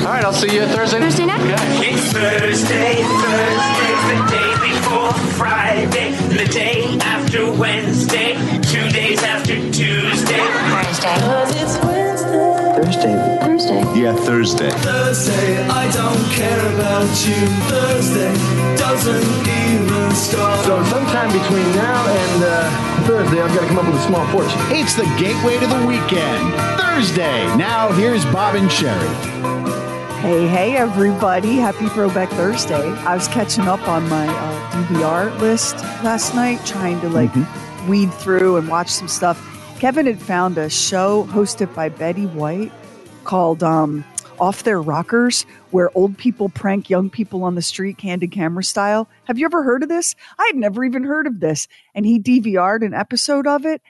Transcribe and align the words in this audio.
All 0.00 0.06
right, 0.06 0.24
I'll 0.24 0.32
see 0.32 0.52
you 0.54 0.66
Thursday. 0.66 0.98
Thursday 0.98 1.24
night? 1.24 1.40
It's 1.80 2.12
Thursday, 2.12 3.00
Thursday, 3.00 3.94
the 4.10 4.18
day 4.28 4.52
before 4.68 5.12
Friday, 5.38 6.10
the 6.28 6.50
day 6.52 6.98
after 7.00 7.50
Wednesday, 7.52 8.34
two 8.62 8.90
days 8.90 9.22
after 9.22 9.54
Tuesday. 9.72 10.44
Thursday. 10.44 11.62
it's 11.62 11.78
Wednesday. 11.84 12.74
Thursday. 12.76 13.38
Thursday. 13.40 14.00
Yeah, 14.00 14.14
Thursday. 14.14 14.70
Thursday, 14.70 15.62
I 15.68 15.90
don't 15.92 16.24
care 16.32 16.74
about 16.74 17.08
you. 17.24 17.40
Thursday 17.70 18.34
doesn't 18.76 19.46
even 19.46 20.10
start. 20.14 20.64
So 20.66 20.84
sometime 20.84 21.32
between 21.32 21.64
now 21.76 22.06
and 22.06 22.42
uh, 22.44 23.06
Thursday, 23.06 23.40
I've 23.40 23.54
got 23.54 23.62
to 23.62 23.68
come 23.68 23.78
up 23.78 23.86
with 23.86 23.96
a 24.02 24.06
small 24.06 24.26
fortune. 24.28 24.58
It's 24.68 24.94
the 24.94 25.06
gateway 25.18 25.58
to 25.60 25.66
the 25.66 25.86
weekend. 25.86 26.52
Thursday. 26.78 27.46
Now 27.56 27.90
here's 27.92 28.24
Bob 28.26 28.56
and 28.56 28.68
Sheri. 28.68 29.53
Hey, 30.24 30.46
hey, 30.48 30.76
everybody. 30.78 31.56
Happy 31.56 31.86
Throwback 31.88 32.30
Thursday. 32.30 32.88
I 32.90 33.14
was 33.14 33.28
catching 33.28 33.64
up 33.64 33.86
on 33.86 34.08
my 34.08 34.26
uh, 34.26 34.70
DVR 34.70 35.38
list 35.38 35.76
last 36.02 36.34
night, 36.34 36.64
trying 36.64 36.98
to 37.02 37.10
like 37.10 37.30
Mm-hmm. 37.32 37.88
weed 37.90 38.10
through 38.14 38.56
and 38.56 38.66
watch 38.68 38.88
some 38.88 39.06
stuff. 39.06 39.38
Kevin 39.80 40.06
had 40.06 40.22
found 40.22 40.56
a 40.56 40.70
show 40.70 41.24
hosted 41.26 41.74
by 41.74 41.90
Betty 41.90 42.24
White 42.24 42.72
called 43.24 43.62
um, 43.62 44.02
Off 44.40 44.62
Their 44.62 44.80
Rockers, 44.80 45.42
where 45.72 45.90
old 45.94 46.16
people 46.16 46.48
prank 46.48 46.88
young 46.88 47.10
people 47.10 47.44
on 47.44 47.54
the 47.54 47.60
street, 47.62 47.98
candid 47.98 48.32
camera 48.32 48.64
style. 48.64 49.06
Have 49.24 49.38
you 49.38 49.44
ever 49.44 49.62
heard 49.62 49.82
of 49.82 49.90
this? 49.90 50.16
I 50.38 50.44
had 50.46 50.56
never 50.56 50.84
even 50.84 51.04
heard 51.04 51.26
of 51.26 51.40
this. 51.40 51.68
And 51.94 52.06
he 52.06 52.18
DVR'd 52.18 52.82
an 52.82 52.94
episode 52.94 53.46
of 53.46 53.66
it. 53.66 53.82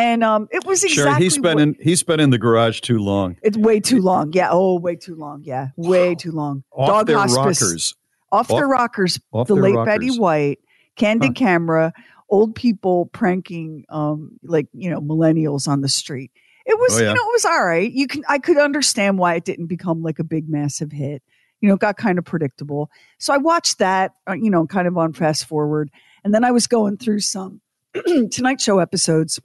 And 0.00 0.24
um, 0.24 0.48
it 0.50 0.64
was 0.64 0.82
exactly 0.82 1.12
Sheri, 1.12 1.18
he's 1.22 1.38
been 1.38 1.54
what- 1.56 1.62
in 1.62 1.76
he's 1.80 2.02
been 2.02 2.20
in 2.20 2.30
the 2.30 2.38
garage 2.38 2.80
too 2.80 2.98
long. 2.98 3.36
it's 3.42 3.56
way 3.56 3.80
too 3.80 4.00
long. 4.00 4.32
Yeah. 4.32 4.48
Oh, 4.50 4.78
way 4.78 4.96
too 4.96 5.14
long. 5.14 5.42
Yeah. 5.44 5.68
Way 5.76 6.14
too 6.14 6.32
long. 6.32 6.64
Off 6.72 7.06
their 7.06 7.18
hospice. 7.18 7.36
rockers. 7.62 7.94
Off, 8.32 8.48
their 8.48 8.66
rockers. 8.68 9.20
off 9.32 9.48
the 9.48 9.54
their 9.54 9.62
late 9.64 9.74
rockers. 9.74 9.92
Betty 9.94 10.18
White, 10.18 10.60
candid 10.96 11.30
Huh. 11.30 11.34
camera, 11.34 11.92
old 12.28 12.54
people 12.54 13.06
pranking, 13.06 13.84
um, 13.88 14.38
like 14.44 14.68
you 14.72 14.88
know, 14.90 15.00
millennials 15.00 15.66
on 15.68 15.80
the 15.80 15.88
street. 15.88 16.30
It 16.64 16.78
was, 16.78 16.96
Oh, 16.98 17.02
yeah. 17.02 17.08
you 17.10 17.14
know, 17.16 17.22
it 17.22 17.32
was 17.32 17.44
all 17.44 17.64
right. 17.64 17.90
You 17.90 18.06
can, 18.06 18.22
I 18.28 18.38
could 18.38 18.56
understand 18.58 19.18
why 19.18 19.34
it 19.34 19.44
didn't 19.44 19.66
become 19.66 20.02
like 20.02 20.18
a 20.20 20.24
big, 20.24 20.48
massive 20.48 20.92
hit. 20.92 21.22
You 21.60 21.68
know, 21.68 21.74
it 21.74 21.80
got 21.80 21.96
kind 21.96 22.18
of 22.18 22.24
predictable. 22.24 22.90
So 23.18 23.34
I 23.34 23.38
watched 23.38 23.78
that, 23.80 24.12
uh, 24.28 24.34
you 24.34 24.50
know, 24.50 24.66
kind 24.66 24.86
of 24.86 24.96
on 24.96 25.12
fast 25.12 25.46
forward, 25.46 25.90
and 26.24 26.32
then 26.32 26.44
I 26.44 26.52
was 26.52 26.66
going 26.68 26.96
through 26.96 27.20
some 27.20 27.60
Tonight 28.30 28.60
Show 28.60 28.78
episodes, 28.78 29.40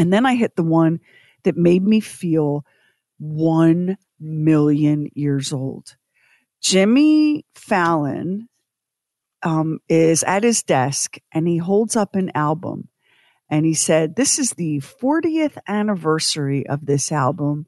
and 0.00 0.10
then 0.10 0.24
I 0.24 0.34
hit 0.34 0.56
the 0.56 0.62
one 0.62 1.00
that 1.42 1.58
made 1.58 1.82
me 1.82 2.00
feel 2.00 2.64
one 3.18 3.98
million 4.18 5.10
years 5.12 5.52
old. 5.52 5.94
Jimmy 6.62 7.44
Fallon 7.54 8.48
um, 9.42 9.78
is 9.90 10.22
at 10.22 10.42
his 10.42 10.62
desk 10.62 11.18
and 11.32 11.46
he 11.46 11.58
holds 11.58 11.96
up 11.96 12.16
an 12.16 12.32
album 12.34 12.88
and 13.50 13.66
he 13.66 13.74
said, 13.74 14.16
This 14.16 14.38
is 14.38 14.52
the 14.52 14.78
40th 14.78 15.58
anniversary 15.68 16.66
of 16.66 16.86
this 16.86 17.12
album. 17.12 17.66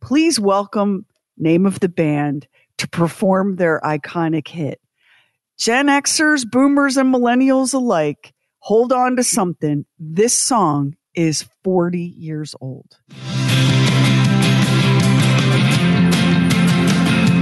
Please 0.00 0.38
welcome 0.38 1.06
name 1.36 1.66
of 1.66 1.80
the 1.80 1.88
band 1.88 2.46
to 2.78 2.86
perform 2.86 3.56
their 3.56 3.80
iconic 3.80 4.46
hit. 4.46 4.80
Gen 5.58 5.88
Xers, 5.88 6.48
boomers, 6.48 6.96
and 6.96 7.12
millennials 7.12 7.74
alike, 7.74 8.32
hold 8.60 8.92
on 8.92 9.16
to 9.16 9.24
something. 9.24 9.84
This 9.98 10.38
song 10.38 10.94
is 11.14 11.44
40 11.62 12.00
years 12.00 12.54
old. 12.60 12.98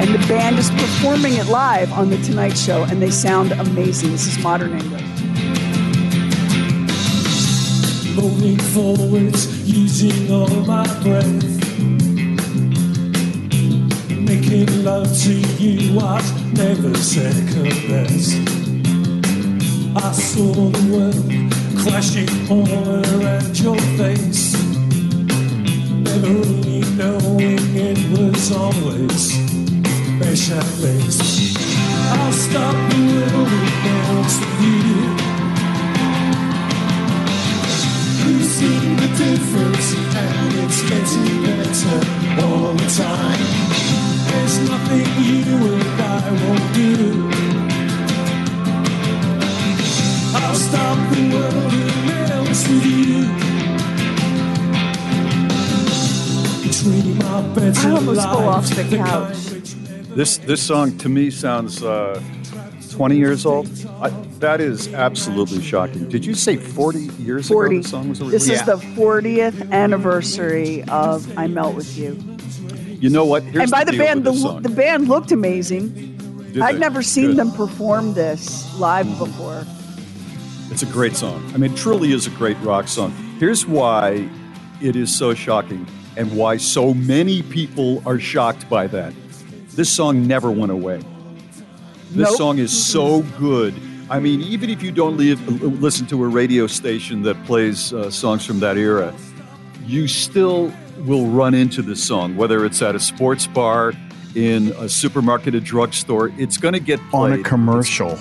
And 0.01 0.13
the 0.15 0.25
band 0.27 0.59
is 0.59 0.71
performing 0.71 1.35
it 1.35 1.47
live 1.47 1.93
on 1.93 2.11
The 2.11 2.17
Tonight 2.19 2.57
Show, 2.57 2.85
and 2.85 3.01
they 3.01 3.11
sound 3.11 3.53
amazing. 3.53 4.11
This 4.11 4.27
is 4.27 4.39
Modern 4.43 4.73
English. 4.73 5.03
Moving 8.17 8.59
forwards, 8.59 9.49
using 9.71 10.31
all 10.31 10.49
my 10.67 10.85
breath. 11.03 11.43
Making 14.11 14.85
love 14.85 15.17
to 15.23 15.33
you, 15.63 15.99
I've 16.01 16.57
never 16.57 16.95
second 16.97 17.89
best. 17.89 18.82
I 19.95 20.11
saw 20.13 20.53
the 20.53 20.83
world 20.91 21.53
crashing 21.77 22.29
all 22.51 22.67
around 22.67 23.61
your 23.61 23.79
face. 23.99 24.55
Never 25.93 26.33
really 26.33 26.81
knowing 26.97 27.77
it 27.77 27.99
was 28.17 28.53
always 28.53 29.37
mesh 30.19 30.51
and 30.51 30.81
lace. 30.81 31.55
I'll 32.11 32.33
stop 32.33 32.75
the 32.91 33.01
world 33.13 33.51
dance 33.85 34.37
with 34.41 34.63
you. 34.65 35.05
You 38.25 38.39
see 38.45 38.79
the 38.97 39.09
difference, 39.25 39.89
and 40.17 40.55
it's 40.65 40.81
getting 40.89 41.43
better 41.45 42.01
all 42.47 42.73
the 42.73 42.89
time. 42.97 43.42
I 57.55 57.91
almost 57.91 58.23
fell 58.23 58.49
off 58.49 58.69
the 58.71 58.97
couch. 58.97 59.37
This 60.17 60.39
this 60.39 60.63
song 60.63 60.97
to 60.99 61.09
me 61.09 61.31
sounds 61.31 61.83
uh, 61.83 62.23
20 62.91 63.17
years 63.17 63.45
old. 63.45 63.69
I, 64.01 64.09
that 64.39 64.61
is 64.61 64.93
absolutely 64.95 65.61
shocking. 65.61 66.09
Did 66.09 66.25
you 66.25 66.35
say 66.35 66.57
40 66.57 67.01
years 67.23 67.49
40. 67.49 67.77
ago 67.77 67.83
the 67.83 67.89
song 67.89 68.09
was 68.09 68.19
This 68.21 68.45
released? 68.45 68.51
is 68.51 68.63
the 68.65 68.77
40th 68.77 69.71
anniversary 69.71 70.83
of 70.85 71.37
I 71.39 71.47
Melt 71.47 71.75
With 71.75 71.97
You. 71.97 72.19
You 73.01 73.11
know 73.11 73.25
what? 73.25 73.43
Here's 73.43 73.65
and 73.65 73.71
by 73.71 73.85
the, 73.85 73.93
deal 73.93 74.01
band, 74.05 74.25
the, 74.25 74.61
the 74.61 74.75
band 74.75 75.09
looked 75.09 75.31
amazing. 75.31 76.17
Did 76.53 76.63
I'd 76.63 76.77
they? 76.77 76.79
never 76.79 77.03
seen 77.03 77.29
Good. 77.29 77.37
them 77.37 77.53
perform 77.53 78.15
this 78.15 78.75
live 78.79 79.07
before. 79.19 79.65
It's 80.71 80.83
a 80.83 80.87
great 80.87 81.17
song. 81.17 81.43
I 81.55 81.59
mean, 81.59 81.73
it 81.73 81.77
truly 81.77 82.13
is 82.13 82.27
a 82.27 82.31
great 82.31 82.59
rock 82.61 82.89
song. 82.89 83.13
Here's 83.39 83.67
why 83.67 84.29
it 84.81 84.97
is 84.97 85.15
so 85.15 85.35
shocking 85.35 85.87
and 86.17 86.37
why 86.37 86.57
so 86.57 86.95
many 86.95 87.43
people 87.43 88.03
are 88.07 88.19
shocked 88.19 88.69
by 88.69 88.87
that. 88.89 89.13
This 89.75 89.89
song 89.91 90.27
never 90.27 90.51
went 90.51 90.73
away. 90.73 90.99
This 92.11 92.29
Nope. 92.29 92.37
song 92.37 92.59
is 92.59 92.71
so 92.87 93.23
good. 93.39 93.75
I 94.11 94.21
mean, 94.21 94.43
even 94.43 94.69
if 94.69 94.83
you 94.83 94.93
don't 94.93 95.17
leave, 95.17 95.41
listen 95.63 96.07
to 96.09 96.23
a 96.25 96.29
radio 96.29 96.67
station 96.67 97.23
that 97.23 97.43
plays 97.45 97.95
uh, 97.95 98.11
songs 98.11 98.45
from 98.45 98.61
that 98.61 98.77
era, 98.77 99.15
you 99.87 100.07
still 100.07 100.71
will 101.07 101.27
run 101.27 101.55
into 101.55 101.81
this 101.81 102.05
song, 102.07 102.37
whether 102.37 102.67
it's 102.67 102.83
at 102.83 102.95
a 102.95 103.01
sports 103.01 103.47
bar, 103.47 103.95
in 104.35 104.69
a 104.79 104.89
supermarket, 104.89 105.55
a 105.55 105.61
drugstore. 105.61 106.31
It's 106.39 106.59
going 106.59 106.75
to 106.75 106.81
get 106.81 107.01
On 107.13 107.33
a 107.33 107.43
commercial. 107.43 108.19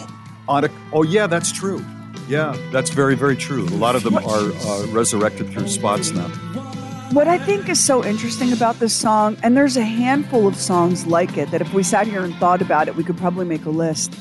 On 0.48 0.64
a, 0.66 0.70
oh 0.94 1.04
yeah, 1.04 1.28
that's 1.28 1.52
true. 1.52 1.84
Yeah, 2.28 2.56
that's 2.72 2.90
very 2.92 3.16
very 3.16 3.36
true. 3.36 3.64
A 3.66 3.76
lot 3.76 3.96
of 3.96 4.04
them 4.04 4.16
are 4.18 4.24
uh, 4.24 4.86
resurrected 4.88 5.50
through 5.52 5.68
spots 5.68 6.12
now. 6.12 6.30
What 7.12 7.28
I 7.28 7.38
think 7.38 7.68
is 7.68 7.84
so 7.84 8.06
interesting 8.06 8.54
about 8.54 8.80
this 8.80 8.94
song, 8.94 9.36
and 9.44 9.58
there's 9.58 9.76
a 9.76 9.84
handful 9.84 10.48
of 10.48 10.56
songs 10.56 11.06
like 11.06 11.36
it 11.38 11.52
that 11.52 11.60
if 11.60 11.74
we 11.74 11.84
sat 11.84 12.08
here 12.08 12.24
and 12.24 12.34
thought 12.36 12.62
about 12.62 12.88
it, 12.88 12.96
we 12.96 13.04
could 13.04 13.18
probably 13.18 13.46
make 13.46 13.66
a 13.66 13.70
list. 13.70 14.16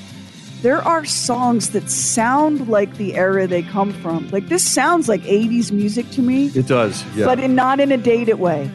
There 0.63 0.83
are 0.83 1.05
songs 1.05 1.71
that 1.71 1.89
sound 1.89 2.69
like 2.69 2.97
the 2.97 3.15
era 3.15 3.47
they 3.47 3.63
come 3.63 3.93
from. 3.93 4.29
Like 4.31 4.49
this 4.49 4.69
sounds 4.69 5.09
like 5.09 5.23
80s 5.23 5.71
music 5.71 6.11
to 6.11 6.21
me, 6.23 6.47
It 6.49 6.67
does, 6.67 7.05
yeah. 7.15 7.27
but 7.27 7.39
in, 7.39 7.55
not 7.55 7.79
in 7.79 7.93
a 7.93 7.97
dated 7.97 8.41
way. 8.41 8.69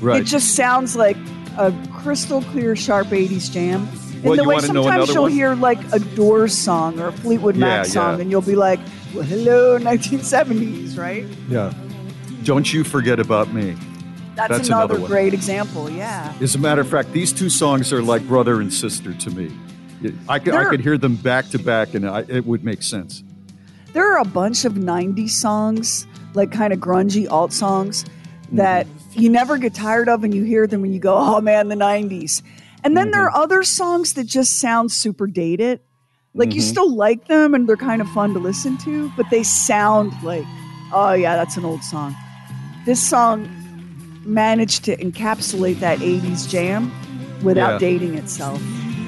right. 0.00 0.22
It 0.22 0.24
just 0.24 0.56
sounds 0.56 0.96
like 0.96 1.16
a 1.56 1.72
crystal 1.92 2.42
clear, 2.42 2.74
sharp 2.74 3.08
80s 3.08 3.50
jam. 3.52 3.88
In 4.16 4.22
Well, 4.24 4.36
the 4.36 4.42
you 4.42 4.48
way 4.48 4.58
sometimes 4.58 5.14
you'll 5.14 5.22
one? 5.24 5.32
hear 5.32 5.54
like 5.54 5.78
a 5.92 6.00
Doors 6.00 6.56
song 6.56 6.98
or 6.98 7.08
a 7.08 7.12
Fleetwood 7.12 7.56
Mac 7.56 7.86
Yeah, 7.86 7.92
song, 7.92 8.14
yeah. 8.16 8.22
and 8.22 8.30
you'll 8.30 8.40
be 8.42 8.56
like, 8.56 8.80
well, 9.14 9.22
hello, 9.24 9.78
1970s, 9.78 10.98
right? 10.98 11.24
yeah. 11.48 11.72
Don't 12.44 12.72
you 12.72 12.84
forget 12.84 13.20
about 13.20 13.52
me. 13.52 13.76
That's, 14.34 14.48
That's 14.48 14.68
another, 14.68 14.94
another 14.94 15.08
great 15.08 15.34
example. 15.34 15.90
Yeah. 15.90 16.34
As 16.40 16.54
a 16.54 16.58
matter 16.58 16.80
of 16.80 16.88
fact, 16.88 17.12
these 17.12 17.32
two 17.32 17.50
songs 17.50 17.92
are 17.92 18.02
like 18.02 18.26
brother 18.26 18.60
and 18.60 18.72
sister 18.72 19.12
to 19.12 19.30
me. 19.30 19.52
I 20.28 20.38
could, 20.38 20.54
I 20.54 20.64
could 20.64 20.80
hear 20.80 20.98
them 20.98 21.16
back 21.16 21.48
to 21.50 21.58
back, 21.58 21.94
and 21.94 22.08
I, 22.08 22.20
it 22.28 22.44
would 22.44 22.64
make 22.64 22.82
sense. 22.82 23.22
There 23.92 24.10
are 24.10 24.18
a 24.18 24.24
bunch 24.24 24.64
of 24.64 24.74
90s 24.74 25.30
songs, 25.30 26.06
like 26.34 26.50
kind 26.50 26.72
of 26.72 26.80
grungy 26.80 27.30
alt 27.30 27.52
songs, 27.52 28.04
mm-hmm. 28.04 28.56
that 28.56 28.86
you 29.12 29.28
never 29.28 29.58
get 29.58 29.74
tired 29.74 30.08
of 30.08 30.24
and 30.24 30.34
you 30.34 30.44
hear 30.44 30.66
them 30.66 30.82
and 30.84 30.94
you 30.94 31.00
go, 31.00 31.14
oh 31.16 31.40
man, 31.40 31.68
the 31.68 31.74
90s. 31.74 32.42
And 32.84 32.96
then 32.96 33.10
there 33.10 33.28
mm-hmm. 33.28 33.36
are 33.36 33.42
other 33.42 33.62
songs 33.62 34.14
that 34.14 34.24
just 34.24 34.58
sound 34.58 34.90
super 34.90 35.26
dated. 35.26 35.80
Like 36.34 36.54
you 36.54 36.62
mm-hmm. 36.62 36.70
still 36.70 36.94
like 36.94 37.28
them 37.28 37.54
and 37.54 37.68
they're 37.68 37.76
kind 37.76 38.00
of 38.00 38.08
fun 38.08 38.32
to 38.32 38.40
listen 38.40 38.78
to, 38.78 39.12
but 39.16 39.26
they 39.30 39.42
sound 39.42 40.14
like, 40.22 40.44
oh 40.92 41.12
yeah, 41.12 41.36
that's 41.36 41.58
an 41.58 41.64
old 41.64 41.84
song. 41.84 42.16
This 42.84 43.00
song 43.00 43.48
managed 44.24 44.84
to 44.84 44.96
encapsulate 44.96 45.80
that 45.80 45.98
80s 46.00 46.48
jam 46.48 46.92
without 47.42 47.72
Yeah. 47.74 47.78
dating 47.78 48.14
itself. 48.14 48.60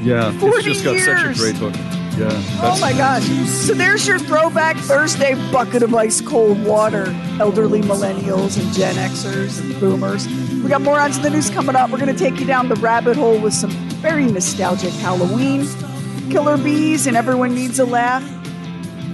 Yeah, 0.03 0.33
40 0.39 0.57
it's 0.57 0.65
just 0.83 0.85
got 0.85 0.99
such 1.01 1.37
a 1.37 1.39
great 1.39 1.57
hook. 1.57 1.75
Yeah, 2.19 2.31
Oh 2.63 2.79
my 2.81 2.93
gosh. 2.93 3.25
So 3.47 3.75
there's 3.75 4.07
your 4.07 4.21
throwback 4.21 4.77
Thursday 4.77 5.35
bucket 5.51 5.83
of 5.83 5.93
ice 5.95 6.21
cold 6.21 6.63
water, 6.65 7.07
elderly 7.41 7.81
millennials 7.81 8.57
and 8.63 8.73
Gen 8.73 8.95
Xers 8.95 9.61
and 9.61 9.81
boomers. 9.81 10.29
We 10.63 10.69
got 10.69 10.83
more 10.83 11.01
onto 11.01 11.21
the 11.21 11.31
news 11.31 11.51
coming 11.51 11.75
up. 11.75 11.91
We're 11.91 11.99
going 11.99 12.15
to 12.15 12.19
take 12.19 12.39
you 12.39 12.47
down 12.47 12.69
the 12.69 12.77
rabbit 12.77 13.17
hole 13.17 13.41
with 13.41 13.53
some 13.55 13.71
very 14.01 14.27
nostalgic 14.27 14.93
Halloween, 14.95 15.67
killer 16.31 16.57
bees, 16.57 17.09
and 17.09 17.17
everyone 17.17 17.53
needs 17.55 17.81
a 17.81 17.85
laugh. 17.85 18.23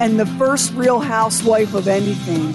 And 0.01 0.21
the 0.21 0.27
first 0.27 0.75
real 0.75 1.01
housewife 1.01 1.73
of 1.73 1.89
anything, 1.89 2.53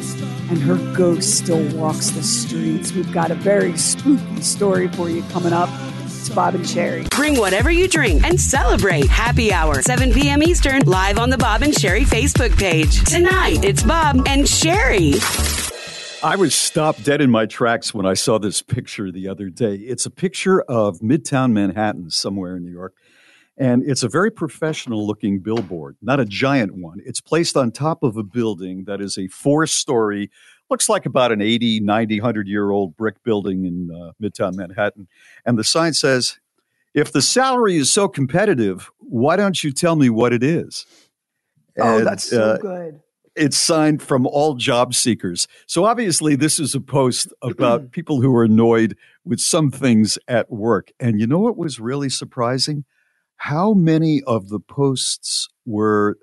and 0.50 0.60
her 0.60 0.78
ghost 0.96 1.38
still 1.38 1.64
walks 1.78 2.12
the 2.12 2.24
streets. 2.24 2.94
We've 2.94 3.12
got 3.12 3.32
a 3.32 3.36
very 3.36 3.78
spooky 3.78 4.42
story 4.42 4.88
for 4.90 5.10
you 5.10 5.24
coming 5.24 5.54
up. 5.54 5.70
It's 6.04 6.30
Bob 6.30 6.56
and 6.56 6.64
Sheri. 6.64 7.10
Bring 7.12 7.38
whatever 7.38 7.70
you 7.70 7.88
drink 7.88 8.24
and 8.24 8.40
celebrate. 8.40 9.08
Happy 9.08 9.54
Hour, 9.54 9.82
7 9.82 10.12
p.m. 10.12 10.42
Eastern, 10.44 10.82
live 10.84 11.18
on 11.20 11.30
the 11.30 11.38
Bob 11.38 11.62
and 11.62 11.74
Sheri 11.74 12.02
Facebook 12.02 12.58
page. 12.58 13.04
Tonight, 13.04 13.64
it's 13.64 13.84
Bob 13.84 14.18
and 14.28 14.44
Sheri. 14.46 15.22
I 16.24 16.36
was 16.36 16.56
stopped 16.56 17.04
dead 17.04 17.22
in 17.22 17.30
my 17.30 17.46
tracks 17.46 17.94
when 17.94 18.08
I 18.08 18.16
saw 18.16 18.40
this 18.40 18.64
picture 18.64 19.12
the 19.12 19.28
other 19.28 19.50
day. 19.50 19.76
It's 19.76 20.08
a 20.08 20.10
picture 20.10 20.62
of 20.62 21.00
Midtown 21.00 21.52
Manhattan, 21.52 22.10
somewhere 22.10 22.56
in 22.56 22.66
New 22.66 22.72
York. 22.72 22.96
And 23.58 23.84
it's 23.90 24.04
a 24.04 24.10
very 24.10 24.32
professional 24.32 25.08
looking 25.08 25.40
billboard, 25.40 25.96
not 26.02 26.20
a 26.20 26.26
giant 26.26 26.76
one. 26.76 27.00
It's 27.06 27.22
placed 27.22 27.56
on 27.56 27.72
top 27.72 28.04
of 28.04 28.18
a 28.18 28.24
building 28.24 28.84
that 28.86 29.00
is 29.00 29.18
a 29.18 29.28
four 29.28 29.66
story, 29.66 30.30
looks 30.70 30.90
like 30.90 31.06
about 31.06 31.32
an 31.32 31.42
80, 31.42 31.80
90, 31.80 32.20
100 32.20 32.48
year 32.48 32.70
old 32.70 32.98
brick 32.98 33.24
building 33.24 33.66
in 33.66 33.92
uh, 33.92 34.12
Midtown 34.22 34.56
Manhattan. 34.56 35.08
And 35.46 35.58
the 35.58 35.64
sign 35.64 35.94
says, 35.94 36.38
If 36.94 37.14
the 37.14 37.22
salary 37.22 37.78
is 37.78 37.92
so 37.92 38.10
competitive, 38.10 38.92
why 39.00 39.38
don't 39.38 39.64
you 39.64 39.72
tell 39.72 39.96
me 39.96 40.10
what 40.10 40.34
it 40.34 40.44
is? 40.44 40.86
Oh, 41.80 42.00
And, 42.00 42.08
that's 42.08 42.30
so 42.30 42.42
uh, 42.42 42.58
good. 42.58 43.00
it's 43.38 43.58
signed 43.58 44.02
from 44.02 44.28
all 44.28 44.56
job 44.56 44.94
seekers. 44.94 45.48
So 45.66 45.86
obviously, 45.86 46.36
this 46.36 46.60
is 46.60 46.76
a 46.76 46.82
post 46.82 47.34
about 47.42 47.92
people 47.92 48.22
who 48.22 48.36
are 48.36 48.44
annoyed 48.44 48.98
with 49.24 49.40
some 49.40 49.72
things 49.72 50.18
at 50.28 50.52
work. 50.52 50.92
And 51.00 51.22
you 51.22 51.28
know 51.28 51.40
what 51.40 51.56
was 51.56 51.80
really 51.80 52.10
surprising? 52.10 52.84
How 53.38 53.74
many 53.74 54.22
of 54.24 54.50
the 54.50 54.60
posts 54.60 55.48
were 55.66 56.18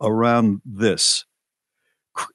around 0.00 0.60
this? 0.64 1.24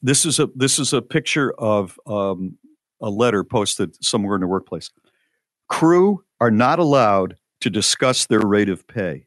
This 0.01 0.25
is 0.25 0.39
a 0.39 0.47
this 0.55 0.79
is 0.79 0.93
a 0.93 1.01
picture 1.01 1.53
of 1.59 1.99
um, 2.07 2.57
a 3.01 3.09
letter 3.09 3.43
posted 3.43 4.03
somewhere 4.03 4.35
in 4.35 4.41
the 4.41 4.47
workplace. 4.47 4.89
Crew 5.67 6.23
are 6.39 6.51
not 6.51 6.79
allowed 6.79 7.35
to 7.61 7.69
discuss 7.69 8.25
their 8.25 8.41
rate 8.41 8.69
of 8.69 8.87
pay. 8.87 9.25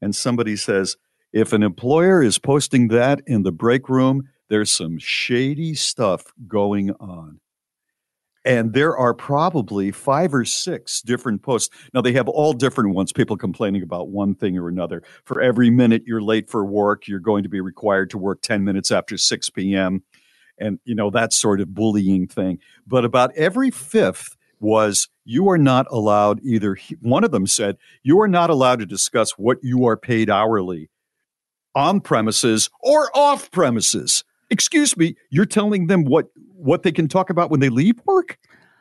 And 0.00 0.14
somebody 0.14 0.56
says, 0.56 0.96
if 1.32 1.52
an 1.52 1.62
employer 1.62 2.22
is 2.22 2.38
posting 2.38 2.88
that 2.88 3.22
in 3.26 3.42
the 3.42 3.52
break 3.52 3.88
room, 3.88 4.28
there's 4.50 4.70
some 4.70 4.98
shady 4.98 5.74
stuff 5.74 6.24
going 6.46 6.90
on. 7.00 7.40
And 8.44 8.74
there 8.74 8.96
are 8.96 9.14
probably 9.14 9.90
five 9.90 10.34
or 10.34 10.44
six 10.44 11.00
different 11.00 11.42
posts. 11.42 11.74
Now, 11.94 12.02
they 12.02 12.12
have 12.12 12.28
all 12.28 12.52
different 12.52 12.94
ones, 12.94 13.12
people 13.12 13.36
complaining 13.36 13.82
about 13.82 14.08
one 14.08 14.34
thing 14.34 14.58
or 14.58 14.68
another. 14.68 15.02
For 15.24 15.40
every 15.40 15.70
minute 15.70 16.02
you're 16.06 16.20
late 16.20 16.50
for 16.50 16.64
work, 16.64 17.08
you're 17.08 17.20
going 17.20 17.42
to 17.44 17.48
be 17.48 17.60
required 17.60 18.10
to 18.10 18.18
work 18.18 18.42
10 18.42 18.62
minutes 18.62 18.92
after 18.92 19.16
6 19.16 19.50
p.m. 19.50 20.02
And, 20.58 20.78
you 20.84 20.94
know, 20.94 21.10
that 21.10 21.32
sort 21.32 21.60
of 21.60 21.74
bullying 21.74 22.26
thing. 22.26 22.58
But 22.86 23.04
about 23.04 23.34
every 23.34 23.70
fifth 23.70 24.36
was 24.60 25.08
you 25.24 25.48
are 25.48 25.58
not 25.58 25.86
allowed 25.90 26.40
either. 26.42 26.76
One 27.00 27.24
of 27.24 27.30
them 27.30 27.46
said, 27.46 27.76
you 28.02 28.20
are 28.20 28.28
not 28.28 28.50
allowed 28.50 28.80
to 28.80 28.86
discuss 28.86 29.32
what 29.32 29.58
you 29.62 29.86
are 29.86 29.96
paid 29.96 30.28
hourly 30.28 30.90
on 31.74 32.00
premises 32.00 32.70
or 32.80 33.10
off 33.16 33.50
premises. 33.50 34.22
Excuse 34.54 34.96
me, 34.96 35.16
you're 35.30 35.46
telling 35.46 35.88
them 35.88 36.04
what 36.04 36.28
what 36.54 36.84
they 36.84 36.92
can 36.92 37.08
talk 37.08 37.28
about 37.28 37.50
when 37.50 37.58
they 37.58 37.70
leave 37.70 38.00
work? 38.06 38.38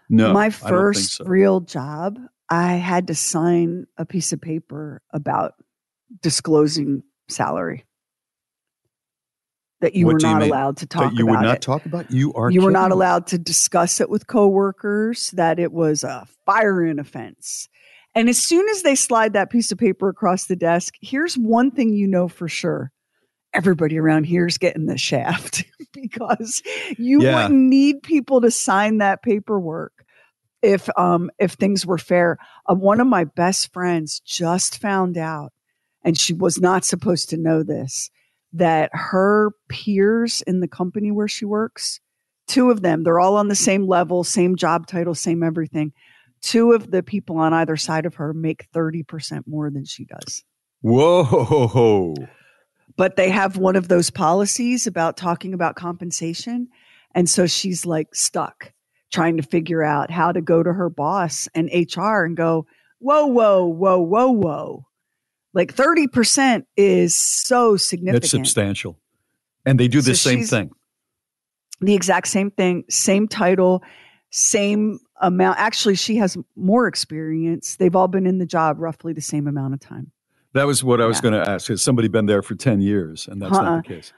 No, 0.08 0.31
My 0.31 0.46
I 0.46 0.50
don't 0.50 0.52
think 0.52 0.70
first 0.70 1.12
so. 1.16 1.24
real 1.25 1.62
job, 1.62 2.20
I 2.48 2.74
had 2.74 3.08
to 3.08 3.16
sign 3.16 3.88
a 3.98 4.06
piece 4.06 4.31
of 4.31 4.40
paper 4.40 5.02
about 5.12 5.54
disclosing 6.22 7.02
salary. 7.28 7.86
That 9.81 9.96
you 9.96 10.06
What 10.06 10.14
were 10.14 10.20
you 10.20 10.28
not 10.28 10.42
mean? 10.42 10.52
allowed 10.52 10.78
to 10.78 10.86
talk 10.86 11.12
that 11.12 11.18
you 11.18 11.25
about 11.25 11.40
would 11.40 11.46
not 11.48 11.56
it. 11.56 11.62
talk 11.64 11.86
about. 11.88 12.12
You 12.12 12.31
are 12.36 12.52
you 12.52 12.62
were 12.62 12.70
not 12.72 12.90
me. 12.92 12.94
allowed 12.94 13.25
to 13.28 13.40
discuss 13.40 14.00
it 14.00 14.12
with 14.12 14.28
coworkers, 14.28 15.31
that 15.31 15.58
it 15.58 15.72
was 15.74 16.04
a 16.04 16.28
firing 16.46 17.00
offense. 17.00 17.68
And 18.14 18.30
as 18.30 18.38
soon 18.38 18.70
as 18.70 18.84
they 18.84 18.94
slide 18.94 19.34
that 19.34 19.50
piece 19.50 19.72
of 19.72 19.80
paper 19.80 20.08
across 20.08 20.46
the 20.46 20.56
desk, 20.56 20.94
here's 21.02 21.34
one 21.36 21.72
thing 21.72 21.90
you 21.96 22.06
know 22.08 22.28
for 22.28 22.48
sure. 22.48 22.92
Everybody 23.54 23.98
around 24.00 24.26
here 24.26 24.48
is 24.48 24.58
getting 24.58 24.86
the 24.88 24.98
shaft 24.98 25.64
because 25.94 26.62
you 26.98 27.22
Yeah. 27.22 27.36
wouldn't 27.36 27.60
need 27.70 28.02
people 28.04 28.42
to 28.42 28.52
sign 28.52 28.98
that 28.98 29.22
paperwork 29.22 29.94
if 30.62 30.90
um 30.98 31.30
if 31.40 31.54
things 31.54 31.86
were 31.86 31.98
fair. 31.98 32.38
Uh, 32.68 32.76
one 32.76 33.00
of 33.02 33.08
my 33.08 33.26
best 33.26 33.72
friends 33.74 34.22
just 34.26 34.80
found 34.80 35.18
out, 35.18 35.52
and 36.04 36.18
she 36.18 36.34
was 36.34 36.60
not 36.60 36.86
supposed 36.86 37.30
to 37.30 37.38
know 37.38 37.64
this, 37.64 38.10
that 38.54 38.90
her 38.94 39.52
peers 39.70 40.42
in 40.48 40.60
the 40.60 40.68
company 40.68 41.12
where 41.12 41.28
she 41.28 41.46
works, 41.46 42.00
two 42.48 42.72
of 42.72 42.82
them, 42.82 43.04
they're 43.04 43.20
all 43.20 43.38
on 43.38 43.50
the 43.50 43.56
same 43.56 43.88
level, 43.88 44.24
same 44.24 44.56
job 44.56 44.88
title, 44.88 45.14
same 45.16 45.44
everything. 45.44 45.92
Two 46.42 46.74
of 46.74 46.92
the 46.92 47.02
people 47.04 47.38
on 47.38 47.54
either 47.54 47.78
side 47.78 48.06
of 48.06 48.16
her 48.16 48.34
make 48.34 48.70
30% 48.72 49.44
more 49.48 49.70
than 49.70 49.86
she 49.86 50.04
does. 50.06 50.44
Whoa! 50.82 52.13
But 52.96 53.16
they 53.16 53.30
have 53.30 53.58
one 53.58 53.76
of 53.76 53.88
those 53.88 54.10
policies 54.10 54.86
about 54.88 55.18
talking 55.18 55.54
about 55.54 55.76
compensation. 55.76 56.68
And 57.16 57.30
so 57.30 57.48
she's 57.48 57.86
like 57.86 58.14
stuck 58.14 58.72
trying 59.12 59.38
to 59.38 59.44
figure 59.44 59.84
out 59.84 60.10
how 60.10 60.32
to 60.32 60.42
go 60.42 60.64
to 60.64 60.74
her 60.74 60.90
boss 60.90 61.48
and 61.54 61.70
HR 61.72 62.24
and 62.24 62.36
go, 62.36 62.66
whoa, 63.00 63.28
whoa, 63.28 63.66
whoa, 63.66 64.00
whoa, 64.00 64.32
whoa. 64.32 64.86
Like 65.54 65.76
30% 65.76 66.64
is 66.76 67.16
so 67.16 67.78
significant. 67.78 68.24
It's 68.24 68.32
substantial, 68.32 68.98
and 69.66 69.80
they 69.80 69.88
do 69.88 70.02
the 70.02 70.16
So 70.16 70.32
same 70.32 70.46
thing. 70.46 70.72
the 71.80 71.94
exact 71.94 72.28
same 72.28 72.50
thing, 72.50 72.86
same 72.90 73.28
title, 73.28 73.84
same 74.32 75.00
amount. 75.22 75.60
Actually, 75.60 75.94
she 75.94 76.16
has 76.16 76.36
more 76.56 76.88
experience. 76.88 77.76
They've 77.76 77.96
all 77.96 78.08
been 78.08 78.26
in 78.26 78.40
the 78.40 78.48
job 78.48 78.80
roughly 78.80 79.14
the 79.14 79.22
same 79.22 79.48
amount 79.48 79.76
of 79.76 79.80
time. 79.80 80.12
That 80.53 80.67
was 80.67 80.83
what 80.83 81.01
I 81.01 81.05
was 81.05 81.17
Yeah. 81.17 81.22
going 81.31 81.43
to 81.45 81.50
ask. 81.51 81.67
Has 81.67 81.81
somebody 81.81 82.07
been 82.07 82.25
there 82.25 82.41
for 82.41 82.55
ten 82.55 82.79
years? 82.81 83.27
And 83.27 83.41
that's 83.41 83.53
Uh-uh. 83.55 83.62
not 83.63 83.83
the 83.88 83.95
case. 83.95 84.13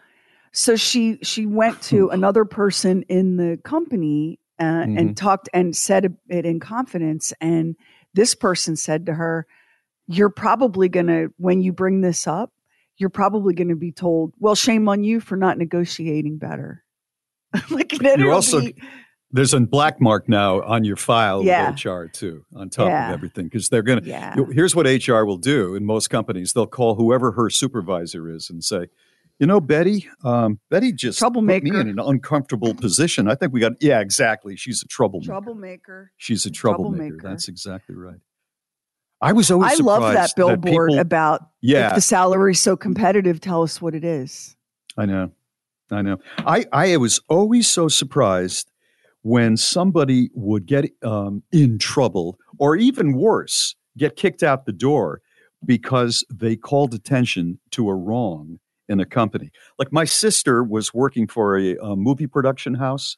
So 0.51 0.75
she 0.75 1.17
she 1.21 1.45
went 1.45 1.81
to 1.83 2.09
another 2.09 2.45
person 2.45 3.03
in 3.09 3.35
the 3.37 3.57
company 3.63 4.39
uh, 4.57 4.63
Mhm. 4.63 4.99
and 4.99 5.17
talked 5.17 5.49
and 5.53 5.75
said 5.75 6.15
it 6.29 6.45
in 6.45 6.61
confidence. 6.61 7.33
And 7.41 7.75
this 8.13 8.35
person 8.35 8.77
said 8.77 9.05
to 9.07 9.13
her, 9.15 9.45
"You're 10.07 10.29
probably 10.29 10.87
gonna 10.87 11.27
when 11.37 11.61
you 11.61 11.73
bring 11.73 11.99
this 12.01 12.25
up, 12.25 12.53
you're 12.97 13.09
probably 13.09 13.53
gonna 13.53 13.75
be 13.75 13.91
told, 13.91 14.33
well, 14.39 14.55
shame 14.55 14.87
on 14.87 15.03
you 15.03 15.19
for 15.19 15.35
not 15.35 15.57
negotiating 15.57 16.37
better." 16.37 16.83
like 17.69 18.01
You're 18.01 18.31
also 18.31 18.61
be- 18.61 18.75
there's 19.35 19.53
a 19.53 19.59
black 19.59 19.99
mark 20.01 20.27
now 20.27 20.61
on 20.63 20.83
your 20.83 20.95
file 20.95 21.43
Yeah. 21.43 21.69
with 21.71 21.83
HR 21.85 22.05
too, 22.07 22.45
on 22.55 22.69
top 22.69 22.87
Yeah. 22.87 23.09
of 23.09 23.13
everything, 23.13 23.45
because 23.45 23.69
they're 23.69 23.83
going 23.83 24.01
to. 24.01 24.07
yeah. 24.09 24.35
Here's 24.51 24.75
what 24.75 24.85
HR 24.87 25.23
will 25.25 25.37
do 25.37 25.75
in 25.75 25.85
most 25.85 26.09
companies: 26.09 26.53
they'll 26.53 26.65
call 26.67 26.95
whoever 26.95 27.33
her 27.33 27.49
supervisor 27.49 28.29
is 28.29 28.49
and 28.49 28.63
say, 28.63 28.87
"You 29.39 29.47
know, 29.47 29.59
Betty, 29.61 30.07
um, 30.23 30.59
Betty 30.69 30.91
just 30.93 31.19
put 31.19 31.33
me 31.33 31.59
Troublemaker. 31.59 31.79
in 31.81 31.89
an 31.89 31.99
uncomfortable 31.99 32.73
position. 32.73 33.27
I 33.27 33.35
think 33.35 33.53
we 33.53 33.59
got 33.59 33.73
yeah, 33.81 33.99
exactly. 33.99 34.55
She's 34.55 34.81
a 34.81 34.87
troublemaker. 34.87 35.27
troublemaker. 35.31 36.11
She's 36.17 36.45
a 36.45 36.51
troublemaker. 36.51 36.97
Troublemaker. 37.09 37.29
That's 37.29 37.47
exactly 37.47 37.95
right. 37.95 38.19
I 39.21 39.31
was 39.33 39.49
always 39.49 39.79
I 39.79 39.83
love 39.83 40.13
that 40.13 40.33
billboard 40.35 40.89
people- 40.89 40.99
about 40.99 41.49
yeah, 41.61 41.89
if 41.89 41.95
the 41.95 42.01
salary's 42.01 42.61
so 42.61 42.75
competitive, 42.77 43.39
tell 43.39 43.63
us 43.63 43.81
what 43.81 43.95
it 43.95 44.03
is. 44.03 44.55
I 44.97 45.05
know. 45.05 45.31
I 45.91 46.01
know. 46.01 46.17
I, 46.39 46.65
I 46.71 46.97
was 46.97 47.19
always 47.29 47.67
so 47.69 47.87
surprised 47.87 48.71
when 49.25 49.57
somebody 49.57 50.29
would 50.35 50.67
get 50.67 50.85
um, 51.01 51.41
in 51.51 51.79
trouble, 51.79 52.37
or 52.59 52.75
even 52.75 53.17
worse, 53.17 53.73
get 53.97 54.15
kicked 54.15 54.43
out 54.43 54.67
the 54.67 54.71
door 54.71 55.19
because 55.65 56.23
they 56.31 56.55
called 56.55 56.93
attention 56.93 57.59
to 57.71 57.89
a 57.89 57.95
wrong 57.95 58.59
in 58.87 58.99
a 58.99 59.05
company. 59.05 59.49
Like 59.79 59.91
my 59.91 60.05
sister 60.05 60.63
was 60.63 60.93
working 60.93 61.25
for 61.25 61.57
a, 61.57 61.75
a 61.77 61.95
movie 61.95 62.27
production 62.27 62.75
house 62.75 63.17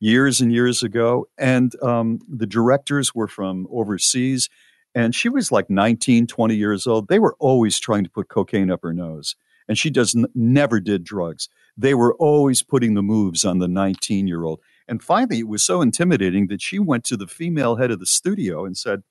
years 0.00 0.40
and 0.40 0.50
years 0.50 0.82
ago, 0.82 1.26
and 1.36 1.70
um, 1.82 2.20
the 2.26 2.46
directors 2.46 3.14
were 3.14 3.28
from 3.28 3.68
overseas. 3.70 4.48
And 4.94 5.14
she 5.14 5.28
was 5.28 5.52
like 5.52 5.68
19, 5.68 6.28
20 6.28 6.56
years 6.56 6.86
old. 6.86 7.08
They 7.08 7.18
were 7.18 7.36
always 7.38 7.78
trying 7.78 8.04
to 8.04 8.10
put 8.10 8.30
cocaine 8.30 8.70
up 8.70 8.80
her 8.82 8.94
nose. 8.94 9.36
And 9.68 9.76
she 9.76 9.90
does 9.90 10.16
n- 10.16 10.24
never 10.34 10.80
did 10.80 11.04
drugs. 11.04 11.50
They 11.76 11.92
were 11.92 12.14
always 12.14 12.62
putting 12.62 12.94
the 12.94 13.02
moves 13.02 13.44
on 13.44 13.58
the 13.58 13.68
19 13.68 14.26
year 14.26 14.44
old. 14.44 14.60
And 14.88 15.02
finally, 15.02 15.40
it 15.40 15.48
was 15.48 15.62
so 15.64 15.80
intimidating 15.82 16.48
that 16.48 16.62
she 16.62 16.78
went 16.78 17.04
to 17.04 17.16
the 17.16 17.26
female 17.26 17.76
head 17.76 17.90
of 17.90 18.00
the 18.00 18.06
studio 18.06 18.64
and 18.64 18.76
said, 18.76 19.02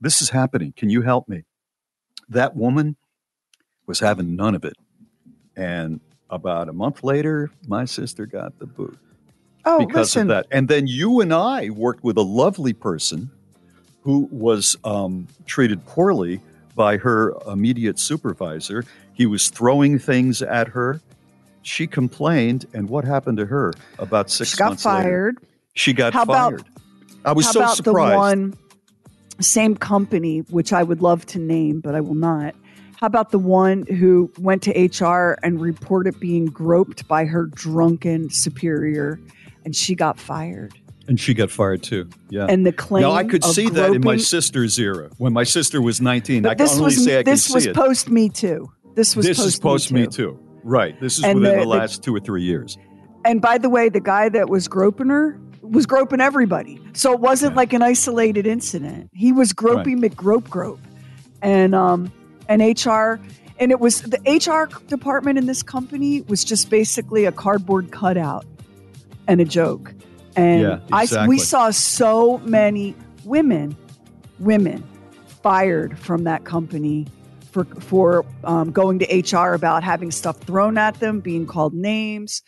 This 0.00 0.22
is 0.22 0.30
happening. 0.30 0.72
Can 0.76 0.90
you 0.90 1.02
help 1.02 1.28
me? 1.28 1.44
That 2.28 2.56
woman 2.56 2.96
was 3.86 4.00
having 4.00 4.36
none 4.36 4.54
of 4.54 4.64
it. 4.64 4.74
And 5.56 6.00
about 6.30 6.68
a 6.68 6.72
month 6.72 7.04
later, 7.04 7.50
my 7.66 7.84
sister 7.84 8.26
got 8.26 8.58
the 8.58 8.66
boot 8.66 8.98
Oh, 9.64 9.78
because 9.78 10.16
listen. 10.16 10.22
of 10.22 10.28
that. 10.28 10.46
And 10.50 10.68
then 10.68 10.86
you 10.86 11.20
and 11.20 11.32
I 11.34 11.70
worked 11.70 12.04
with 12.04 12.16
a 12.16 12.22
lovely 12.22 12.72
person 12.72 13.30
who 14.02 14.28
was 14.30 14.76
um, 14.84 15.28
treated 15.46 15.84
poorly 15.86 16.40
by 16.76 16.96
her 16.98 17.34
immediate 17.46 17.98
supervisor. 17.98 18.84
He 19.14 19.26
was 19.26 19.48
throwing 19.48 19.98
things 19.98 20.42
at 20.42 20.68
her. 20.68 21.00
She 21.66 21.86
complained, 21.88 22.64
and 22.72 22.88
what 22.88 23.04
happened 23.04 23.38
to 23.38 23.46
her 23.46 23.72
about 23.98 24.30
six 24.30 24.50
She 24.50 24.56
got 24.56 24.68
months 24.68 24.84
later? 24.84 25.02
fired. 25.02 25.36
She 25.74 25.92
got 25.92 26.12
How 26.12 26.22
about- 26.22 26.50
fired. 26.52 26.64
I 27.24 27.32
was 27.32 27.46
How 27.46 27.52
so 27.52 27.60
about 27.60 27.76
surprised. 27.76 28.12
the 28.14 28.16
one 28.18 28.54
same 29.40 29.74
company, 29.76 30.38
which 30.50 30.72
I 30.72 30.82
would 30.84 31.02
love 31.02 31.26
to 31.26 31.38
name, 31.40 31.80
but 31.80 31.94
I 31.96 32.00
will 32.00 32.14
not. 32.14 32.54
How 33.00 33.08
about 33.08 33.30
the 33.32 33.38
one 33.40 33.84
who 33.86 34.30
went 34.38 34.62
to 34.62 34.70
HR 34.80 35.36
and 35.42 35.60
reported 35.60 36.18
being 36.20 36.46
groped 36.46 37.06
by 37.08 37.24
her 37.24 37.46
drunken 37.46 38.30
superior, 38.30 39.18
and 39.64 39.74
she 39.74 39.94
got 39.94 40.18
fired? 40.18 40.72
and 41.08 41.20
she 41.20 41.34
got 41.34 41.50
fired 41.52 41.84
too. 41.84 42.08
Yeah. 42.30 42.46
And 42.48 42.66
the 42.66 42.72
claim. 42.72 43.02
now 43.02 43.12
I 43.12 43.22
could 43.22 43.44
of 43.44 43.50
see 43.54 43.68
that 43.68 43.94
in 43.94 44.02
my 44.02 44.16
sister's 44.16 44.76
era 44.76 45.08
when 45.18 45.32
my 45.32 45.44
sister 45.44 45.80
was 45.80 46.00
19. 46.00 46.44
I 46.44 46.48
But 46.50 46.58
can 46.58 46.64
this 46.66 46.72
only 46.74 46.84
was 46.86 47.04
say 47.04 47.20
I 47.20 47.22
can 47.22 47.32
this 47.32 47.48
was 47.48 47.62
see 47.62 47.70
it. 47.70 47.76
post 47.76 48.10
Me 48.10 48.28
Too. 48.28 48.72
This 48.96 49.14
was 49.14 49.24
this 49.24 49.38
post 49.38 49.46
is 49.48 49.58
post 49.60 49.92
Me 49.92 50.00
Me 50.00 50.06
Too. 50.08 50.36
Right. 50.66 50.98
This 51.00 51.18
is 51.18 51.24
And 51.24 51.38
within 51.38 51.52
the- 51.52 51.58
the, 51.58 51.62
the- 51.62 51.68
last 51.78 52.02
two 52.02 52.14
or 52.14 52.20
three 52.20 52.42
years. 52.42 52.76
And 53.24 53.40
by 53.40 53.58
the 53.58 53.68
way, 53.70 53.88
the 53.88 54.00
guy 54.00 54.28
that 54.28 54.48
was 54.48 54.68
groping 54.68 55.08
her 55.08 55.38
was 55.62 55.86
groping 55.86 56.20
everybody. 56.20 56.80
So 56.92 57.12
it 57.12 57.20
wasn't 57.20 57.56
like 57.56 57.72
an 57.72 57.82
isolated 57.82 58.46
incident. 58.46 59.10
He 59.12 59.32
was 59.32 59.52
groping 59.52 60.00
McGrope 60.00 60.48
Grope. 60.48 60.80
And 61.42 61.74
um 61.74 62.12
and 62.48 62.60
HR 62.62 63.20
and 63.58 63.70
it 63.72 63.80
was 63.80 64.02
the 64.02 64.18
HR 64.26 64.66
department 64.88 65.38
in 65.38 65.46
this 65.46 65.62
company 65.62 66.22
was 66.22 66.44
just 66.44 66.68
basically 66.70 67.24
a 67.24 67.32
cardboard 67.32 67.90
cutout 67.90 68.44
and 69.28 69.40
a 69.40 69.44
joke. 69.44 69.92
And 70.36 70.62
Yeah, 70.62 70.78
I 70.92 71.26
we 71.26 71.38
saw 71.38 71.70
so 71.70 72.38
many 72.38 72.94
women 73.24 73.76
women 74.38 74.84
fired 75.42 75.98
from 75.98 76.24
that 76.24 76.44
company 76.44 77.06
for 77.56 77.64
for 77.80 78.24
um, 78.44 78.70
going 78.70 78.98
to 78.98 79.06
HR 79.38 79.54
about 79.54 79.82
having 79.82 80.10
stuff 80.10 80.38
thrown 80.40 80.76
at 80.76 81.00
them, 81.00 81.20
being 81.20 81.46
called 81.46 81.72
names, 81.72 82.42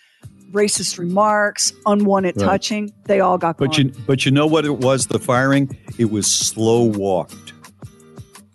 racist 0.52 0.98
remarks, 0.98 1.72
unwanted 1.86 2.36
Right. 2.36 2.44
touching. 2.44 2.92
They 3.04 3.20
all 3.20 3.38
got 3.38 3.56
But 3.56 3.72
gone. 3.72 3.86
you, 3.86 3.92
but 4.06 4.26
you 4.26 4.32
know 4.32 4.46
what 4.46 4.66
it 4.66 4.78
was? 4.78 5.06
The 5.06 5.18
firing. 5.18 5.70
It 5.96 6.10
was 6.10 6.26
slow 6.26 6.82
walked. 6.84 7.54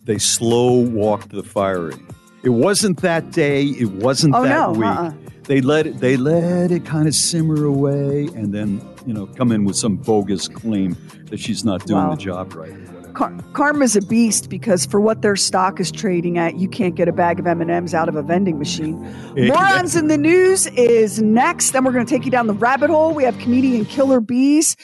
They 0.05 0.19
slow 0.19 0.73
walked 0.73 1.29
the 1.29 1.43
firing. 1.43 2.05
It 2.43 2.49
wasn't 2.49 3.01
that 3.01 3.31
day. 3.31 3.63
It 3.63 3.89
wasn't 3.91 4.35
Oh, 4.35 4.43
that 4.43 4.49
no, 4.49 4.71
week. 4.73 4.83
uh-uh. 4.85 5.11
They 5.45 5.59
let 5.61 5.87
it. 5.87 5.99
They 5.99 6.17
let 6.17 6.71
it 6.71 6.85
kind 6.85 7.07
of 7.07 7.15
simmer 7.15 7.65
away, 7.65 8.27
and 8.35 8.53
then 8.53 8.79
you 9.07 9.13
know 9.13 9.25
come 9.25 9.51
in 9.51 9.65
with 9.65 9.75
some 9.75 9.95
bogus 9.97 10.47
claim 10.47 10.95
that 11.31 11.39
she's 11.39 11.65
not 11.65 11.85
doing 11.87 12.03
Wow. 12.03 12.11
the 12.11 12.21
job 12.21 12.53
right. 12.53 12.73
Or 13.15 13.29
whatever. 13.29 13.43
Car- 13.43 13.53
karma's 13.53 13.95
a 13.95 14.01
beast 14.01 14.49
because 14.49 14.85
for 14.85 14.99
what 14.99 15.21
their 15.21 15.35
stock 15.35 15.79
is 15.79 15.91
trading 15.91 16.37
at, 16.37 16.55
you 16.57 16.67
can't 16.67 16.95
get 16.95 17.07
a 17.07 17.11
bag 17.11 17.39
of 17.39 17.47
M 17.47 17.61
and 17.61 17.71
M's 17.71 17.93
out 17.93 18.09
of 18.09 18.15
a 18.15 18.21
vending 18.21 18.59
machine. 18.59 18.99
Morons 19.37 19.95
in 19.95 20.07
the 20.07 20.17
news 20.17 20.67
is 20.67 21.21
next. 21.21 21.71
Then 21.71 21.83
we're 21.83 21.91
going 21.91 22.05
to 22.05 22.09
take 22.09 22.25
you 22.25 22.31
down 22.31 22.47
the 22.47 22.53
rabbit 22.53 22.89
hole. 22.89 23.13
We 23.13 23.23
have 23.23 23.37
comedian 23.39 23.85
Killer 23.85 24.19
Bees. 24.19 24.75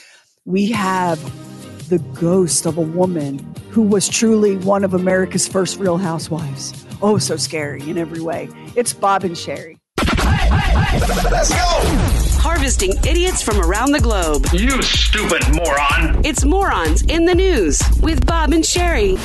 We 0.44 0.70
have 0.72 1.20
the 1.88 1.98
ghost 2.20 2.66
of 2.66 2.78
a 2.78 2.82
woman 2.82 3.38
who 3.70 3.82
was 3.82 4.08
truly 4.08 4.56
one 4.56 4.84
of 4.84 4.94
America's 4.94 5.46
first 5.48 5.78
Real 5.78 5.98
Housewives. 5.98 6.72
Oh, 7.02 7.18
so 7.18 7.36
scary 7.36 7.88
in 7.88 7.98
every 7.98 8.20
way. 8.20 8.48
It's 8.76 8.92
Bob 8.92 9.24
and 9.24 9.34
Sheri. 9.34 9.76
Harvesting 12.42 12.92
idiots 13.06 13.42
from 13.42 13.60
around 13.60 13.92
the 13.92 14.00
globe. 14.00 14.46
You 14.54 14.80
stupid 14.80 15.42
moron. 15.54 16.24
It's 16.24 16.42
Morons 16.42 17.02
in 17.02 17.26
the 17.26 17.34
News 17.34 17.82
with 18.00 18.24
Bob 18.24 18.54
and 18.54 18.64
Sheri. 18.64 19.18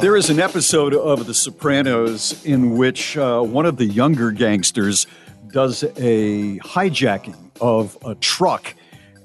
There 0.00 0.16
is 0.16 0.30
an 0.30 0.38
episode 0.38 0.94
of 0.94 1.26
The 1.26 1.34
Sopranos 1.34 2.44
in 2.46 2.76
which 2.76 3.16
uh, 3.16 3.42
one 3.42 3.66
of 3.66 3.76
the 3.76 3.86
younger 3.86 4.30
gangsters 4.30 5.08
does 5.48 5.82
a 5.82 6.58
hijacking 6.60 7.36
of 7.60 7.98
a 8.04 8.14
truck. 8.14 8.72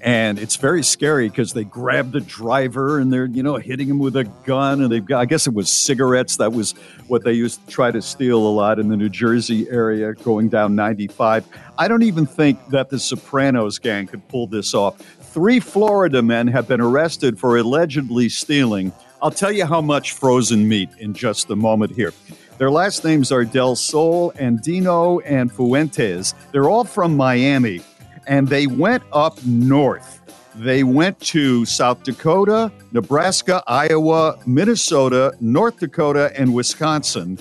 And 0.05 0.37
it's 0.37 0.55
very 0.57 0.83
scary 0.83 1.27
because 1.29 1.53
they 1.53 1.63
grab 1.63 2.11
the 2.11 2.21
driver 2.21 2.99
and 2.99 3.11
they're, 3.11 3.25
you 3.25 3.41
know, 3.41 3.55
hitting 3.55 3.89
him 3.89 3.97
with 3.97 4.15
a 4.15 4.23
gun. 4.23 4.83
And 4.83 4.91
they've 4.91 5.03
got, 5.03 5.19
I 5.19 5.25
guess 5.25 5.47
it 5.47 5.53
was 5.55 5.73
cigarettes. 5.73 6.37
That 6.37 6.53
was 6.53 6.73
what 7.07 7.23
they 7.23 7.33
used 7.33 7.65
to 7.65 7.73
try 7.73 7.89
to 7.89 8.03
steal 8.03 8.37
a 8.37 8.53
lot 8.53 8.77
in 8.77 8.89
the 8.89 8.95
New 8.95 9.09
Jersey 9.09 9.67
area 9.67 10.13
going 10.13 10.47
down 10.47 10.75
95. 10.75 11.47
I 11.79 11.87
don't 11.87 12.03
even 12.03 12.27
think 12.27 12.69
that 12.69 12.91
the 12.91 12.99
Sopranos 12.99 13.79
gang 13.79 14.05
could 14.05 14.27
pull 14.27 14.45
this 14.45 14.75
off. 14.75 14.99
Three 14.99 15.59
Florida 15.59 16.21
men 16.21 16.47
have 16.49 16.67
been 16.67 16.81
arrested 16.81 17.39
for 17.39 17.57
allegedly 17.57 18.29
stealing. 18.29 18.93
I'll 19.23 19.31
tell 19.31 19.51
you 19.51 19.65
how 19.65 19.81
much 19.81 20.11
frozen 20.11 20.67
meat 20.67 20.89
in 20.99 21.15
just 21.15 21.49
a 21.49 21.55
moment 21.55 21.93
here. 21.93 22.13
Their 22.59 22.69
last 22.69 23.03
names 23.03 23.31
are 23.31 23.43
Del 23.43 23.75
Sol, 23.75 24.31
and 24.37 24.61
dino 24.61 25.19
and 25.21 25.51
Fuentes. 25.51 26.35
They're 26.51 26.69
all 26.69 26.83
from 26.83 27.17
Miami, 27.17 27.81
and 28.27 28.47
they 28.47 28.67
went 28.67 29.03
up 29.11 29.43
north. 29.45 30.21
They 30.55 30.83
went 30.83 31.19
to 31.21 31.65
South 31.65 32.03
Dakota, 32.03 32.71
Nebraska, 32.91 33.61
Iowa, 33.67 34.39
Minnesota, 34.45 35.33
North 35.41 35.79
Dakota, 35.79 36.31
and 36.35 36.53
Wisconsin, 36.53 37.37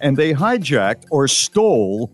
and 0.00 0.16
they 0.16 0.32
hijacked 0.32 1.04
or 1.10 1.28
stole 1.28 2.10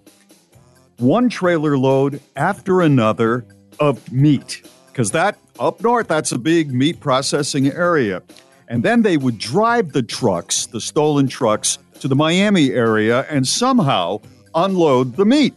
one 0.99 1.29
trailer 1.29 1.79
load 1.79 2.21
after 2.37 2.81
another 2.81 3.45
of 3.79 4.13
meat. 4.13 4.63
Because 4.89 5.13
that 5.13 5.39
up 5.59 5.81
north 5.83 6.09
that's 6.09 6.33
a 6.33 6.39
big 6.39 6.73
meat 6.73 7.01
processing 7.01 7.69
area. 7.69 8.23
And 8.69 8.83
then 8.83 9.03
they 9.03 9.17
would 9.17 9.39
drive 9.39 9.93
the 9.93 10.03
trucks 10.03 10.67
the 10.67 10.81
stolen 10.81 11.29
trucks 11.29 11.79
to 12.01 12.09
the 12.09 12.17
miami 12.17 12.71
area 12.71 13.27
and 13.31 13.47
somehow 13.47 14.21
unload 14.55 15.17
the 15.17 15.25
meat. 15.25 15.55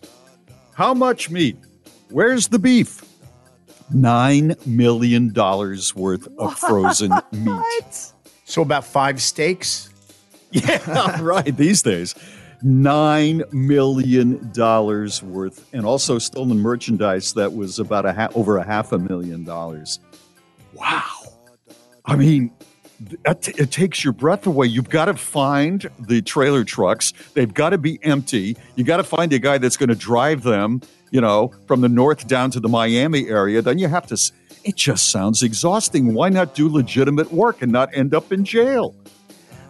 How 0.73 0.93
much 0.93 1.29
meat 1.29 1.57
where's 2.13 2.47
the 2.49 2.59
beef 2.59 3.01
nine 3.93 4.55
million 4.65 5.33
dollars 5.33 5.95
worth 5.95 6.27
of 6.37 6.57
frozen 6.57 7.11
meat 7.31 8.11
So 8.45 8.61
about 8.61 8.85
five 8.85 9.21
steaks. 9.21 9.89
yeah, 10.51 11.19
right. 11.21 11.55
These 11.57 11.81
days, 11.81 12.15
nine 12.61 13.43
million 13.51 14.51
dollars 14.53 15.21
worth, 15.23 15.67
and 15.73 15.85
also 15.85 16.17
stolen 16.19 16.59
merchandise 16.59 17.33
that 17.33 17.53
was 17.53 17.79
about 17.79 18.05
a 18.05 18.13
ha- 18.13 18.29
over 18.35 18.57
a 18.57 18.63
half 18.63 18.91
a 18.91 18.99
million 18.99 19.43
dollars. 19.43 19.99
Wow. 20.73 21.03
I 22.05 22.15
mean, 22.15 22.51
that 23.25 23.41
t- 23.43 23.53
it 23.57 23.71
takes 23.71 24.03
your 24.03 24.13
breath 24.13 24.45
away. 24.47 24.67
You've 24.67 24.89
got 24.89 25.05
to 25.05 25.13
find 25.15 25.89
the 25.99 26.21
trailer 26.21 26.63
trucks. 26.63 27.13
They've 27.33 27.53
got 27.53 27.71
to 27.71 27.77
be 27.77 27.99
empty. 28.03 28.55
You 28.75 28.83
got 28.83 28.97
to 28.97 29.03
find 29.03 29.33
a 29.33 29.39
guy 29.39 29.57
that's 29.57 29.77
going 29.77 29.89
to 29.89 29.95
drive 29.95 30.43
them. 30.43 30.81
You 31.13 31.21
know, 31.21 31.53
from 31.67 31.81
the 31.81 31.89
north 31.89 32.27
down 32.27 32.49
to 32.51 32.59
the 32.59 32.67
Miami 32.67 33.27
area. 33.29 33.61
Then 33.61 33.77
you 33.77 33.87
have 33.87 34.07
to. 34.07 34.17
It 34.63 34.75
just 34.75 35.11
sounds 35.11 35.43
exhausting. 35.43 36.15
Why 36.15 36.29
not 36.29 36.55
do 36.55 36.67
legitimate 36.67 37.31
work 37.31 37.61
and 37.61 37.71
not 37.71 37.89
end 37.95 38.15
up 38.15 38.31
in 38.31 38.43
jail? 38.43 38.95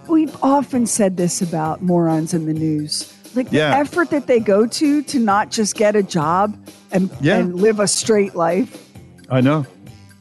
We've 0.07 0.33
often 0.41 0.85
said 0.87 1.17
this 1.17 1.41
about 1.41 1.81
morons 1.81 2.33
in 2.33 2.45
the 2.45 2.53
news. 2.53 3.11
Like 3.35 3.49
the 3.49 3.57
Yeah. 3.57 3.77
effort 3.77 4.09
that 4.11 4.25
they 4.27 4.39
go 4.39 4.65
to 4.65 5.01
to 5.03 5.19
not 5.19 5.51
just 5.51 5.75
get 5.75 5.97
a 5.97 6.03
job 6.03 6.55
and, 6.93 7.09
Yeah. 7.19 7.39
and 7.39 7.55
live 7.55 7.81
a 7.81 7.87
straight 7.89 8.35
life 8.35 8.87
I 9.29 9.41
know. 9.41 9.65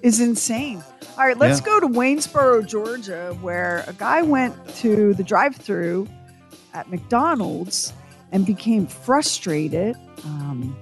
is 0.02 0.18
insane. 0.20 0.82
All 1.18 1.24
right, 1.26 1.38
let's 1.38 1.60
Yeah. 1.60 1.66
go 1.66 1.80
to 1.80 1.86
Waynesboro, 1.86 2.62
Georgia, 2.66 3.36
where 3.42 3.84
a 3.86 3.92
guy 3.92 4.22
went 4.22 4.54
to 4.78 5.14
the 5.14 5.22
drive 5.22 5.54
through 5.54 6.08
at 6.74 6.90
McDonald's 6.90 7.92
and 8.32 8.44
became 8.44 8.86
frustrated. 8.86 9.94
Um, 10.24 10.74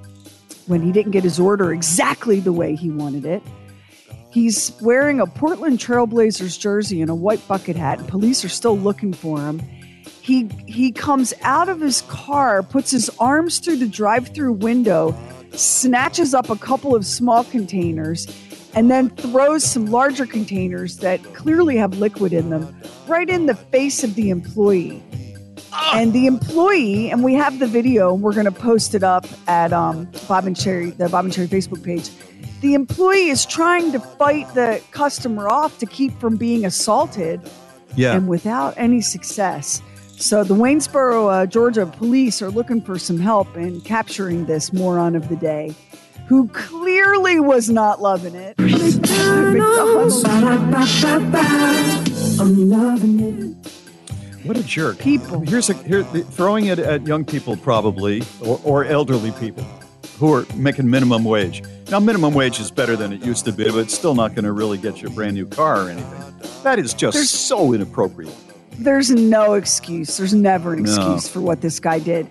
when 0.67 0.83
he 0.83 0.93
didn't 0.93 1.12
get 1.12 1.25
his 1.25 1.40
order 1.40 1.73
exactly 1.73 2.40
the 2.40 2.52
way 2.52 2.75
he 2.75 2.90
wanted 2.90 3.25
it. 3.25 3.43
He's 4.31 4.73
wearing 4.81 5.21
a 5.21 5.26
Portland 5.26 5.79
Trailblazers 5.79 6.59
jersey 6.59 7.02
and 7.02 7.11
a 7.11 7.14
white 7.14 7.47
bucket 7.49 7.76
hat, 7.76 7.99
and 7.99 8.09
police 8.09 8.45
are 8.45 8.49
still 8.49 8.79
looking 8.79 9.12
for 9.12 9.40
him. 9.40 9.61
He 10.21 10.49
he 10.67 10.93
comes 10.93 11.35
out 11.43 11.69
of 11.69 11.81
his 11.81 12.02
car, 12.02 12.62
puts 12.62 12.90
his 12.93 13.11
arms 13.19 13.59
through 13.59 13.79
the 13.79 13.88
drive-through 13.88 14.52
window, 14.52 15.17
snatches 15.52 16.33
up 16.35 16.49
a 16.49 16.57
couple 16.57 16.95
of 16.95 17.05
small 17.05 17.43
containers, 17.43 18.29
and 18.75 18.88
then 18.88 19.11
throws 19.11 19.64
some 19.64 19.87
larger 19.87 20.26
containers 20.26 20.99
that 20.99 21.23
clearly 21.35 21.76
have 21.76 21.99
liquid 21.99 22.33
in 22.33 22.50
them 22.50 22.81
right 23.09 23.29
in 23.29 23.47
the 23.47 23.57
face 23.57 24.05
of 24.05 24.14
the 24.14 24.31
employee. 24.31 25.02
And 25.94 26.12
the 26.12 26.26
employee, 26.26 27.10
and 27.10 27.22
we 27.22 27.34
have 27.34 27.58
the 27.58 27.66
video, 27.66 28.12
and 28.14 28.22
we're 28.22 28.32
going 28.34 28.46
to 28.46 28.52
post 28.52 28.94
it 28.94 29.02
up 29.02 29.26
at 29.46 29.72
um, 29.72 30.08
Bob 30.28 30.46
and 30.46 30.56
Sheri, 30.56 30.96
the 30.96 31.08
Bob 31.08 31.24
and 31.24 31.34
Sheri 31.34 31.46
Facebook 31.48 31.82
page. 31.84 32.10
The 32.60 32.74
employee 32.74 33.28
is 33.28 33.46
trying 33.46 33.92
to 33.92 34.00
fight 34.00 34.52
the 34.54 34.82
customer 34.90 35.48
off 35.48 35.78
to 35.78 35.86
keep 35.86 36.18
from 36.20 36.36
being 36.36 36.64
assaulted, 36.66 37.40
Yeah. 37.96 38.14
and 38.14 38.28
without 38.28 38.74
any 38.76 39.00
success. 39.00 39.80
So 40.16 40.44
the 40.44 40.54
Waynesboro, 40.54 41.28
uh, 41.28 41.46
Georgia 41.46 41.86
police 41.86 42.42
are 42.42 42.50
looking 42.50 42.82
for 42.82 42.98
some 42.98 43.18
help 43.18 43.56
in 43.56 43.80
capturing 43.80 44.44
this 44.46 44.72
moron 44.72 45.16
of 45.16 45.28
the 45.28 45.36
day, 45.36 45.74
who 46.26 46.48
clearly 46.48 47.40
was 47.40 47.70
not 47.70 48.02
loving 48.02 48.34
it. 48.34 48.58
McDonald's. 48.58 50.22
What 54.44 54.56
a 54.56 54.62
jerk. 54.64 54.99
People. 54.99 55.40
Here's 55.40 55.68
a 55.70 55.75
here 55.75 56.02
throwing 56.02 56.66
it 56.66 56.78
at 56.78 57.06
young 57.06 57.25
people 57.25 57.56
probably 57.56 58.23
or, 58.44 58.61
or 58.64 58.85
elderly 58.85 59.32
people 59.32 59.64
who 60.18 60.32
are 60.32 60.47
making 60.54 60.88
minimum 60.90 61.25
wage. 61.25 61.62
Now 61.90 62.00
minimum 62.00 62.35
wage 62.35 62.59
is 62.61 62.70
better 62.70 62.97
than 62.97 63.12
it 63.12 63.23
used 63.25 63.44
to 63.47 63.52
be, 63.52 63.64
but 63.64 63.76
it's 63.78 63.94
still 63.94 64.14
not 64.14 64.35
going 64.35 64.44
to 64.44 64.52
really 64.52 64.78
get 64.78 65.02
you 65.02 65.09
a 65.09 65.11
brand 65.11 65.35
new 65.35 65.47
car 65.47 65.87
or 65.87 65.90
anything. 65.90 66.35
That 66.62 66.78
is 66.78 66.94
just 66.94 67.14
There's- 67.14 67.30
so 67.30 67.73
inappropriate. 67.73 68.35
There's 68.78 69.11
no 69.11 69.54
excuse. 69.54 70.16
There's 70.16 70.32
never 70.32 70.73
an 70.73 70.85
No. 70.85 70.90
excuse 70.90 71.28
for 71.28 71.40
what 71.42 71.61
this 71.61 71.78
guy 71.80 71.99
did. 71.99 72.26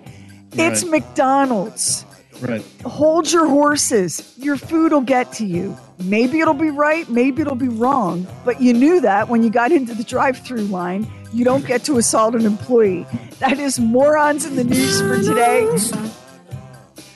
It's 0.54 0.84
McDonald's. 0.84 2.06
Right. 2.42 2.66
Hold 2.86 3.32
your 3.32 3.46
horses. 3.48 4.34
Your 4.38 4.56
food 4.58 4.92
will 4.94 5.02
get 5.02 5.32
to 5.34 5.46
you. 5.46 5.78
Maybe 6.06 6.40
it'll 6.40 6.54
be 6.56 6.72
right, 6.72 7.08
maybe 7.10 7.42
it'll 7.42 7.56
be 7.56 7.68
wrong, 7.68 8.26
but 8.46 8.62
you 8.62 8.74
knew 8.74 9.02
that 9.02 9.28
when 9.30 9.44
you 9.44 9.50
got 9.52 9.72
into 9.72 9.94
the 9.94 10.04
drive 10.06 10.38
through 10.40 10.62
line. 10.62 11.06
You 11.32 11.46
don't 11.46 11.66
get 11.66 11.84
to 11.84 11.98
assault 11.98 12.36
an 12.36 12.46
employee. 12.46 13.06
That 13.40 13.60
is 13.60 13.80
morons 13.80 14.46
in 14.46 14.56
the 14.56 14.64
news 14.64 15.00
for 15.02 15.18
today. 15.18 15.68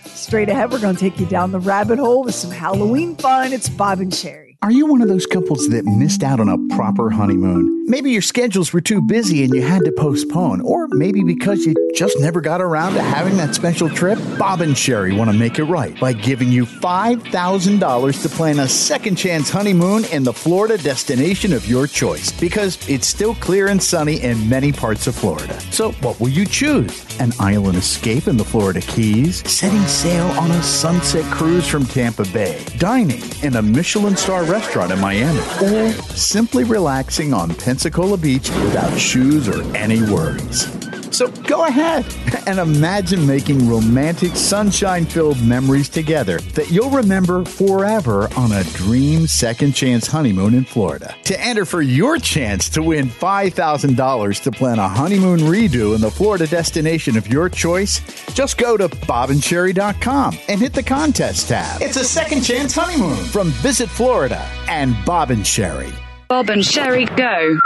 Straight 0.06 0.50
ahead, 0.50 0.72
we're 0.72 0.80
going 0.80 0.96
to 0.96 1.02
take 1.02 1.20
you 1.20 1.26
down 1.26 1.52
the 1.52 1.60
rabbit 1.60 2.00
hole 2.00 2.24
with 2.24 2.36
some 2.36 2.52
Halloween 2.52 3.16
fun. 3.16 3.54
It's 3.54 3.70
Bob 3.70 4.00
and 4.00 4.12
Sheri. 4.12 4.43
Are 4.64 4.72
you 4.72 4.86
one 4.86 5.02
of 5.02 5.10
those 5.10 5.26
couples 5.26 5.68
that 5.72 5.84
missed 5.84 6.24
out 6.24 6.40
on 6.40 6.48
a 6.48 6.58
proper 6.74 7.10
honeymoon? 7.10 7.84
Maybe 7.86 8.12
your 8.12 8.22
schedules 8.22 8.72
were 8.72 8.80
too 8.80 9.02
busy 9.02 9.44
and 9.44 9.54
you 9.54 9.62
had 9.62 9.84
to 9.84 9.92
postpone, 9.92 10.62
or 10.62 10.88
maybe 10.92 11.22
because 11.22 11.66
you 11.66 11.76
just 11.94 12.18
never 12.22 12.40
got 12.40 12.62
around 12.62 12.94
to 12.94 13.02
having 13.02 13.36
that 13.36 13.56
special 13.56 13.90
trip. 13.90 14.18
Bob 14.40 14.62
and 14.62 14.74
Sheri 14.74 15.18
want 15.18 15.30
to 15.30 15.36
make 15.36 15.60
it 15.60 15.66
right 15.66 16.00
by 16.00 16.14
giving 16.14 16.50
you 16.50 16.66
$5,000 16.66 18.22
to 18.22 18.30
plan 18.30 18.60
a 18.60 18.68
second 18.70 19.18
chance 19.18 19.50
honeymoon 19.50 20.06
in 20.14 20.24
the 20.24 20.32
Florida 20.32 20.78
destination 20.78 21.52
of 21.52 21.68
your 21.68 21.86
choice 21.86 22.32
because 22.40 22.78
it's 22.88 23.06
still 23.06 23.36
clear 23.36 23.68
and 23.68 23.84
sunny 23.84 24.22
in 24.22 24.48
many 24.48 24.72
parts 24.72 25.08
of 25.08 25.14
Florida. 25.16 25.60
So, 25.72 25.92
what 25.92 26.22
will 26.22 26.30
you 26.30 26.46
choose? 26.46 27.13
An 27.20 27.32
island 27.40 27.78
escape 27.78 28.28
in 28.28 28.38
the 28.38 28.44
Florida 28.44 28.82
Keys, 28.82 29.48
setting 29.50 29.82
sail 29.82 30.26
on 30.40 30.50
a 30.52 30.64
sunset 30.64 31.24
cruise 31.32 31.68
from 31.68 31.86
Tampa 31.86 32.26
Bay, 32.26 32.66
dining 32.78 33.22
in 33.44 33.56
a 33.56 33.62
Michelin 33.62 34.16
star 34.16 34.44
restaurant 34.44 34.92
in 34.92 35.00
Miami, 35.00 35.40
or 35.62 35.92
simply 36.16 36.64
relaxing 36.64 37.34
on 37.34 37.54
Pensacola 37.56 38.18
Beach 38.18 38.50
without 38.50 38.98
shoes 38.98 39.48
or 39.48 39.62
any 39.76 40.02
worries. 40.02 40.93
So 41.14 41.28
go 41.28 41.66
ahead 41.66 42.06
and 42.48 42.58
imagine 42.58 43.26
making 43.28 43.70
romantic, 43.70 44.36
sunshine 44.36 45.06
filled 45.06 45.42
memories 45.44 45.88
together 45.88 46.40
that 46.56 46.72
you'll 46.72 46.90
remember 46.90 47.46
forever 47.46 48.28
on 48.36 48.52
a 48.52 48.64
dream 48.74 49.28
second 49.28 49.74
chance 49.74 50.08
honeymoon 50.08 50.56
in 50.56 50.66
Florida. 50.66 51.16
To 51.26 51.40
enter 51.40 51.66
for 51.66 51.84
your 51.84 52.18
chance 52.18 52.68
to 52.70 52.82
win 52.82 53.08
$5,000 53.08 54.44
to 54.44 54.52
plan 54.52 54.80
a 54.80 54.88
honeymoon 54.88 55.42
redo 55.42 55.94
in 55.94 56.02
the 56.02 56.10
Florida 56.10 56.48
destination 56.48 57.16
of 57.16 57.28
your 57.28 57.48
choice, 57.48 58.02
just 58.34 58.58
go 58.58 58.76
to 58.76 58.90
bobandsheri.com 58.90 60.38
and 60.48 60.60
hit 60.60 60.74
the 60.74 60.84
contest 60.84 61.48
tab. 61.48 61.80
It's 61.82 61.98
a 61.98 62.04
second 62.04 62.42
chance 62.42 62.74
honeymoon 62.74 63.24
from 63.26 63.50
Visit 63.62 63.90
Florida 63.90 64.44
and 64.68 64.96
Bob 65.06 65.30
and 65.30 65.44
Sheri. 65.44 65.94
Bob 66.28 66.50
and 66.50 66.64
Sheri 66.64 67.06
go. 67.16 67.60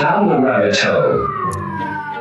Down 0.00 0.28
the 0.28 0.40
rabbit 0.40 0.78
hole. 0.78 1.65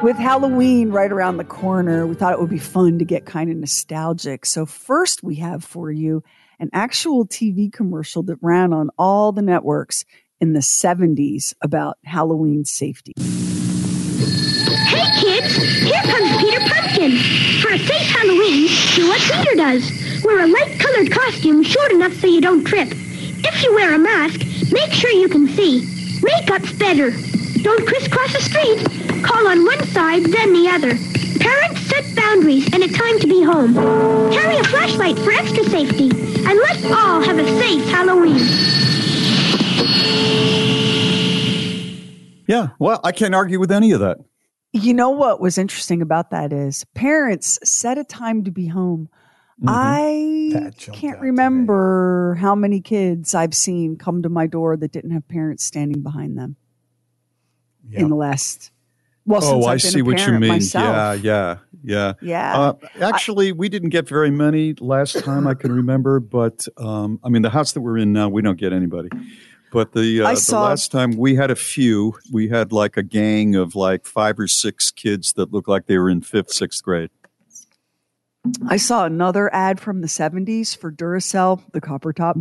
With 0.03 0.17
Halloween 0.17 0.91
right 0.91 1.11
around 1.11 1.37
the 1.37 1.43
corner, 1.43 2.05
we 2.05 2.15
thought 2.15 2.33
it 2.33 2.39
would 2.39 2.49
be 2.49 2.59
fun 2.59 2.99
to 2.99 3.05
get 3.05 3.25
kind 3.25 3.49
of 3.49 3.57
nostalgic. 3.57 4.45
So, 4.45 4.65
first, 4.65 5.23
we 5.23 5.35
have 5.35 5.63
for 5.63 5.89
you 5.89 6.21
an 6.59 6.69
actual 6.73 7.25
TV 7.25 7.71
commercial 7.71 8.21
that 8.23 8.37
ran 8.41 8.71
on 8.73 8.89
all 8.99 9.31
the 9.31 9.41
networks 9.41 10.05
in 10.39 10.53
the 10.53 10.59
70s 10.59 11.53
about 11.61 11.97
Halloween 12.03 12.65
safety. 12.65 13.13
Hey 14.87 15.09
kids, 15.19 15.55
here 15.55 16.01
comes 16.03 16.37
Peter 16.37 16.59
Pumpkin. 16.59 17.17
For 17.61 17.73
a 17.73 17.79
safe 17.79 18.09
Halloween, 18.11 18.67
do 18.95 19.07
what 19.07 19.21
Peter 19.21 19.55
does. 19.55 19.91
Wear 20.23 20.43
a 20.43 20.47
light 20.47 20.79
colored 20.79 21.11
costume 21.11 21.63
short 21.63 21.91
enough 21.91 22.13
so 22.13 22.27
you 22.27 22.41
don't 22.41 22.63
trip. 22.63 22.89
If 22.91 23.63
you 23.63 23.73
wear 23.73 23.95
a 23.95 23.99
mask, 23.99 24.41
make 24.71 24.91
sure 24.91 25.09
you 25.11 25.29
can 25.29 25.47
see. 25.47 25.81
Makeup's 26.21 26.73
better. 26.73 27.11
Don't 27.61 27.87
crisscross 27.87 28.33
the 28.33 28.41
street. 28.41 29.23
Call 29.23 29.47
on 29.47 29.65
one 29.65 29.83
side, 29.87 30.23
then 30.25 30.53
the 30.53 30.69
other. 30.69 30.97
Parents 31.39 31.81
set 31.81 32.15
boundaries 32.15 32.67
and 32.73 32.83
a 32.83 32.87
time 32.87 33.19
to 33.19 33.27
be 33.27 33.43
home. 33.43 33.73
Carry 34.31 34.57
a 34.57 34.63
flashlight 34.65 35.17
for 35.19 35.31
extra 35.31 35.63
safety. 35.65 36.09
And 36.09 36.59
let's 36.59 36.85
all 36.85 37.21
have 37.21 37.37
a 37.39 37.47
safe 37.59 37.83
Halloween. 37.89 38.39
Yeah, 42.47 42.69
well, 42.77 42.99
I 43.03 43.11
can't 43.11 43.33
argue 43.33 43.59
with 43.59 43.71
any 43.71 43.91
of 43.91 43.99
that. 44.01 44.17
You 44.71 44.93
know 44.93 45.09
what 45.09 45.39
was 45.41 45.57
interesting 45.57 46.01
about 46.01 46.29
that 46.31 46.53
is 46.53 46.85
parents 46.93 47.57
set 47.63 47.97
a 47.97 48.03
time 48.03 48.43
to 48.43 48.51
be 48.51 48.67
home. 48.67 49.09
Mm-hmm. 49.59 49.69
I 49.69 50.49
That 50.59 50.77
jumped 50.77 50.99
can't 50.99 51.15
out 51.15 51.19
to 51.19 51.23
me. 51.23 51.29
remember 51.29 52.35
how 52.39 52.53
many 52.55 52.81
kids 52.81 53.33
I've 53.33 53.55
seen 53.55 53.97
come 53.97 54.21
to 54.21 54.29
my 54.29 54.47
door 54.47 54.75
that 54.77 54.91
didn't 54.91 55.11
have 55.11 55.27
parents 55.27 55.63
standing 55.63 56.03
behind 56.03 56.37
them 56.37 56.57
in 57.91 58.09
the 58.09 58.15
last. 58.15 58.71
Well, 59.27 59.41
oh, 59.43 59.65
I 59.65 59.77
see 59.77 60.03
what 60.03 60.23
you 60.25 60.33
mean. 60.33 60.49
myself. 60.49 60.85
Yeah, 60.85 61.13
yeah, 61.13 61.57
yeah. 61.83 62.13
Yeah. 62.21 62.59
Uh, 62.59 62.73
actually, 63.01 63.51
we 63.53 63.69
didn't 63.69 63.89
get 63.89 64.07
very 64.07 64.29
many 64.29 64.75
last 64.79 65.23
time 65.23 65.47
I 65.47 65.55
can 65.55 65.71
remember, 65.71 66.19
but 66.19 66.67
um, 66.77 67.19
I 67.23 67.29
mean, 67.29 67.41
the 67.41 67.49
house 67.49 67.71
that 67.71 67.81
we're 67.81 67.97
in 67.97 68.13
now, 68.13 68.29
we 68.29 68.43
don't 68.43 68.59
get 68.59 68.71
anybody. 68.71 69.09
But 69.71 69.93
the, 69.93 70.21
uh, 70.21 70.27
I 70.27 70.35
the 70.35 70.39
saw- 70.41 70.63
last 70.65 70.91
time 70.91 71.17
we 71.17 71.33
had 71.35 71.49
a 71.49 71.55
few, 71.55 72.13
we 72.31 72.49
had 72.49 72.71
like 72.71 72.97
a 72.97 73.03
gang 73.03 73.55
of 73.55 73.73
like 73.75 74.05
five 74.05 74.39
or 74.39 74.47
six 74.47 74.91
kids 74.91 75.33
that 75.33 75.51
looked 75.51 75.67
like 75.67 75.87
they 75.87 75.97
were 75.97 76.09
in 76.09 76.21
fifth, 76.21 76.51
sixth 76.51 76.83
grade. 76.83 77.09
I 78.67 78.77
saw 78.77 79.05
another 79.05 79.51
ad 79.53 79.79
from 79.79 80.01
the 80.01 80.07
70s 80.07 80.77
for 80.77 80.91
Duracell, 80.91 81.63
the 81.71 81.81
copper 81.81 82.13
Mm-hmm. 82.13 82.23
top 82.23 82.37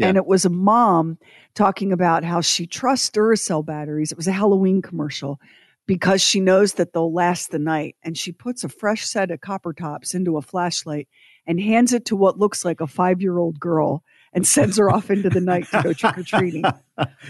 And 0.00 0.16
it 0.16 0.26
was 0.26 0.44
a 0.44 0.50
mom 0.50 1.18
talking 1.54 1.92
about 1.92 2.24
how 2.24 2.40
she 2.40 2.66
trusts 2.66 3.10
Duracell 3.10 3.64
batteries. 3.64 4.10
It 4.10 4.18
was 4.18 4.26
a 4.26 4.32
Halloween 4.32 4.82
commercial 4.82 5.40
because 5.86 6.20
she 6.20 6.40
knows 6.40 6.74
that 6.74 6.92
they'll 6.92 7.12
last 7.12 7.50
the 7.50 7.58
night. 7.58 7.96
And 8.02 8.18
she 8.18 8.32
puts 8.32 8.64
a 8.64 8.68
fresh 8.68 9.04
set 9.04 9.30
of 9.30 9.40
copper 9.40 9.72
tops 9.72 10.14
into 10.14 10.36
a 10.36 10.42
flashlight 10.42 11.08
and 11.46 11.60
hands 11.60 11.92
it 11.92 12.06
to 12.06 12.16
what 12.16 12.38
looks 12.38 12.64
like 12.64 12.80
a 12.80 12.86
five 12.86 13.20
year 13.20 13.38
old 13.38 13.60
girl 13.60 14.02
and 14.32 14.46
sends 14.46 14.78
her 14.78 14.90
off 14.90 15.10
into 15.10 15.30
the 15.30 15.40
night 15.40 15.66
to 15.70 15.82
go 15.82 15.92
trick 15.92 16.18
or 16.18 16.22
treating. 16.22 16.64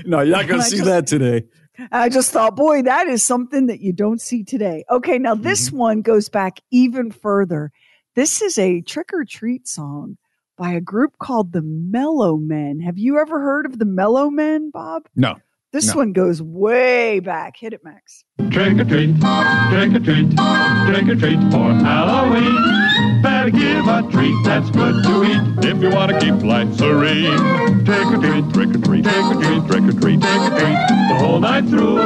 No, 0.05 0.21
you're 0.21 0.37
not 0.37 0.47
going 0.47 0.61
to 0.61 0.67
see 0.67 0.77
just- 0.77 0.89
that 0.89 1.07
today. 1.07 1.47
I 1.91 2.09
just 2.09 2.31
thought, 2.31 2.55
boy, 2.55 2.83
that 2.83 3.07
is 3.07 3.25
something 3.25 3.67
that 3.67 3.81
you 3.81 3.93
don't 3.93 4.21
see 4.21 4.45
today. 4.45 4.85
Okay, 4.91 5.19
now 5.19 5.35
this 5.35 5.69
mm-hmm. 5.69 5.79
one 5.79 6.03
goes 6.03 6.29
back 6.29 6.61
even 6.71 7.11
further. 7.11 7.73
This 8.15 8.43
is 8.43 8.59
a 8.59 8.81
trick 8.83 9.11
or 9.13 9.25
treat 9.25 9.67
song 9.67 10.19
by 10.57 10.73
a 10.73 10.81
group 10.81 11.19
called 11.19 11.53
the 11.53 11.61
Mellomen. 11.63 12.83
Have 12.83 12.99
you 12.99 13.19
ever 13.19 13.41
heard 13.41 13.67
of 13.67 13.79
the 13.79 13.85
Mellomen, 13.85 14.71
Bob? 14.73 15.03
No. 15.17 15.35
This 15.73 15.89
No. 15.89 15.97
one 15.97 16.13
goes 16.13 16.41
way 16.41 17.19
back. 17.21 17.57
Hit 17.57 17.73
it, 17.73 17.81
Max. 17.83 18.25
Trick 18.51 18.79
or 18.79 18.85
treat, 18.85 19.17
trick 19.21 19.93
or 19.95 20.01
treat, 20.01 20.31
trick 20.87 21.09
or 21.09 21.17
treat 21.17 21.41
for 21.51 21.73
Halloween. 21.83 23.04
Better 23.45 23.59
give 23.59 23.89
a 23.89 24.03
treat 24.11 24.35
that's 24.43 24.71
good 24.71 25.05
to 25.05 25.25
eat 25.25 25.67
if 25.67 25.83
you 25.83 25.91
want 25.91 26.11
to 26.11 26.19
keep 26.19 26.43
life 26.43 26.73
serene. 26.79 27.85
Trick 27.85 28.07
or 28.07 28.17
treat, 28.17 28.55
trick 28.55 28.75
or 28.75 28.81
treat, 28.81 29.05
trick 29.05 29.23
or 29.23 29.35
treat, 29.35 29.67
trick 29.67 29.85
or 29.85 30.01
treat, 30.01 30.21
trick 30.23 30.41
or 30.41 30.59
treat 30.59 30.79
the 31.09 31.17
whole 31.19 31.41
night 31.41 31.67
through. 31.67 31.97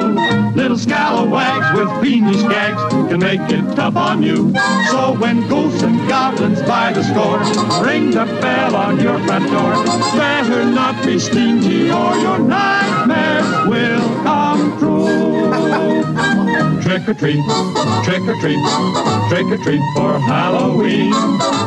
Little 0.56 0.76
scalawags 0.76 1.78
with 1.78 1.86
beanie 2.02 2.34
skags 2.34 3.08
can 3.08 3.20
make 3.20 3.40
it 3.52 3.76
tough 3.76 3.94
on 3.94 4.20
you. 4.20 4.52
So 4.90 5.14
when 5.16 5.46
ghosts 5.48 5.84
and 5.84 6.08
goblins 6.08 6.60
by 6.62 6.92
the 6.92 7.04
score 7.04 7.38
ring 7.86 8.10
the 8.10 8.24
bell 8.40 8.74
on 8.74 8.98
your 8.98 9.20
front 9.20 9.48
door, 9.48 9.84
better 10.18 10.64
not 10.64 11.06
be 11.06 11.20
stingy 11.20 11.88
or 11.88 12.16
your 12.16 12.40
nightmares 12.40 13.68
will 13.68 14.24
come. 14.24 14.47
Trick 16.82 17.08
or 17.08 17.14
treat, 17.14 17.44
trick 18.04 18.22
or 18.22 18.34
treat, 18.40 18.58
trick 19.28 19.46
or 19.46 19.58
treat 19.62 19.82
for 19.94 20.18
Halloween. 20.18 21.12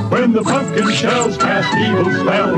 When 0.09 0.33
the 0.33 0.43
pumpkin 0.43 0.91
shells 0.91 1.37
cast 1.37 1.73
evil 1.77 2.11
spells, 2.21 2.57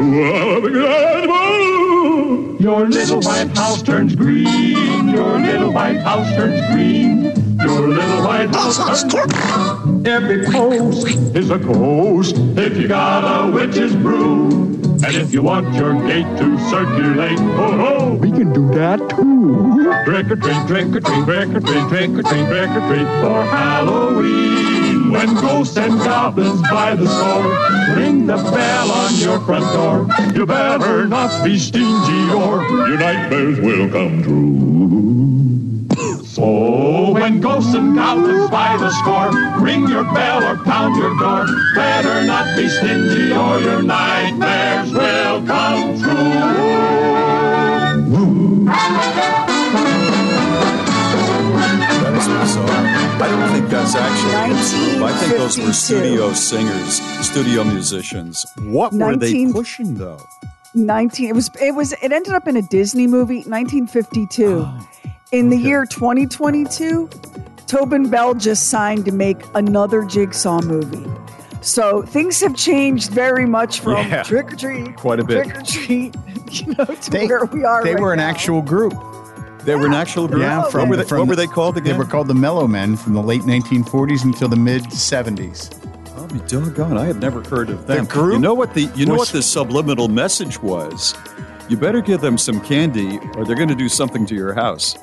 your 2.59 2.87
little 2.87 3.21
white 3.21 3.55
house 3.55 3.81
turns 3.81 4.15
green. 4.15 5.09
Your 5.09 5.39
little 5.39 5.71
white 5.71 5.97
house 5.97 6.29
turns 6.35 6.61
green. 6.73 7.23
Your 7.59 7.87
little 7.87 8.23
white 8.23 8.53
house 8.53 8.77
turns 8.77 9.03
green. 9.13 10.07
Every 10.07 10.45
post 10.45 11.07
is 11.35 11.49
a 11.49 11.57
ghost 11.57 12.35
if 12.57 12.77
you 12.77 12.87
got 12.87 13.23
a 13.23 13.51
witch's 13.51 13.95
brew. 13.95 14.49
And 15.05 15.15
if 15.15 15.33
you 15.33 15.41
want 15.41 15.73
your 15.73 15.93
gate 16.07 16.27
to 16.37 16.57
circulate, 16.69 17.37
oh, 17.39 17.87
oh, 17.89 18.15
we 18.15 18.31
can 18.31 18.53
do 18.53 18.69
that 18.73 18.99
too. 19.09 19.93
Trick 20.05 20.31
or 20.31 20.35
treat, 20.37 20.67
trick 20.67 20.95
or 20.95 21.01
treat, 21.01 21.25
trick 21.25 21.49
or 21.49 21.59
treat, 21.59 21.89
trick 21.89 22.09
or 22.11 22.23
treat, 22.23 22.45
trick 22.47 22.69
or 22.69 22.87
treat 22.87 23.07
for 23.21 23.43
Halloween. 23.43 25.02
When 25.13 25.35
ghosts 25.35 25.77
and 25.77 25.99
goblins 25.99 26.59
by 26.63 26.95
the 26.95 27.07
score 27.07 27.95
ring 27.95 28.25
the 28.25 28.35
bell 28.35 28.91
on 28.91 29.13
your 29.13 29.39
front 29.41 29.63
door, 29.71 30.07
you 30.33 30.47
better 30.47 31.07
not 31.07 31.43
be 31.45 31.59
stingy 31.59 32.33
or 32.33 32.63
your 32.63 32.97
nightmares 32.97 33.59
will 33.59 33.89
come 33.91 34.23
true. 34.23 36.25
So 36.25 37.11
when 37.11 37.41
ghosts 37.41 37.75
and 37.75 37.95
goblins 37.95 38.49
by 38.49 38.75
the 38.77 38.89
score 38.89 39.29
ring 39.63 39.87
your 39.87 40.03
bell 40.03 40.43
or 40.43 40.57
pound 40.63 40.95
your 40.95 41.15
door, 41.19 41.45
better 41.75 42.25
not 42.25 42.57
be 42.57 42.67
stingy 42.67 43.31
or 43.33 43.59
your 43.59 43.83
nightmares 43.83 44.91
will 44.91 45.45
come 45.45 46.01
true. 46.01 46.73
That 52.01 52.13
is 52.17 52.27
bizarre. 52.27 53.02
I 53.21 53.27
don't 53.29 53.49
think 53.51 53.69
that's 53.69 53.95
actually. 53.95 55.03
I 55.03 55.11
think 55.19 55.37
those 55.37 55.57
were 55.57 55.71
studio 55.73 56.33
singers, 56.33 57.01
studio 57.25 57.63
musicians. 57.63 58.45
What 58.61 58.91
were 58.93 59.15
they 59.15 59.31
19 59.33 59.53
pushing 59.53 59.95
though? 59.95 60.19
19 60.75 61.29
it 61.29 61.35
was 61.35 61.51
it 61.61 61.75
was 61.75 61.93
it 61.93 62.11
ended 62.11 62.33
up 62.33 62.47
in 62.47 62.57
a 62.57 62.61
disney 62.63 63.05
movie 63.05 63.43
1952 63.45 64.67
in 65.31 65.49
the 65.49 65.55
year 65.55 65.85
2022 65.85 67.07
tobin 67.67 68.09
bell 68.09 68.33
just 68.33 68.69
signed 68.71 69.05
to 69.05 69.11
make 69.11 69.37
another 69.53 70.03
jigsaw 70.03 70.59
movie 70.63 71.05
so 71.61 72.01
things 72.01 72.41
have 72.41 72.55
changed 72.55 73.11
very 73.11 73.45
much 73.45 73.81
from 73.81 74.07
Yeah. 74.09 74.23
trick 74.23 74.51
or 74.51 74.55
treat 74.55 74.95
Quite 74.95 75.19
a 75.19 75.23
bit. 75.23 75.43
trick 75.43 75.57
or 75.57 75.61
treat 75.61 76.15
you 76.51 76.73
know 76.73 76.85
to 76.85 77.11
They, 77.11 77.27
where 77.27 77.45
we 77.45 77.63
are 77.63 77.83
they 77.83 77.93
right 77.93 78.01
were 78.01 78.11
an 78.13 78.17
now. 78.17 78.27
actual 78.29 78.63
group. 78.63 78.93
They 79.65 79.75
were 79.75 79.85
an 79.87 79.93
actual 79.93 80.27
group. 80.27 80.41
Yeah, 80.41 80.63
from, 80.69 80.81
what 80.81 80.89
were 80.89 80.97
they, 80.97 81.03
from 81.03 81.19
what 81.19 81.27
were 81.29 81.35
they 81.35 81.47
called 81.47 81.77
again? 81.77 81.93
They 81.93 81.97
were 81.97 82.05
called 82.05 82.27
the 82.27 82.33
Mellomen 82.33 82.97
from 82.97 83.13
the 83.13 83.21
late 83.21 83.41
1940s 83.41 84.23
until 84.25 84.47
the 84.49 84.55
mid 84.55 84.83
70s. 84.83 85.79
I'll 86.17 86.27
be 86.27 86.39
doggone. 86.47 86.97
I 86.97 87.05
had 87.05 87.19
never 87.19 87.41
heard 87.43 87.69
of 87.69 87.87
them. 87.87 88.05
group 88.05 88.33
you 88.33 88.39
know 88.39 88.53
what 88.53 88.73
the 88.73 88.83
you 88.95 89.05
know 89.05 89.13
was- 89.13 89.19
what 89.19 89.29
the 89.29 89.41
subliminal 89.41 90.07
message 90.07 90.61
was? 90.61 91.13
You 91.69 91.77
better 91.77 92.01
give 92.01 92.19
them 92.21 92.37
some 92.37 92.59
candy, 92.61 93.19
or 93.35 93.45
they're 93.45 93.55
going 93.55 93.69
to 93.69 93.75
do 93.75 93.87
something 93.89 94.25
to 94.27 94.35
your 94.35 94.53
house. 94.53 94.95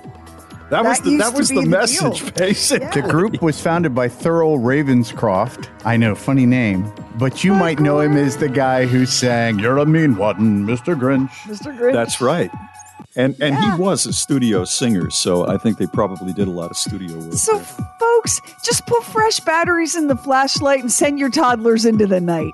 That, 0.68 0.84
was 0.84 0.98
That 0.98 1.04
the 1.04 1.16
that 1.16 1.34
was 1.34 1.48
the 1.48 1.62
the 1.62 1.66
message, 1.66 2.20
deal. 2.20 2.30
basically. 2.32 3.00
The 3.02 3.08
group 3.08 3.42
was 3.42 3.60
founded 3.60 3.92
by 3.92 4.08
Thurl 4.08 4.56
Ravenscroft. 4.56 5.66
I 5.84 5.96
know, 5.96 6.14
funny 6.14 6.46
name, 6.46 6.92
but 7.16 7.42
you 7.42 7.54
might 7.54 7.80
know 7.80 7.98
him 8.00 8.16
as 8.16 8.36
the 8.36 8.48
guy 8.48 8.86
who 8.86 9.04
sang 9.06 9.58
"You're 9.58 9.78
a 9.78 9.86
Mean 9.86 10.16
One, 10.16 10.64
Mr. 10.66 10.94
Grinch." 10.94 11.30
mr 11.48 11.76
grinch 11.76 11.92
That's 11.92 12.20
right. 12.20 12.52
And 13.20 13.36
and 13.40 13.54
he 13.56 13.82
was 13.82 14.06
a 14.06 14.12
studio 14.12 14.64
singer, 14.64 15.10
so 15.10 15.46
I 15.46 15.58
think 15.58 15.78
they 15.78 15.86
probably 15.86 16.32
did 16.32 16.48
a 16.48 16.50
lot 16.50 16.70
of 16.70 16.76
studio 16.76 17.18
work. 17.18 17.34
so 17.34 17.56
there. 17.56 17.64
folks 17.98 18.40
just 18.64 18.86
put 18.86 19.04
fresh 19.04 19.40
batteries 19.40 19.94
in 19.94 20.06
the 20.08 20.16
flashlight 20.16 20.80
and 20.80 20.90
send 20.90 21.18
your 21.18 21.30
toddlers 21.30 21.84
into 21.84 22.06
the 22.06 22.20
night 22.20 22.52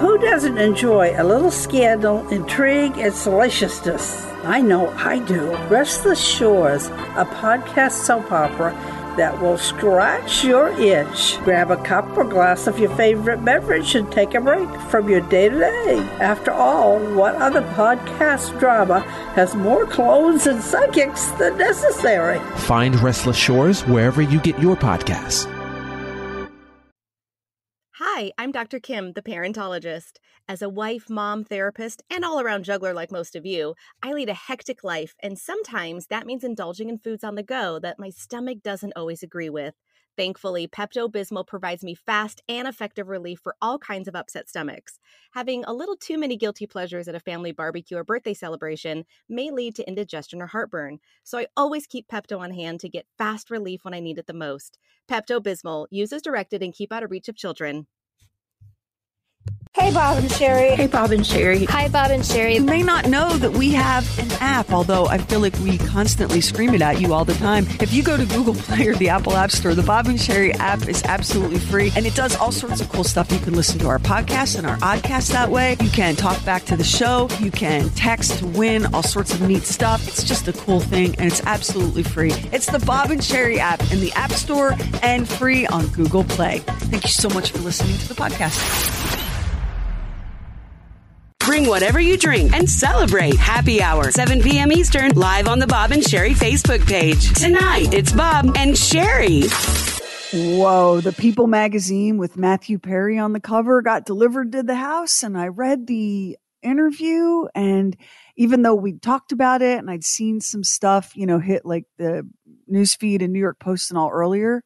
Who 0.00 0.18
doesn't 0.18 0.58
enjoy 0.58 1.14
a 1.16 1.24
little 1.24 1.50
scandal, 1.50 2.26
intrigue, 2.28 2.96
and 2.96 3.12
salaciousness? 3.12 4.24
I 4.44 4.62
know 4.62 4.88
I 4.96 5.18
do. 5.18 5.54
Restless 5.68 6.18
Shores, 6.18 6.86
a 6.86 7.26
podcast 7.26 7.92
soap 7.92 8.32
opera 8.32 8.72
that 9.16 9.40
will 9.40 9.58
scratch 9.58 10.44
your 10.44 10.68
itch. 10.80 11.38
Grab 11.44 11.70
a 11.70 11.76
cup 11.84 12.16
or 12.16 12.24
glass 12.24 12.66
of 12.66 12.78
your 12.78 12.94
favorite 12.96 13.44
beverage 13.44 13.94
and 13.94 14.10
take 14.10 14.34
a 14.34 14.40
break 14.40 14.68
from 14.90 15.08
your 15.08 15.20
day 15.22 15.48
to 15.48 15.58
day. 15.58 15.98
After 16.20 16.50
all, 16.50 16.98
what 17.14 17.34
other 17.36 17.62
podcast 17.74 18.58
drama 18.58 19.00
has 19.34 19.54
more 19.54 19.86
clones 19.86 20.46
and 20.46 20.62
psychics 20.62 21.30
than 21.32 21.58
necessary? 21.58 22.38
Find 22.60 22.98
Restless 23.00 23.36
Shores 23.36 23.82
wherever 23.82 24.22
you 24.22 24.40
get 24.40 24.58
your 24.58 24.76
podcasts. 24.76 25.46
Hi, 27.94 28.32
I'm 28.38 28.50
Dr. 28.50 28.80
Kim, 28.80 29.12
the 29.12 29.22
parentologist. 29.22 30.18
As 30.50 30.62
a 30.62 30.68
wife, 30.68 31.08
mom, 31.08 31.44
therapist, 31.44 32.02
and 32.10 32.24
all 32.24 32.40
around 32.40 32.64
juggler 32.64 32.92
like 32.92 33.12
most 33.12 33.36
of 33.36 33.46
you, 33.46 33.76
I 34.02 34.12
lead 34.12 34.28
a 34.28 34.34
hectic 34.34 34.82
life, 34.82 35.14
and 35.22 35.38
sometimes 35.38 36.08
that 36.08 36.26
means 36.26 36.42
indulging 36.42 36.88
in 36.88 36.98
foods 36.98 37.22
on 37.22 37.36
the 37.36 37.44
go 37.44 37.78
that 37.78 38.00
my 38.00 38.10
stomach 38.10 38.58
doesn't 38.64 38.94
always 38.96 39.22
agree 39.22 39.48
with. 39.48 39.76
Thankfully, 40.16 40.66
Pepto 40.66 41.08
Bismol 41.08 41.46
provides 41.46 41.84
me 41.84 41.94
fast 41.94 42.42
and 42.48 42.66
effective 42.66 43.06
relief 43.06 43.38
for 43.38 43.54
all 43.62 43.78
kinds 43.78 44.08
of 44.08 44.16
upset 44.16 44.48
stomachs. 44.48 44.98
Having 45.34 45.66
a 45.66 45.72
little 45.72 45.96
too 45.96 46.18
many 46.18 46.36
guilty 46.36 46.66
pleasures 46.66 47.06
at 47.06 47.14
a 47.14 47.20
family 47.20 47.52
barbecue 47.52 47.96
or 47.96 48.02
birthday 48.02 48.34
celebration 48.34 49.04
may 49.28 49.52
lead 49.52 49.76
to 49.76 49.86
indigestion 49.86 50.42
or 50.42 50.48
heartburn, 50.48 50.98
so 51.22 51.38
I 51.38 51.46
always 51.56 51.86
keep 51.86 52.08
Pepto 52.08 52.40
on 52.40 52.50
hand 52.50 52.80
to 52.80 52.88
get 52.88 53.06
fast 53.16 53.52
relief 53.52 53.84
when 53.84 53.94
I 53.94 54.00
need 54.00 54.18
it 54.18 54.26
the 54.26 54.32
most. 54.32 54.78
Pepto 55.08 55.40
Bismol, 55.40 55.86
use 55.92 56.12
as 56.12 56.22
directed 56.22 56.60
and 56.60 56.74
keep 56.74 56.92
out 56.92 57.04
of 57.04 57.12
reach 57.12 57.28
of 57.28 57.36
children. 57.36 57.86
Hey, 59.74 59.92
Bob 59.94 60.18
and 60.18 60.28
Sheri. 60.28 60.74
Hey, 60.74 60.88
Bob 60.88 61.12
and 61.12 61.22
Sheri. 61.22 61.64
Hi, 61.68 61.86
Bob 61.88 62.10
and 62.10 62.24
Sheri. 62.24 62.54
You 62.56 62.62
may 62.62 62.82
not 62.82 63.06
know 63.06 63.36
that 63.38 63.52
we 63.52 63.70
have 63.70 64.18
an 64.18 64.28
app, 64.40 64.72
although 64.72 65.06
I 65.06 65.18
feel 65.18 65.38
like 65.38 65.56
we 65.60 65.78
constantly 65.78 66.40
scream 66.40 66.74
it 66.74 66.82
at 66.82 67.00
you 67.00 67.14
all 67.14 67.24
the 67.24 67.34
time. 67.34 67.66
If 67.80 67.92
you 67.92 68.02
go 68.02 68.16
to 68.16 68.26
Google 68.26 68.54
Play 68.54 68.88
or 68.88 68.96
the 68.96 69.08
Apple 69.10 69.36
App 69.36 69.52
Store, 69.52 69.76
the 69.76 69.84
Bob 69.84 70.06
and 70.08 70.18
Sheri 70.18 70.56
app 70.56 70.88
is 70.88 71.04
absolutely 71.04 71.60
free 71.60 71.92
and 71.94 72.04
it 72.04 72.16
does 72.16 72.34
all 72.34 72.50
sorts 72.50 72.80
of 72.80 72.88
cool 72.88 73.04
stuff. 73.04 73.30
You 73.30 73.38
can 73.38 73.54
listen 73.54 73.78
to 73.78 73.86
our 73.86 74.00
podcast 74.00 74.58
and 74.58 74.66
our 74.66 74.76
oddcast 74.78 75.30
that 75.30 75.50
way. 75.50 75.76
You 75.80 75.90
can 75.90 76.16
talk 76.16 76.44
back 76.44 76.64
to 76.64 76.76
the 76.76 76.84
show. 76.84 77.28
You 77.38 77.52
can 77.52 77.90
text 77.90 78.40
to 78.40 78.46
win 78.48 78.92
all 78.92 79.04
sorts 79.04 79.32
of 79.32 79.40
neat 79.40 79.62
stuff. 79.62 80.06
It's 80.08 80.24
just 80.24 80.48
a 80.48 80.52
cool 80.52 80.80
thing 80.80 81.14
and 81.16 81.26
it's 81.30 81.42
absolutely 81.46 82.02
free. 82.02 82.32
It's 82.50 82.66
the 82.66 82.80
Bob 82.80 83.12
and 83.12 83.20
Sheri 83.20 83.58
app 83.58 83.80
in 83.92 84.00
the 84.00 84.12
App 84.14 84.32
Store 84.32 84.74
and 85.00 85.28
free 85.28 85.64
on 85.68 85.86
Google 85.88 86.24
Play. 86.24 86.58
Thank 86.90 87.04
you 87.04 87.10
so 87.10 87.28
much 87.28 87.52
for 87.52 87.58
listening 87.58 87.96
to 87.98 88.08
the 88.08 88.14
podcast. 88.14 89.29
Bring 91.40 91.66
whatever 91.66 91.98
you 91.98 92.18
drink 92.18 92.54
and 92.54 92.68
celebrate 92.68 93.36
Happy 93.36 93.82
Hour, 93.82 94.10
7 94.10 94.42
p.m. 94.42 94.70
Eastern, 94.70 95.12
live 95.12 95.48
on 95.48 95.58
the 95.58 95.66
Bob 95.66 95.90
and 95.90 96.02
Sheri 96.02 96.32
Facebook 96.32 96.86
page. 96.86 97.32
Tonight, 97.32 97.94
it's 97.94 98.12
Bob 98.12 98.52
and 98.56 98.74
Sheri. 98.74 99.48
Whoa, 100.58 101.00
the 101.00 101.12
People 101.12 101.46
magazine 101.46 102.18
with 102.18 102.36
Matthew 102.36 102.78
Perry 102.78 103.18
on 103.18 103.32
the 103.32 103.40
cover 103.40 103.80
got 103.80 104.04
delivered 104.04 104.52
to 104.52 104.62
the 104.62 104.74
house, 104.74 105.22
and 105.22 105.36
I 105.36 105.48
read 105.48 105.86
the 105.86 106.36
interview. 106.62 107.46
And 107.54 107.96
even 108.36 108.60
though 108.60 108.74
we 108.74 108.98
talked 108.98 109.32
about 109.32 109.62
it 109.62 109.78
and 109.78 109.90
I'd 109.90 110.04
seen 110.04 110.42
some 110.42 110.62
stuff, 110.62 111.16
you 111.16 111.24
know, 111.24 111.38
hit 111.38 111.64
like 111.64 111.86
the 111.96 112.28
newsfeed 112.70 113.22
and 113.22 113.32
New 113.32 113.40
York 113.40 113.58
Post 113.58 113.90
and 113.90 113.98
all 113.98 114.10
earlier, 114.10 114.62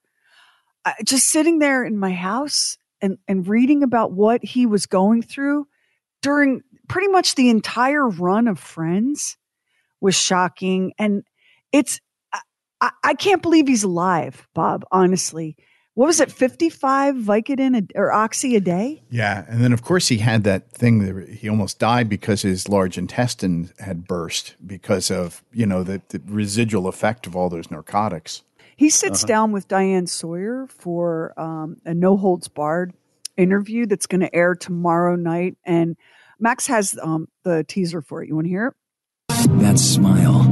I, 0.85 0.95
just 1.05 1.29
sitting 1.29 1.61
there 1.61 1.85
in 1.85 1.97
my 1.97 2.13
house 2.13 2.79
and, 3.01 3.19
and 3.29 3.47
reading 3.47 3.85
about 3.85 4.11
what 4.11 4.45
he 4.45 4.67
was 4.67 4.87
going 4.87 5.23
through 5.23 5.69
during 6.25 6.63
pretty 6.89 7.09
much 7.09 7.35
the 7.35 7.51
entire 7.51 8.09
run 8.09 8.49
of 8.49 8.59
Friends 8.59 9.37
was 10.01 10.15
shocking. 10.15 10.93
And 10.99 11.23
it's, 11.71 12.01
I, 12.81 12.91
I 13.03 13.15
can't 13.15 13.43
believe 13.43 13.69
he's 13.69 13.85
alive, 13.85 14.49
Bob, 14.55 14.85
honestly. 14.91 15.57
What 15.93 16.07
was 16.07 16.19
it, 16.21 16.33
55 16.33 17.15
Vicodin 17.15 17.77
a, 17.95 17.99
or 17.99 18.11
Oxy 18.11 18.57
a 18.57 18.61
day? 18.61 19.03
Yeah, 19.11 19.45
and 19.49 19.63
then 19.63 19.73
of 19.73 19.83
course 19.83 20.09
he 20.09 20.19
had 20.19 20.43
that 20.45 20.73
thing 20.73 20.99
that 21.05 21.29
he 21.29 21.49
almost 21.49 21.79
died 21.79 22.09
because 22.09 22.43
his 22.43 22.69
large 22.69 22.99
intestine 22.99 23.71
had 23.79 24.09
burst 24.09 24.57
because 24.67 25.11
of 25.11 25.45
you 25.53 25.67
know 25.67 25.85
the, 25.85 26.03
the 26.09 26.21
residual 26.27 26.89
effect 26.89 27.29
of 27.29 27.37
all 27.37 27.49
those 27.49 27.71
narcotics. 27.71 28.43
He 28.77 28.91
sits 28.91 29.23
Uh-huh. 29.23 29.29
down 29.29 29.53
with 29.53 29.69
Diane 29.69 30.09
Sawyer 30.09 30.67
for 30.69 31.39
um, 31.39 31.77
a 31.85 31.95
no 31.95 32.17
holds 32.17 32.49
barred 32.49 32.93
interview 33.37 33.87
that's 33.87 34.07
going 34.07 34.23
to 34.23 34.35
air 34.35 34.57
tomorrow 34.57 35.15
night. 35.15 35.57
And 35.65 35.97
Max 36.45 36.67
has 36.67 36.99
um, 37.01 37.27
the 37.45 37.65
teaser 37.67 38.03
for 38.03 38.23
it. 38.23 38.29
You 38.29 38.35
want 38.35 38.45
to 38.45 38.51
hear 38.51 38.67
it? 38.67 38.75
That 39.63 39.79
smile, 39.79 40.43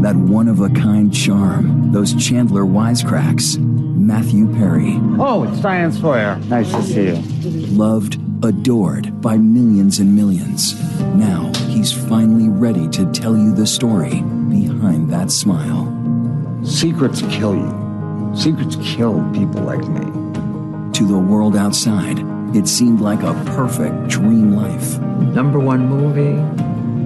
that 0.00 0.16
one 0.16 0.48
of 0.48 0.60
a 0.60 0.70
kind 0.70 1.14
charm, 1.14 1.92
those 1.92 2.14
Chandler 2.14 2.62
wisecracks. 2.62 3.58
Matthew 3.58 4.50
Perry. 4.54 4.94
Oh, 5.20 5.44
it's 5.44 5.60
Diane 5.60 5.92
Sawyer. 5.92 6.36
Nice 6.46 6.72
to 6.72 6.82
see 6.82 7.08
you. 7.08 7.16
Loved, 7.66 8.18
adored 8.42 9.20
by 9.20 9.36
millions 9.36 9.98
and 9.98 10.16
millions. 10.16 10.72
Now 11.16 11.52
he's 11.68 11.92
finally 11.92 12.48
ready 12.48 12.88
to 12.88 13.04
tell 13.12 13.36
you 13.36 13.54
the 13.54 13.66
story 13.66 14.22
behind 14.48 15.12
that 15.12 15.30
smile. 15.30 15.84
Secrets 16.64 17.20
kill 17.28 17.54
you. 17.54 18.32
Secrets 18.34 18.76
kill 18.82 19.22
people 19.34 19.60
like 19.60 19.86
me. 19.86 20.00
To 20.94 21.06
the 21.06 21.18
world 21.18 21.56
outside, 21.56 22.18
it 22.54 22.68
seemed 22.68 23.00
like 23.00 23.22
a 23.22 23.32
perfect 23.56 24.08
dream 24.08 24.54
life. 24.54 24.98
Number 25.00 25.58
one 25.58 25.88
movie, 25.88 26.34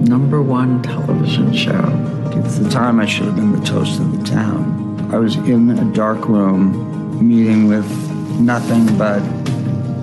number 0.09 0.41
one 0.41 0.81
television 0.81 1.53
show. 1.53 1.89
It's 2.35 2.57
the 2.57 2.69
time 2.69 2.99
I 2.99 3.05
should 3.05 3.25
have 3.25 3.35
been 3.35 3.53
the 3.53 3.65
toast 3.65 3.99
of 3.99 4.17
the 4.17 4.23
town. 4.25 5.09
I 5.11 5.17
was 5.17 5.35
in 5.35 5.69
a 5.71 5.93
dark 5.93 6.27
room 6.27 7.25
meeting 7.25 7.67
with 7.67 7.89
nothing 8.39 8.85
but 8.97 9.19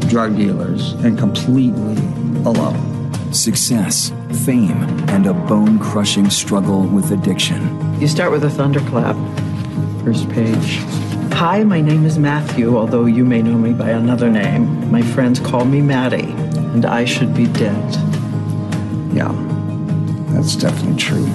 drug 0.09 0.37
dealers 0.37 0.92
and 1.04 1.18
completely 1.18 1.96
alone. 2.44 3.12
Success, 3.33 4.12
fame, 4.44 4.83
and 5.11 5.26
a 5.26 5.35
bone 5.35 5.78
crushing 5.78 6.30
struggle 6.30 6.83
with 6.83 7.11
addiction. 7.11 8.00
You 8.00 8.09
start 8.09 8.30
with 8.33 8.44
a 8.44 8.50
thunderclap. 8.50 9.16
First 10.04 10.28
page. 10.30 10.80
Hi, 11.35 11.64
my 11.64 11.81
name 11.81 12.07
is 12.07 12.16
Matthew, 12.16 12.79
although 12.79 13.07
you 13.07 13.25
may 13.25 13.42
know 13.42 13.59
me 13.59 13.73
by 13.73 13.90
another 13.90 14.31
name. 14.31 14.88
My 14.88 15.03
friends 15.03 15.40
call 15.40 15.64
me 15.64 15.83
Maddie, 15.83 16.31
and 16.73 16.87
I 16.87 17.05
should 17.05 17.35
be 17.35 17.47
dead. 17.47 17.92
Yeah, 19.12 19.35
that's 20.31 20.55
definitely 20.55 20.97
true. 20.97 21.27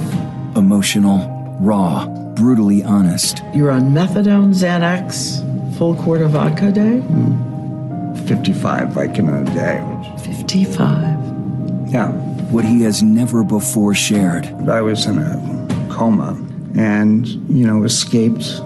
Emotional, 0.55 1.57
raw, 1.59 2.07
brutally 2.33 2.81
honest. 2.81 3.43
You're 3.53 3.71
on 3.71 3.91
methadone, 3.91 4.53
Xanax, 4.53 5.77
full 5.77 5.95
quart 5.95 6.21
of 6.21 6.31
vodka 6.31 6.69
a 6.69 6.71
day? 6.71 6.99
Hmm. 6.99 8.15
55 8.25 8.87
Vicodin 8.87 9.41
a 9.41 9.53
day. 9.53 10.23
55. 10.23 11.91
Yeah. 11.91 12.11
What 12.53 12.63
he 12.63 12.83
has 12.83 13.03
never 13.03 13.43
before 13.43 13.93
shared. 13.93 14.45
I 14.69 14.81
was 14.81 15.05
in 15.05 15.17
a 15.17 15.87
coma 15.91 16.41
and, 16.77 17.27
you 17.27 17.67
know, 17.67 17.83
escaped 17.83 18.61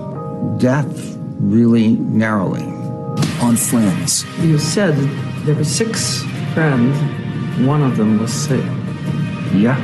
death 0.60 1.12
really 1.39 1.96
narrowly. 1.96 2.63
On 3.41 3.56
Friends. 3.56 4.26
You 4.39 4.58
said 4.58 4.96
there 5.46 5.56
were 5.56 5.63
six 5.63 6.24
friends. 6.54 6.98
One 7.65 7.82
of 7.82 7.98
them 7.98 8.19
was 8.19 8.34
sick. 8.34 8.63
Yeah. 9.54 9.78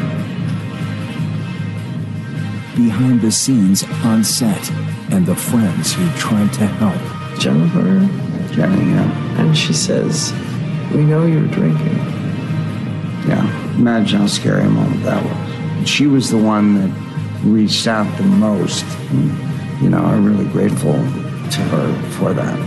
Behind 2.75 3.21
the 3.21 3.31
scenes 3.31 3.83
on 4.03 4.23
set, 4.23 4.71
and 5.11 5.25
the 5.25 5.35
friends 5.35 5.93
who 5.93 6.09
tried 6.17 6.53
to 6.53 6.65
help. 6.65 7.39
Jennifer. 7.39 8.07
Jenny, 8.53 8.91
yeah. 8.91 9.41
And 9.41 9.55
she 9.55 9.73
says, 9.73 10.33
We 10.93 11.03
know 11.03 11.25
you're 11.25 11.47
drinking. 11.47 11.97
Yeah. 13.27 13.75
Imagine 13.75 14.21
how 14.21 14.27
scary 14.27 14.61
a 14.61 14.69
moment 14.69 15.03
that 15.03 15.23
was. 15.23 15.89
She 15.89 16.07
was 16.07 16.31
the 16.31 16.37
one 16.37 16.75
that 16.75 17.43
reached 17.43 17.87
out 17.87 18.05
the 18.17 18.23
most. 18.23 18.85
And, 19.11 19.81
you 19.81 19.89
know, 19.89 19.99
I'm 19.99 20.25
really 20.25 20.49
grateful 20.51 20.93
to 21.51 21.61
her 21.61 22.09
for 22.11 22.33
that. 22.33 22.59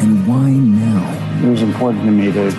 And 0.00 0.26
why 0.26 0.50
now? 0.50 1.46
It 1.46 1.50
was 1.50 1.62
important 1.62 2.04
to 2.04 2.10
me 2.10 2.32
to 2.32 2.50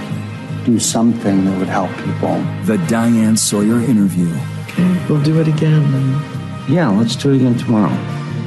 do 0.66 0.80
something 0.80 1.46
that 1.46 1.58
would 1.60 1.68
help 1.68 1.92
people. 1.98 2.42
The 2.66 2.78
Diane 2.88 3.38
Sawyer 3.38 3.80
interview. 3.80 4.30
Okay, 4.64 5.06
we'll 5.10 5.22
do 5.24 5.40
it 5.40 5.48
again. 5.48 5.84
And... 5.94 6.70
Yeah, 6.70 6.90
let's 6.90 7.16
do 7.16 7.32
it 7.32 7.38
again 7.38 7.58
tomorrow. 7.58 7.92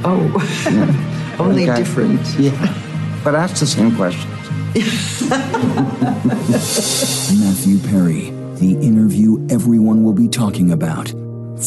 Oh, 0.03 0.29
Yeah. 0.71 1.35
only 1.39 1.69
Okay. 1.69 1.79
different. 1.79 2.21
Yeah. 2.37 3.21
But 3.23 3.35
ask 3.35 3.59
the 3.59 3.67
same 3.67 3.95
questions. 3.95 4.27
Matthew 7.39 7.77
Perry. 7.89 8.31
The 8.55 8.77
interview 8.81 9.45
everyone 9.49 10.03
will 10.03 10.13
be 10.13 10.27
talking 10.27 10.71
about. 10.71 11.13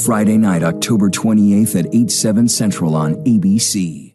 Friday 0.05 0.37
night, 0.37 0.63
October 0.63 1.11
28th 1.11 1.79
at 1.79 1.95
8, 1.95 2.11
7 2.11 2.49
Central 2.49 2.97
on 2.97 3.15
ABC. 3.25 4.14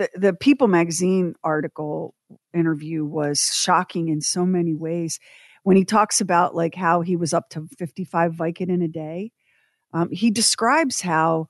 The, 0.00 0.08
the 0.14 0.32
People 0.32 0.66
magazine 0.66 1.34
article 1.44 2.14
interview 2.54 3.04
was 3.04 3.54
shocking 3.54 4.08
in 4.08 4.22
so 4.22 4.46
many 4.46 4.72
ways. 4.72 5.20
When 5.62 5.76
he 5.76 5.84
talks 5.84 6.22
about 6.22 6.54
like 6.54 6.74
how 6.74 7.02
he 7.02 7.16
was 7.16 7.34
up 7.34 7.50
to 7.50 7.68
55 7.76 8.32
Vicodin 8.32 8.82
a 8.82 8.88
day, 8.88 9.30
um, 9.92 10.08
he 10.10 10.30
describes 10.30 11.02
how 11.02 11.48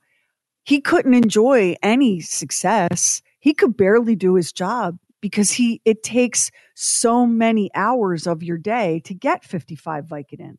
he 0.64 0.80
couldn't 0.80 1.14
enjoy 1.14 1.76
any 1.80 2.18
success. 2.18 3.22
He 3.38 3.54
could 3.54 3.76
barely 3.76 4.16
do 4.16 4.34
his 4.34 4.52
job 4.52 4.98
because 5.20 5.52
he 5.52 5.80
it 5.84 6.02
takes 6.02 6.50
so 6.74 7.26
many 7.26 7.70
hours 7.76 8.26
of 8.26 8.42
your 8.42 8.58
day 8.58 9.00
to 9.04 9.14
get 9.14 9.44
55 9.44 10.06
Vicodin. 10.06 10.56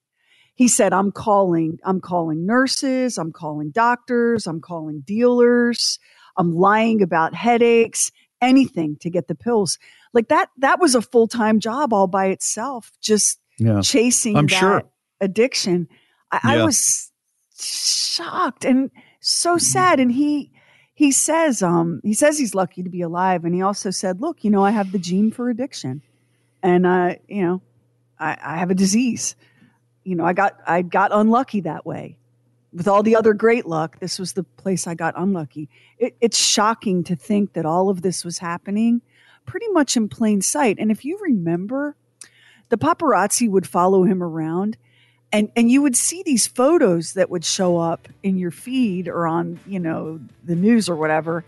He 0.56 0.70
said, 0.70 0.94
I'm 0.94 1.12
calling, 1.12 1.78
I'm 1.84 2.00
calling 2.00 2.46
nurses, 2.46 3.18
I'm 3.18 3.34
calling 3.34 3.72
doctors, 3.72 4.48
I'm 4.48 4.62
calling 4.62 5.02
dealers, 5.02 6.00
I'm 6.38 6.56
lying 6.56 7.02
about 7.02 7.34
headaches, 7.36 8.12
anything 8.42 8.98
to 8.98 9.10
get 9.10 9.28
the 9.28 9.36
pills. 9.36 9.78
Like 10.14 10.28
that, 10.30 10.50
that 10.58 10.80
was 10.80 10.96
a 10.96 11.02
full-time 11.02 11.60
job 11.60 11.94
all 11.94 12.08
by 12.08 12.28
itself, 12.28 12.92
just 13.02 13.40
Yeah. 13.58 13.82
chasing 13.82 14.36
I'm 14.36 14.48
that 14.48 14.60
sure. 14.60 14.84
addiction. 15.20 15.88
I, 16.32 16.40
I 16.44 16.64
was 16.64 17.12
shocked 17.58 18.66
and 18.66 18.92
so 19.20 19.58
sad. 19.58 20.00
And 20.00 20.12
he 20.12 20.52
he 20.94 21.12
says, 21.12 21.64
um, 21.64 22.00
he 22.04 22.14
says 22.14 22.38
he's 22.38 22.54
lucky 22.54 22.84
to 22.84 22.90
be 22.90 23.02
alive. 23.02 23.44
And 23.46 23.56
he 23.56 23.62
also 23.62 23.90
said, 23.90 24.22
look, 24.22 24.44
you 24.44 24.52
know, 24.52 24.64
I 24.64 24.72
have 24.72 24.92
the 24.92 25.00
gene 25.00 25.32
for 25.32 25.50
addiction. 25.50 26.02
And 26.62 26.86
uh, 26.86 27.16
you 27.28 27.42
know, 27.42 27.62
I, 28.20 28.38
I 28.42 28.58
have 28.58 28.70
a 28.72 28.76
disease. 28.76 29.36
You 30.04 30.16
know, 30.16 30.26
I 30.26 30.34
got 30.34 30.60
I 30.66 30.82
got 30.82 31.12
unlucky 31.14 31.62
that 31.62 31.86
way. 31.86 32.18
With 32.74 32.88
all 32.88 33.04
the 33.04 33.16
other 33.16 33.34
great 33.34 33.66
luck, 33.66 34.00
this 34.00 34.18
was 34.18 34.34
the 34.34 34.44
place 34.44 34.88
I 34.88 34.96
got 34.96 35.14
unlucky. 35.18 35.70
It, 35.98 36.16
it's 36.22 36.38
shocking 36.38 37.04
to 37.06 37.16
think 37.16 37.54
that 37.54 37.66
all 37.66 37.90
of 37.90 38.02
this 38.02 38.24
was 38.24 38.38
happening 38.40 39.02
pretty 39.46 39.68
much 39.70 39.98
in 39.98 40.08
plain 40.08 40.42
sight. 40.42 40.78
And 40.80 40.90
if 40.92 41.04
you 41.04 41.18
remember, 41.22 41.96
the 42.70 42.78
paparazzi 42.78 43.50
would 43.50 43.68
follow 43.68 44.04
him 44.04 44.24
around 44.24 44.78
and 45.34 45.50
and 45.56 45.70
you 45.72 45.82
would 45.82 45.96
see 45.96 46.24
these 46.24 46.46
photos 46.48 47.14
that 47.14 47.30
would 47.30 47.44
show 47.46 47.78
up 47.78 48.08
in 48.24 48.38
your 48.38 48.52
feed 48.52 49.08
or 49.08 49.28
on 49.28 49.60
you 49.66 49.80
know 49.80 50.20
the 50.44 50.56
news 50.56 50.88
or 50.90 50.96
whatever 50.96 51.44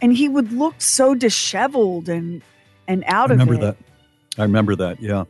and 0.00 0.12
he 0.14 0.28
would 0.28 0.52
look 0.52 0.80
so 0.80 1.14
disheveled 1.14 2.08
and 2.08 2.42
and 2.86 3.04
out 3.06 3.30
I 3.30 3.34
of 3.34 3.40
remember 3.40 3.54
it 3.54 3.60
that. 3.60 3.76
I 4.38 4.42
remember 4.42 4.76
that. 4.76 5.02
Yeah, 5.02 5.24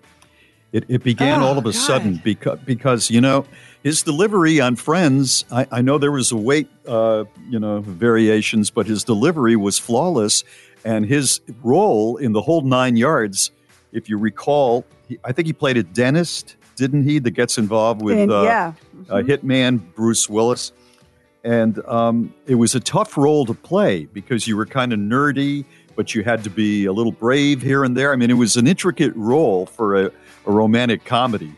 it, 0.72 0.84
it 0.88 1.02
began 1.02 1.40
Oh, 1.40 1.46
all 1.46 1.52
of 1.58 1.64
a 1.66 1.72
God. 1.72 1.74
sudden 1.74 2.20
because 2.22 2.58
because 2.64 3.10
you 3.10 3.20
know 3.20 3.44
his 3.82 4.02
delivery 4.02 4.60
on 4.60 4.76
Friends. 4.76 5.44
I, 5.50 5.66
I 5.70 5.80
know 5.82 5.98
there 5.98 6.12
was 6.12 6.32
a 6.32 6.36
weight 6.36 6.68
uh, 6.86 7.24
you 7.48 7.58
know 7.58 7.80
variations, 7.80 8.70
but 8.70 8.86
his 8.86 9.04
delivery 9.04 9.56
was 9.56 9.78
flawless, 9.78 10.44
and 10.84 11.06
his 11.06 11.40
role 11.62 12.16
in 12.16 12.32
the 12.32 12.42
whole 12.42 12.62
nine 12.62 12.96
yards. 12.96 13.50
If 13.92 14.08
you 14.08 14.18
recall, 14.18 14.84
he, 15.08 15.18
I 15.24 15.32
think 15.32 15.46
he 15.46 15.52
played 15.52 15.76
a 15.76 15.82
dentist, 15.82 16.56
didn't 16.76 17.04
he? 17.04 17.18
That 17.18 17.30
gets 17.32 17.58
involved 17.58 18.02
with 18.02 18.18
And, 18.18 18.30
uh, 18.30 18.42
yeah. 18.42 18.72
uh, 19.08 19.22
hitman 19.22 19.80
Bruce 19.94 20.28
Willis. 20.28 20.72
And 21.44 21.78
um, 21.86 22.34
it 22.46 22.56
was 22.56 22.74
a 22.74 22.80
tough 22.80 23.16
role 23.16 23.46
to 23.46 23.54
play 23.54 24.04
because 24.06 24.46
you 24.46 24.56
were 24.56 24.66
kind 24.66 24.92
of 24.92 24.98
nerdy, 24.98 25.64
but 25.96 26.14
you 26.14 26.22
had 26.22 26.44
to 26.44 26.50
be 26.50 26.84
a 26.84 26.92
little 26.92 27.12
brave 27.12 27.62
here 27.62 27.84
and 27.84 27.96
there. 27.96 28.12
I 28.12 28.16
mean, 28.16 28.30
it 28.30 28.34
was 28.34 28.56
an 28.56 28.66
intricate 28.66 29.14
role 29.14 29.64
for 29.64 30.04
a, 30.04 30.12
a 30.46 30.50
romantic 30.50 31.04
comedy 31.04 31.52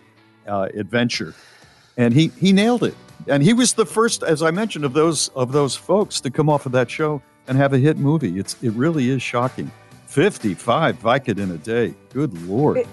uh, 0.46 0.68
adventure, 0.74 1.34
and 2.00 2.14
he 2.14 2.28
he 2.40 2.52
nailed 2.52 2.82
it. 2.84 2.94
And 3.28 3.42
he 3.42 3.52
was 3.52 3.74
the 3.74 3.84
first, 3.86 4.22
as 4.22 4.42
I 4.42 4.50
mentioned, 4.50 4.84
of 4.84 4.92
those 4.94 5.28
of 5.36 5.52
those 5.52 5.76
folks 5.76 6.20
to 6.22 6.30
come 6.30 6.48
off 6.48 6.66
of 6.66 6.72
that 6.72 6.90
show 6.90 7.20
and 7.46 7.58
have 7.58 7.72
a 7.72 7.78
hit 7.78 7.98
movie. 7.98 8.38
It's 8.38 8.56
it 8.62 8.70
really 8.72 9.10
is 9.10 9.22
shocking. 9.22 9.70
Fifty 10.06 10.54
five 10.54 10.98
Vicodin 11.00 11.54
a 11.54 11.58
day. 11.58 11.94
Good 12.12 12.32
lord. 12.48 12.78
It- 12.78 12.88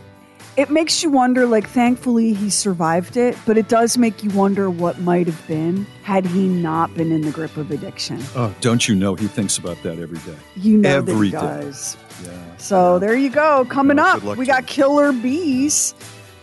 it 0.56 0.72
makes 0.72 1.04
you 1.04 1.12
wonder 1.12 1.46
like 1.46 1.68
thankfully 1.70 2.34
he 2.34 2.50
survived 2.50 3.16
it 3.16 3.38
but 3.46 3.60
it 3.60 3.68
does 3.70 3.96
make 3.96 4.24
you 4.24 4.32
wonder 4.32 4.72
what 4.72 5.00
might 5.02 5.28
have 5.28 5.48
been 5.48 5.86
had 6.02 6.26
he 6.26 6.48
not 6.48 6.92
been 6.96 7.12
in 7.12 7.22
the 7.22 7.30
grip 7.30 7.56
of 7.58 7.70
addiction 7.70 8.20
Oh, 8.36 8.52
don't 8.60 8.88
you 8.88 8.96
know 8.96 9.14
he 9.14 9.28
thinks 9.28 9.60
about 9.60 9.78
that 9.84 10.00
every 10.00 10.18
day? 10.20 10.36
you 10.56 10.78
know 10.80 10.90
every 10.90 11.30
that 11.30 11.42
day. 11.42 11.62
does 11.68 11.96
Yeah. 12.26 12.32
so 12.58 12.98
there 12.98 13.16
you 13.16 13.30
go 13.30 13.66
coming 13.70 13.98
Yeah, 13.98 14.16
up 14.16 14.24
we 14.36 14.48
got 14.48 14.66
killer 14.66 15.14
bees 15.14 15.94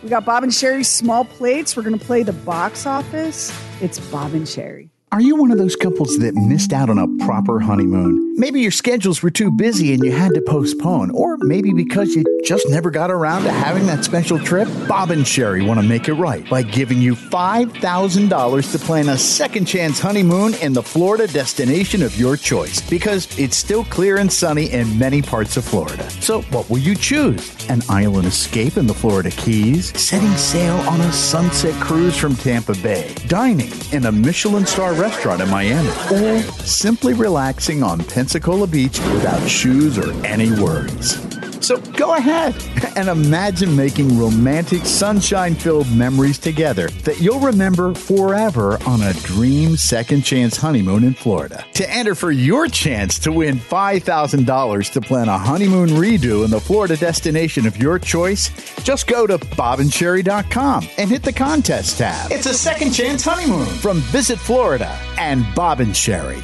we 0.03 0.09
got 0.09 0.25
bob 0.25 0.43
and 0.43 0.53
sheri's 0.53 0.89
small 0.89 1.25
plates. 1.25 1.75
We're 1.75 1.83
gonna 1.83 1.97
play 1.97 2.23
the 2.23 2.33
box 2.33 2.85
office. 2.85 3.51
It's 3.81 3.99
bob 4.11 4.33
and 4.33 4.47
sherry 4.47 4.89
Are 5.15 5.21
you 5.21 5.37
one 5.37 5.49
of 5.49 5.57
those 5.57 5.77
couples 5.77 6.19
that 6.19 6.35
missed 6.35 6.73
out 6.73 6.89
on 6.89 6.97
a 6.97 7.07
proper 7.23 7.61
honeymoon? 7.61 8.35
Maybe 8.37 8.59
your 8.59 8.71
schedules 8.71 9.23
were 9.23 9.29
too 9.29 9.49
busy 9.49 9.93
and 9.93 10.03
you 10.03 10.11
had 10.11 10.33
to 10.33 10.41
postpone, 10.41 11.11
or 11.11 11.37
maybe 11.37 11.71
because 11.71 12.13
you 12.13 12.25
just 12.43 12.67
never 12.67 12.91
got 12.91 13.09
around 13.09 13.43
to 13.43 13.49
having 13.49 13.85
that 13.85 14.03
special 14.03 14.37
trip. 14.37 14.67
Bob 14.89 15.11
and 15.11 15.23
Sheri 15.23 15.65
want 15.65 15.79
to 15.79 15.87
make 15.87 16.09
it 16.09 16.15
right 16.15 16.47
by 16.49 16.63
giving 16.63 17.01
you 17.01 17.15
$5,000 17.15 18.71
to 18.73 18.79
plan 18.79 19.07
a 19.07 19.17
second 19.17 19.63
chance 19.63 20.01
honeymoon 20.01 20.53
in 20.55 20.73
the 20.73 20.83
Florida 20.83 21.27
destination 21.27 22.03
of 22.03 22.19
your 22.19 22.35
choice 22.35 22.81
because 22.89 23.25
it's 23.39 23.55
still 23.55 23.85
clear 23.85 24.17
and 24.17 24.29
sunny 24.29 24.69
in 24.69 24.99
many 24.99 25.21
parts 25.21 25.55
of 25.55 25.63
Florida. 25.63 26.09
So, 26.19 26.41
what 26.51 26.69
will 26.69 26.79
you 26.79 26.93
choose? 26.93 27.55
An 27.69 27.81
island 27.87 28.27
escape 28.27 28.75
in 28.75 28.85
the 28.85 28.93
Florida 28.93 29.31
Keys, 29.31 29.97
setting 29.97 30.35
sail 30.35 30.75
on 30.89 30.99
a 30.99 31.11
sunset 31.13 31.73
cruise 31.81 32.17
from 32.17 32.35
Tampa 32.35 32.73
Bay, 32.83 33.15
dining 33.27 33.71
in 33.93 34.07
a 34.07 34.11
Michelin 34.11 34.65
star 34.65 34.89
restaurant 34.89 35.04
in 35.41 35.49
Miami, 35.51 35.89
or 36.11 36.41
simply 36.63 37.13
relaxing 37.13 37.83
on 37.83 37.99
Pensacola 37.99 38.65
Beach 38.65 38.99
without 39.13 39.47
shoes 39.47 39.99
or 39.99 40.11
any 40.25 40.49
worries. 40.59 41.34
So 41.65 41.77
go 41.77 42.13
ahead 42.13 42.55
and 42.95 43.09
imagine 43.09 43.75
making 43.75 44.19
romantic, 44.19 44.85
sunshine 44.85 45.55
filled 45.55 45.91
memories 45.91 46.37
together 46.37 46.89
that 47.05 47.19
you'll 47.19 47.39
remember 47.39 47.95
forever 47.95 48.77
on 48.85 49.01
a 49.01 49.13
dream 49.13 49.75
second 49.75 50.21
chance 50.21 50.57
honeymoon 50.57 51.03
in 51.03 51.15
Florida. 51.15 51.65
To 51.73 51.89
enter 51.89 52.13
for 52.13 52.31
your 52.31 52.67
chance 52.67 53.17
to 53.17 53.31
win 53.31 53.57
$5,000 53.57 54.91
to 54.91 55.01
plan 55.01 55.27
a 55.27 55.39
honeymoon 55.39 55.89
redo 55.89 56.45
in 56.45 56.51
the 56.51 56.61
Florida 56.61 56.97
destination 56.97 57.65
of 57.65 57.77
your 57.77 57.97
choice, 57.97 58.51
just 58.83 59.07
go 59.07 59.25
to 59.25 59.39
bobandsheri.com 59.39 60.87
and 60.99 61.09
hit 61.09 61.23
the 61.23 61.33
contest 61.33 61.97
tab. 61.97 62.31
It's 62.31 62.45
a 62.45 62.53
second 62.53 62.91
chance 62.91 63.25
honeymoon 63.25 63.65
from 63.65 64.01
Visit 64.01 64.37
Florida 64.37 64.95
and 65.17 65.43
Bob 65.55 65.79
and 65.79 65.93
Sheri. 65.93 66.43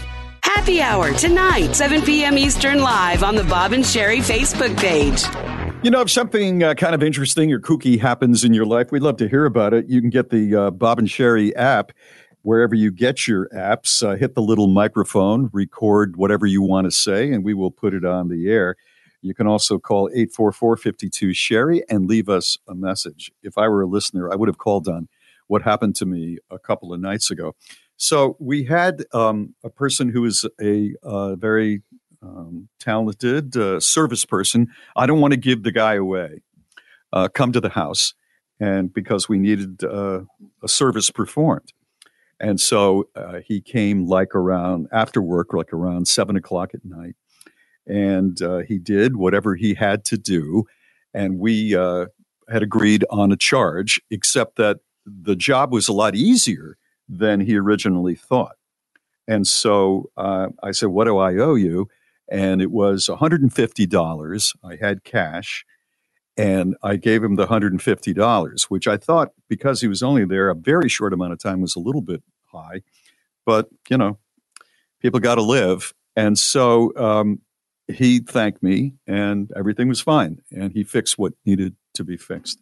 Happy 0.55 0.81
Hour 0.81 1.13
tonight, 1.13 1.73
7 1.73 2.01
p.m. 2.01 2.37
Eastern, 2.37 2.81
live 2.81 3.23
on 3.23 3.35
the 3.35 3.43
Bob 3.45 3.71
and 3.71 3.85
Sheri 3.85 4.17
Facebook 4.17 4.77
page. 4.77 5.23
You 5.81 5.89
know, 5.89 6.01
if 6.01 6.11
something 6.11 6.61
uh, 6.61 6.73
kind 6.73 6.93
of 6.93 7.01
interesting 7.01 7.53
or 7.53 7.59
kooky 7.59 7.97
happens 7.97 8.43
in 8.43 8.53
your 8.53 8.65
life, 8.65 8.91
we'd 8.91 9.01
love 9.01 9.15
to 9.17 9.29
hear 9.29 9.45
about 9.45 9.73
it. 9.73 9.87
You 9.87 10.01
can 10.01 10.09
get 10.09 10.29
the 10.29 10.53
uh, 10.53 10.71
Bob 10.71 10.99
and 10.99 11.07
Sheri 11.07 11.55
app 11.55 11.93
wherever 12.41 12.75
you 12.75 12.91
get 12.91 13.27
your 13.27 13.47
apps. 13.55 14.05
Uh, 14.05 14.17
hit 14.17 14.35
the 14.35 14.41
little 14.41 14.67
microphone, 14.67 15.49
record 15.53 16.17
whatever 16.17 16.45
you 16.45 16.61
want 16.61 16.83
to 16.83 16.91
say, 16.91 17.31
and 17.31 17.45
we 17.45 17.53
will 17.53 17.71
put 17.71 17.93
it 17.93 18.03
on 18.03 18.27
the 18.27 18.49
air. 18.49 18.75
You 19.21 19.33
can 19.33 19.47
also 19.47 19.79
call 19.79 20.09
844 20.09 20.75
52 20.75 21.29
Sheri 21.29 21.81
and 21.89 22.07
leave 22.07 22.27
us 22.27 22.57
a 22.67 22.75
message. 22.75 23.31
If 23.41 23.57
I 23.57 23.69
were 23.69 23.83
a 23.83 23.87
listener, 23.87 24.29
I 24.29 24.35
would 24.35 24.49
have 24.49 24.57
called 24.57 24.89
on 24.89 25.07
what 25.47 25.61
happened 25.61 25.95
to 25.97 26.05
me 26.05 26.39
a 26.49 26.59
couple 26.59 26.93
of 26.93 26.99
nights 26.99 27.31
ago. 27.31 27.55
So 28.01 28.35
we 28.39 28.63
had 28.63 29.05
um, 29.13 29.53
a 29.63 29.69
person 29.69 30.09
who 30.09 30.25
is 30.25 30.43
a 30.59 30.95
uh, 31.03 31.35
very 31.35 31.83
um, 32.23 32.67
talented 32.79 33.55
uh, 33.55 33.79
service 33.79 34.25
person. 34.25 34.69
I 34.95 35.05
don't 35.05 35.21
want 35.21 35.33
to 35.33 35.39
give 35.39 35.61
the 35.61 35.71
guy 35.71 35.93
away. 35.93 36.41
Uh, 37.13 37.27
come 37.27 37.51
to 37.51 37.61
the 37.61 37.69
house, 37.69 38.15
and 38.59 38.91
because 38.91 39.29
we 39.29 39.37
needed 39.37 39.83
uh, 39.83 40.21
a 40.63 40.67
service 40.67 41.11
performed, 41.11 41.73
and 42.39 42.59
so 42.59 43.07
uh, 43.15 43.41
he 43.45 43.61
came 43.61 44.07
like 44.07 44.33
around 44.33 44.87
after 44.91 45.21
work, 45.21 45.53
like 45.53 45.71
around 45.71 46.07
seven 46.07 46.35
o'clock 46.35 46.73
at 46.73 46.83
night, 46.83 47.15
and 47.85 48.41
uh, 48.41 48.59
he 48.59 48.79
did 48.79 49.15
whatever 49.15 49.55
he 49.55 49.75
had 49.75 50.03
to 50.05 50.17
do, 50.17 50.63
and 51.13 51.37
we 51.37 51.71
had 51.71 52.63
agreed 52.63 53.05
on 53.11 53.31
a 53.31 53.37
charge, 53.37 54.01
except 54.09 54.55
that 54.55 54.79
the 55.05 55.35
job 55.35 55.71
was 55.71 55.87
a 55.87 55.93
lot 55.93 56.15
easier 56.15 56.77
than 57.11 57.41
he 57.41 57.57
originally 57.57 58.15
thought. 58.15 58.55
And 59.27 59.45
so 59.45 60.09
uh, 60.17 60.47
I 60.63 60.71
said, 60.71 60.89
What 60.89 61.05
do 61.05 61.17
I 61.17 61.35
owe 61.35 61.55
you? 61.55 61.89
And 62.31 62.61
it 62.61 62.71
was 62.71 63.07
$150. 63.07 64.55
I 64.63 64.75
had 64.77 65.03
cash. 65.03 65.65
And 66.37 66.77
I 66.81 66.95
gave 66.95 67.21
him 67.21 67.35
the 67.35 67.45
$150, 67.45 68.63
which 68.69 68.87
I 68.87 68.95
thought, 68.95 69.33
because 69.49 69.81
he 69.81 69.87
was 69.89 70.01
only 70.01 70.23
there 70.23 70.49
a 70.49 70.55
very 70.55 70.87
short 70.87 71.11
amount 71.11 71.33
of 71.33 71.39
time, 71.39 71.59
was 71.59 71.75
a 71.75 71.79
little 71.79 72.01
bit 72.01 72.23
high. 72.45 72.83
But, 73.45 73.67
you 73.89 73.97
know, 73.97 74.17
people 75.01 75.19
got 75.19 75.35
to 75.35 75.41
live. 75.41 75.93
And 76.15 76.39
so 76.39 76.95
um, 76.95 77.41
he 77.87 78.19
thanked 78.19 78.63
me, 78.63 78.93
and 79.05 79.51
everything 79.57 79.89
was 79.89 79.99
fine. 79.99 80.41
And 80.51 80.71
he 80.71 80.85
fixed 80.85 81.17
what 81.17 81.33
needed 81.45 81.75
to 81.95 82.05
be 82.05 82.15
fixed. 82.15 82.59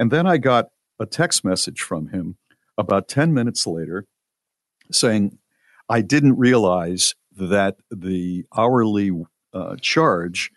And 0.00 0.10
then 0.10 0.26
I 0.26 0.36
got 0.36 0.70
a 0.98 1.06
text 1.06 1.44
message 1.44 1.80
from 1.80 2.08
him 2.08 2.36
about 2.78 3.08
10 3.08 3.32
minutes 3.32 3.66
later 3.66 4.06
saying, 4.90 5.38
I 5.88 6.00
didn't 6.00 6.38
realize 6.38 7.14
that 7.36 7.76
the 7.90 8.44
hourly 8.56 9.10
uh, 9.52 9.76
charge, 9.80 10.50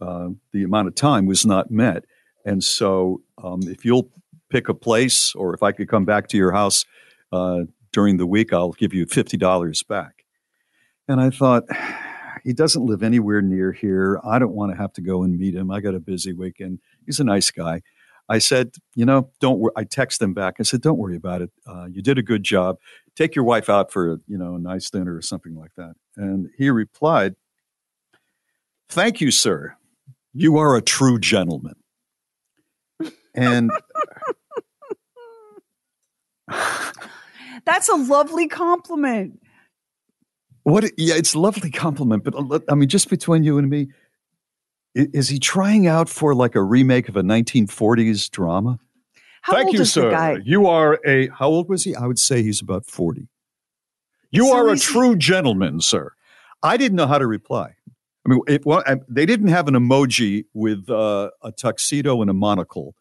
uh, 0.00 0.28
the 0.52 0.64
amount 0.64 0.88
of 0.88 0.94
time 0.94 1.26
was 1.26 1.46
not 1.46 1.70
met. 1.70 2.04
And 2.44 2.62
so 2.62 3.22
um, 3.42 3.60
if 3.64 3.84
you'll 3.84 4.10
pick 4.50 4.68
a 4.68 4.74
place 4.74 5.34
or 5.34 5.54
if 5.54 5.62
I 5.62 5.72
could 5.72 5.88
come 5.88 6.04
back 6.04 6.28
to 6.28 6.36
your 6.36 6.52
house 6.52 6.84
uh, 7.32 7.60
during 7.92 8.16
the 8.16 8.26
week, 8.26 8.52
I'll 8.52 8.72
give 8.72 8.94
you 8.94 9.06
$50 9.06 9.86
back. 9.86 10.24
And 11.06 11.20
I 11.20 11.30
thought, 11.30 11.64
he 12.44 12.52
doesn't 12.52 12.84
live 12.84 13.02
anywhere 13.02 13.42
near 13.42 13.72
here. 13.72 14.20
I 14.24 14.38
don't 14.38 14.54
want 14.54 14.72
to 14.72 14.78
have 14.78 14.92
to 14.94 15.00
go 15.00 15.22
and 15.22 15.38
meet 15.38 15.54
him. 15.54 15.70
I 15.70 15.80
got 15.80 15.94
a 15.94 16.00
busy 16.00 16.32
weekend. 16.32 16.80
He's 17.04 17.20
a 17.20 17.24
nice 17.24 17.50
guy. 17.50 17.82
I 18.28 18.38
said, 18.38 18.74
you 18.94 19.06
know, 19.06 19.30
don't. 19.40 19.58
Wor-. 19.58 19.72
I 19.76 19.84
text 19.84 20.20
him 20.20 20.34
back. 20.34 20.56
I 20.60 20.62
said, 20.62 20.80
don't 20.80 20.98
worry 20.98 21.16
about 21.16 21.42
it. 21.42 21.50
Uh, 21.66 21.86
you 21.90 22.02
did 22.02 22.18
a 22.18 22.22
good 22.22 22.42
job. 22.42 22.76
Take 23.16 23.34
your 23.34 23.44
wife 23.44 23.68
out 23.68 23.92
for 23.92 24.20
you 24.26 24.38
know 24.38 24.54
a 24.54 24.58
nice 24.58 24.90
dinner 24.90 25.14
or 25.14 25.22
something 25.22 25.54
like 25.54 25.72
that. 25.76 25.94
And 26.16 26.50
he 26.56 26.70
replied, 26.70 27.34
"Thank 28.88 29.20
you, 29.20 29.30
sir. 29.30 29.76
You 30.32 30.58
are 30.58 30.76
a 30.76 30.82
true 30.82 31.18
gentleman." 31.18 31.74
And 33.34 33.70
that's 37.64 37.88
a 37.88 37.94
lovely 37.94 38.48
compliment 38.48 39.40
what? 40.68 40.84
Yeah, 40.98 41.14
it's 41.14 41.34
a 41.34 41.38
lovely 41.38 41.70
compliment. 41.70 42.24
But 42.24 42.34
uh, 42.34 42.60
I 42.68 42.74
mean, 42.74 42.88
just 42.88 43.08
between 43.08 43.42
you 43.42 43.58
and 43.58 43.68
me, 43.70 43.88
is 44.94 45.28
he 45.28 45.38
trying 45.38 45.86
out 45.86 46.08
for 46.08 46.34
like 46.34 46.54
a 46.54 46.62
remake 46.62 47.08
of 47.08 47.16
a 47.16 47.22
1940s 47.22 48.30
drama? 48.30 48.78
How 49.42 49.54
Thank 49.54 49.66
old 49.66 49.74
you, 49.76 49.80
is 49.82 49.94
the 49.94 50.00
sir. 50.02 50.10
guy? 50.10 50.38
You 50.44 50.66
are 50.66 50.98
a. 51.06 51.28
How 51.28 51.48
old 51.48 51.68
was 51.68 51.84
he? 51.84 51.94
I 51.94 52.06
would 52.06 52.18
say 52.18 52.42
he's 52.42 52.60
about 52.60 52.84
40. 52.86 53.28
You 54.30 54.46
So 54.48 54.56
are 54.56 54.68
a 54.68 54.72
is 54.72 54.86
he- 54.86 54.92
true 54.92 55.16
gentleman, 55.16 55.80
sir. 55.80 56.12
I 56.62 56.76
didn't 56.76 56.96
know 56.96 57.06
how 57.06 57.18
to 57.18 57.26
reply. 57.26 57.74
I 58.26 58.28
mean, 58.30 58.40
it, 58.46 58.66
well, 58.66 58.82
I, 58.86 58.96
they 59.08 59.24
didn't 59.24 59.48
have 59.48 59.68
an 59.68 59.74
emoji 59.74 60.44
with 60.52 60.90
uh, 60.90 61.30
a 61.42 61.52
tuxedo 61.52 62.20
and 62.20 62.28
a 62.28 62.34
monocle, 62.34 62.94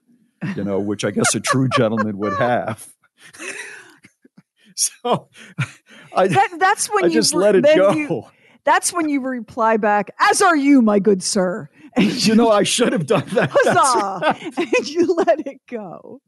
you 0.56 0.64
know, 0.64 0.80
which 0.80 1.04
I 1.04 1.12
guess 1.12 1.36
a 1.36 1.40
true 1.42 1.68
gentleman 1.76 2.18
would 2.20 2.38
have. 2.38 2.88
so 4.76 5.30
I, 6.16 6.28
That, 6.28 6.58
that's 6.60 6.88
when 6.88 7.06
I 7.06 7.08
you 7.08 7.14
just 7.14 7.34
let 7.34 7.56
it 7.56 7.64
then 7.64 7.78
go. 7.78 7.92
you- 7.92 8.26
that's 8.68 8.92
when 8.92 9.08
you 9.08 9.22
reply 9.22 9.78
back, 9.78 10.12
as 10.20 10.42
are 10.42 10.56
you, 10.56 10.82
my 10.82 11.00
good 11.00 11.24
sir. 11.24 11.70
And 11.96 12.28
you 12.28 12.36
know, 12.36 12.52
I 12.52 12.64
should 12.64 12.94
have 12.94 13.08
done 13.08 13.24
that. 13.34 13.50
Huzzah! 13.52 14.52
and 14.58 14.88
you 14.88 15.16
let 15.16 15.40
it 15.48 15.62
go. 15.68 16.22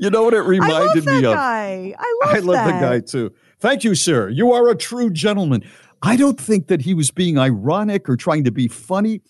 You 0.00 0.10
know 0.10 0.24
what 0.24 0.34
it 0.34 0.40
reminded 0.40 1.04
me 1.04 1.18
of? 1.18 1.22
guy. 1.34 1.94
I 1.98 2.20
love 2.24 2.34
I 2.34 2.38
love 2.38 2.54
that. 2.54 2.80
the 2.80 2.86
guy 2.86 3.00
too. 3.00 3.32
Thank 3.60 3.84
you, 3.84 3.94
sir. 3.94 4.28
You 4.28 4.52
are 4.52 4.68
a 4.68 4.74
true 4.74 5.10
gentleman. 5.10 5.64
I 6.02 6.16
don't 6.16 6.40
think 6.40 6.68
that 6.68 6.82
he 6.82 6.94
was 6.94 7.10
being 7.10 7.38
ironic 7.38 8.08
or 8.08 8.16
trying 8.16 8.44
to 8.44 8.50
be 8.50 8.68
funny. 8.68 9.22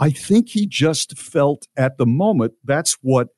I 0.00 0.10
think 0.10 0.48
he 0.50 0.66
just 0.66 1.18
felt 1.18 1.66
at 1.76 1.98
the 1.98 2.06
moment 2.06 2.54
that's 2.64 2.96
what 3.02 3.28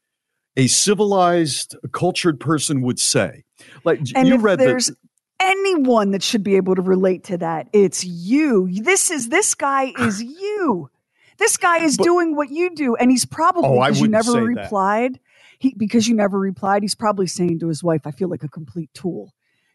a 0.57 0.67
civilized, 0.67 1.77
cultured 1.93 2.41
person 2.41 2.83
would 2.83 2.99
say. 2.99 3.45
Like 3.85 4.01
And 4.15 4.27
you 4.27 4.39
read 4.39 4.59
there's 4.59 4.87
the 4.87 4.97
anyone 5.41 6.12
that 6.12 6.22
should 6.22 6.45
be 6.45 6.57
able 6.57 6.74
to 6.76 6.82
relate 6.82 7.24
to 7.24 7.38
that, 7.38 7.68
it's 7.72 8.05
you. 8.05 8.68
This 8.72 9.11
is 9.11 9.28
this 9.30 9.55
guy 9.55 9.93
is 10.01 10.22
you. 10.22 10.91
This 11.38 11.57
guy 11.57 11.78
is 11.78 11.97
doing 11.97 12.36
what 12.36 12.51
you 12.51 12.74
do, 12.74 12.97
and 12.97 13.11
he's 13.11 13.24
probably 13.24 13.68
Oh, 13.68 13.80
because 13.80 14.01
you 14.01 14.09
never 14.09 14.32
that. 14.32 14.62
replied. 14.62 15.20
He 15.59 15.74
because 15.76 16.09
you 16.09 16.14
never 16.14 16.38
replied. 16.38 16.82
He's 16.82 16.95
probably 16.95 17.26
saying 17.26 17.61
to 17.61 17.68
his 17.68 17.82
wife, 17.82 18.03
"I 18.07 18.11
feel 18.12 18.28
like 18.28 18.43
a 18.45 18.49
complete 18.49 18.91
tool." 18.95 19.32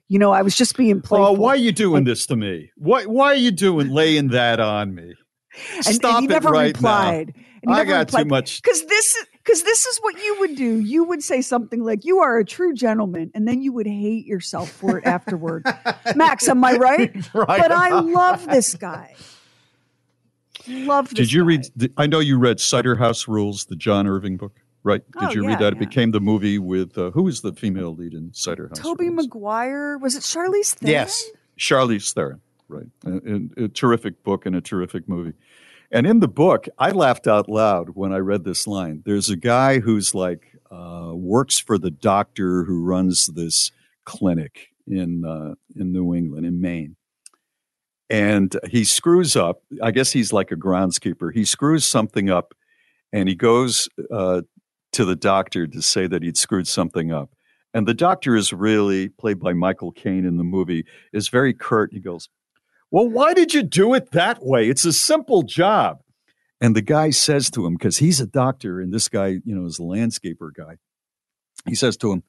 You 0.08 0.20
know, 0.20 0.32
I 0.32 0.44
was 0.44 0.56
just 0.56 0.78
being 0.78 1.02
playful. 1.02 1.28
Oh, 1.28 1.32
why 1.34 1.50
are 1.52 1.56
you 1.58 1.72
doing 1.72 2.04
this 2.04 2.28
to 2.28 2.36
me? 2.36 2.72
Why 2.78 3.06
why 3.06 3.28
are 3.28 3.36
you 3.36 3.52
doing 3.52 3.90
laying 3.90 4.30
that 4.30 4.60
on 4.60 4.94
me? 4.96 5.16
and, 5.76 5.86
Stop 5.86 6.16
and 6.16 6.22
he 6.22 6.26
it 6.26 6.30
never 6.30 6.50
right 6.50 6.76
replied. 6.76 7.34
now. 7.36 7.44
And 7.64 7.76
he 7.76 7.82
I 7.82 7.86
got 7.86 8.00
replied. 8.02 8.24
too 8.24 8.30
much. 8.30 8.62
because 8.62 8.86
this 8.86 9.16
is 9.16 9.26
Because 9.46 9.62
this 9.62 9.86
is 9.86 10.00
what 10.00 10.16
you 10.18 10.38
would 10.40 10.56
do. 10.56 10.80
You 10.80 11.04
would 11.04 11.22
say 11.22 11.42
something 11.42 11.84
like, 11.84 12.04
You 12.04 12.20
are 12.20 12.38
a 12.40 12.44
true 12.46 12.74
gentleman. 12.74 13.30
And 13.36 13.48
then 13.48 13.62
you 13.62 13.72
would 13.74 13.86
hate 13.86 14.26
yourself 14.26 14.72
for 14.72 14.98
it 14.98 15.06
afterward. 15.06 15.66
Max, 16.16 16.48
am 16.50 16.64
I 16.64 16.74
right? 16.78 17.14
Right. 17.36 17.62
But 17.62 17.72
I 17.72 18.00
love 18.00 18.48
this 18.48 18.74
guy. 18.74 19.14
Love 20.68 21.10
this 21.10 21.18
Did 21.18 21.32
you 21.34 21.42
guy. 21.42 21.48
read? 21.48 21.66
the- 21.76 21.92
I 21.98 22.08
know 22.08 22.20
you 22.20 22.40
read 22.40 22.60
Cider 22.60 22.96
House 22.96 23.28
Rules, 23.28 23.66
the 23.66 23.76
John 23.76 24.08
Irving 24.08 24.38
book, 24.38 24.60
right? 24.84 25.02
Did 25.20 25.24
Oh, 25.30 25.32
you 25.32 25.44
yeah, 25.44 25.50
read 25.50 25.60
that? 25.60 25.74
It 25.74 25.76
yeah. 25.80 25.88
became 25.88 26.12
the 26.12 26.20
movie 26.20 26.58
with 26.58 26.98
uh, 26.98 27.12
who 27.12 27.24
was 27.24 27.42
the 27.42 27.54
female 27.54 27.94
lead 27.94 28.14
in 28.14 28.34
Cider 28.34 28.70
House? 28.70 28.80
Tobey 28.80 29.10
Maguire? 29.12 29.98
Was 30.00 30.16
it 30.16 30.22
Charlize 30.22 30.74
Theron? 30.74 30.92
Yes, 30.92 31.24
Charlize 31.60 32.12
Theron. 32.14 32.42
Right, 32.68 32.88
a, 33.06 33.12
a, 33.62 33.66
a 33.66 33.68
terrific 33.68 34.24
book 34.24 34.48
and 34.48 34.56
a 34.56 34.62
terrific 34.62 35.08
movie. 35.08 35.34
And 35.92 36.08
in 36.08 36.20
the 36.20 36.28
book, 36.28 36.68
I 36.78 36.92
laughed 36.92 37.28
out 37.28 37.48
loud 37.48 37.90
when 37.90 38.12
I 38.12 38.18
read 38.18 38.44
this 38.44 38.68
line. 38.68 39.04
There's 39.06 39.30
a 39.30 39.36
guy 39.36 39.80
who's 39.80 40.16
like 40.16 40.56
uh, 40.72 41.12
works 41.14 41.60
for 41.60 41.78
the 41.78 41.92
doctor 41.92 42.64
who 42.64 42.84
runs 42.84 43.28
this 43.28 43.72
clinic 44.04 44.70
in 44.88 45.26
uh, 45.26 45.56
in 45.76 45.92
New 45.92 46.14
England, 46.14 46.46
in 46.46 46.62
Maine, 46.62 46.96
and 48.10 48.56
he 48.70 48.84
screws 48.84 49.36
up. 49.36 49.64
I 49.82 49.92
guess 49.92 50.12
he's 50.12 50.34
like 50.34 50.52
a 50.52 50.56
groundskeeper. 50.56 51.34
He 51.34 51.46
screws 51.46 51.86
something 51.86 52.30
up, 52.30 52.54
and 53.14 53.30
he 53.30 53.36
goes 53.36 53.90
uh, 54.12 54.42
to 54.94 55.06
the 55.06 55.16
doctor 55.16 55.68
to 55.68 55.82
say 55.82 56.08
that 56.08 56.24
he'd 56.24 56.38
screwed 56.38 56.68
something 56.68 57.12
up. 57.12 57.32
And 57.74 57.88
the 57.88 57.94
doctor 57.94 58.36
is 58.36 58.54
really 58.54 59.10
played 59.10 59.40
by 59.40 59.54
Michael 59.54 59.92
Caine 59.92 60.26
in 60.26 60.38
the 60.38 60.44
movie. 60.44 60.86
Is 61.12 61.28
very 61.28 61.54
curt. 61.54 61.92
He 61.92 62.00
goes, 62.00 62.30
"Well, 62.96 63.10
why 63.10 63.34
did 63.34 63.54
you 63.54 63.62
do 63.62 63.94
it 63.94 64.12
that 64.12 64.42
way? 64.42 64.70
It's 64.70 64.86
a 64.86 64.94
simple 64.94 65.44
job." 65.44 65.98
And 66.62 66.74
the 66.74 66.82
guy 66.82 67.10
says 67.10 67.52
to 67.52 67.66
him, 67.66 67.74
because 67.74 67.98
he's 67.98 68.22
a 68.22 68.26
doctor, 68.26 68.80
and 68.80 68.94
this 68.94 69.10
guy, 69.10 69.42
you 69.44 69.54
know, 69.54 69.66
is 69.66 69.80
a 69.80 69.82
landscaper 69.82 70.50
guy. 70.56 70.78
He 71.68 71.76
says 71.76 71.98
to 71.98 72.14
him, 72.14 72.24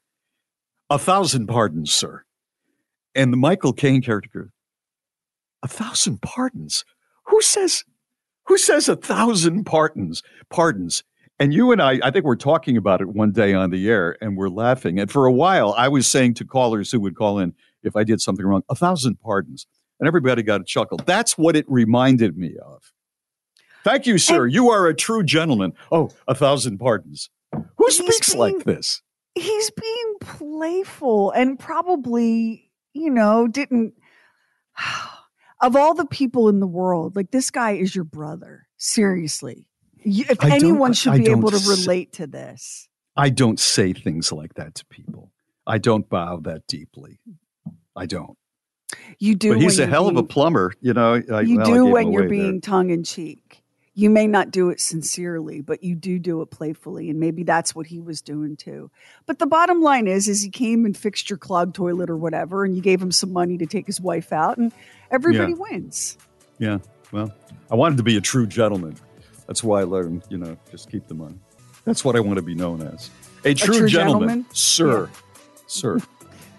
"A 0.89 0.99
thousand 0.99 1.47
pardons, 1.47 1.93
sir." 1.93 2.25
And 3.15 3.31
the 3.31 3.37
Michael 3.37 3.71
Caine 3.71 4.01
character, 4.01 4.29
goes, 4.29 4.49
"A 5.63 5.69
thousand 5.69 6.21
pardons? 6.21 6.83
Who 7.27 7.41
says? 7.41 7.85
Who 8.47 8.57
says 8.57 8.89
a 8.89 8.97
thousand 8.97 9.63
pardons? 9.63 10.21
Pardons?" 10.49 11.01
And 11.39 11.53
you 11.53 11.71
and 11.71 11.81
I, 11.81 12.01
I 12.03 12.11
think 12.11 12.25
we're 12.25 12.35
talking 12.35 12.75
about 12.75 12.99
it 12.99 13.07
one 13.07 13.31
day 13.31 13.53
on 13.53 13.69
the 13.69 13.87
air, 13.89 14.17
and 14.19 14.35
we're 14.35 14.49
laughing. 14.49 14.99
And 14.99 15.09
for 15.09 15.27
a 15.27 15.31
while, 15.31 15.73
I 15.77 15.87
was 15.87 16.07
saying 16.07 16.33
to 16.33 16.45
callers 16.45 16.91
who 16.91 16.99
would 16.99 17.15
call 17.15 17.39
in 17.39 17.53
if 17.83 17.95
I 17.95 18.03
did 18.03 18.19
something 18.19 18.45
wrong, 18.45 18.63
"A 18.67 18.75
thousand 18.75 19.21
pardons," 19.21 19.65
and 19.99 20.07
everybody 20.07 20.43
got 20.43 20.61
a 20.61 20.63
chuckle. 20.63 20.99
That's 21.05 21.37
what 21.37 21.55
it 21.55 21.65
reminded 21.67 22.37
me 22.37 22.55
of. 22.63 22.91
Thank 23.83 24.05
you, 24.05 24.17
sir. 24.17 24.47
you 24.47 24.69
are 24.69 24.87
a 24.87 24.93
true 24.93 25.23
gentleman. 25.23 25.73
Oh, 25.91 26.09
a 26.27 26.35
thousand 26.35 26.77
pardons. 26.77 27.29
Who 27.77 27.89
speaks 27.89 28.35
like 28.35 28.63
this? 28.63 29.01
He's 29.35 29.71
being 29.71 30.13
playful 30.19 31.31
and 31.31 31.57
probably, 31.57 32.71
you 32.93 33.09
know, 33.09 33.47
didn't. 33.47 33.93
Of 35.59 35.75
all 35.75 35.95
the 35.95 36.05
people 36.05 36.49
in 36.49 36.59
the 36.59 36.67
world, 36.67 37.15
like 37.15 37.31
this 37.31 37.49
guy 37.49 37.71
is 37.71 37.95
your 37.95 38.03
brother. 38.03 38.67
Seriously. 38.77 39.67
You, 40.03 40.25
if 40.29 40.45
I 40.45 40.51
anyone 40.51 40.93
should 40.93 41.13
I 41.13 41.17
be 41.17 41.31
able 41.31 41.49
to 41.49 41.67
relate 41.67 42.13
to 42.13 42.27
this. 42.27 42.87
I 43.15 43.31
don't 43.31 43.59
say 43.59 43.91
things 43.91 44.31
like 44.31 44.53
that 44.53 44.75
to 44.75 44.85
people. 44.85 45.31
I 45.65 45.79
don't 45.79 46.07
bow 46.07 46.41
that 46.43 46.67
deeply. 46.67 47.19
I 47.95 48.05
don't. 48.05 48.37
You 49.19 49.35
do. 49.35 49.53
but 49.53 49.61
he's 49.61 49.79
a 49.79 49.87
hell 49.87 50.07
of 50.07 50.15
a 50.17 50.23
plumber, 50.23 50.73
you 50.81 50.93
know. 50.93 51.21
I, 51.31 51.41
you 51.41 51.57
well, 51.57 51.65
do 51.65 51.85
when 51.87 52.11
you're 52.11 52.29
being 52.29 52.61
tongue 52.61 52.89
in 52.89 53.03
cheek. 53.03 53.63
You 53.93 54.11
may 54.11 54.27
not 54.27 54.51
do 54.51 54.69
it 54.69 54.79
sincerely, 54.79 55.61
but 55.61 55.83
you 55.83 55.95
do 55.95 56.19
do 56.19 56.41
it 56.43 56.51
playfully, 56.51 57.09
and 57.09 57.19
maybe 57.19 57.41
that's 57.41 57.73
what 57.73 57.87
he 57.87 57.99
was 57.99 58.21
doing 58.21 58.55
too. 58.55 58.91
But 59.25 59.39
the 59.39 59.47
bottom 59.47 59.81
line 59.81 60.05
is, 60.07 60.27
is 60.27 60.43
he 60.43 60.51
came 60.51 60.85
and 60.85 60.95
fixed 60.95 61.31
your 61.31 61.37
clogged 61.37 61.73
toilet 61.73 62.07
or 62.07 62.15
whatever, 62.15 62.63
and 62.63 62.75
you 62.75 62.81
gave 62.83 63.01
him 63.01 63.11
some 63.11 63.33
money 63.33 63.57
to 63.57 63.65
take 63.65 63.87
his 63.87 63.99
wife 63.99 64.31
out, 64.31 64.59
and 64.59 64.71
everybody 65.09 65.53
Yeah. 65.53 65.57
wins. 65.57 66.17
Yeah. 66.59 66.77
Well, 67.11 67.33
I 67.71 67.75
wanted 67.75 67.97
to 67.97 68.03
be 68.03 68.17
a 68.17 68.21
true 68.21 68.45
gentleman. 68.45 68.97
That's 69.47 69.63
why 69.63 69.81
I 69.81 69.85
learned, 69.85 70.23
you 70.29 70.37
know, 70.37 70.55
just 70.69 70.91
keep 70.91 71.07
the 71.07 71.15
money. 71.15 71.39
That's 71.83 72.05
what 72.05 72.15
I 72.15 72.19
want 72.19 72.35
to 72.37 72.43
be 72.43 72.53
known 72.53 72.81
as. 72.83 73.09
A 73.45 73.55
true, 73.55 73.79
true 73.79 73.87
gentleman, 73.87 74.27
gentleman? 74.27 74.45
sir. 74.53 75.09
Sir. 75.65 75.97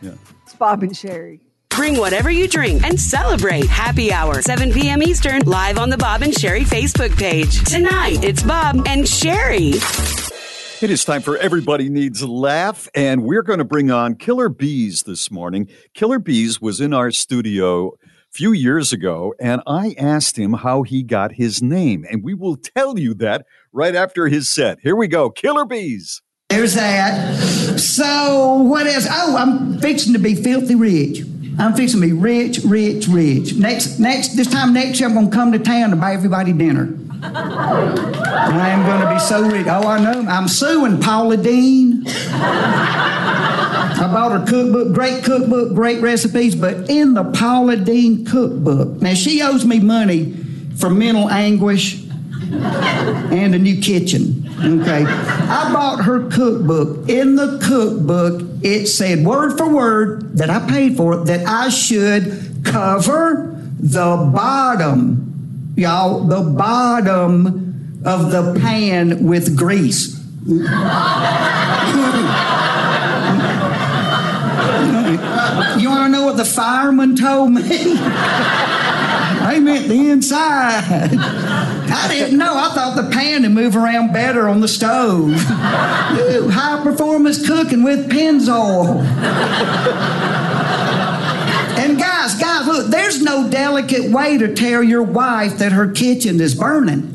Yeah. 0.01 0.13
It's 0.45 0.55
Bob 0.55 0.85
and 0.85 0.93
Sheri. 0.93 1.41
Bring 1.79 1.97
whatever 1.97 2.29
you 2.29 2.49
drink 2.49 2.83
and 2.83 2.99
celebrate 2.99 3.69
Happy 3.69 4.13
Hour, 4.13 4.43
7 4.43 4.73
p.m. 4.73 5.01
Eastern, 5.01 5.43
live 5.43 5.79
on 5.79 5.91
the 5.91 5.97
Bob 5.97 6.23
and 6.23 6.33
Sheri 6.33 6.63
Facebook 6.63 7.17
page. 7.17 7.63
Tonight, 7.63 8.25
it's 8.25 8.43
Bob 8.43 8.83
and 8.85 9.05
Sheri. 9.05 9.77
It 10.83 10.91
is 10.91 11.05
time 11.05 11.23
for 11.23 11.37
Everybody 11.39 11.89
Needs 11.89 12.21
a 12.21 12.27
Laugh, 12.27 12.89
and 12.97 13.23
we're 13.23 13.45
going 13.45 13.61
to 13.61 13.65
bring 13.65 13.93
on 13.93 14.17
Killer 14.17 14.51
Beaz 14.51 15.05
this 15.05 15.31
morning. 15.31 15.69
Killer 15.95 16.19
Beaz 16.19 16.61
was 16.61 16.81
in 16.81 16.93
our 16.93 17.13
studio 17.13 17.91
a 17.91 18.09
few 18.33 18.51
years 18.51 18.93
ago, 18.93 19.33
and 19.39 19.63
I 19.65 19.95
asked 19.97 20.37
him 20.37 20.55
how 20.55 20.83
he 20.83 21.05
got 21.05 21.35
his 21.35 21.63
name, 21.63 22.05
and 22.11 22.25
we 22.25 22.35
will 22.35 22.57
tell 22.57 22.99
you 22.99 23.15
that 23.15 23.47
right 23.73 23.95
after 23.95 24.27
his 24.27 24.53
set. 24.53 24.81
Here 24.83 24.97
we 24.97 25.07
go 25.07 25.31
Killer 25.31 25.65
Beaz. 25.65 26.23
There's 26.49 26.75
that. 26.75 27.39
So 27.79 28.63
what 28.63 28.89
else? 28.89 29.07
Oh, 29.09 29.37
I'm 29.37 29.79
fixing 29.79 30.15
to 30.15 30.19
be 30.19 30.35
filthy 30.35 30.75
rich. 30.75 31.21
I'm 31.59 31.75
fixing 31.75 32.01
to 32.01 32.07
be 32.07 32.13
rich, 32.13 32.61
rich, 32.65 33.09
rich. 33.09 33.57
Next, 33.57 33.99
next, 33.99 34.37
this 34.37 34.47
time 34.47 34.73
next 34.73 35.01
year, 35.01 35.09
I'm 35.09 35.15
gonna 35.15 35.31
come 35.31 35.53
to 35.53 35.59
town 35.59 35.91
to 35.91 35.97
buy 35.97 36.15
everybody 36.15 36.53
dinner. 36.53 36.97
I 37.21 38.69
am 38.71 38.87
gonna 38.87 39.13
be 39.13 39.19
so 39.21 39.43
rich. 39.43 39.67
Oh, 39.69 39.89
I 39.89 39.99
know. 39.99 40.29
I'm 40.29 40.47
suing 40.47 41.01
Paula 41.01 41.37
Deen. 41.37 42.05
I 44.01 44.09
bought 44.13 44.31
her 44.31 44.47
cookbook, 44.47 44.95
great 44.95 45.25
cookbook, 45.25 45.75
great 45.75 46.01
recipes, 46.01 46.55
but 46.55 46.89
in 46.89 47.15
the 47.15 47.25
Paula 47.25 47.77
Deen 47.77 48.25
cookbook, 48.25 49.03
now 49.03 49.15
she 49.15 49.43
owes 49.43 49.65
me 49.65 49.81
money 49.81 50.35
for 50.77 50.89
mental 50.91 51.29
anguish 51.29 52.05
and 52.53 53.55
a 53.55 53.59
new 53.59 53.81
kitchen. 53.81 54.49
Okay. 54.59 55.05
I 55.05 55.73
bought 55.73 56.05
her 56.05 56.29
cookbook. 56.29 57.09
In 57.09 57.35
the 57.35 57.59
cookbook, 57.63 58.48
it 58.63 58.87
said 58.87 59.25
word 59.25 59.57
for 59.57 59.73
word 59.73 60.37
that 60.39 60.51
I 60.51 60.67
paid 60.69 60.97
for 60.97 61.15
it 61.15 61.27
that 61.27 61.47
I 61.47 61.69
should 61.69 62.65
cover 62.65 63.57
the 63.79 64.31
bottom, 64.35 65.73
y'all, 65.77 66.25
the 66.25 66.41
bottom 66.41 68.01
of 68.05 68.31
the 68.31 68.59
pan 68.61 69.25
with 69.25 69.57
grease. 69.57 70.17
You 70.47 70.65
want 75.91 76.07
to 76.07 76.09
know 76.09 76.27
what 76.27 76.37
the 76.37 76.45
fireman 76.45 77.17
told 77.17 77.53
me? 77.53 77.63
I 79.51 79.61
meant 79.61 79.89
the 79.89 80.11
inside. 80.11 81.09
I 81.91 82.09
didn't 82.09 82.39
know. 82.39 82.55
I 82.55 82.71
thought 82.75 82.97
the 82.97 83.11
pan 83.11 83.43
would 83.43 83.53
move 83.53 83.77
around 83.77 84.13
better 84.13 84.49
on 84.49 84.61
the 84.61 84.69
stove. 84.69 85.31
Ooh, 85.31 86.49
high 86.49 86.81
performance 86.83 87.47
cooking 87.47 87.83
with 87.83 88.11
Pennzoil. 88.11 89.03
And 91.79 91.99
guys, 91.99 92.35
guys, 92.35 92.67
look, 92.67 92.89
there's 92.89 93.23
no 93.23 93.49
delicate 93.49 94.11
way 94.11 94.37
to 94.39 94.55
tell 94.55 94.83
your 94.83 95.03
wife 95.03 95.59
that 95.59 95.73
her 95.73 95.91
kitchen 95.91 96.41
is 96.41 96.55
burning. 96.55 97.15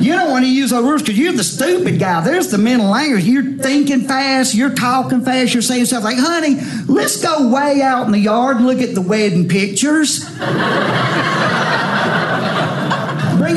You 0.00 0.12
don't 0.14 0.30
want 0.30 0.44
to 0.46 0.50
use 0.50 0.70
those 0.70 0.84
words 0.84 1.02
because 1.02 1.18
you're 1.18 1.32
the 1.32 1.44
stupid 1.44 1.98
guy. 1.98 2.22
There's 2.22 2.48
the 2.50 2.56
mental 2.56 2.88
language. 2.88 3.24
You're 3.24 3.58
thinking 3.58 4.00
fast, 4.02 4.54
you're 4.54 4.74
talking 4.74 5.22
fast, 5.22 5.52
you're 5.52 5.62
saying 5.62 5.84
stuff 5.84 6.02
like, 6.02 6.16
honey, 6.18 6.58
let's 6.86 7.22
go 7.22 7.50
way 7.50 7.82
out 7.82 8.06
in 8.06 8.12
the 8.12 8.18
yard 8.18 8.56
and 8.56 8.66
look 8.66 8.80
at 8.80 8.94
the 8.94 9.02
wedding 9.02 9.48
pictures. 9.48 10.24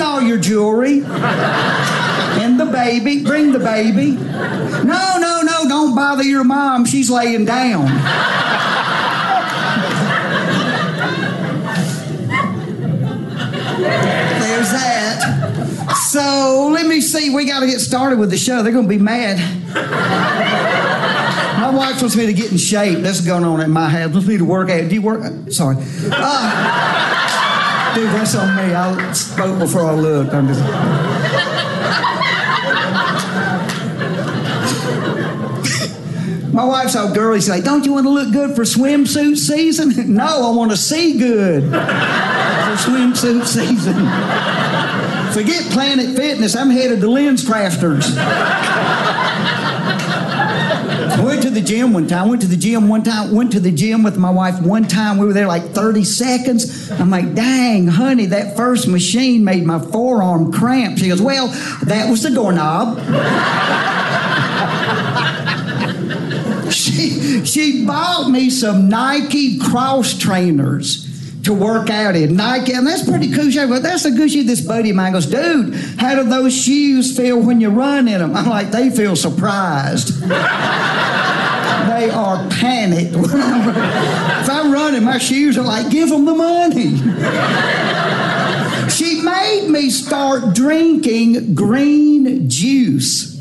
All 0.03 0.21
your 0.21 0.37
jewelry. 0.37 1.03
And 1.05 2.59
the 2.59 2.65
baby. 2.65 3.23
Bring 3.23 3.51
the 3.51 3.59
baby. 3.59 4.11
No, 4.11 5.17
no, 5.17 5.41
no, 5.43 5.67
don't 5.67 5.95
bother 5.95 6.23
your 6.23 6.43
mom. 6.43 6.85
She's 6.85 7.09
laying 7.09 7.45
down. 7.45 7.85
There's 14.41 14.71
that. 14.71 15.97
So 16.11 16.69
let 16.71 16.85
me 16.85 17.01
see. 17.01 17.33
We 17.33 17.45
got 17.45 17.61
to 17.61 17.65
get 17.67 17.79
started 17.79 18.19
with 18.19 18.29
the 18.29 18.37
show. 18.37 18.61
They're 18.61 18.73
going 18.73 18.85
to 18.85 18.89
be 18.89 18.97
mad. 18.97 19.39
My 21.59 21.69
wife 21.69 22.01
wants 22.01 22.15
me 22.15 22.25
to 22.25 22.33
get 22.33 22.51
in 22.51 22.57
shape. 22.57 22.99
That's 22.99 23.21
going 23.21 23.45
on 23.45 23.61
at 23.61 23.69
my 23.69 23.89
house. 23.89 24.11
Wants 24.11 24.27
me 24.27 24.37
to 24.37 24.45
work 24.45 24.69
out. 24.69 24.89
Do 24.89 24.95
you 24.95 25.01
work? 25.01 25.51
Sorry. 25.51 25.77
Uh, 26.11 26.92
dude, 27.95 28.09
that's 28.09 28.35
on 28.35 28.55
me. 28.55 28.73
I 28.73 29.13
spoke 29.13 29.59
before 29.59 29.85
I 29.85 29.93
looked. 29.93 30.33
I'm 30.33 30.47
just. 30.47 30.61
My 36.53 36.63
wife's 36.65 36.95
all 36.95 37.11
girly. 37.11 37.39
She's 37.39 37.49
like, 37.49 37.63
"Don't 37.63 37.83
you 37.83 37.93
want 37.93 38.05
to 38.05 38.11
look 38.11 38.31
good 38.31 38.55
for 38.55 38.63
swimsuit 38.63 39.37
season?" 39.37 40.13
no, 40.13 40.51
I 40.51 40.55
want 40.55 40.71
to 40.71 40.77
see 40.77 41.17
good 41.17 41.63
for 41.63 42.77
swimsuit 42.77 43.45
season. 43.45 43.95
Forget 45.33 45.71
Planet 45.71 46.15
Fitness. 46.15 46.55
I'm 46.55 46.69
headed 46.69 47.01
to 47.01 47.09
Lens 47.09 47.43
Crafters. 47.43 48.15
The 51.53 51.61
gym 51.61 51.93
one 51.93 52.07
time. 52.07 52.25
I 52.25 52.29
went 52.29 52.41
to 52.41 52.47
the 52.47 52.57
gym 52.57 52.87
one 52.87 53.03
time. 53.03 53.31
Went 53.31 53.51
to 53.51 53.59
the 53.59 53.71
gym 53.71 54.01
with 54.01 54.17
my 54.17 54.31
wife 54.31 54.59
one 54.59 54.87
time. 54.87 55.19
We 55.19 55.27
were 55.27 55.33
there 55.33 55.45
like 55.45 55.61
30 55.61 56.03
seconds. 56.03 56.89
I'm 56.89 57.11
like, 57.11 57.35
dang, 57.35 57.85
honey, 57.85 58.25
that 58.27 58.57
first 58.57 58.87
machine 58.87 59.43
made 59.43 59.63
my 59.63 59.77
forearm 59.77 60.51
cramp. 60.51 60.97
She 60.97 61.09
goes, 61.09 61.21
well, 61.21 61.49
that 61.83 62.09
was 62.09 62.23
the 62.23 62.31
doorknob. 62.31 62.97
she, 66.73 67.45
she 67.45 67.85
bought 67.85 68.31
me 68.31 68.49
some 68.49 68.89
Nike 68.89 69.59
cross 69.59 70.17
trainers 70.17 71.07
to 71.43 71.53
work 71.53 71.89
out 71.89 72.15
in. 72.15 72.35
Nike, 72.35 72.73
and 72.73 72.87
that's 72.87 73.07
pretty 73.07 73.31
cool. 73.31 73.49
She 73.51 73.57
goes, 73.57 73.81
that's 73.81 74.05
a 74.05 74.11
good 74.11 74.31
shoe. 74.31 74.43
This 74.43 74.61
buddy 74.61 74.91
of 74.91 74.95
mine 74.95 75.11
goes, 75.13 75.25
dude, 75.25 75.75
how 75.99 76.15
do 76.15 76.23
those 76.23 76.55
shoes 76.55 77.15
feel 77.15 77.39
when 77.39 77.59
you 77.59 77.69
run 77.69 78.07
in 78.07 78.19
them? 78.19 78.35
I'm 78.35 78.47
like, 78.47 78.71
they 78.71 78.89
feel 78.89 79.15
surprised. 79.15 80.21
they 80.23 82.09
are 82.09 82.47
panicked. 82.49 83.13
if 83.15 84.49
I'm 84.49 84.71
running, 84.71 85.03
my 85.03 85.17
shoes 85.17 85.57
are 85.57 85.63
like, 85.63 85.89
give 85.91 86.09
them 86.09 86.25
the 86.25 86.33
money. 86.33 86.97
she 88.89 89.21
made 89.21 89.67
me 89.69 89.89
start 89.89 90.55
drinking 90.55 91.55
green 91.55 92.49
juice. 92.49 93.33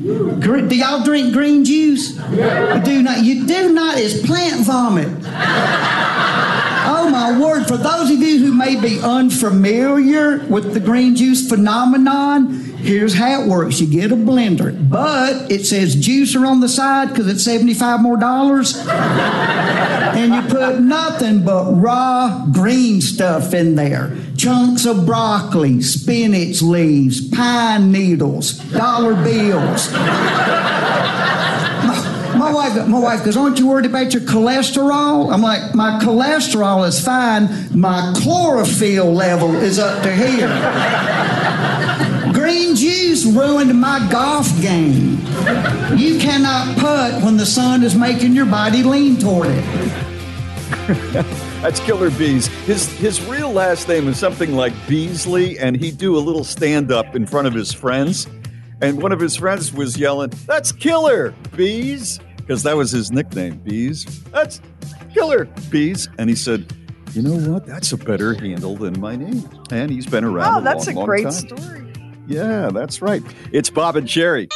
Do 0.00 0.74
y'all 0.74 1.04
drink 1.04 1.34
green 1.34 1.62
juice? 1.62 2.12
Do 2.12 3.02
not. 3.02 3.22
You 3.22 3.46
do 3.46 3.74
not. 3.74 3.98
It's 3.98 4.26
plant 4.26 4.64
vomit. 4.64 5.08
Oh 6.82 7.10
my 7.10 7.38
word! 7.38 7.66
For 7.66 7.76
those 7.76 8.10
of 8.10 8.18
you 8.18 8.38
who 8.38 8.54
may 8.54 8.80
be 8.80 9.00
unfamiliar 9.00 10.44
with 10.46 10.72
the 10.74 10.80
green 10.80 11.14
juice 11.14 11.48
phenomenon, 11.48 12.52
here's 12.78 13.14
how 13.14 13.42
it 13.42 13.48
works: 13.48 13.80
you 13.80 13.86
get 13.86 14.12
a 14.12 14.16
blender, 14.16 14.88
but 14.88 15.50
it 15.50 15.66
says 15.66 15.96
juicer 15.96 16.46
on 16.46 16.60
the 16.60 16.68
side 16.68 17.08
because 17.08 17.26
it's 17.26 17.44
seventy-five 17.44 18.00
more 18.00 18.16
dollars, 18.16 18.76
and 18.86 20.34
you 20.34 20.42
put 20.50 20.80
nothing 20.80 21.44
but 21.44 21.72
raw 21.74 22.46
green 22.52 23.00
stuff 23.00 23.52
in 23.52 23.74
there: 23.74 24.16
chunks 24.36 24.86
of 24.86 25.04
broccoli, 25.04 25.82
spinach 25.82 26.62
leaves, 26.62 27.28
pine 27.28 27.92
needles, 27.92 28.54
dollar 28.70 29.14
bills. 29.22 29.92
My 32.50 32.68
wife, 32.68 32.88
my 32.88 32.98
wife 32.98 33.24
goes, 33.24 33.36
"Aren't 33.36 33.60
you 33.60 33.68
worried 33.68 33.86
about 33.86 34.12
your 34.12 34.22
cholesterol?" 34.22 35.32
I'm 35.32 35.40
like, 35.40 35.72
"My 35.72 36.00
cholesterol 36.00 36.84
is 36.84 36.98
fine. 36.98 37.48
My 37.72 38.12
chlorophyll 38.16 39.12
level 39.14 39.54
is 39.54 39.78
up 39.78 40.02
to 40.02 40.10
here." 40.10 40.48
Green 42.32 42.74
juice 42.74 43.24
ruined 43.24 43.80
my 43.80 44.04
golf 44.10 44.50
game. 44.60 45.24
You 45.96 46.18
cannot 46.18 46.76
putt 46.76 47.22
when 47.22 47.36
the 47.36 47.46
sun 47.46 47.84
is 47.84 47.94
making 47.94 48.32
your 48.32 48.46
body 48.46 48.82
lean 48.82 49.16
toward 49.16 49.46
it. 49.46 49.64
That's 51.62 51.78
Killer 51.78 52.10
Beaz. 52.10 52.48
His 52.64 52.88
his 52.98 53.24
real 53.26 53.52
last 53.52 53.86
name 53.86 54.08
is 54.08 54.18
something 54.18 54.56
like 54.56 54.72
Beasley, 54.88 55.56
and 55.60 55.76
he'd 55.76 55.98
do 55.98 56.16
a 56.16 56.18
little 56.18 56.42
stand 56.42 56.90
up 56.90 57.14
in 57.14 57.26
front 57.26 57.46
of 57.46 57.54
his 57.54 57.72
friends. 57.72 58.26
And 58.82 59.00
one 59.02 59.12
of 59.12 59.20
his 59.20 59.36
friends 59.36 59.74
was 59.74 59.98
yelling, 59.98 60.32
That's 60.46 60.72
Killer 60.72 61.32
Beaz, 61.52 62.18
because 62.50 62.64
that 62.64 62.76
was 62.76 62.90
his 62.90 63.12
nickname, 63.12 63.60
Beaz. 63.60 64.24
That's 64.32 64.60
Killer 65.14 65.44
Beaz. 65.70 66.08
And 66.18 66.28
he 66.28 66.34
said, 66.34 66.66
You 67.12 67.22
know 67.22 67.52
what? 67.52 67.64
That's 67.64 67.92
a 67.92 67.96
better 67.96 68.34
handle 68.34 68.74
than 68.74 68.98
my 68.98 69.14
name. 69.14 69.48
And 69.70 69.88
he's 69.88 70.04
been 70.04 70.24
around. 70.24 70.58
Oh, 70.58 70.60
that's 70.60 70.88
long, 70.88 70.98
a 70.98 71.06
great 71.06 71.32
story. 71.32 71.92
Yeah, 72.26 72.70
that's 72.72 73.00
right. 73.00 73.22
It's 73.52 73.70
Bob 73.70 73.94
and 73.94 74.08
Sheri. 74.08 74.50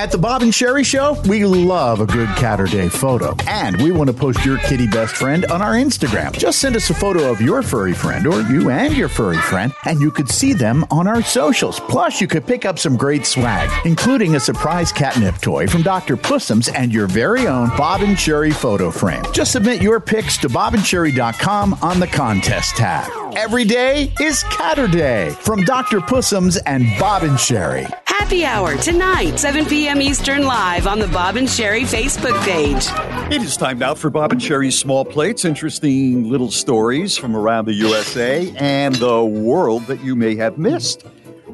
At 0.00 0.10
the 0.10 0.16
Bob 0.16 0.40
and 0.40 0.50
Sheri 0.50 0.82
Show, 0.82 1.20
we 1.28 1.44
love 1.44 2.00
a 2.00 2.06
good 2.06 2.30
Catterday 2.30 2.90
photo. 2.90 3.36
And 3.46 3.76
we 3.82 3.92
want 3.92 4.08
to 4.08 4.16
post 4.16 4.46
your 4.46 4.56
kitty 4.56 4.86
best 4.86 5.14
friend 5.14 5.44
on 5.52 5.60
our 5.60 5.74
Instagram. 5.74 6.32
Just 6.32 6.58
send 6.58 6.74
us 6.74 6.88
a 6.88 6.94
photo 6.94 7.30
of 7.30 7.42
your 7.42 7.60
furry 7.60 7.92
friend 7.92 8.26
or 8.26 8.40
you 8.40 8.70
and 8.70 8.96
your 8.96 9.10
furry 9.10 9.36
friend, 9.36 9.74
and 9.84 10.00
you 10.00 10.10
could 10.10 10.30
see 10.30 10.54
them 10.54 10.86
on 10.90 11.06
our 11.06 11.20
socials. 11.22 11.80
Plus, 11.80 12.18
you 12.18 12.26
could 12.26 12.46
pick 12.46 12.64
up 12.64 12.78
some 12.78 12.96
great 12.96 13.26
swag, 13.26 13.68
including 13.84 14.36
a 14.36 14.40
surprise 14.40 14.90
catnip 14.90 15.36
toy 15.42 15.66
from 15.66 15.82
Dr. 15.82 16.16
Pussums 16.16 16.74
and 16.74 16.94
your 16.94 17.06
very 17.06 17.46
own 17.46 17.68
Bob 17.76 18.00
and 18.00 18.16
Sheri 18.16 18.54
photo 18.54 18.90
frame. 18.90 19.22
Just 19.34 19.52
submit 19.52 19.82
your 19.82 20.00
pics 20.00 20.38
to 20.38 20.48
bobandsheri.com 20.48 21.74
on 21.82 22.00
the 22.00 22.06
contest 22.06 22.74
tab. 22.74 23.12
Every 23.36 23.66
day 23.66 24.14
is 24.18 24.42
Catterday 24.44 25.34
from 25.34 25.62
Dr. 25.64 26.00
Pussums 26.00 26.58
and 26.64 26.86
Bob 26.98 27.22
and 27.22 27.36
Sheri. 27.36 27.86
Happy 28.06 28.44
Hour 28.44 28.76
tonight, 28.76 29.38
7 29.38 29.64
p.m. 29.64 29.89
Eastern, 29.98 30.44
live 30.44 30.86
on 30.86 30.98
the 30.98 31.08
Bob 31.08 31.36
and 31.36 31.48
Sheri 31.48 31.84
Facebook 31.84 32.38
page. 32.42 32.84
It 33.32 33.40
is 33.40 33.56
time 33.56 33.78
now 33.78 33.94
for 33.94 34.10
Bob 34.10 34.32
and 34.32 34.40
Sheri's 34.40 34.78
Small 34.78 35.06
Plates. 35.06 35.46
Interesting 35.46 36.28
little 36.28 36.50
stories 36.50 37.16
from 37.16 37.34
around 37.34 37.64
the 37.64 37.72
USA 37.72 38.52
and 38.58 38.94
the 38.96 39.24
world 39.24 39.86
that 39.86 40.04
you 40.04 40.14
may 40.14 40.36
have 40.36 40.58
missed. 40.58 41.02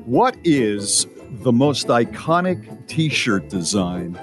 What 0.05 0.37
is 0.43 1.07
the 1.43 1.53
most 1.53 1.87
iconic 1.87 2.89
t 2.89 3.09
shirt 3.09 3.49
design 3.49 4.19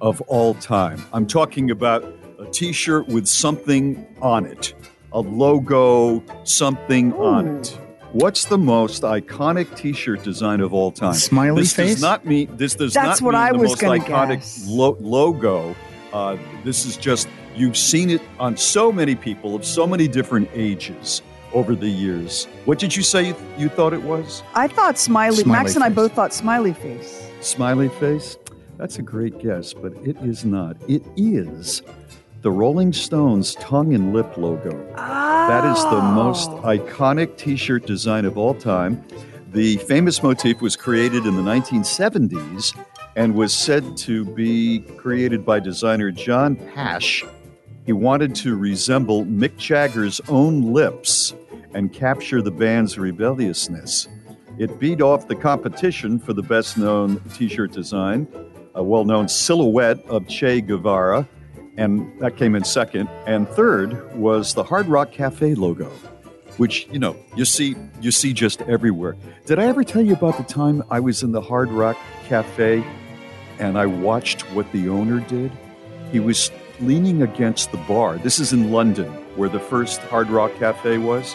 of 0.00 0.22
all 0.22 0.54
time? 0.54 1.04
I'm 1.12 1.26
talking 1.26 1.70
about 1.70 2.02
a 2.38 2.46
t 2.46 2.72
shirt 2.72 3.06
with 3.08 3.26
something 3.26 4.06
on 4.22 4.46
it, 4.46 4.72
a 5.12 5.20
logo, 5.20 6.24
something 6.44 7.12
on 7.12 7.48
it. 7.48 7.78
What's 8.12 8.44
the 8.44 8.58
most 8.58 9.04
iconic 9.04 9.74
T-shirt 9.74 10.22
design 10.22 10.60
of 10.60 10.74
all 10.74 10.92
time? 10.92 11.14
Smiley 11.14 11.62
this 11.62 11.72
face? 11.72 11.86
This 11.86 11.94
does 11.94 12.02
not 12.02 12.26
mean 12.26 12.54
this 12.56 12.74
does 12.74 12.92
That's 12.92 13.22
not 13.22 13.24
what 13.24 13.32
mean 13.32 13.42
I 13.42 13.52
the 13.52 13.58
was 13.58 13.70
most 13.70 13.82
iconic 13.82 14.64
lo- 14.68 14.98
logo. 15.00 15.74
Uh, 16.12 16.36
this 16.62 16.84
is 16.84 16.98
just 16.98 17.26
you've 17.56 17.76
seen 17.76 18.10
it 18.10 18.20
on 18.38 18.54
so 18.54 18.92
many 18.92 19.14
people 19.14 19.54
of 19.54 19.64
so 19.64 19.86
many 19.86 20.08
different 20.08 20.50
ages 20.52 21.22
over 21.54 21.74
the 21.74 21.88
years. 21.88 22.44
What 22.66 22.78
did 22.78 22.94
you 22.94 23.02
say 23.02 23.28
you, 23.28 23.36
you 23.56 23.70
thought 23.70 23.94
it 23.94 24.02
was? 24.02 24.42
I 24.54 24.68
thought 24.68 24.98
smiley. 24.98 25.36
Smiley 25.36 25.58
Max 25.58 25.74
and 25.74 25.82
I 25.82 25.88
both 25.88 26.12
thought 26.12 26.34
smiley 26.34 26.74
face. 26.74 27.26
Smiley 27.40 27.88
face? 27.88 28.36
That's 28.76 28.98
a 28.98 29.02
great 29.02 29.38
guess, 29.38 29.72
but 29.72 29.94
it 30.04 30.16
is 30.18 30.44
not. 30.44 30.76
It 30.86 31.02
is 31.16 31.82
the 32.42 32.50
Rolling 32.50 32.92
Stones 32.92 33.54
tongue 33.54 33.94
and 33.94 34.12
lip 34.12 34.36
logo. 34.36 34.72
That 34.96 35.64
is 35.64 35.82
the 35.84 36.00
oh. 36.02 36.12
most 36.12 36.50
iconic 36.62 37.36
t 37.36 37.56
shirt 37.56 37.86
design 37.86 38.24
of 38.24 38.36
all 38.36 38.52
time. 38.52 39.04
The 39.52 39.76
famous 39.78 40.22
motif 40.22 40.60
was 40.60 40.74
created 40.74 41.24
in 41.24 41.36
the 41.36 41.42
1970s 41.42 42.76
and 43.14 43.34
was 43.34 43.54
said 43.54 43.96
to 43.98 44.24
be 44.24 44.80
created 44.96 45.46
by 45.46 45.60
designer 45.60 46.10
John 46.10 46.56
Pasche. 46.56 47.28
He 47.86 47.92
wanted 47.92 48.34
to 48.36 48.56
resemble 48.56 49.24
Mick 49.24 49.56
Jagger's 49.56 50.20
own 50.28 50.72
lips 50.72 51.34
and 51.74 51.92
capture 51.92 52.42
the 52.42 52.50
band's 52.50 52.98
rebelliousness. 52.98 54.08
It 54.58 54.80
beat 54.80 55.00
off 55.00 55.28
the 55.28 55.36
competition 55.36 56.18
for 56.18 56.32
the 56.32 56.42
best 56.42 56.76
known 56.76 57.20
t 57.34 57.46
shirt 57.48 57.70
design, 57.70 58.26
a 58.74 58.82
well 58.82 59.04
known 59.04 59.28
silhouette 59.28 60.04
of 60.06 60.26
Che 60.26 60.60
Guevara, 60.60 61.28
and 61.76 62.10
that 62.20 62.36
came 62.36 62.54
in 62.54 62.64
second. 62.64 63.08
And 63.26 63.48
third 63.48 64.14
was 64.16 64.54
the 64.54 64.62
Hard 64.62 64.86
Rock 64.86 65.12
Cafe 65.12 65.54
logo, 65.54 65.90
which 66.56 66.86
you 66.92 66.98
know 66.98 67.16
you 67.34 67.44
see 67.44 67.76
you 68.00 68.10
see 68.10 68.32
just 68.32 68.62
everywhere. 68.62 69.16
Did 69.46 69.58
I 69.58 69.64
ever 69.66 69.84
tell 69.84 70.02
you 70.02 70.14
about 70.14 70.36
the 70.36 70.44
time 70.44 70.82
I 70.90 71.00
was 71.00 71.22
in 71.22 71.32
the 71.32 71.40
Hard 71.40 71.70
Rock 71.70 71.96
Cafe 72.26 72.84
and 73.58 73.78
I 73.78 73.86
watched 73.86 74.42
what 74.52 74.70
the 74.72 74.88
owner 74.88 75.20
did? 75.20 75.52
He 76.10 76.20
was 76.20 76.50
leaning 76.80 77.22
against 77.22 77.70
the 77.70 77.78
bar. 77.78 78.18
This 78.18 78.38
is 78.38 78.52
in 78.52 78.72
London, 78.72 79.10
where 79.36 79.48
the 79.48 79.60
first 79.60 80.00
Hard 80.02 80.28
Rock 80.28 80.54
Cafe 80.56 80.98
was. 80.98 81.34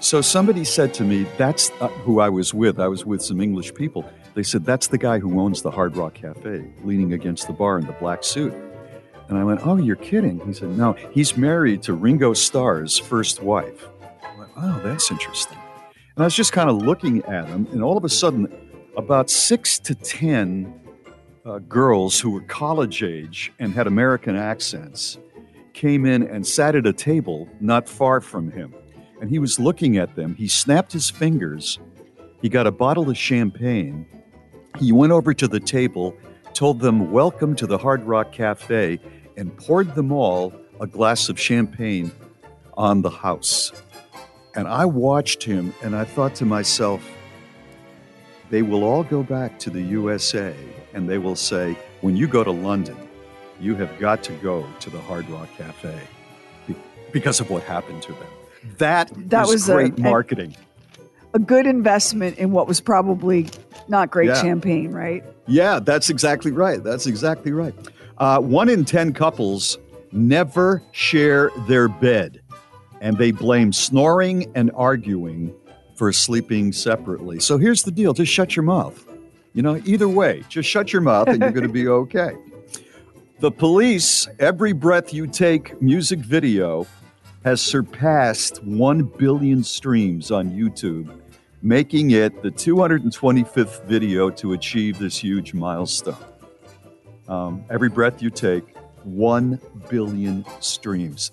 So 0.00 0.20
somebody 0.20 0.64
said 0.64 0.92
to 0.94 1.04
me, 1.04 1.26
"That's 1.38 1.70
uh, 1.80 1.88
who 1.88 2.20
I 2.20 2.28
was 2.28 2.52
with. 2.52 2.78
I 2.78 2.88
was 2.88 3.06
with 3.06 3.22
some 3.22 3.40
English 3.40 3.74
people." 3.74 4.04
They 4.34 4.42
said, 4.42 4.66
"That's 4.66 4.88
the 4.88 4.98
guy 4.98 5.18
who 5.18 5.40
owns 5.40 5.62
the 5.62 5.70
Hard 5.70 5.96
Rock 5.96 6.14
Cafe, 6.14 6.62
leaning 6.82 7.14
against 7.14 7.46
the 7.46 7.54
bar 7.54 7.78
in 7.78 7.86
the 7.86 7.92
black 7.92 8.22
suit." 8.22 8.52
And 9.28 9.38
I 9.38 9.44
went, 9.44 9.66
"Oh, 9.66 9.76
you're 9.76 9.96
kidding?" 9.96 10.40
He 10.46 10.52
said, 10.52 10.76
"No, 10.76 10.94
he's 11.10 11.36
married 11.36 11.82
to 11.82 11.94
Ringo 11.94 12.34
Starr's 12.34 12.98
first 12.98 13.42
wife." 13.42 13.88
I 14.22 14.38
went, 14.38 14.50
"Oh, 14.56 14.80
that's 14.84 15.10
interesting." 15.10 15.58
And 16.16 16.22
I 16.22 16.26
was 16.26 16.34
just 16.34 16.52
kind 16.52 16.70
of 16.70 16.76
looking 16.76 17.24
at 17.24 17.48
him, 17.48 17.66
and 17.72 17.82
all 17.82 17.96
of 17.96 18.04
a 18.04 18.08
sudden, 18.08 18.48
about 18.96 19.30
six 19.30 19.78
to 19.80 19.94
ten 19.94 20.80
uh, 21.44 21.58
girls 21.58 22.20
who 22.20 22.30
were 22.30 22.40
college 22.42 23.02
age 23.02 23.52
and 23.58 23.74
had 23.74 23.86
American 23.86 24.36
accents 24.36 25.18
came 25.72 26.06
in 26.06 26.22
and 26.22 26.46
sat 26.46 26.74
at 26.74 26.86
a 26.86 26.92
table 26.92 27.48
not 27.60 27.88
far 27.88 28.20
from 28.20 28.50
him. 28.52 28.72
And 29.20 29.28
he 29.28 29.38
was 29.38 29.58
looking 29.58 29.96
at 29.96 30.14
them. 30.14 30.34
He 30.36 30.48
snapped 30.48 30.92
his 30.92 31.10
fingers. 31.10 31.78
He 32.40 32.48
got 32.48 32.66
a 32.66 32.70
bottle 32.70 33.10
of 33.10 33.18
champagne. 33.18 34.06
He 34.78 34.92
went 34.92 35.12
over 35.12 35.34
to 35.34 35.48
the 35.48 35.60
table, 35.60 36.16
told 36.52 36.80
them, 36.80 37.10
Welcome 37.10 37.56
to 37.56 37.66
the 37.66 37.78
Hard 37.78 38.04
Rock 38.04 38.32
Cafe, 38.32 39.00
and 39.36 39.56
poured 39.56 39.94
them 39.94 40.12
all 40.12 40.52
a 40.80 40.86
glass 40.86 41.28
of 41.28 41.38
champagne 41.38 42.12
on 42.76 43.02
the 43.02 43.10
house. 43.10 43.72
And 44.54 44.68
I 44.68 44.84
watched 44.84 45.42
him 45.42 45.74
and 45.82 45.96
I 45.96 46.04
thought 46.04 46.34
to 46.36 46.44
myself, 46.44 47.02
they 48.50 48.62
will 48.62 48.84
all 48.84 49.02
go 49.02 49.22
back 49.22 49.58
to 49.60 49.70
the 49.70 49.82
USA 49.82 50.54
and 50.92 51.08
they 51.08 51.18
will 51.18 51.36
say, 51.36 51.76
when 52.02 52.16
you 52.16 52.28
go 52.28 52.44
to 52.44 52.50
London, 52.50 52.96
you 53.60 53.74
have 53.76 53.98
got 53.98 54.22
to 54.24 54.32
go 54.34 54.66
to 54.80 54.90
the 54.90 55.00
Hard 55.00 55.28
Rock 55.28 55.48
Cafe 55.56 55.98
because 57.12 57.40
of 57.40 57.50
what 57.50 57.62
happened 57.62 58.02
to 58.02 58.12
them. 58.12 58.26
That, 58.78 59.10
That 59.30 59.46
was 59.46 59.68
a- 59.68 59.72
great 59.74 59.94
and- 59.94 60.02
marketing. 60.04 60.56
A 61.32 61.38
good 61.40 61.66
investment 61.66 62.38
in 62.38 62.52
what 62.52 62.68
was 62.68 62.80
probably 62.80 63.48
not 63.88 64.08
great 64.10 64.28
Yeah. 64.28 64.40
champagne, 64.40 64.92
right? 64.92 65.24
Yeah, 65.48 65.80
that's 65.80 66.08
exactly 66.08 66.52
right. 66.52 66.82
That's 66.82 67.08
exactly 67.08 67.50
right. 67.50 67.74
Uh, 68.24 68.38
one 68.38 68.70
in 68.70 68.86
10 68.86 69.12
couples 69.12 69.76
never 70.10 70.82
share 70.92 71.50
their 71.68 71.88
bed, 71.88 72.40
and 73.02 73.18
they 73.18 73.30
blame 73.30 73.70
snoring 73.70 74.50
and 74.54 74.70
arguing 74.74 75.54
for 75.94 76.10
sleeping 76.10 76.72
separately. 76.72 77.38
So 77.38 77.58
here's 77.58 77.82
the 77.82 77.90
deal 77.90 78.14
just 78.14 78.32
shut 78.32 78.56
your 78.56 78.62
mouth. 78.62 79.06
You 79.52 79.60
know, 79.60 79.78
either 79.84 80.08
way, 80.08 80.42
just 80.48 80.66
shut 80.70 80.90
your 80.90 81.02
mouth 81.02 81.28
and 81.28 81.38
you're 81.38 81.50
going 81.50 81.66
to 81.66 81.72
be 81.72 81.86
okay. 82.02 82.34
The 83.40 83.50
police, 83.50 84.26
every 84.38 84.72
breath 84.72 85.12
you 85.12 85.26
take 85.26 85.82
music 85.82 86.20
video 86.20 86.86
has 87.44 87.60
surpassed 87.60 88.64
1 88.64 89.02
billion 89.18 89.62
streams 89.62 90.30
on 90.30 90.50
YouTube, 90.50 91.14
making 91.60 92.12
it 92.12 92.42
the 92.42 92.50
225th 92.50 93.84
video 93.84 94.30
to 94.30 94.54
achieve 94.54 94.98
this 94.98 95.18
huge 95.18 95.52
milestone. 95.52 96.16
Um, 97.28 97.64
every 97.70 97.88
breath 97.88 98.22
you 98.22 98.30
take, 98.30 98.76
1 99.04 99.60
billion 99.90 100.44
streams. 100.60 101.32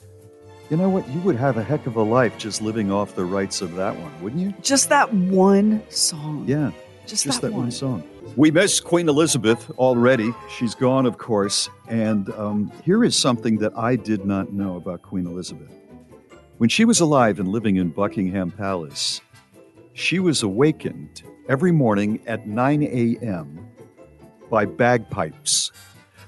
You 0.70 0.78
know 0.78 0.90
what? 0.90 1.08
You 1.10 1.20
would 1.22 1.36
have 1.36 1.58
a 1.58 1.64
heck 1.64 1.86
of 1.86 1.98
a 1.98 2.02
life 2.02 2.38
just 2.38 2.62
living 2.62 2.92
off 2.92 3.14
the 3.16 3.26
rights 3.26 3.62
of 3.62 3.76
that 3.76 3.96
one, 3.98 4.22
wouldn't 4.24 4.42
you? 4.42 4.54
Just 4.62 4.90
that 4.90 5.14
one 5.14 5.84
song. 5.90 6.46
Yeah. 6.48 6.72
Just 7.06 7.26
Just 7.26 7.42
that 7.42 7.48
that 7.48 7.54
one 7.54 7.64
one. 7.64 7.72
song. 7.72 8.04
We 8.38 8.52
miss 8.52 8.80
Queen 8.80 9.10
Elizabeth 9.10 9.70
already. 9.72 10.34
She's 10.58 10.74
gone, 10.76 11.06
of 11.06 11.18
course. 11.18 11.70
And 11.90 12.30
um, 12.36 12.72
here 12.86 13.04
is 13.04 13.18
something 13.18 13.58
that 13.58 13.78
I 13.78 13.98
did 13.98 14.24
not 14.26 14.54
know 14.54 14.78
about 14.78 15.02
Queen 15.02 15.26
Elizabeth. 15.28 15.72
When 16.58 16.70
she 16.70 16.86
was 16.86 17.02
alive 17.02 17.40
and 17.40 17.50
living 17.50 17.76
in 17.76 17.90
Buckingham 17.90 18.52
Palace, 18.52 19.20
she 19.94 20.20
was 20.20 20.42
awakened 20.44 21.24
every 21.50 21.72
morning 21.74 22.22
at 22.28 22.48
9 22.48 22.84
a.m. 22.84 23.68
by 24.52 24.66
bagpipes. 24.66 25.72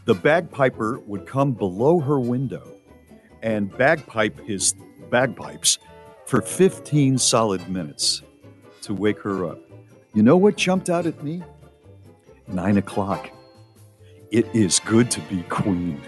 The 0.05 0.15
bagpiper 0.15 0.99
would 1.01 1.27
come 1.27 1.51
below 1.51 1.99
her 1.99 2.19
window 2.19 2.79
and 3.43 3.77
bagpipe 3.77 4.39
his 4.39 4.73
bagpipes 5.11 5.77
for 6.25 6.41
15 6.41 7.17
solid 7.17 7.69
minutes 7.69 8.23
to 8.81 8.93
wake 8.93 9.19
her 9.19 9.45
up. 9.45 9.59
You 10.15 10.23
know 10.23 10.37
what 10.37 10.55
jumped 10.55 10.89
out 10.89 11.05
at 11.05 11.21
me? 11.23 11.43
Nine 12.47 12.77
o'clock. 12.77 13.29
It 14.31 14.47
is 14.55 14.79
good 14.79 15.11
to 15.11 15.19
be 15.21 15.43
queen. 15.43 16.01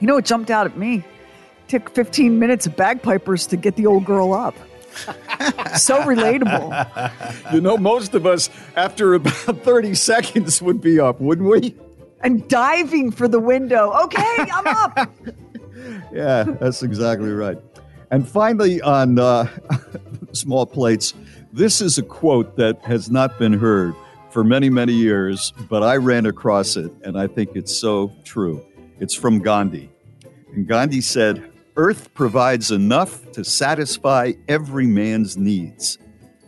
You 0.00 0.08
know 0.08 0.14
what 0.14 0.24
jumped 0.24 0.50
out 0.50 0.66
at 0.66 0.76
me? 0.76 1.04
Took 1.68 1.88
15 1.94 2.38
minutes 2.38 2.66
of 2.66 2.76
bagpipers 2.76 3.46
to 3.46 3.56
get 3.56 3.76
the 3.76 3.86
old 3.86 4.04
girl 4.04 4.34
up. 4.34 4.54
So 5.76 6.00
relatable. 6.02 7.52
You 7.52 7.60
know, 7.60 7.76
most 7.76 8.14
of 8.14 8.26
us, 8.26 8.50
after 8.76 9.14
about 9.14 9.32
30 9.64 9.94
seconds, 9.94 10.62
would 10.62 10.80
be 10.80 11.00
up, 11.00 11.20
wouldn't 11.20 11.48
we? 11.48 11.76
And 12.20 12.48
diving 12.48 13.10
for 13.10 13.28
the 13.28 13.40
window. 13.40 13.92
Okay, 14.04 14.36
I'm 14.38 14.66
up. 14.66 15.10
Yeah, 16.12 16.44
that's 16.44 16.82
exactly 16.82 17.30
right. 17.30 17.58
And 18.10 18.26
finally, 18.26 18.80
on 18.80 19.18
uh, 19.18 19.48
small 20.32 20.64
plates, 20.64 21.12
this 21.52 21.80
is 21.80 21.98
a 21.98 22.02
quote 22.02 22.56
that 22.56 22.82
has 22.84 23.10
not 23.10 23.38
been 23.38 23.52
heard 23.52 23.94
for 24.30 24.44
many, 24.44 24.70
many 24.70 24.92
years, 24.92 25.52
but 25.68 25.82
I 25.82 25.96
ran 25.96 26.26
across 26.26 26.76
it 26.76 26.92
and 27.02 27.18
I 27.18 27.26
think 27.26 27.50
it's 27.54 27.76
so 27.76 28.12
true. 28.24 28.64
It's 28.98 29.14
from 29.14 29.40
Gandhi. 29.40 29.90
And 30.54 30.66
Gandhi 30.66 31.00
said, 31.00 31.52
Earth 31.76 32.14
provides 32.14 32.70
enough 32.70 33.32
to 33.32 33.42
satisfy 33.42 34.32
every 34.46 34.86
man's 34.86 35.36
needs, 35.36 35.98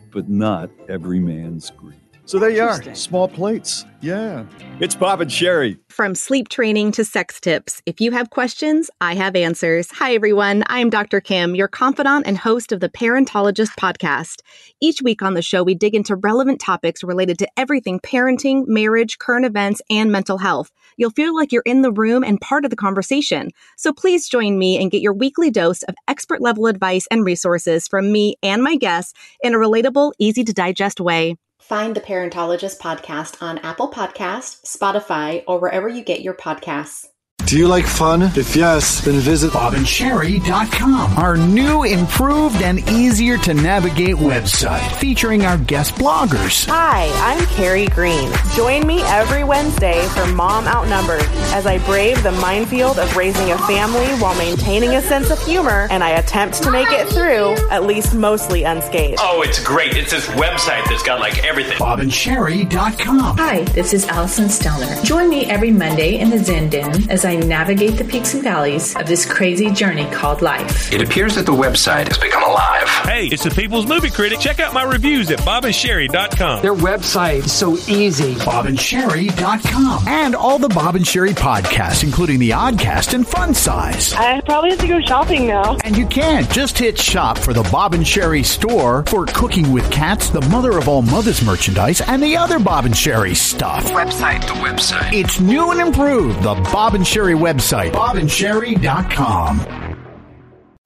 but 0.09 0.29
not 0.29 0.69
every 0.87 1.19
man's 1.19 1.69
greed. 1.71 1.96
So 2.27 2.39
there 2.39 2.49
you 2.49 2.61
are, 2.61 2.93
small 2.93 3.29
plates. 3.29 3.85
Yeah. 4.01 4.43
It's 4.81 4.95
Bob 4.95 5.21
and 5.21 5.31
Sheri. 5.31 5.79
From 5.87 6.13
sleep 6.13 6.49
training 6.49 6.91
to 6.91 7.05
sex 7.05 7.39
tips, 7.39 7.81
if 7.85 8.01
you 8.01 8.11
have 8.11 8.31
questions, 8.31 8.89
I 8.99 9.15
have 9.15 9.37
answers. 9.37 9.89
Hi, 9.91 10.13
everyone. 10.13 10.65
I'm 10.67 10.89
Dr. 10.89 11.21
Kim, 11.21 11.55
your 11.55 11.69
confidant 11.69 12.27
and 12.27 12.37
host 12.37 12.73
of 12.73 12.81
the 12.81 12.89
Parentologist 12.89 13.71
podcast. 13.79 14.41
Each 14.81 15.01
week 15.01 15.21
on 15.21 15.35
the 15.35 15.41
show, 15.41 15.63
we 15.63 15.73
dig 15.73 15.95
into 15.95 16.17
relevant 16.17 16.59
topics 16.59 17.01
related 17.01 17.39
to 17.39 17.47
everything 17.55 17.97
parenting, 18.01 18.65
marriage, 18.67 19.19
current 19.19 19.45
events, 19.45 19.81
and 19.89 20.11
mental 20.11 20.37
health. 20.37 20.69
You'll 20.97 21.11
feel 21.11 21.33
like 21.33 21.53
you're 21.53 21.63
in 21.65 21.81
the 21.81 21.93
room 21.93 22.25
and 22.25 22.41
part 22.41 22.65
of 22.65 22.71
the 22.71 22.75
conversation. 22.75 23.51
So 23.77 23.93
please 23.93 24.27
join 24.27 24.59
me 24.59 24.77
and 24.81 24.91
get 24.91 25.01
your 25.01 25.13
weekly 25.13 25.49
dose 25.49 25.81
of 25.83 25.95
expert 26.09 26.41
level 26.41 26.67
advice 26.67 27.07
and 27.09 27.23
resources 27.23 27.87
from 27.87 28.11
me 28.11 28.35
and 28.43 28.61
my 28.61 28.75
guests 28.75 29.13
in 29.41 29.55
a 29.55 29.57
relatable, 29.57 30.11
easy 30.19 30.43
to 30.43 30.51
digest 30.51 30.99
way. 30.99 31.37
Find 31.59 31.95
the 31.95 32.01
Parentologist 32.01 32.79
podcast 32.79 33.41
on 33.41 33.57
Apple 33.57 33.91
Podcasts, 33.91 34.61
Spotify, 34.63 35.43
or 35.47 35.59
wherever 35.59 35.89
you 35.89 36.03
get 36.03 36.21
your 36.21 36.33
podcasts. 36.33 37.07
Do 37.47 37.57
you 37.57 37.69
like 37.69 37.87
fun? 37.87 38.23
If 38.35 38.57
yes, 38.57 38.99
then 38.99 39.21
visit 39.21 39.51
BobandSheri.com, 39.53 41.17
our 41.17 41.37
new, 41.37 41.85
improved, 41.85 42.61
and 42.61 42.79
easier 42.89 43.37
to 43.37 43.53
navigate 43.53 44.15
website 44.15 44.91
featuring 44.97 45.45
our 45.45 45.57
guest 45.57 45.95
bloggers. 45.95 46.67
Hi, 46.67 47.09
I'm 47.23 47.45
Carrie 47.55 47.87
Green. 47.87 48.29
Join 48.53 48.85
me 48.85 49.01
every 49.03 49.45
Wednesday 49.45 50.05
for 50.09 50.27
Mom 50.27 50.67
Outnumbered 50.67 51.21
as 51.53 51.65
I 51.65 51.77
brave 51.85 52.21
the 52.21 52.33
minefield 52.33 52.99
of 52.99 53.15
raising 53.15 53.49
a 53.53 53.57
family 53.59 54.07
while 54.19 54.37
maintaining 54.37 54.95
a 54.95 55.01
sense 55.01 55.29
of 55.29 55.41
humor 55.41 55.87
and 55.89 56.03
I 56.03 56.09
attempt 56.09 56.61
to 56.63 56.69
make 56.69 56.91
it 56.91 57.07
through, 57.07 57.55
at 57.71 57.83
least 57.83 58.13
mostly 58.13 58.63
unscathed. 58.63 59.19
Oh, 59.21 59.41
it's 59.41 59.63
great. 59.63 59.95
It's 59.95 60.11
this 60.11 60.27
website 60.31 60.83
that's 60.89 61.03
got 61.03 61.21
like 61.21 61.45
everything. 61.45 61.77
BobandSheri.com. 61.77 63.37
Hi, 63.37 63.61
this 63.71 63.93
is 63.93 64.05
Allison 64.09 64.47
Stelner. 64.47 65.01
Join 65.05 65.29
me 65.29 65.45
every 65.45 65.71
Monday 65.71 66.17
in 66.17 66.29
the 66.29 66.39
Zen 66.39 66.69
Den 66.69 67.09
as 67.09 67.23
I 67.23 67.36
navigate 67.39 67.97
the 67.97 68.03
peaks 68.03 68.33
and 68.33 68.43
valleys 68.43 68.95
of 68.95 69.07
this 69.07 69.25
crazy 69.25 69.71
journey 69.71 70.05
called 70.11 70.41
life. 70.41 70.91
It 70.93 71.01
appears 71.01 71.35
that 71.35 71.45
the 71.45 71.51
website 71.51 72.07
has 72.07 72.17
become 72.17 72.43
alive. 72.43 72.87
Hey, 73.05 73.27
it's 73.27 73.43
the 73.43 73.49
People's 73.51 73.87
Movie 73.87 74.09
Critic. 74.09 74.39
Check 74.39 74.59
out 74.59 74.73
my 74.73 74.83
reviews 74.83 75.29
at 75.31 75.39
bobandsheri.com. 75.39 76.61
Their 76.61 76.73
website 76.73 77.45
is 77.45 77.51
so 77.51 77.77
easy. 77.87 78.35
BobandSheri.com. 78.35 80.07
And 80.07 80.35
all 80.35 80.59
the 80.59 80.69
Bob 80.69 80.95
and 80.95 81.05
Sheri 81.05 81.33
podcasts, 81.33 82.03
including 82.03 82.39
the 82.39 82.51
Oddcast 82.51 83.13
and 83.13 83.27
Fun 83.27 83.53
Size. 83.53 84.13
I 84.13 84.41
probably 84.41 84.69
have 84.71 84.79
to 84.79 84.87
go 84.87 85.01
shopping 85.01 85.47
now. 85.47 85.77
And 85.83 85.97
you 85.97 86.05
can 86.07 86.45
just 86.51 86.77
hit 86.77 86.97
shop 86.97 87.37
for 87.37 87.53
the 87.53 87.63
Bob 87.71 87.93
and 87.93 88.03
Sheri 88.03 88.45
store 88.45 89.03
for 89.07 89.25
Cooking 89.25 89.71
with 89.71 89.89
Cats, 89.91 90.29
the 90.29 90.41
Mother 90.41 90.77
of 90.77 90.87
All 90.87 91.01
Mothers 91.01 91.43
merchandise, 91.43 92.01
and 92.01 92.21
the 92.21 92.37
other 92.37 92.59
Bob 92.59 92.85
and 92.85 92.93
Sheri 92.93 93.35
stuff. 93.35 93.85
Website. 93.91 94.41
The 94.41 94.53
website. 94.53 95.13
It's 95.13 95.39
new 95.39 95.71
and 95.71 95.81
improved. 95.81 96.41
The 96.43 96.55
Bob 96.71 96.93
and 96.95 97.03
Sheri 97.03 97.26
website, 97.35 97.91
bobandsheri.com. 97.91 99.87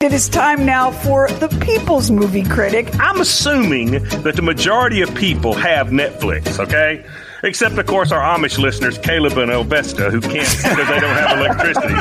It 0.02 0.14
is 0.14 0.28
time 0.30 0.66
now 0.66 0.90
for 0.90 1.28
the 1.28 1.48
People's 1.64 2.10
Movie 2.10 2.44
Critic. 2.44 2.90
I'm 3.00 3.22
assuming 3.22 3.92
that 4.24 4.36
the 4.36 4.42
majority 4.42 5.02
of 5.02 5.14
people 5.14 5.54
have 5.54 5.90
Netflix, 5.90 6.58
okay? 6.58 7.06
Except, 7.44 7.78
of 7.78 7.86
course, 7.86 8.12
our 8.12 8.20
Amish 8.20 8.58
listeners, 8.58 8.98
Caleb 8.98 9.38
and 9.38 9.52
Elvesta, 9.52 10.12
who 10.12 10.20
can't 10.20 10.34
because 10.34 10.88
they 10.88 11.00
don't 11.00 11.16
have 11.16 11.38
electricity. 11.38 11.94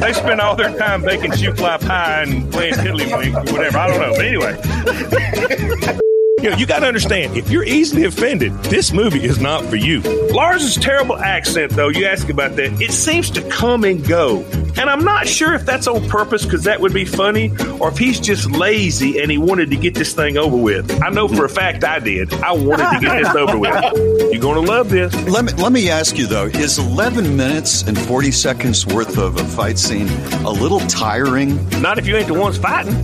They 0.00 0.12
spend 0.14 0.40
all 0.40 0.56
their 0.56 0.74
time 0.78 1.02
baking 1.02 1.32
shoofly 1.32 1.80
pie 1.86 2.22
and 2.22 2.50
playing 2.50 2.74
tiddlywink 2.74 3.34
or 3.34 3.52
whatever. 3.52 3.78
I 3.78 3.88
don't 3.88 4.00
know. 4.00 4.12
But 4.14 4.24
anyway. 4.24 5.98
You 6.42 6.50
know, 6.50 6.56
you 6.56 6.66
got 6.66 6.80
to 6.80 6.86
understand, 6.86 7.36
if 7.36 7.50
you're 7.50 7.62
easily 7.62 8.02
offended, 8.02 8.52
this 8.64 8.92
movie 8.92 9.22
is 9.22 9.38
not 9.38 9.64
for 9.66 9.76
you. 9.76 10.00
Lars's 10.32 10.74
terrible 10.74 11.16
accent, 11.16 11.70
though, 11.70 11.88
you 11.88 12.04
ask 12.06 12.28
about 12.30 12.56
that, 12.56 12.82
it 12.82 12.90
seems 12.90 13.30
to 13.30 13.48
come 13.48 13.84
and 13.84 14.04
go. 14.04 14.40
And 14.76 14.90
I'm 14.90 15.04
not 15.04 15.28
sure 15.28 15.54
if 15.54 15.64
that's 15.64 15.86
on 15.86 16.08
purpose 16.08 16.44
because 16.44 16.64
that 16.64 16.80
would 16.80 16.92
be 16.92 17.04
funny, 17.04 17.52
or 17.78 17.90
if 17.90 17.98
he's 17.98 18.18
just 18.18 18.50
lazy 18.50 19.20
and 19.20 19.30
he 19.30 19.38
wanted 19.38 19.70
to 19.70 19.76
get 19.76 19.94
this 19.94 20.14
thing 20.14 20.36
over 20.36 20.56
with. 20.56 21.00
I 21.00 21.10
know 21.10 21.28
for 21.28 21.44
a 21.44 21.48
fact 21.48 21.84
I 21.84 22.00
did. 22.00 22.32
I 22.34 22.50
wanted 22.50 22.90
to 22.90 22.98
get 23.00 23.22
this 23.22 23.36
over 23.36 23.56
with. 23.56 23.72
You're 24.32 24.42
going 24.42 24.64
to 24.64 24.72
love 24.72 24.88
this. 24.90 25.14
Let 25.28 25.44
me, 25.44 25.52
let 25.62 25.70
me 25.70 25.90
ask 25.90 26.18
you, 26.18 26.26
though, 26.26 26.46
is 26.46 26.76
11 26.76 27.36
minutes 27.36 27.82
and 27.82 27.96
40 27.96 28.32
seconds 28.32 28.84
worth 28.84 29.16
of 29.16 29.36
a 29.36 29.44
fight 29.44 29.78
scene 29.78 30.08
a 30.44 30.50
little 30.50 30.80
tiring? 30.80 31.68
Not 31.80 31.98
if 31.98 32.08
you 32.08 32.16
ain't 32.16 32.26
the 32.26 32.34
ones 32.34 32.58
fighting. 32.58 32.94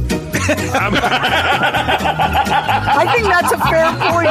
I 0.51 0.55
think 3.15 3.29
that's 3.29 3.53
a 3.53 3.59
fair 3.59 3.93
point. 4.11 4.29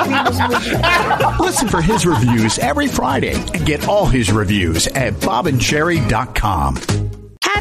Listen 1.40 1.68
for 1.68 1.82
his 1.82 2.06
reviews 2.06 2.60
every 2.60 2.88
Friday 2.88 3.34
and 3.54 3.66
get 3.66 3.88
all 3.88 4.06
his 4.06 4.32
reviews 4.32 4.86
at 4.88 5.14
bobandsheri.com. 5.16 6.76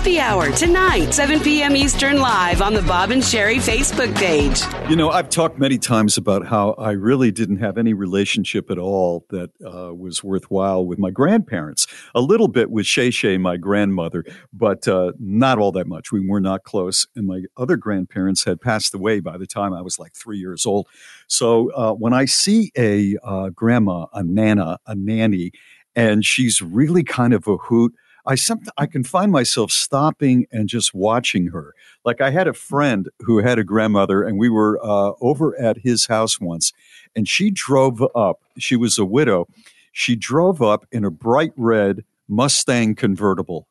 Happy 0.06 0.20
Hour 0.20 0.52
tonight, 0.52 1.10
7 1.10 1.40
p.m. 1.40 1.74
Eastern, 1.74 2.20
live 2.20 2.62
on 2.62 2.74
the 2.74 2.82
Bob 2.82 3.10
and 3.10 3.20
Sheri 3.20 3.56
Facebook 3.56 4.14
page. 4.14 4.60
You 4.88 4.94
know, 4.94 5.10
I've 5.10 5.28
talked 5.28 5.58
many 5.58 5.78
times 5.78 6.16
about 6.16 6.46
how 6.46 6.74
I 6.74 6.92
really 6.92 7.32
didn't 7.32 7.56
have 7.56 7.76
any 7.76 7.92
relationship 7.92 8.70
at 8.70 8.78
all 8.78 9.26
that 9.30 9.50
uh, 9.66 9.92
was 9.92 10.22
worthwhile 10.22 10.86
with 10.86 11.00
my 11.00 11.10
grandparents. 11.10 11.88
A 12.14 12.20
little 12.20 12.46
bit 12.46 12.70
with 12.70 12.86
Shay 12.86 13.10
Shay, 13.10 13.36
my 13.36 13.56
grandmother, 13.56 14.24
but 14.52 14.86
uh, 14.86 15.10
not 15.18 15.58
all 15.58 15.72
that 15.72 15.88
much. 15.88 16.12
We 16.12 16.24
were 16.24 16.40
not 16.40 16.62
close. 16.62 17.08
And 17.16 17.26
my 17.26 17.42
other 17.56 17.76
grandparents 17.76 18.44
had 18.44 18.60
passed 18.60 18.94
away 18.94 19.18
by 19.18 19.36
the 19.36 19.46
time 19.46 19.74
I 19.74 19.82
was 19.82 19.98
like 19.98 20.14
three 20.14 20.38
years 20.38 20.66
old. 20.66 20.86
So 21.26 21.72
uh, 21.72 21.94
when 21.94 22.12
I 22.12 22.26
see 22.26 22.70
a 22.78 23.16
uh, 23.24 23.48
grandma, 23.48 24.06
a 24.12 24.22
nana, 24.22 24.78
a 24.86 24.94
nanny, 24.94 25.50
and 25.96 26.24
she's 26.24 26.62
really 26.62 27.02
kind 27.02 27.34
of 27.34 27.48
a 27.48 27.56
hoot, 27.56 27.92
I 28.26 28.34
some, 28.34 28.60
I 28.76 28.86
can 28.86 29.04
find 29.04 29.30
myself 29.30 29.70
stopping 29.70 30.46
and 30.50 30.68
just 30.68 30.94
watching 30.94 31.48
her. 31.48 31.74
Like 32.04 32.20
I 32.20 32.30
had 32.30 32.48
a 32.48 32.52
friend 32.52 33.08
who 33.20 33.38
had 33.38 33.58
a 33.58 33.64
grandmother, 33.64 34.22
and 34.22 34.38
we 34.38 34.48
were 34.48 34.80
uh, 34.82 35.12
over 35.20 35.58
at 35.60 35.78
his 35.78 36.06
house 36.06 36.40
once, 36.40 36.72
and 37.14 37.28
she 37.28 37.50
drove 37.50 38.02
up. 38.14 38.40
She 38.58 38.76
was 38.76 38.98
a 38.98 39.04
widow. 39.04 39.46
She 39.92 40.16
drove 40.16 40.60
up 40.60 40.86
in 40.90 41.04
a 41.04 41.10
bright 41.10 41.52
red 41.56 42.04
Mustang 42.28 42.94
convertible. 42.94 43.68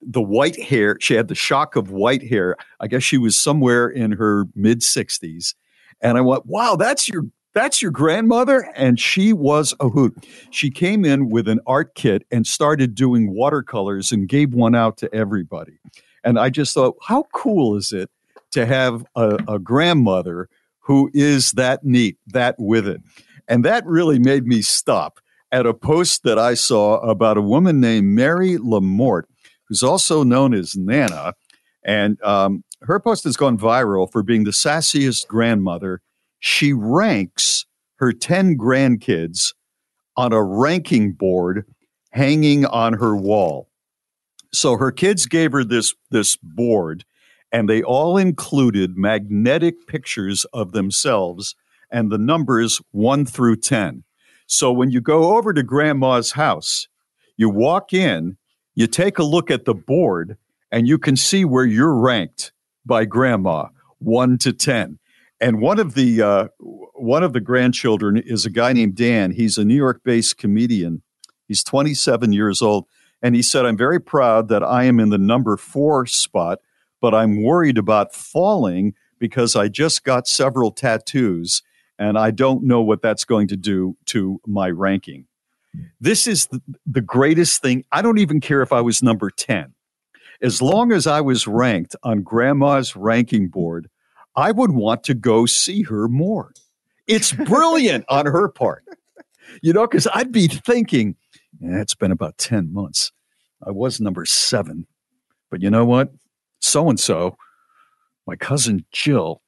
The 0.00 0.22
white 0.22 0.60
hair, 0.60 0.96
she 1.00 1.14
had 1.14 1.28
the 1.28 1.34
shock 1.34 1.74
of 1.74 1.90
white 1.90 2.28
hair. 2.28 2.56
I 2.78 2.86
guess 2.86 3.02
she 3.02 3.18
was 3.18 3.38
somewhere 3.38 3.88
in 3.88 4.12
her 4.12 4.44
mid 4.54 4.80
60s. 4.80 5.54
And 6.00 6.16
I 6.16 6.20
went, 6.20 6.46
wow, 6.46 6.76
that's 6.76 7.08
your 7.08 7.24
that's 7.56 7.80
your 7.80 7.90
grandmother? 7.90 8.70
And 8.76 9.00
she 9.00 9.32
was 9.32 9.74
a 9.80 9.88
hoot. 9.88 10.26
She 10.50 10.70
came 10.70 11.06
in 11.06 11.30
with 11.30 11.48
an 11.48 11.60
art 11.66 11.94
kit 11.94 12.24
and 12.30 12.46
started 12.46 12.94
doing 12.94 13.34
watercolors 13.34 14.12
and 14.12 14.28
gave 14.28 14.52
one 14.52 14.74
out 14.74 14.98
to 14.98 15.14
everybody. 15.14 15.78
And 16.22 16.38
I 16.38 16.50
just 16.50 16.74
thought, 16.74 16.96
how 17.02 17.24
cool 17.32 17.74
is 17.76 17.92
it 17.92 18.10
to 18.50 18.66
have 18.66 19.06
a, 19.16 19.38
a 19.48 19.58
grandmother 19.58 20.50
who 20.80 21.10
is 21.14 21.52
that 21.52 21.82
neat, 21.82 22.18
that 22.26 22.56
with 22.58 22.86
it? 22.86 23.00
And 23.48 23.64
that 23.64 23.86
really 23.86 24.18
made 24.18 24.46
me 24.46 24.60
stop 24.60 25.18
at 25.50 25.64
a 25.64 25.72
post 25.72 26.24
that 26.24 26.38
I 26.38 26.54
saw 26.54 26.98
about 26.98 27.38
a 27.38 27.42
woman 27.42 27.80
named 27.80 28.08
Mary 28.08 28.58
Lamort, 28.58 29.22
who's 29.68 29.82
also 29.82 30.24
known 30.24 30.52
as 30.52 30.76
Nana. 30.76 31.32
And 31.82 32.20
um, 32.22 32.64
her 32.82 33.00
post 33.00 33.24
has 33.24 33.36
gone 33.36 33.56
viral 33.56 34.12
for 34.12 34.22
being 34.22 34.44
the 34.44 34.50
sassiest 34.50 35.26
grandmother 35.26 36.02
she 36.46 36.72
ranks 36.72 37.66
her 37.96 38.12
10 38.12 38.56
grandkids 38.56 39.52
on 40.16 40.32
a 40.32 40.40
ranking 40.40 41.10
board 41.10 41.64
hanging 42.12 42.64
on 42.64 42.92
her 42.92 43.16
wall. 43.16 43.68
So 44.52 44.76
her 44.76 44.92
kids 44.92 45.26
gave 45.26 45.50
her 45.50 45.64
this 45.64 45.92
this 46.12 46.36
board 46.40 47.04
and 47.50 47.68
they 47.68 47.82
all 47.82 48.16
included 48.16 48.96
magnetic 48.96 49.88
pictures 49.88 50.46
of 50.52 50.70
themselves 50.70 51.56
and 51.90 52.12
the 52.12 52.18
numbers 52.18 52.80
1 52.92 53.26
through 53.26 53.56
10. 53.56 54.04
So 54.46 54.70
when 54.70 54.92
you 54.92 55.00
go 55.00 55.36
over 55.36 55.52
to 55.52 55.64
grandma's 55.64 56.32
house, 56.32 56.86
you 57.36 57.50
walk 57.50 57.92
in, 57.92 58.36
you 58.76 58.86
take 58.86 59.18
a 59.18 59.24
look 59.24 59.50
at 59.50 59.64
the 59.64 59.74
board 59.74 60.36
and 60.70 60.86
you 60.86 60.96
can 60.96 61.16
see 61.16 61.44
where 61.44 61.66
you're 61.66 61.96
ranked 61.96 62.52
by 62.84 63.04
grandma 63.04 63.66
1 63.98 64.38
to 64.38 64.52
10 64.52 65.00
and 65.40 65.60
one 65.60 65.78
of 65.78 65.94
the 65.94 66.22
uh, 66.22 66.48
one 66.58 67.22
of 67.22 67.32
the 67.32 67.40
grandchildren 67.40 68.16
is 68.16 68.46
a 68.46 68.50
guy 68.50 68.72
named 68.72 68.96
Dan. 68.96 69.32
He's 69.32 69.58
a 69.58 69.64
New 69.64 69.74
York-based 69.74 70.38
comedian. 70.38 71.02
He's 71.46 71.62
27 71.62 72.32
years 72.32 72.62
old, 72.62 72.86
and 73.22 73.34
he 73.34 73.42
said, 73.42 73.66
"I'm 73.66 73.76
very 73.76 74.00
proud 74.00 74.48
that 74.48 74.62
I 74.62 74.84
am 74.84 74.98
in 74.98 75.10
the 75.10 75.18
number 75.18 75.56
four 75.56 76.06
spot, 76.06 76.60
but 77.00 77.14
I'm 77.14 77.42
worried 77.42 77.78
about 77.78 78.14
falling 78.14 78.94
because 79.18 79.56
I 79.56 79.68
just 79.68 80.04
got 80.04 80.26
several 80.26 80.70
tattoos, 80.70 81.62
and 81.98 82.18
I 82.18 82.30
don't 82.30 82.64
know 82.64 82.80
what 82.80 83.02
that's 83.02 83.24
going 83.24 83.48
to 83.48 83.56
do 83.56 83.96
to 84.06 84.40
my 84.46 84.70
ranking." 84.70 85.26
This 86.00 86.26
is 86.26 86.46
the, 86.46 86.62
the 86.86 87.02
greatest 87.02 87.60
thing. 87.60 87.84
I 87.92 88.00
don't 88.00 88.18
even 88.18 88.40
care 88.40 88.62
if 88.62 88.72
I 88.72 88.80
was 88.80 89.02
number 89.02 89.30
10. 89.30 89.74
As 90.40 90.62
long 90.62 90.92
as 90.92 91.06
I 91.06 91.20
was 91.20 91.46
ranked 91.46 91.96
on 92.02 92.22
grandma's 92.22 92.96
ranking 92.96 93.48
board, 93.48 93.90
I 94.36 94.52
would 94.52 94.72
want 94.72 95.02
to 95.04 95.14
go 95.14 95.46
see 95.46 95.82
her 95.82 96.08
more. 96.08 96.52
It's 97.06 97.32
brilliant 97.32 98.04
on 98.08 98.26
her 98.26 98.48
part, 98.48 98.84
you 99.62 99.72
know, 99.72 99.86
because 99.86 100.06
I'd 100.12 100.32
be 100.32 100.48
thinking, 100.48 101.16
yeah, 101.60 101.80
it's 101.80 101.94
been 101.94 102.12
about 102.12 102.36
10 102.38 102.72
months. 102.72 103.12
I 103.66 103.70
was 103.70 104.00
number 104.00 104.26
seven. 104.26 104.86
But 105.50 105.62
you 105.62 105.70
know 105.70 105.84
what? 105.84 106.12
So 106.60 106.90
and 106.90 106.98
so, 106.98 107.36
my 108.26 108.36
cousin 108.36 108.84
Jill, 108.92 109.40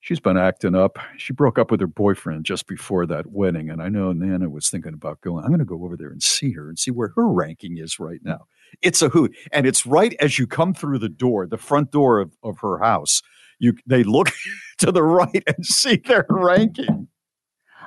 she's 0.00 0.20
been 0.20 0.36
acting 0.36 0.74
up. 0.74 0.98
She 1.16 1.32
broke 1.32 1.58
up 1.58 1.70
with 1.70 1.80
her 1.80 1.86
boyfriend 1.86 2.44
just 2.44 2.66
before 2.66 3.06
that 3.06 3.26
wedding. 3.26 3.70
And 3.70 3.82
I 3.82 3.88
know 3.88 4.12
Nana 4.12 4.50
was 4.50 4.68
thinking 4.68 4.94
about 4.94 5.20
going, 5.22 5.42
I'm 5.42 5.50
going 5.50 5.58
to 5.60 5.64
go 5.64 5.82
over 5.84 5.96
there 5.96 6.10
and 6.10 6.22
see 6.22 6.52
her 6.52 6.68
and 6.68 6.78
see 6.78 6.90
where 6.90 7.12
her 7.16 7.26
ranking 7.26 7.78
is 7.78 7.98
right 7.98 8.20
now. 8.22 8.46
It's 8.82 9.00
a 9.02 9.08
hoot. 9.08 9.34
And 9.50 9.66
it's 9.66 9.86
right 9.86 10.14
as 10.20 10.38
you 10.38 10.46
come 10.46 10.74
through 10.74 10.98
the 10.98 11.08
door, 11.08 11.46
the 11.46 11.56
front 11.56 11.90
door 11.90 12.20
of, 12.20 12.36
of 12.42 12.58
her 12.58 12.78
house 12.78 13.22
you 13.58 13.74
they 13.86 14.04
look 14.04 14.28
to 14.78 14.92
the 14.92 15.02
right 15.02 15.42
and 15.46 15.64
see 15.64 15.96
their 15.96 16.26
ranking. 16.28 17.08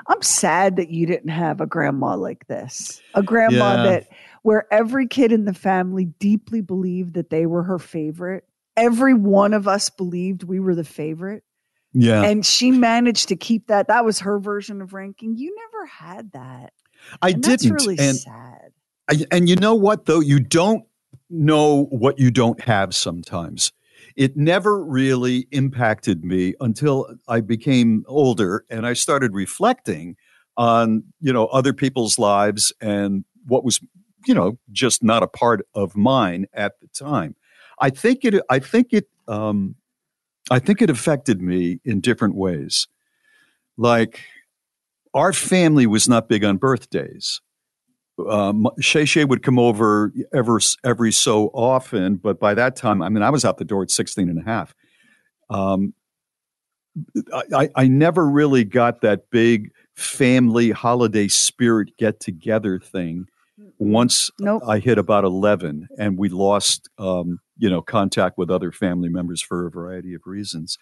I'm 0.07 0.21
sad 0.23 0.77
that 0.77 0.89
you 0.89 1.05
didn't 1.05 1.29
have 1.29 1.61
a 1.61 1.67
grandma 1.67 2.15
like 2.15 2.47
this. 2.47 3.01
A 3.13 3.21
grandma 3.21 3.75
Yeah. 3.75 3.83
that 3.83 4.07
where 4.41 4.65
every 4.73 5.07
kid 5.07 5.31
in 5.31 5.45
the 5.45 5.53
family 5.53 6.05
deeply 6.05 6.61
believed 6.61 7.13
that 7.13 7.29
they 7.29 7.45
were 7.45 7.63
her 7.63 7.77
favorite. 7.77 8.43
Every 8.75 9.13
one 9.13 9.53
of 9.53 9.67
us 9.67 9.89
believed 9.89 10.43
we 10.43 10.59
were 10.59 10.73
the 10.73 10.83
favorite. 10.83 11.43
Yeah. 11.93 12.23
And 12.23 12.43
she 12.45 12.71
managed 12.71 13.27
to 13.27 13.35
keep 13.35 13.67
that. 13.67 13.89
That 13.89 14.03
was 14.03 14.19
her 14.21 14.39
version 14.39 14.81
of 14.81 14.93
ranking. 14.93 15.35
You 15.37 15.55
never 15.55 15.85
had 15.85 16.31
that. 16.31 16.73
I 17.21 17.29
And 17.31 17.43
didn't. 17.43 17.71
really 17.73 17.99
and, 17.99 18.17
sad. 18.17 18.71
I, 19.09 19.25
and 19.29 19.47
you 19.49 19.55
know 19.57 19.75
what 19.75 20.05
though? 20.05 20.21
You 20.21 20.39
don't 20.39 20.83
know 21.29 21.85
what 21.91 22.17
you 22.17 22.31
don't 22.31 22.59
have 22.61 22.95
sometimes. 22.95 23.71
It 24.15 24.35
never 24.35 24.83
really 24.83 25.47
impacted 25.51 26.23
me 26.23 26.55
until 26.59 27.15
I 27.27 27.41
became 27.41 28.03
older 28.07 28.65
and 28.69 28.85
I 28.85 28.93
started 28.93 29.33
reflecting 29.33 30.15
on, 30.57 31.03
you 31.19 31.33
know, 31.33 31.47
other 31.47 31.73
people's 31.73 32.19
lives 32.19 32.73
and 32.81 33.23
what 33.47 33.63
was, 33.63 33.79
you 34.25 34.33
know, 34.33 34.57
just 34.71 35.03
not 35.03 35.23
a 35.23 35.27
part 35.27 35.65
of 35.73 35.95
mine 35.95 36.45
at 36.53 36.79
the 36.81 36.87
time. 36.87 37.35
I 37.79 37.89
think 37.89 38.23
it 38.23 38.35
I 38.49 38.59
think 38.59 38.93
it 38.93 39.07
um 39.27 39.75
I 40.49 40.59
think 40.59 40.81
it 40.81 40.89
affected 40.89 41.41
me 41.41 41.79
in 41.85 42.01
different 42.01 42.35
ways. 42.35 42.87
Like 43.77 44.21
our 45.13 45.33
family 45.33 45.87
was 45.87 46.07
not 46.07 46.29
big 46.29 46.43
on 46.43 46.57
birthdays 46.57 47.41
um, 48.29 48.67
Shay 48.79 49.05
Shay 49.05 49.25
would 49.25 49.43
come 49.43 49.59
over 49.59 50.13
ever 50.33 50.59
every 50.83 51.11
so 51.11 51.47
often, 51.47 52.15
but 52.15 52.39
by 52.39 52.53
that 52.53 52.75
time, 52.75 53.01
I 53.01 53.09
mean, 53.09 53.23
I 53.23 53.29
was 53.29 53.45
out 53.45 53.57
the 53.57 53.65
door 53.65 53.83
at 53.83 53.91
16 53.91 54.29
and 54.29 54.39
a 54.39 54.43
half. 54.43 54.75
Um, 55.49 55.93
I, 57.55 57.69
I 57.75 57.87
never 57.87 58.27
really 58.27 58.63
got 58.63 59.01
that 59.01 59.29
big 59.31 59.71
family 59.95 60.71
holiday 60.71 61.27
spirit 61.27 61.97
get 61.97 62.19
together 62.19 62.79
thing 62.79 63.27
once 63.77 64.29
I 64.67 64.79
hit 64.79 64.97
about 64.97 65.23
11 65.23 65.87
and 65.97 66.17
we 66.17 66.29
lost, 66.29 66.89
um, 66.97 67.39
you 67.57 67.69
know, 67.69 67.81
contact 67.81 68.37
with 68.37 68.49
other 68.49 68.71
family 68.71 69.09
members 69.09 69.41
for 69.41 69.65
a 69.65 69.71
variety 69.71 70.13
of 70.13 70.21
reasons. 70.25 70.77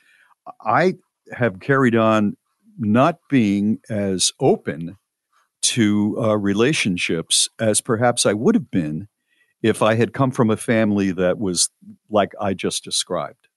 I 0.65 0.95
have 1.31 1.59
carried 1.59 1.95
on 1.95 2.35
not 2.77 3.19
being 3.29 3.79
as 3.89 4.31
open 4.39 4.97
to 5.61 6.15
uh, 6.21 6.37
relationships 6.37 7.49
as 7.59 7.81
perhaps 7.81 8.25
I 8.25 8.33
would 8.33 8.55
have 8.55 8.71
been 8.71 9.07
if 9.61 9.81
I 9.81 9.95
had 9.95 10.13
come 10.13 10.31
from 10.31 10.49
a 10.49 10.57
family 10.57 11.11
that 11.11 11.37
was 11.37 11.69
like 12.09 12.33
I 12.39 12.53
just 12.53 12.83
described. 12.83 13.47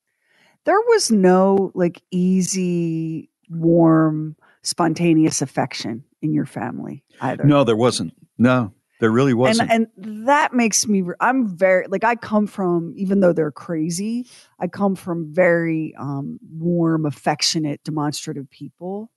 There 0.65 0.81
was 0.81 1.11
no 1.11 1.73
like 1.75 2.03
easy, 2.11 3.31
warm, 3.49 4.37
spontaneous 4.63 5.43
affection 5.43 6.05
in 6.21 6.33
your 6.33 6.47
family 6.47 7.05
either. 7.21 7.45
No, 7.45 7.65
there 7.65 7.77
wasn't. 7.77 8.15
No, 8.39 8.73
there 9.01 9.11
really 9.11 9.35
wasn't. 9.35 9.71
And 9.71 9.89
and 9.97 10.27
that 10.27 10.53
makes 10.53 10.87
me 10.87 11.05
I'm 11.21 11.49
very 11.49 11.87
like 11.89 12.05
I 12.05 12.17
come 12.17 12.47
from 12.47 12.95
even 12.97 13.21
though 13.21 13.33
they're 13.33 13.53
crazy, 13.53 14.27
I 14.59 14.67
come 14.67 14.95
from 14.95 15.33
very 15.33 15.95
um 15.99 16.39
warm, 16.51 17.07
affectionate, 17.07 17.83
demonstrative 17.85 18.51
people. 18.51 19.11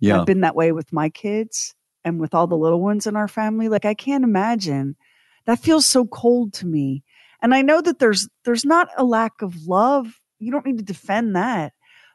Yeah. 0.00 0.20
I've 0.20 0.26
been 0.26 0.40
that 0.40 0.56
way 0.56 0.72
with 0.72 0.92
my 0.92 1.08
kids 1.08 1.74
and 2.04 2.20
with 2.20 2.34
all 2.34 2.46
the 2.46 2.56
little 2.56 2.80
ones 2.80 3.06
in 3.06 3.16
our 3.16 3.28
family. 3.28 3.68
Like 3.68 3.84
I 3.84 3.94
can't 3.94 4.24
imagine. 4.24 4.96
That 5.46 5.58
feels 5.58 5.86
so 5.86 6.06
cold 6.06 6.52
to 6.54 6.66
me. 6.66 7.02
And 7.42 7.54
I 7.54 7.62
know 7.62 7.80
that 7.80 7.98
there's 7.98 8.28
there's 8.44 8.64
not 8.64 8.88
a 8.96 9.04
lack 9.04 9.42
of 9.42 9.66
love. 9.66 10.20
You 10.38 10.52
don't 10.52 10.66
need 10.66 10.78
to 10.78 10.84
defend 10.84 11.36
that. 11.36 11.72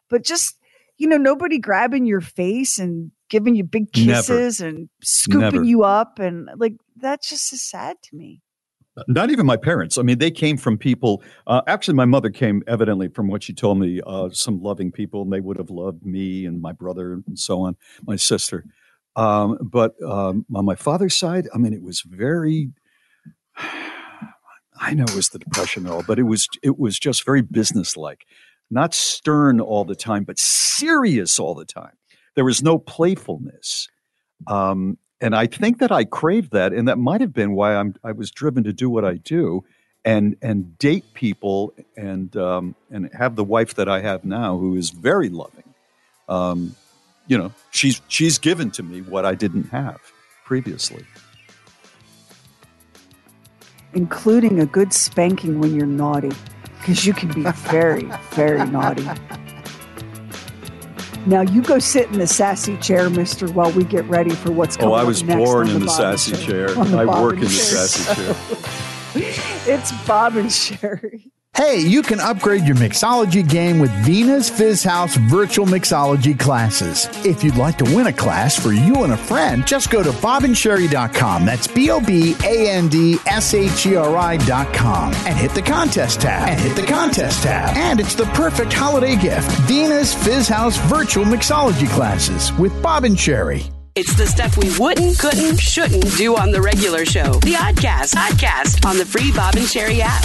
But 0.09 0.23
just, 0.23 0.57
you 0.97 1.07
know, 1.07 1.17
nobody 1.17 1.59
grabbing 1.59 2.05
your 2.05 2.21
face 2.21 2.79
and 2.79 3.11
giving 3.29 3.55
you 3.55 3.63
big 3.63 3.89
Never. 3.95 4.21
kisses 4.21 4.59
and 4.59 4.89
scooping 5.03 5.41
Never. 5.41 5.63
you 5.63 5.83
up 5.83 6.19
and 6.19 6.49
like 6.57 6.73
that 6.97 7.21
just 7.21 7.53
is 7.53 7.61
sad 7.61 7.97
to 8.03 8.15
me. 8.15 8.41
Not 9.07 9.29
even 9.29 9.45
my 9.45 9.55
parents. 9.55 9.97
I 9.97 10.01
mean, 10.01 10.17
they 10.17 10.31
came 10.31 10.57
from 10.57 10.77
people. 10.77 11.23
Uh, 11.47 11.61
actually, 11.67 11.93
my 11.93 12.05
mother 12.05 12.29
came 12.29 12.63
evidently 12.67 13.07
from 13.07 13.27
what 13.27 13.43
she 13.43 13.53
told 13.53 13.79
me, 13.79 14.01
uh, 14.05 14.29
some 14.31 14.61
loving 14.61 14.91
people, 14.91 15.21
and 15.21 15.31
they 15.31 15.39
would 15.39 15.57
have 15.57 15.69
loved 15.69 16.05
me 16.05 16.45
and 16.45 16.61
my 16.61 16.73
brother 16.73 17.21
and 17.25 17.39
so 17.39 17.61
on, 17.61 17.77
my 18.05 18.15
sister. 18.15 18.65
Um, 19.16 19.57
but 19.62 20.01
um, 20.03 20.45
on 20.53 20.66
my 20.66 20.76
father's 20.76 21.16
side, 21.16 21.47
I 21.53 21.57
mean, 21.57 21.74
it 21.74 21.84
was 21.84 22.01
very. 22.01 22.70
I 24.82 24.93
know 24.93 25.03
it 25.03 25.16
was 25.16 25.30
the 25.30 25.39
depression 25.39 25.86
and 25.86 25.93
all, 25.93 26.03
but 26.03 26.20
it 26.20 26.24
was 26.24 26.47
it 26.64 26.80
was 26.80 26.97
just 26.97 27.26
very 27.26 27.41
businesslike, 27.41 28.26
not 28.72 28.93
stern 28.93 29.60
all 29.60 29.84
the 29.84 29.95
time, 29.95 30.24
but 30.24 30.39
serious 30.39 31.38
all 31.38 31.53
the 31.53 31.66
time. 31.66 31.97
There 32.36 32.45
was 32.45 32.64
no 32.64 32.78
playfulness, 32.78 33.89
um, 34.47 34.97
and 35.20 35.36
I 35.36 35.47
think 35.47 35.80
that 35.80 35.91
I 35.91 36.05
craved 36.05 36.53
that, 36.53 36.72
and 36.72 36.88
that 36.88 36.97
might 36.97 37.20
have 37.20 37.34
been 37.34 37.53
why 37.53 37.76
I'm 37.76 37.95
I 38.05 38.14
was 38.14 38.32
driven 38.32 38.64
to 38.64 38.72
do 38.72 38.89
what 38.89 39.03
I 39.03 39.16
do, 39.16 39.66
and 40.05 40.38
and 40.41 40.78
date 40.78 41.14
people 41.14 41.74
and 41.97 42.34
um, 42.38 42.76
and 42.89 43.10
have 43.14 43.36
the 43.36 43.43
wife 43.43 43.74
that 43.76 43.89
I 43.89 43.99
have 43.99 44.24
now, 44.24 44.57
who 44.57 44.76
is 44.76 44.91
very 44.91 45.28
loving. 45.28 45.74
Um, 46.30 46.76
you 47.30 47.38
know, 47.38 47.53
she's 47.71 48.01
she's 48.09 48.38
given 48.38 48.71
to 48.71 48.84
me 48.84 49.01
what 49.01 49.25
I 49.25 49.36
didn't 49.36 49.69
have 49.69 49.99
previously. 50.43 51.05
including 53.93 54.59
a 54.59 54.65
good 54.65 54.93
spanking 54.93 55.59
when 55.59 55.73
you're 55.73 55.86
naughty, 55.86 56.32
because 56.80 57.05
you 57.05 57.13
can 57.13 57.32
be 57.32 57.43
very, 57.69 58.09
very 58.32 58.63
naughty. 58.69 59.07
Now 61.25 61.41
you 61.41 61.61
go 61.61 61.80
sit 61.80 62.07
in 62.07 62.17
the 62.17 62.27
sassy 62.27 62.77
chair, 62.77 63.09
Mister, 63.09 63.47
while 63.47 63.71
we 63.71 63.84
get 63.84 64.05
ready 64.05 64.32
for 64.32 64.51
what's 64.51 64.75
oh, 64.77 64.80
coming. 64.80 64.93
Oh, 64.93 64.97
I 64.97 65.03
was 65.03 65.21
born 65.21 65.67
in 65.67 65.75
the 65.75 65.82
and 65.82 65.91
sassy 65.91 66.32
Sheri- 66.32 66.45
chair. 66.45 66.67
the 66.69 66.97
I 66.97 67.05
work 67.05 67.36
in 67.36 67.41
the 67.41 67.49
sassy 67.49 68.15
chair. 68.15 68.36
it's 69.75 69.91
Bob 70.07 70.36
and 70.36 70.49
Sheri. 70.49 71.32
Hey, 71.60 71.80
you 71.80 72.03
can 72.03 72.22
upgrade 72.22 72.64
your 72.64 72.78
mixology 72.78 73.45
game 73.45 73.80
with 73.80 73.91
Vena's 74.05 74.49
Fizz 74.49 74.82
House 74.82 75.18
virtual 75.18 75.66
mixology 75.66 76.39
classes. 76.39 77.10
If 77.26 77.43
you'd 77.43 77.57
like 77.57 77.78
to 77.80 77.84
win 77.84 78.07
a 78.07 78.14
class 78.14 78.57
for 78.57 78.72
you 78.72 79.03
and 79.03 79.12
a 79.12 79.18
friend, 79.18 79.68
just 79.68 79.89
go 79.89 80.01
to 80.01 80.12
bobandsheri.com. 80.12 81.45
That's 81.45 81.68
B 81.68 81.91
O 81.91 81.99
B 81.99 82.34
A 82.45 82.70
N 82.70 82.88
D 82.88 83.18
S 83.28 83.53
H 83.53 83.86
E 83.88 83.97
R 83.97 84.16
I.com 84.16 85.14
and 85.14 85.38
hit 85.38 85.51
the 85.51 85.62
contest 85.62 86.22
tab. 86.22 86.47
And 86.47 86.62
hit 86.62 86.78
the 86.78 86.88
contest 86.88 87.43
tab. 87.43 87.76
And 87.76 87.99
it's 87.99 88.16
the 88.16 88.28
perfect 88.28 88.72
holiday 88.72 89.18
gift. 89.18 89.51
Vena's 89.68 90.14
Fizz 90.14 90.47
House 90.47 90.78
virtual 90.88 91.26
mixology 91.26 91.89
classes 91.89 92.53
with 92.53 92.72
Bob 92.82 93.03
and 93.03 93.18
Sheri. 93.18 93.70
It's 94.00 94.16
the 94.16 94.28
stuff 94.28 94.56
we 94.56 94.70
wouldn't, 94.80 95.20
couldn't, 95.20 95.60
shouldn't 95.60 96.16
do 96.16 96.38
on 96.38 96.54
the 96.54 96.62
regular 96.62 97.06
show. 97.06 97.34
The 97.34 97.56
Oddcast, 97.56 98.16
Oddcast 98.16 98.86
on 98.86 98.97
the 98.97 99.06
free 99.06 99.30
Bob 99.34 99.56
and 99.56 99.66
Sheri 99.66 100.00
app. 100.00 100.24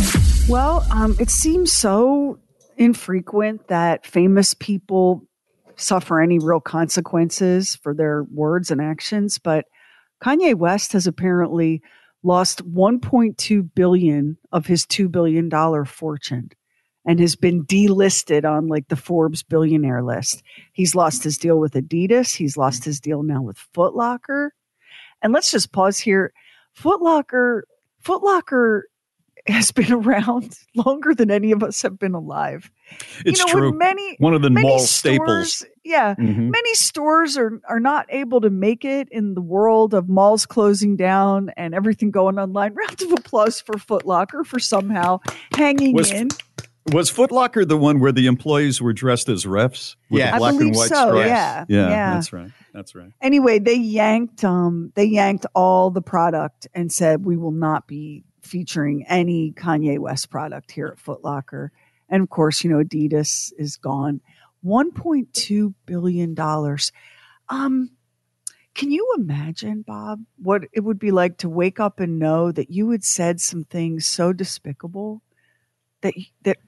Well, 0.49 0.87
um, 0.93 1.17
it 1.19 1.29
seems 1.29 1.73
so 1.73 2.39
infrequent 2.77 3.67
that 3.67 4.07
famous 4.07 4.55
people 4.55 5.27
suffer 5.75 6.21
any 6.21 6.39
real 6.39 6.61
consequences 6.61 7.75
for 7.75 7.95
their 7.95 8.23
words 8.33 8.71
and 8.71 8.81
actions, 8.81 9.39
but 9.39 9.65
Kanye 10.23 10.55
West 10.55 10.93
has 10.93 11.09
apparently 11.09 11.83
lost 12.23 12.65
1.2 12.65 13.71
billion 13.75 14.39
of 14.53 14.67
his 14.67 14.87
2 14.87 15.09
billion 15.09 15.49
dollar 15.49 15.85
fortune 15.85 16.49
and 17.07 17.21
has 17.21 17.37
been 17.37 17.65
delisted 17.65 18.45
on 18.45 18.69
like 18.69 18.89
the 18.89 18.97
Forbes 18.97 19.43
billionaire 19.43 20.03
list. 20.03 20.43
He's 20.73 20.95
lost 20.95 21.23
his 21.25 21.37
deal 21.39 21.59
with 21.59 21.75
Adidas, 21.75 22.35
he's 22.35 22.57
lost 22.57 22.85
his 22.85 23.01
deal 23.01 23.23
now 23.23 23.43
with 23.43 23.59
Foot 23.75 23.95
Locker. 23.95 24.55
And 25.23 25.33
let's 25.33 25.51
just 25.51 25.73
pause 25.73 25.99
here. 25.99 26.33
Foot 26.75 27.01
Locker, 27.03 27.67
Foot 28.01 28.23
Locker 28.23 28.87
has 29.47 29.71
been 29.73 29.93
around 30.07 30.57
longer 30.75 31.15
than 31.15 31.31
any 31.31 31.53
of 31.53 31.63
us 31.63 31.83
have 31.83 31.99
been 31.99 32.15
alive. 32.15 32.71
It's 33.27 33.39
you 33.41 33.47
know, 33.47 33.53
true. 33.53 33.73
Many 33.73 34.17
One 34.19 34.33
of 34.35 34.43
the 34.43 34.51
mall 34.51 34.79
stores, 34.79 35.53
staples. 35.53 35.65
Yeah, 35.85 36.15
Mhm. 36.15 36.51
many 36.51 36.75
stores 36.75 37.37
are 37.37 37.61
are 37.69 37.81
not 37.81 38.07
able 38.09 38.41
to 38.41 38.49
make 38.51 38.85
it 38.87 39.09
in 39.11 39.35
the 39.35 39.43
world 39.43 39.93
of 39.93 40.09
malls 40.09 40.47
closing 40.47 40.97
down 40.97 41.51
and 41.59 41.75
everything 41.75 42.11
going 42.11 42.39
online. 42.39 42.73
Round 42.75 43.03
of 43.03 43.13
applause 43.13 43.61
for 43.61 43.77
Foot 43.79 44.07
Locker 44.07 44.45
for 44.45 44.59
somehow 44.59 45.21
hanging 45.55 45.95
Was- 45.95 46.11
in. 46.11 46.29
Was 46.93 47.09
Foot 47.09 47.33
Locker 47.33 47.65
the 47.65 47.79
one 47.79 47.99
where 47.99 48.13
the 48.13 48.27
employees 48.27 48.83
were 48.83 48.93
dressed 48.93 49.29
as 49.31 49.47
refs 49.47 49.97
with 50.11 50.21
Yeah. 50.21 50.31
the 50.33 50.35
I 50.35 50.39
black 50.39 50.53
believe 50.53 50.67
and 50.69 50.77
white 50.77 50.89
so, 50.91 51.09
stripes? 51.09 51.29
yeah, 51.29 51.65
yeah, 51.69 51.89
yeah. 51.89 52.15
that's 52.15 52.33
right. 52.33 52.51
That's 52.75 52.95
right. 52.95 53.11
Anyway, 53.23 53.59
they 53.59 53.75
yanked 53.77 54.45
um 54.45 54.93
they 54.95 55.05
yanked 55.05 55.47
all 55.55 55.91
the 55.91 56.03
product 56.03 56.67
and 56.75 56.93
said 56.93 57.25
we 57.25 57.37
will 57.39 57.53
not 57.53 57.87
be 57.87 58.25
featuring 58.43 59.05
any 59.09 59.53
Kanye 59.53 59.99
West 59.99 60.29
product 60.31 60.71
here 60.73 60.89
at 60.89 60.99
Foot 60.99 61.25
Locker. 61.25 61.73
And 62.11 62.23
of 62.23 62.29
course, 62.29 62.63
you 62.63 62.69
know, 62.71 62.85
Adidas 62.85 63.53
is 63.57 63.77
gone. 63.79 64.21
1.2 64.65 65.75
billion 65.87 66.35
dollars. 66.35 66.93
Um 67.49 67.91
can 68.75 68.91
you 68.91 69.15
imagine, 69.17 69.83
Bob, 69.87 70.21
what 70.37 70.65
it 70.73 70.81
would 70.81 70.99
be 70.99 71.13
like 71.13 71.39
to 71.39 71.49
wake 71.49 71.79
up 71.79 72.01
and 72.01 72.19
know 72.19 72.51
that 72.53 72.71
you 72.71 72.91
had 72.91 73.05
said 73.05 73.41
some 73.41 73.65
things 73.65 74.05
so 74.05 74.33
despicable 74.33 75.23
that 76.03 76.13
that 76.43 76.59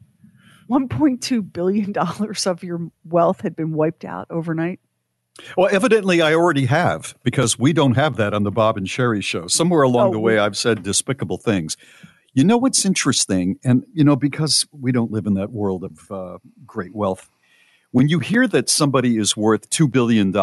1.2 0.69 1.53
billion 1.53 1.93
dollars 1.93 2.47
of 2.47 2.63
your 2.63 2.91
wealth 3.05 3.41
had 3.41 3.57
been 3.57 3.73
wiped 3.73 4.05
out 4.05 4.27
overnight? 4.31 4.81
Well, 5.57 5.69
evidently, 5.71 6.23
I 6.23 6.33
already 6.35 6.67
have 6.67 7.15
because 7.23 7.59
we 7.59 7.73
don't 7.73 7.95
have 7.95 8.17
that 8.17 8.33
on 8.33 8.43
the 8.43 8.51
Bob 8.51 8.77
and 8.77 8.87
Sheri 8.87 9.23
show. 9.23 9.49
Somewhere 9.49 9.83
along 9.83 10.09
Oh, 10.09 10.13
the 10.13 10.19
way, 10.19 10.39
I've 10.39 10.57
said 10.57 10.83
despicable 10.83 11.37
things. 11.37 11.77
You 12.33 12.45
know 12.45 12.57
what's 12.57 12.85
interesting? 12.85 13.59
And, 13.65 13.85
you 13.93 14.05
know, 14.05 14.17
because 14.17 14.67
we 14.73 14.93
don't 14.93 15.11
live 15.11 15.27
in 15.27 15.35
that 15.35 15.53
world 15.53 15.85
of 15.85 16.11
uh, 16.11 16.39
great 16.67 16.95
wealth, 16.95 17.29
when 17.93 18.09
you 18.09 18.19
hear 18.19 18.47
that 18.49 18.69
somebody 18.69 19.17
is 19.17 19.37
worth 19.37 19.71
$2 19.71 19.91
billion, 19.91 20.35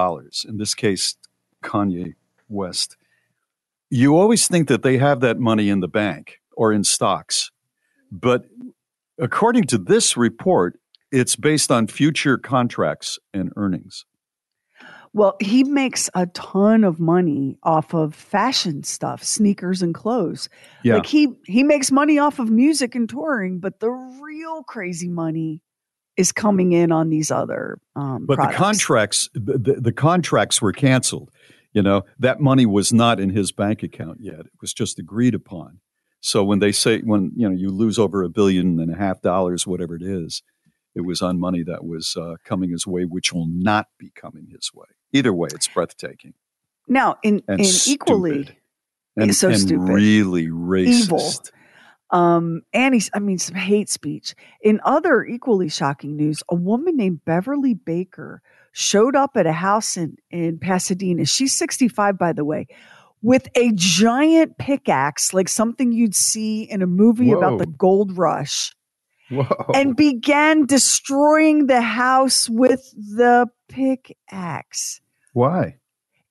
in 0.48 0.58
this 0.58 0.74
case, 0.74 1.18
Kanye 1.64 2.14
West, 2.50 2.98
you 3.90 4.18
always 4.18 4.48
think 4.48 4.68
that 4.68 4.82
they 4.82 4.98
have 4.98 5.20
that 5.22 5.40
money 5.40 5.70
in 5.70 5.80
the 5.80 5.88
bank 5.88 6.40
or 6.56 6.74
in 6.74 6.84
stocks. 6.84 7.52
But 8.12 8.46
according 9.20 9.66
to 9.66 9.78
this 9.78 10.18
report, 10.18 10.80
it's 11.12 11.36
based 11.36 11.72
on 11.72 11.88
future 11.88 12.38
contracts 12.38 13.20
and 13.34 13.52
earnings. 13.56 14.06
Well, 15.16 15.36
he 15.40 15.64
makes 15.64 16.10
a 16.16 16.26
ton 16.28 16.84
of 16.84 17.00
money 17.00 17.58
off 17.62 17.94
of 17.94 18.16
fashion 18.16 18.84
stuff, 18.84 19.24
sneakers 19.24 19.84
and 19.84 19.94
clothes. 19.94 20.50
Yeah. 20.84 20.96
Like 20.96 21.06
he 21.06 21.28
he 21.46 21.64
makes 21.64 21.92
money 21.92 22.18
off 22.18 22.40
of 22.40 22.50
music 22.50 22.96
and 22.96 23.08
touring, 23.08 23.60
but 23.60 23.80
the 23.80 23.92
real 23.92 24.64
crazy 24.64 25.10
money 25.10 25.62
is 26.18 26.32
coming 26.32 26.72
in 26.72 26.92
on 26.92 27.10
these 27.10 27.32
other 27.32 27.80
um 27.96 28.26
but 28.26 28.36
products. 28.36 28.58
the 28.58 28.64
contracts 28.64 29.30
the, 29.34 29.58
the, 29.58 29.82
the 29.82 29.92
contracts 29.92 30.62
were 30.62 30.72
canceled 30.72 31.32
you 31.74 31.82
know 31.82 32.04
that 32.20 32.40
money 32.40 32.66
was 32.66 32.94
not 32.94 33.20
in 33.20 33.30
his 33.32 33.52
bank 33.52 33.84
account 33.84 34.20
yet 34.22 34.42
it 34.42 34.52
was 34.62 34.74
just 34.74 35.00
agreed 35.00 35.34
upon 35.34 35.80
so 36.24 36.44
when 36.44 36.60
they 36.60 36.72
say 36.72 37.00
when 37.00 37.32
you 37.36 37.48
know 37.48 37.56
you 37.56 37.70
lose 37.70 38.00
over 38.00 38.24
a 38.24 38.30
billion 38.30 38.80
and 38.80 38.92
a 38.92 38.98
half 38.98 39.22
dollars 39.22 39.68
whatever 39.68 39.96
it 39.96 40.04
is 40.04 40.42
it 40.96 41.02
was 41.02 41.22
on 41.22 41.40
money 41.40 41.64
that 41.64 41.84
was 41.84 42.16
uh, 42.18 42.36
coming 42.44 42.70
his 42.70 42.88
way 42.88 43.04
which 43.04 43.34
will 43.34 43.48
not 43.48 43.88
be 43.98 44.12
coming 44.16 44.48
his 44.52 44.72
way 44.74 44.88
either 45.12 45.34
way 45.34 45.50
it's 45.54 45.68
breathtaking 45.68 46.34
now 46.88 47.18
in 47.24 47.42
and 47.48 47.60
in 47.60 47.66
stupid. 47.66 47.94
equally 47.94 48.58
and, 49.16 49.36
so 49.36 49.50
and 49.50 49.60
stupid. 49.60 49.94
really 49.94 50.48
racist 50.48 51.04
evil. 51.04 51.32
Um, 52.10 52.62
and 52.74 52.94
he's, 52.94 53.10
I 53.14 53.20
mean, 53.20 53.40
some 53.40 53.56
hate 53.56 53.90
speech. 53.90 54.36
In 54.62 54.80
other 54.84 55.26
equally 55.26 55.68
shocking 55.68 56.16
news, 56.16 56.44
a 56.48 56.56
woman 56.56 56.96
named 56.96 57.26
Beverly 57.26 57.74
Baker 57.74 58.42
showed 58.72 59.16
up 59.16 59.32
at 59.36 59.48
a 59.48 59.52
house 59.52 59.98
in, 59.98 60.18
in 60.30 60.60
Pasadena. 60.60 61.26
She's 61.26 61.54
65, 61.54 62.18
by 62.18 62.34
the 62.34 62.46
way, 62.46 62.68
with 63.24 63.48
a 63.56 63.72
giant 63.74 64.58
pickaxe, 64.60 65.34
like 65.34 65.48
something 65.50 65.92
you'd 65.92 66.14
see 66.14 66.64
in 66.64 66.82
a 66.84 66.88
movie 66.88 67.32
about 67.32 67.58
the 67.58 67.66
gold 67.66 68.16
rush, 68.18 68.76
Whoa. 69.32 69.48
and 69.74 69.96
began 69.96 70.66
destroying 70.68 71.66
the 71.68 71.82
house 71.82 72.48
with 72.50 72.82
the 72.96 73.48
pickaxe. 73.70 75.02
why 75.34 75.78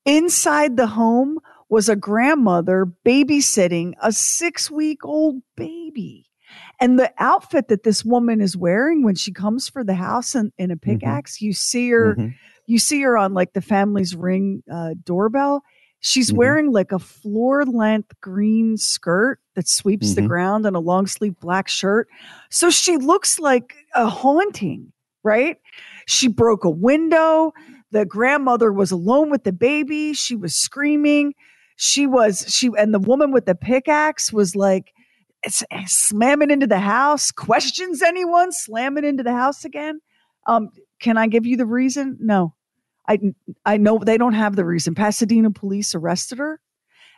Inside 0.05 0.77
the 0.77 0.89
home 0.89 1.39
was 1.69 1.89
a 1.89 1.97
grandmother 1.97 2.87
babysitting 3.07 3.95
a 4.03 4.13
six 4.13 4.71
week 4.71 5.05
old 5.05 5.43
baby. 5.57 6.27
And 6.81 6.99
the 6.99 7.11
outfit 7.19 7.69
that 7.69 7.85
this 7.85 8.05
woman 8.05 8.41
is 8.41 8.57
wearing 8.57 9.03
when 9.05 9.15
she 9.15 9.33
comes 9.33 9.69
for 9.69 9.83
the 9.85 9.95
house 9.95 10.35
in, 10.35 10.53
in 10.59 10.71
a 10.71 10.77
pickaxe, 10.77 11.41
you 11.41 11.53
see 11.55 11.89
her, 11.91 12.17
Mhm. 12.17 12.35
you 12.67 12.79
see 12.79 13.01
her 13.03 13.17
on 13.17 13.33
like 13.33 13.53
the 13.55 13.63
family's 13.63 14.15
ring 14.15 14.63
uh, 14.71 14.95
doorbell. 15.03 15.63
She's 16.03 16.31
Mhm. 16.33 16.37
wearing 16.37 16.73
like 16.73 16.93
a 16.93 16.99
floor 16.99 17.65
length 17.65 18.13
green 18.21 18.77
skirt 18.77 19.39
that 19.55 19.69
sweeps 19.69 20.15
the 20.15 20.21
Mhm. 20.23 20.29
ground 20.29 20.67
and 20.67 20.77
a 20.77 20.81
long 20.81 21.07
sleeve 21.07 21.39
black 21.41 21.69
shirt. 21.69 22.09
So 22.51 22.71
she 22.71 22.97
looks 22.97 23.39
like 23.39 23.75
a 23.95 24.09
haunting, 24.09 24.93
right? 25.23 25.59
She 26.07 26.27
broke 26.29 26.65
a 26.65 26.71
window. 26.71 27.53
The 27.93 28.05
grandmother 28.05 28.73
was 28.73 28.91
alone 28.91 29.31
with 29.31 29.45
the 29.45 29.53
baby. 29.53 30.13
She 30.13 30.35
was 30.35 30.55
screaming. 30.55 31.35
She 31.77 32.07
was, 32.07 32.45
she, 32.49 32.71
and 32.77 32.93
the 32.93 32.99
woman 32.99 33.31
with 33.31 33.47
the 33.47 33.55
pickaxe 33.55 34.33
was 34.33 34.55
like, 34.57 34.93
slamming 35.87 36.51
into 36.51 36.67
the 36.67 36.79
house, 36.79 37.31
questions 37.31 38.03
anyone, 38.03 38.53
slamming 38.53 39.05
into 39.05 39.23
the 39.23 39.33
house 39.33 39.65
again. 39.65 40.01
Um, 40.47 40.71
can 41.01 41.17
I 41.17 41.27
give 41.27 41.47
you 41.47 41.57
the 41.57 41.67
reason? 41.67 42.17
No. 42.21 42.55
I 43.09 43.19
I 43.65 43.77
know 43.77 43.99
they 43.99 44.19
don't 44.19 44.35
have 44.35 44.57
the 44.57 44.65
reason. 44.65 44.95
Pasadena 44.95 45.51
police 45.51 45.95
arrested 45.95 46.39
her 46.39 46.61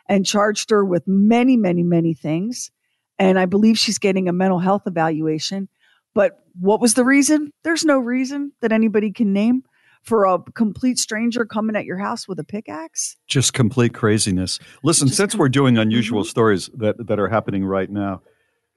and 0.07 0.25
charged 0.25 0.69
her 0.69 0.83
with 0.83 1.03
many, 1.07 1.57
many, 1.57 1.83
many 1.83 2.13
things. 2.13 2.71
And 3.17 3.39
I 3.39 3.45
believe 3.45 3.77
she's 3.77 3.97
getting 3.97 4.27
a 4.27 4.33
mental 4.33 4.59
health 4.59 4.83
evaluation. 4.85 5.69
But 6.13 6.39
what 6.59 6.81
was 6.81 6.93
the 6.93 7.05
reason? 7.05 7.51
There's 7.63 7.85
no 7.85 7.99
reason 7.99 8.51
that 8.61 8.71
anybody 8.71 9.11
can 9.11 9.33
name 9.33 9.63
for 10.03 10.25
a 10.25 10.39
complete 10.53 10.99
stranger 10.99 11.45
coming 11.45 11.75
at 11.75 11.85
your 11.85 11.97
house 11.97 12.27
with 12.27 12.39
a 12.39 12.43
pickaxe. 12.43 13.17
Just 13.27 13.53
complete 13.53 13.93
craziness. 13.93 14.59
Listen, 14.83 15.07
since 15.07 15.35
we're 15.35 15.49
doing 15.49 15.77
unusual 15.77 16.23
stories 16.23 16.69
that, 16.75 17.07
that 17.07 17.19
are 17.19 17.29
happening 17.29 17.65
right 17.65 17.89
now, 17.89 18.21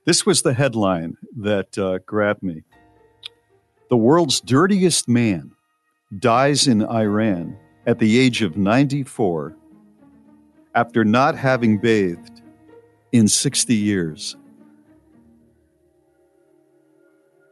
this 0.07 0.25
was 0.25 0.41
the 0.41 0.55
headline 0.55 1.19
that 1.37 1.77
uh, 1.77 1.99
grabbed 2.07 2.43
me. 2.43 2.63
The 3.91 3.97
world's 3.97 4.41
dirtiest 4.41 5.07
man 5.07 5.53
dies 6.17 6.67
in 6.67 6.85
Iran 6.85 7.57
at 7.87 7.99
the 7.99 8.19
age 8.19 8.43
of 8.43 8.57
94 8.57 9.57
after 10.75 11.05
not 11.05 11.37
having 11.37 11.79
bathed 11.79 12.41
in 13.13 13.29
60 13.29 13.75
years. 13.75 14.37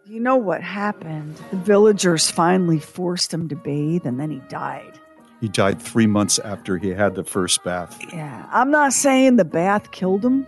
You 0.06 0.20
know 0.20 0.36
what 0.36 0.62
happened? 0.62 1.36
The 1.50 1.56
villagers 1.56 2.30
finally 2.30 2.78
forced 2.78 3.34
him 3.34 3.48
to 3.48 3.56
bathe 3.56 4.06
and 4.06 4.20
then 4.20 4.30
he 4.30 4.38
died. 4.48 5.00
He 5.40 5.48
died 5.48 5.82
three 5.82 6.06
months 6.06 6.38
after 6.38 6.78
he 6.78 6.90
had 6.90 7.14
the 7.14 7.24
first 7.24 7.62
bath. 7.64 7.98
Yeah. 8.12 8.46
I'm 8.52 8.70
not 8.70 8.92
saying 8.92 9.36
the 9.36 9.44
bath 9.44 9.90
killed 9.90 10.24
him. 10.24 10.46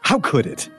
How 0.00 0.20
could 0.20 0.46
it? 0.46 0.70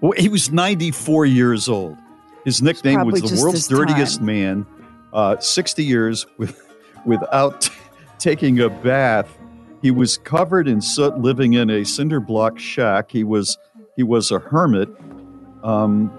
Well, 0.00 0.12
he 0.12 0.28
was 0.28 0.52
94 0.52 1.26
years 1.26 1.68
old. 1.68 1.96
His 2.44 2.62
nickname 2.62 3.04
was 3.04 3.20
probably 3.20 3.36
the 3.36 3.42
world's 3.42 3.66
dirtiest 3.66 4.20
man. 4.20 4.64
Uh, 5.18 5.36
60 5.40 5.82
years 5.82 6.26
with, 6.38 6.62
without 7.04 7.68
taking 8.20 8.60
a 8.60 8.68
bath. 8.68 9.36
He 9.82 9.90
was 9.90 10.16
covered 10.16 10.68
in 10.68 10.80
soot, 10.80 11.18
living 11.18 11.54
in 11.54 11.70
a 11.70 11.84
cinder 11.84 12.20
block 12.20 12.56
shack. 12.60 13.10
He 13.10 13.24
was 13.24 13.58
he 13.96 14.04
was 14.04 14.30
a 14.30 14.38
hermit. 14.38 14.88
Um, 15.64 16.12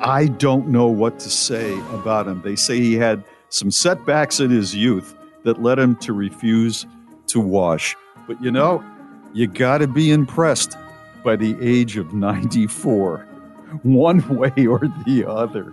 I 0.00 0.26
don't 0.26 0.68
know 0.68 0.88
what 0.88 1.18
to 1.20 1.30
say 1.30 1.72
about 1.94 2.28
him. 2.28 2.42
They 2.42 2.56
say 2.56 2.78
he 2.78 2.96
had 2.96 3.24
some 3.48 3.70
setbacks 3.70 4.38
in 4.40 4.50
his 4.50 4.74
youth 4.74 5.16
that 5.44 5.62
led 5.62 5.78
him 5.78 5.96
to 5.96 6.12
refuse 6.12 6.84
to 7.28 7.40
wash. 7.40 7.96
But 8.28 8.42
you 8.42 8.50
know, 8.50 8.84
you 9.32 9.46
got 9.46 9.78
to 9.78 9.86
be 9.86 10.10
impressed 10.10 10.76
by 11.24 11.36
the 11.36 11.56
age 11.58 11.96
of 11.96 12.12
94, 12.12 13.18
one 13.82 14.28
way 14.28 14.66
or 14.66 14.80
the 15.06 15.24
other. 15.26 15.72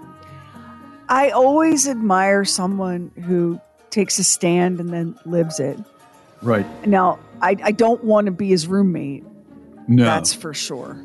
I 1.09 1.29
always 1.29 1.87
admire 1.87 2.43
someone 2.45 3.11
who 3.25 3.59
takes 3.89 4.19
a 4.19 4.23
stand 4.23 4.79
and 4.79 4.89
then 4.89 5.17
lives 5.25 5.59
it. 5.59 5.79
Right. 6.41 6.65
Now, 6.87 7.19
I, 7.41 7.55
I 7.63 7.71
don't 7.71 8.03
want 8.03 8.25
to 8.25 8.31
be 8.31 8.49
his 8.49 8.67
roommate. 8.67 9.23
No. 9.87 10.03
That's 10.03 10.33
for 10.33 10.53
sure. 10.53 11.01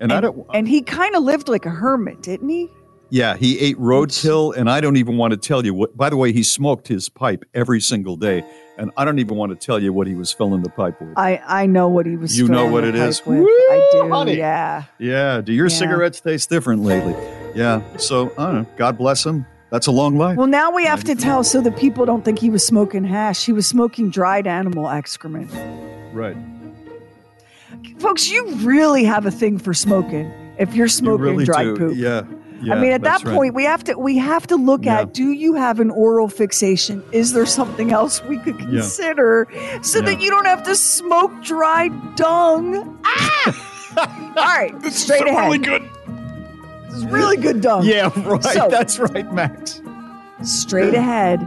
And 0.00 0.12
I 0.12 0.20
don't. 0.20 0.46
And 0.52 0.68
he 0.68 0.82
kind 0.82 1.14
of 1.14 1.22
lived 1.22 1.48
like 1.48 1.64
a 1.64 1.70
hermit, 1.70 2.22
didn't 2.22 2.48
he? 2.48 2.68
Yeah, 3.08 3.36
he 3.36 3.58
ate 3.60 3.78
roadkill, 3.78 4.54
and 4.56 4.68
I 4.68 4.80
don't 4.80 4.96
even 4.96 5.16
want 5.16 5.30
to 5.30 5.36
tell 5.36 5.64
you 5.64 5.72
what. 5.72 5.96
By 5.96 6.10
the 6.10 6.16
way, 6.16 6.32
he 6.32 6.42
smoked 6.42 6.88
his 6.88 7.08
pipe 7.08 7.44
every 7.54 7.80
single 7.80 8.16
day, 8.16 8.44
and 8.76 8.90
I 8.96 9.04
don't 9.04 9.20
even 9.20 9.36
want 9.36 9.58
to 9.58 9.64
tell 9.64 9.80
you 9.80 9.92
what 9.92 10.08
he 10.08 10.16
was 10.16 10.32
filling 10.32 10.62
the 10.62 10.70
pipe 10.70 11.00
with. 11.00 11.16
I, 11.16 11.40
I 11.46 11.66
know 11.66 11.86
what 11.88 12.04
he 12.04 12.16
was. 12.16 12.36
You 12.36 12.48
know 12.48 12.66
what 12.66 12.80
the 12.82 12.88
it 12.88 12.94
is? 12.96 13.24
With. 13.24 13.38
I 13.38 13.88
do. 13.92 14.08
honey. 14.10 14.36
Yeah. 14.36 14.84
Yeah. 14.98 15.40
Do 15.40 15.52
your 15.52 15.68
Yeah. 15.68 15.76
cigarettes 15.76 16.20
taste 16.20 16.50
different 16.50 16.82
lately? 16.82 17.14
Yeah. 17.56 17.82
So 17.96 18.32
I 18.38 18.46
don't 18.46 18.54
know. 18.62 18.66
God 18.76 18.96
bless 18.98 19.24
him. 19.26 19.46
That's 19.70 19.88
a 19.88 19.90
long 19.92 20.16
life. 20.16 20.36
Well, 20.36 20.46
now 20.46 20.70
we 20.70 20.84
have 20.84 21.02
to 21.04 21.14
tell 21.16 21.42
so 21.42 21.60
that 21.60 21.76
people 21.76 22.06
don't 22.06 22.24
think 22.24 22.38
he 22.38 22.50
was 22.50 22.64
smoking 22.64 23.02
hash. 23.04 23.44
He 23.44 23.52
was 23.52 23.66
smoking 23.66 24.10
dried 24.10 24.46
animal 24.46 24.88
excrement. 24.88 25.50
Right. 26.14 26.36
Folks, 27.98 28.30
you 28.30 28.46
really 28.56 29.04
have 29.04 29.26
a 29.26 29.30
thing 29.30 29.58
for 29.58 29.74
smoking 29.74 30.30
if 30.58 30.74
you're 30.74 30.86
You 30.86 30.90
smoking 30.90 31.20
really 31.24 31.44
dried 31.44 31.64
do. 31.64 31.76
poop. 31.76 31.96
Yeah. 31.96 32.22
Yeah. 32.62 32.74
I 32.74 32.80
mean, 32.80 32.92
at 32.92 33.02
that's 33.02 33.22
that 33.22 33.28
right. 33.30 33.36
point, 33.36 33.54
we 33.54 33.64
have 33.64 33.84
to 33.84 33.98
we 33.98 34.16
have 34.16 34.46
to 34.46 34.56
look 34.56 34.86
Yeah. 34.86 35.00
at: 35.00 35.12
Do 35.12 35.30
you 35.32 35.54
have 35.54 35.78
an 35.78 35.90
oral 35.90 36.28
fixation? 36.28 37.02
Is 37.12 37.34
there 37.34 37.44
something 37.44 37.92
else 37.92 38.22
we 38.24 38.38
could 38.38 38.58
Yeah. 38.60 38.66
consider 38.80 39.46
so 39.82 40.00
that 40.00 40.22
you 40.22 40.30
don't 40.30 40.46
have 40.46 40.62
to 40.62 40.74
smoke 40.74 41.32
dried 41.42 41.92
dung? 42.16 42.98
Ah! 43.04 44.32
All 44.36 44.44
right, 44.44 44.72
straight 44.86 45.20
so 45.20 45.26
ahead. 45.26 45.44
really 45.44 45.58
good. 45.58 45.82
This 46.96 47.04
really 47.12 47.36
good 47.36 47.60
dung. 47.60 47.84
Yeah. 47.86 48.10
Right. 48.16 48.42
So- 48.42 48.68
that's 48.70 48.98
right, 48.98 49.30
Max. 49.32 49.80
Straight 50.42 50.94
ahead, 50.94 51.40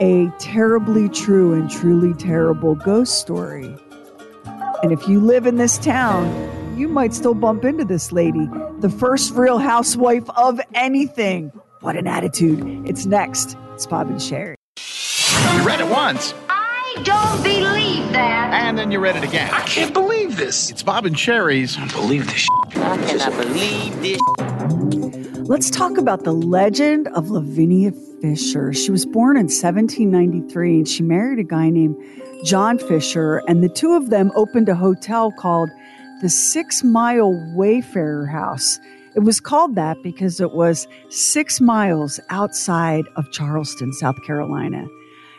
a 0.00 0.30
terribly 0.38 1.08
true 1.08 1.52
and 1.52 1.68
truly 1.70 2.14
terrible 2.14 2.74
ghost 2.76 3.18
story. 3.18 3.74
And 4.82 4.92
if 4.92 5.08
you 5.08 5.18
live 5.20 5.46
in 5.46 5.56
this 5.56 5.78
town, 5.78 6.76
you 6.78 6.86
might 6.86 7.12
still 7.14 7.34
bump 7.34 7.64
into 7.64 7.84
this 7.84 8.12
lady, 8.12 8.48
the 8.78 8.88
first 8.90 9.34
real 9.34 9.58
housewife 9.58 10.28
of 10.36 10.60
anything. 10.74 11.50
What 11.80 11.96
an 11.96 12.06
attitude. 12.06 12.88
It's 12.88 13.04
next. 13.06 13.56
It's 13.74 13.86
Bob 13.86 14.08
and 14.08 14.18
Sheri. 14.18 14.54
You 15.58 15.66
read 15.66 15.80
it 15.80 15.88
once, 15.88 16.32
I 16.45 16.45
don't 17.04 17.42
believe 17.42 18.12
that. 18.12 18.52
and 18.52 18.78
then 18.78 18.90
you 18.90 18.98
read 18.98 19.16
it 19.16 19.24
again. 19.24 19.52
I 19.52 19.60
can't 19.62 19.92
believe 19.92 20.36
this. 20.36 20.70
It's 20.70 20.82
Bob 20.82 21.06
and 21.06 21.18
Sheri's. 21.18 21.76
I 21.78 21.86
believe 21.88 22.26
this. 22.26 22.46
I 22.76 22.96
cannot 22.98 23.32
believe 23.32 24.00
this. 24.00 24.20
Let's 25.48 25.70
talk 25.70 25.96
about 25.98 26.24
the 26.24 26.32
legend 26.32 27.08
of 27.08 27.30
Lavinia 27.30 27.92
Fisher. 28.20 28.72
She 28.72 28.90
was 28.90 29.06
born 29.06 29.36
in 29.36 29.44
1793 29.44 30.78
and 30.78 30.88
she 30.88 31.02
married 31.02 31.38
a 31.38 31.44
guy 31.44 31.70
named 31.70 31.96
John 32.44 32.78
Fisher, 32.78 33.38
and 33.48 33.62
the 33.62 33.68
two 33.68 33.94
of 33.94 34.10
them 34.10 34.30
opened 34.34 34.68
a 34.68 34.74
hotel 34.74 35.32
called 35.32 35.70
the 36.20 36.28
Six 36.28 36.82
Mile 36.84 37.32
Wayfarer 37.54 38.26
House. 38.26 38.78
It 39.14 39.20
was 39.20 39.40
called 39.40 39.74
that 39.76 40.02
because 40.02 40.40
it 40.40 40.52
was 40.52 40.86
six 41.08 41.60
miles 41.60 42.20
outside 42.28 43.04
of 43.16 43.30
Charleston, 43.32 43.92
South 43.94 44.22
Carolina. 44.24 44.86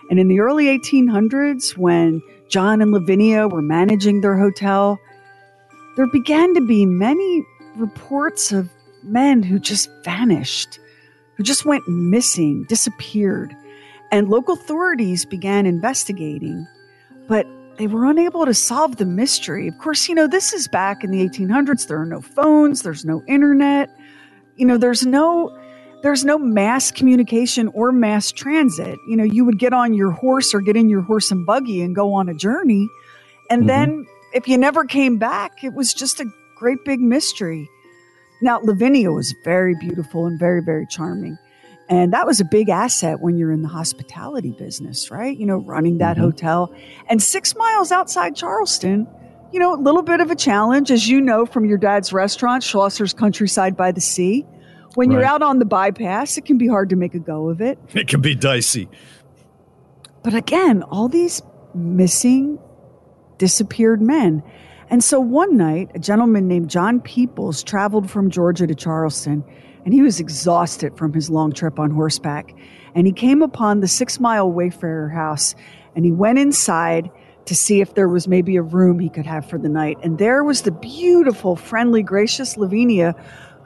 And 0.10 0.20
in 0.20 0.28
the 0.28 0.40
early 0.40 0.66
1800s, 0.66 1.78
when 1.78 2.22
John 2.50 2.82
and 2.82 2.92
Lavinia 2.92 3.48
were 3.48 3.62
managing 3.62 4.22
their 4.22 4.38
hotel, 4.38 5.00
there 5.96 6.08
began 6.08 6.54
to 6.54 6.62
be 6.62 6.86
many 6.86 7.46
reports 7.76 8.52
of 8.52 8.70
men 9.04 9.44
who 9.44 9.60
just 9.60 9.90
vanished, 10.04 10.80
who 11.36 11.44
just 11.44 11.66
went 11.66 11.88
missing, 11.88 12.66
disappeared. 12.70 13.56
And 14.12 14.30
local 14.30 14.54
authorities 14.54 15.26
began 15.26 15.66
investigating, 15.66 16.66
but 17.28 17.46
they 17.78 17.88
were 17.88 18.06
unable 18.06 18.46
to 18.46 18.54
solve 18.54 18.96
the 18.96 19.06
mystery. 19.06 19.68
Of 19.68 19.78
course, 19.78 20.08
you 20.08 20.16
know, 20.16 20.28
this 20.28 20.54
is 20.54 20.68
back 20.68 21.04
in 21.04 21.12
the 21.12 21.28
1800s. 21.28 21.88
There 21.88 22.00
are 22.00 22.06
no 22.06 22.22
phones, 22.22 22.82
there's 22.82 23.06
no 23.06 23.24
internet. 23.28 23.90
You 24.56 24.66
know, 24.66 24.78
there's 24.78 25.06
no 25.06 25.56
there's 26.04 26.24
no 26.24 26.38
mass 26.38 26.92
communication 26.92 27.70
or 27.70 27.92
mass 27.92 28.32
transit. 28.32 29.00
You 29.08 29.18
know, 29.18 29.24
you 29.24 29.46
would 29.46 29.60
get 29.60 29.74
on 29.74 29.94
your 29.94 30.12
horse 30.12 30.54
or 30.54 30.62
get 30.62 30.76
in 30.76 30.90
your 30.90 31.02
horse 31.02 31.32
and 31.32 31.46
buggy 31.46 31.82
and 31.82 31.96
go 31.96 32.14
on 32.14 32.30
a 32.30 32.34
journey. 32.34 32.88
And 33.50 33.62
mm-hmm. 33.62 33.68
then 33.68 34.06
if 34.34 34.48
you 34.48 34.58
never 34.58 34.86
came 34.86 35.18
back, 35.18 35.64
it 35.64 35.74
was 35.74 35.94
just 35.94 36.20
a 36.20 36.26
great 36.56 36.84
big 36.86 37.00
mystery. 37.00 37.70
Now, 38.42 38.60
Lavinia 38.60 39.12
was 39.12 39.34
very 39.44 39.76
beautiful 39.80 40.28
and 40.28 40.40
very, 40.40 40.62
very 40.62 40.86
charming. 40.86 41.38
And 41.90 42.14
that 42.14 42.28
was 42.28 42.42
a 42.42 42.46
big 42.46 42.70
asset 42.70 43.22
when 43.22 43.38
you're 43.38 43.52
in 43.52 43.62
the 43.62 43.70
hospitality 43.70 44.52
business, 44.52 45.10
right? 45.10 45.36
You 45.36 45.46
know, 45.46 45.58
running 45.58 46.00
that 46.00 46.18
mm-hmm. 46.18 46.26
hotel. 46.26 46.74
And 47.10 47.22
six 47.22 47.56
miles 47.56 47.92
outside 47.92 48.36
Charleston, 48.36 49.08
you 49.52 49.60
know, 49.60 49.74
a 49.74 49.80
little 49.80 50.02
bit 50.02 50.20
of 50.20 50.30
a 50.30 50.36
challenge, 50.36 50.92
as 50.92 51.08
you 51.08 51.22
know 51.22 51.46
from 51.46 51.66
your 51.66 51.78
dad's 51.78 52.12
restaurant, 52.12 52.64
Schlosser's 52.64 53.14
Countryside 53.14 53.78
by 53.78 53.92
the 53.92 54.02
Sea. 54.02 54.46
When 54.96 55.12
you're 55.12 55.24
out 55.24 55.42
on 55.42 55.60
the 55.60 55.66
bypass, 55.66 56.38
it 56.38 56.46
can 56.46 56.58
be 56.58 56.68
hard 56.68 56.90
to 56.90 56.96
make 56.96 57.14
a 57.14 57.20
go 57.20 57.50
of 57.50 57.62
it. 57.62 57.78
It 57.94 58.08
can 58.08 58.22
be 58.22 58.34
dicey. 58.34 58.90
But 60.24 60.34
again, 60.34 60.84
all 60.84 61.08
these 61.08 61.42
missing, 61.74 62.60
disappeared 63.38 64.02
men. 64.02 64.44
And 64.90 65.04
so 65.04 65.20
one 65.20 65.58
night, 65.58 65.92
a 65.94 66.00
gentleman 66.00 66.48
named 66.48 66.70
John 66.70 67.02
Peoples 67.02 67.64
traveled 67.64 68.10
from 68.10 68.30
Georgia 68.30 68.66
to 68.68 68.76
Charleston, 68.76 69.44
and 69.86 69.94
he 69.94 70.02
was 70.02 70.20
exhausted 70.20 70.98
from 70.98 71.14
his 71.14 71.30
long 71.30 71.52
trip 71.52 71.80
on 71.80 71.92
horseback. 71.92 72.54
And 72.96 73.06
he 73.06 73.14
came 73.14 73.42
upon 73.42 73.82
the 73.82 73.88
six 73.88 74.20
mile 74.20 74.52
Wayfarer 74.52 75.10
house, 75.10 75.56
and 75.96 76.06
he 76.06 76.12
went 76.12 76.40
inside 76.40 77.12
to 77.46 77.56
see 77.56 77.80
if 77.80 77.94
there 77.96 78.10
was 78.10 78.28
maybe 78.28 78.58
a 78.58 78.62
room 78.62 79.00
he 79.00 79.10
could 79.10 79.26
have 79.26 79.50
for 79.50 79.58
the 79.58 79.70
night. 79.70 79.98
And 80.04 80.18
there 80.18 80.44
was 80.44 80.64
the 80.64 80.72
beautiful, 80.72 81.56
friendly, 81.56 82.04
gracious 82.04 82.58
Lavinia 82.58 83.16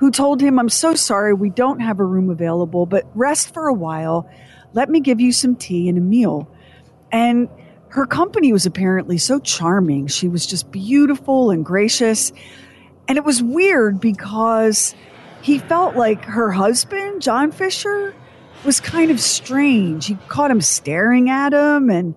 who 0.02 0.10
told 0.10 0.42
him, 0.42 0.58
I'm 0.58 0.68
so 0.68 0.96
sorry, 0.96 1.32
we 1.32 1.52
don't 1.52 1.80
have 1.80 2.00
a 2.00 2.04
room 2.04 2.32
available, 2.32 2.88
but 2.88 3.06
rest 3.14 3.54
for 3.54 3.68
a 3.68 3.74
while. 3.74 4.28
Let 4.74 4.90
me 4.90 5.00
give 5.00 5.22
you 5.22 5.32
some 5.32 5.56
tea 5.56 5.88
and 5.90 5.96
a 5.96 6.02
meal. 6.02 6.52
And 7.12 7.48
her 7.90 8.08
company 8.08 8.52
was 8.52 8.66
apparently 8.66 9.20
so 9.20 9.38
charming. 9.38 10.08
She 10.08 10.28
was 10.28 10.48
just 10.48 10.72
beautiful 10.72 11.52
and 11.52 11.64
gracious. 11.64 12.32
And 13.08 13.20
it 13.20 13.24
was 13.24 13.44
weird 13.44 14.00
because 14.00 14.96
he 15.44 15.60
felt 15.60 15.96
like 15.96 16.26
her 16.26 16.52
husband, 16.52 17.22
John 17.22 17.52
Fisher, 17.52 18.16
was 18.66 18.80
kind 18.80 19.12
of 19.12 19.20
strange. 19.20 20.08
He 20.08 20.16
caught 20.30 20.50
him 20.50 20.62
staring 20.62 21.30
at 21.30 21.54
him 21.54 21.92
and 21.92 22.16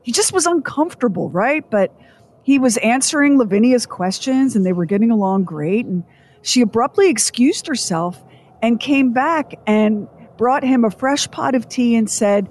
he 0.00 0.12
just 0.12 0.32
was 0.32 0.46
uncomfortable, 0.46 1.28
right? 1.28 1.68
But 1.70 1.94
he 2.42 2.58
was 2.58 2.78
answering 2.78 3.36
Lavinia's 3.36 3.84
questions 3.84 4.56
and 4.56 4.64
they 4.64 4.72
were 4.72 4.86
getting 4.86 5.10
along 5.10 5.44
great. 5.44 5.84
And 5.84 6.04
she 6.42 6.60
abruptly 6.60 7.08
excused 7.10 7.66
herself 7.66 8.22
and 8.62 8.80
came 8.80 9.12
back 9.12 9.54
and 9.66 10.08
brought 10.36 10.62
him 10.62 10.84
a 10.84 10.90
fresh 10.90 11.30
pot 11.30 11.54
of 11.54 11.68
tea 11.68 11.96
and 11.96 12.08
said, 12.10 12.48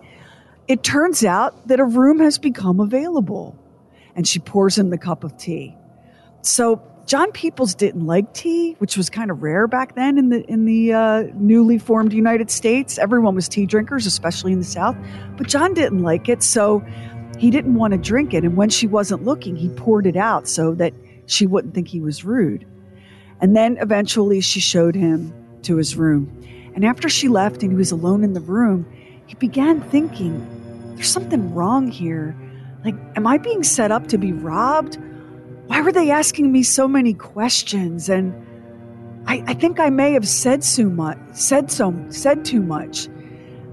It 0.68 0.84
turns 0.84 1.24
out 1.24 1.68
that 1.68 1.80
a 1.80 1.86
room 1.86 2.20
has 2.20 2.38
become 2.38 2.80
available. 2.80 3.58
And 4.16 4.28
she 4.28 4.40
pours 4.40 4.78
him 4.78 4.90
the 4.90 4.98
cup 4.98 5.24
of 5.24 5.38
tea. 5.38 5.76
So 6.42 6.82
John 7.06 7.32
Peoples 7.32 7.74
didn't 7.74 8.06
like 8.06 8.34
tea, 8.34 8.74
which 8.80 8.98
was 8.98 9.10
kind 9.10 9.32
of 9.32 9.42
rare 9.42 9.68
back 9.68 9.96
then 9.96 10.18
in 10.18 10.30
the 10.30 10.44
in 10.52 10.66
the 10.66 10.94
uh, 10.94 11.24
newly 11.36 11.78
formed 11.78 12.12
United 12.12 12.52
States. 12.52 12.98
Everyone 12.98 13.34
was 13.34 13.48
tea 13.48 13.66
drinkers, 13.66 14.06
especially 14.06 14.52
in 14.52 14.60
the 14.60 14.66
South. 14.66 14.98
But 15.38 15.48
John 15.48 15.74
didn't 15.74 16.04
like 16.04 16.28
it, 16.28 16.44
so 16.44 16.84
he 17.38 17.50
didn't 17.50 17.76
want 17.76 17.94
to 17.94 17.98
drink 17.98 18.34
it. 18.34 18.44
And 18.44 18.58
when 18.58 18.70
she 18.70 18.88
wasn't 18.88 19.24
looking, 19.24 19.56
he 19.56 19.70
poured 19.70 20.06
it 20.06 20.18
out 20.18 20.48
so 20.48 20.74
that 20.76 20.94
she 21.28 21.46
wouldn't 21.46 21.74
think 21.74 21.88
he 21.88 22.02
was 22.02 22.26
rude. 22.26 22.66
And 23.40 23.56
then 23.56 23.78
eventually 23.80 24.42
she 24.42 24.60
showed 24.60 24.96
him 24.96 25.34
to 25.64 25.78
his 25.78 25.96
room. 25.96 26.32
And 26.76 26.86
after 26.86 27.10
she 27.10 27.28
left 27.28 27.64
and 27.64 27.72
he 27.72 27.78
was 27.78 27.92
alone 27.92 28.24
in 28.24 28.34
the 28.34 28.42
room, 28.42 28.86
he 29.26 29.36
began 29.36 29.82
thinking, 29.82 30.94
there's 30.96 31.10
something 31.10 31.54
wrong 31.54 31.88
here. 31.88 32.36
Like, 32.84 32.96
am 33.16 33.28
I 33.28 33.38
being 33.38 33.64
set 33.64 33.92
up 33.92 34.08
to 34.08 34.18
be 34.18 34.32
robbed? 34.32 34.98
Why 35.68 35.82
were 35.82 35.92
they 35.92 36.12
asking 36.12 36.52
me 36.52 36.64
so 36.64 36.88
many 36.88 37.14
questions? 37.14 38.10
And 38.10 38.34
I, 39.28 39.44
I 39.48 39.54
think 39.54 39.80
I 39.80 39.90
may 39.90 40.14
have 40.14 40.28
said 40.28 40.64
so 40.64 40.86
much, 40.86 41.18
said 41.34 41.70
so, 41.70 41.94
said 42.10 42.46
too 42.46 42.62
much. 42.62 43.08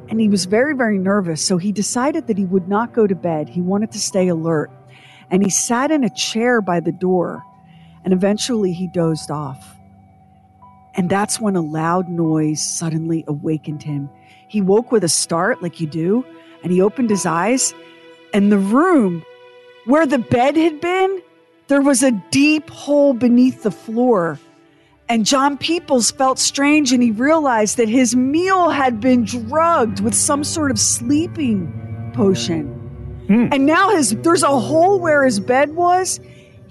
And 0.09 0.21
he 0.21 0.29
was 0.29 0.45
very, 0.45 0.75
very 0.75 0.99
nervous. 0.99 1.43
So 1.43 1.57
he 1.57 1.73
decided 1.73 2.27
that 2.27 2.37
he 2.37 2.45
would 2.45 2.69
not 2.69 2.93
go 2.93 3.07
to 3.07 3.15
bed. 3.15 3.49
He 3.49 3.61
wanted 3.61 3.93
to 3.93 4.01
stay 4.01 4.29
alert. 4.29 4.71
And 5.31 5.43
he 5.43 5.51
sat 5.51 5.91
in 5.91 6.05
a 6.05 6.15
chair 6.15 6.61
by 6.61 6.81
the 6.81 6.93
door. 6.93 7.45
And 8.05 8.13
eventually 8.13 8.73
he 8.73 8.87
dozed 8.87 9.31
off. 9.31 9.77
And 10.95 11.11
that's 11.11 11.41
when 11.41 11.57
a 11.57 11.61
loud 11.61 12.09
noise 12.09 12.63
suddenly 12.63 13.25
awakened 13.27 13.83
him. 13.83 14.09
He 14.49 14.61
woke 14.61 14.93
with 14.93 15.03
a 15.03 15.09
start, 15.09 15.63
like 15.63 15.81
you 15.81 15.87
do, 15.87 16.25
and 16.63 16.73
he 16.73 16.81
opened 16.81 17.11
his 17.11 17.27
eyes. 17.27 17.75
And 18.33 18.53
the 18.53 18.59
room 18.59 19.25
where 19.87 20.07
the 20.07 20.19
bed 20.19 20.57
had 20.57 20.81
been, 20.81 21.23
there 21.69 21.83
was 21.83 22.03
a 22.03 22.13
deep 22.31 22.71
hole 22.71 23.15
beneath 23.15 23.63
the 23.63 23.71
floor. 23.71 24.39
And 25.09 25.27
John 25.27 25.59
Peoples 25.59 26.11
felt 26.11 26.39
strange 26.39 26.93
and 26.93 27.03
he 27.03 27.11
realized 27.11 27.77
that 27.77 27.89
his 27.89 28.17
meal 28.17 28.71
had 28.71 29.01
been 29.01 29.25
drugged 29.25 30.01
with 30.01 30.15
some 30.15 30.45
sort 30.45 30.71
of 30.71 30.79
sleeping 30.79 32.13
potion. 32.15 32.67
Hmm. 33.27 33.49
And 33.53 33.67
now 33.67 33.91
his 33.91 34.11
there's 34.23 34.43
a 34.43 34.49
hole 34.61 34.99
where 34.99 35.25
his 35.25 35.41
bed 35.41 35.75
was. 35.75 36.21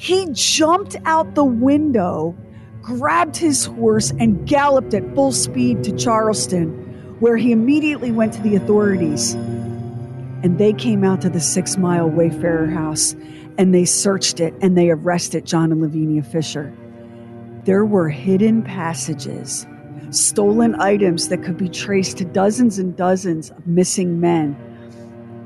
He 0.04 0.28
jumped 0.34 0.98
out 1.06 1.34
the 1.34 1.46
window, 1.46 2.36
grabbed 2.82 3.38
his 3.38 3.64
horse, 3.64 4.12
and 4.12 4.46
galloped 4.46 4.94
at 4.94 5.16
full 5.16 5.32
speed 5.32 5.82
to 5.86 5.96
Charleston, 5.96 6.68
where 7.22 7.38
he 7.38 7.54
immediately 7.54 8.12
went 8.12 8.34
to 8.34 8.42
the 8.42 8.58
authorities. 8.58 9.34
And 10.44 10.58
they 10.58 10.74
came 10.74 11.06
out 11.06 11.22
to 11.22 11.30
the 11.30 11.40
six 11.40 11.78
mile 11.78 12.10
Wayfarer 12.10 12.68
house 12.68 13.16
and 13.58 13.74
they 13.74 13.86
searched 13.86 14.42
it 14.42 14.54
and 14.62 14.78
they 14.78 14.90
arrested 14.90 15.46
John 15.46 15.72
and 15.72 15.80
Lavinia 15.80 16.22
Fisher. 16.22 16.74
There 17.64 17.86
were 17.86 18.10
hidden 18.10 18.62
passages, 18.62 19.66
stolen 20.10 20.76
items 20.82 21.30
that 21.30 21.46
could 21.46 21.56
be 21.56 21.70
traced 21.70 22.18
to 22.18 22.26
dozens 22.26 22.78
and 22.78 22.94
dozens 22.94 23.52
of 23.52 23.66
missing 23.66 24.20
men. 24.20 24.58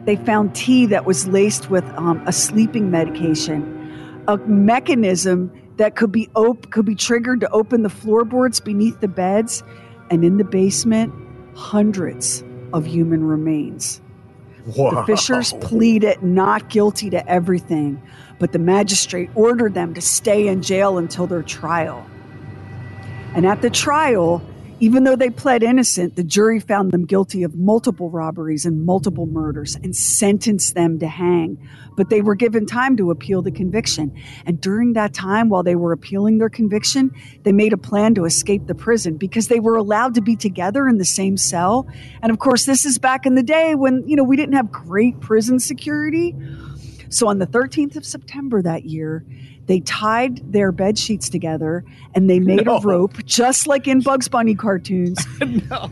They 0.05 0.15
found 0.15 0.55
tea 0.55 0.87
that 0.87 1.05
was 1.05 1.27
laced 1.27 1.69
with 1.69 1.85
um, 1.89 2.23
a 2.25 2.31
sleeping 2.31 2.89
medication, 2.89 3.76
a 4.27 4.37
mechanism 4.37 5.51
that 5.77 5.95
could 5.95 6.11
be 6.11 6.29
op- 6.35 6.69
could 6.71 6.85
be 6.85 6.95
triggered 6.95 7.39
to 7.41 7.49
open 7.51 7.83
the 7.83 7.89
floorboards 7.89 8.59
beneath 8.59 8.99
the 8.99 9.07
beds, 9.07 9.63
and 10.09 10.23
in 10.23 10.37
the 10.37 10.43
basement, 10.43 11.13
hundreds 11.55 12.43
of 12.73 12.85
human 12.85 13.23
remains. 13.23 14.01
The 14.65 15.03
Fishers 15.05 15.53
pleaded 15.61 16.21
not 16.21 16.69
guilty 16.69 17.09
to 17.11 17.25
everything, 17.29 18.01
but 18.37 18.51
the 18.51 18.59
magistrate 18.59 19.29
ordered 19.33 19.73
them 19.73 19.93
to 19.93 20.01
stay 20.01 20.47
in 20.47 20.61
jail 20.61 20.97
until 20.97 21.25
their 21.25 21.41
trial. 21.41 22.05
And 23.33 23.45
at 23.45 23.61
the 23.61 23.69
trial, 23.69 24.41
even 24.79 25.03
though 25.03 25.15
they 25.15 25.29
pled 25.29 25.63
innocent, 25.63 26.15
the 26.15 26.23
jury 26.23 26.59
found 26.59 26.91
them 26.91 27.05
guilty 27.05 27.41
of 27.43 27.55
multiple 27.55 28.11
robberies 28.11 28.65
and 28.65 28.85
multiple 28.85 29.25
murders 29.25 29.75
and 29.75 29.95
sentenced 29.95 30.75
them 30.75 30.99
to 30.99 31.07
hang. 31.07 31.57
But 31.95 32.09
they 32.09 32.21
were 32.21 32.35
given 32.35 32.67
time 32.67 32.95
to 32.97 33.09
appeal 33.09 33.41
the 33.41 33.51
conviction. 33.51 34.15
And 34.45 34.61
during 34.61 34.93
that 34.93 35.15
time, 35.15 35.49
while 35.49 35.63
they 35.63 35.75
were 35.75 35.93
appealing 35.93 36.37
their 36.37 36.49
conviction, 36.49 37.11
they 37.43 37.51
made 37.51 37.73
a 37.73 37.77
plan 37.77 38.13
to 38.15 38.25
escape 38.25 38.67
the 38.67 38.75
prison 38.75 39.17
because 39.17 39.47
they 39.47 39.59
were 39.59 39.75
allowed 39.75 40.13
to 40.13 40.21
be 40.21 40.35
together 40.35 40.87
in 40.87 40.99
the 40.99 41.05
same 41.05 41.37
cell. 41.37 41.87
And 42.21 42.31
of 42.31 42.37
course, 42.37 42.65
this 42.65 42.85
is 42.85 42.99
back 42.99 43.25
in 43.25 43.33
the 43.33 43.43
day 43.43 43.73
when, 43.73 44.07
you 44.07 44.15
know, 44.15 44.23
we 44.23 44.35
didn't 44.35 44.55
have 44.55 44.71
great 44.71 45.19
prison 45.19 45.59
security. 45.59 46.35
So 47.09 47.27
on 47.27 47.39
the 47.39 47.47
13th 47.47 47.95
of 47.95 48.05
September 48.05 48.61
that 48.61 48.85
year, 48.85 49.25
they 49.67 49.81
tied 49.81 50.51
their 50.51 50.71
bed 50.71 50.97
sheets 50.97 51.29
together 51.29 51.83
and 52.15 52.29
they 52.29 52.39
made 52.39 52.65
No. 52.65 52.77
a 52.77 52.81
rope, 52.81 53.23
just 53.25 53.67
like 53.67 53.87
in 53.87 54.01
Bugs 54.01 54.27
Bunny 54.27 54.55
cartoons. 54.55 55.19
no. 55.69 55.91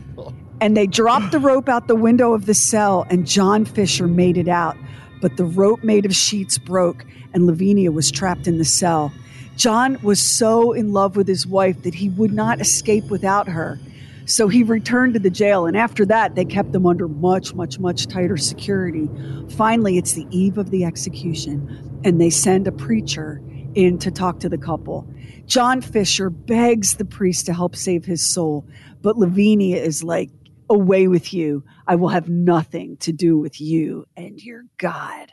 And 0.60 0.76
they 0.76 0.86
dropped 0.86 1.32
the 1.32 1.38
rope 1.38 1.68
out 1.68 1.86
the 1.86 1.94
window 1.94 2.32
of 2.32 2.46
the 2.46 2.54
cell, 2.54 3.06
and 3.10 3.26
John 3.26 3.66
Fisher 3.66 4.06
made 4.08 4.38
it 4.38 4.48
out. 4.48 4.76
But 5.20 5.36
the 5.36 5.44
rope 5.44 5.84
made 5.84 6.06
of 6.06 6.14
sheets 6.14 6.56
broke, 6.56 7.04
and 7.34 7.46
Lavinia 7.46 7.92
was 7.92 8.10
trapped 8.10 8.46
in 8.46 8.56
the 8.56 8.64
cell. 8.64 9.12
John 9.56 9.98
was 10.02 10.20
so 10.20 10.72
in 10.72 10.92
love 10.94 11.14
with 11.16 11.28
his 11.28 11.46
wife 11.46 11.82
that 11.82 11.94
he 11.94 12.08
would 12.10 12.32
not 12.32 12.60
escape 12.60 13.04
without 13.10 13.48
her. 13.48 13.78
So 14.24 14.48
he 14.48 14.62
returned 14.62 15.12
to 15.14 15.20
the 15.20 15.30
jail, 15.30 15.66
and 15.66 15.76
after 15.76 16.04
that, 16.06 16.34
they 16.34 16.44
kept 16.44 16.74
him 16.74 16.86
under 16.86 17.06
much, 17.06 17.54
much, 17.54 17.78
much 17.78 18.06
tighter 18.06 18.36
security. 18.38 19.08
Finally, 19.50 19.98
it's 19.98 20.14
the 20.14 20.26
eve 20.30 20.56
of 20.58 20.70
the 20.70 20.84
execution, 20.84 22.00
and 22.04 22.18
they 22.20 22.30
send 22.30 22.66
a 22.66 22.72
preacher 22.72 23.40
in 23.76 23.98
to 23.98 24.10
talk 24.10 24.40
to 24.40 24.48
the 24.48 24.58
couple. 24.58 25.06
John 25.46 25.80
Fisher 25.80 26.30
begs 26.30 26.94
the 26.96 27.04
priest 27.04 27.46
to 27.46 27.54
help 27.54 27.76
save 27.76 28.04
his 28.04 28.26
soul, 28.26 28.66
but 29.02 29.16
Lavinia 29.16 29.76
is 29.76 30.02
like, 30.02 30.30
Away 30.68 31.06
with 31.06 31.32
you. 31.32 31.62
I 31.86 31.94
will 31.94 32.08
have 32.08 32.28
nothing 32.28 32.96
to 32.96 33.12
do 33.12 33.38
with 33.38 33.60
you 33.60 34.04
and 34.16 34.42
your 34.42 34.62
God. 34.78 35.30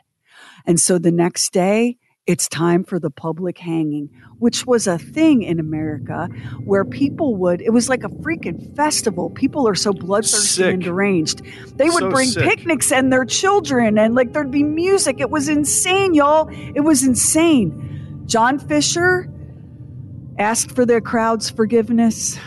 And 0.64 0.78
so 0.78 0.96
the 0.96 1.10
next 1.10 1.52
day, 1.52 1.98
it's 2.24 2.46
time 2.48 2.84
for 2.84 3.00
the 3.00 3.10
public 3.10 3.58
hanging, 3.58 4.10
which 4.38 4.64
was 4.64 4.86
a 4.86 4.96
thing 4.96 5.42
in 5.42 5.58
America 5.58 6.28
where 6.64 6.84
people 6.84 7.34
would, 7.34 7.60
it 7.62 7.70
was 7.70 7.88
like 7.88 8.04
a 8.04 8.08
freaking 8.08 8.76
festival. 8.76 9.28
People 9.28 9.66
are 9.66 9.74
so 9.74 9.92
bloodthirsty 9.92 10.46
Sick. 10.62 10.74
and 10.74 10.82
deranged. 10.84 11.42
They 11.76 11.90
would 11.90 12.04
So 12.04 12.10
bring 12.10 12.28
sick. 12.28 12.44
picnics 12.48 12.92
and 12.92 13.12
their 13.12 13.24
children, 13.24 13.98
and 13.98 14.14
like 14.14 14.32
there'd 14.34 14.52
be 14.52 14.62
music. 14.62 15.18
It 15.18 15.30
was 15.30 15.48
insane, 15.48 16.14
y'all. 16.14 16.48
It 16.76 16.82
was 16.82 17.02
insane. 17.02 17.93
John 18.26 18.58
Fisher 18.58 19.28
asked 20.38 20.72
for 20.72 20.86
the 20.86 21.00
crowd's 21.00 21.50
forgiveness, 21.50 22.38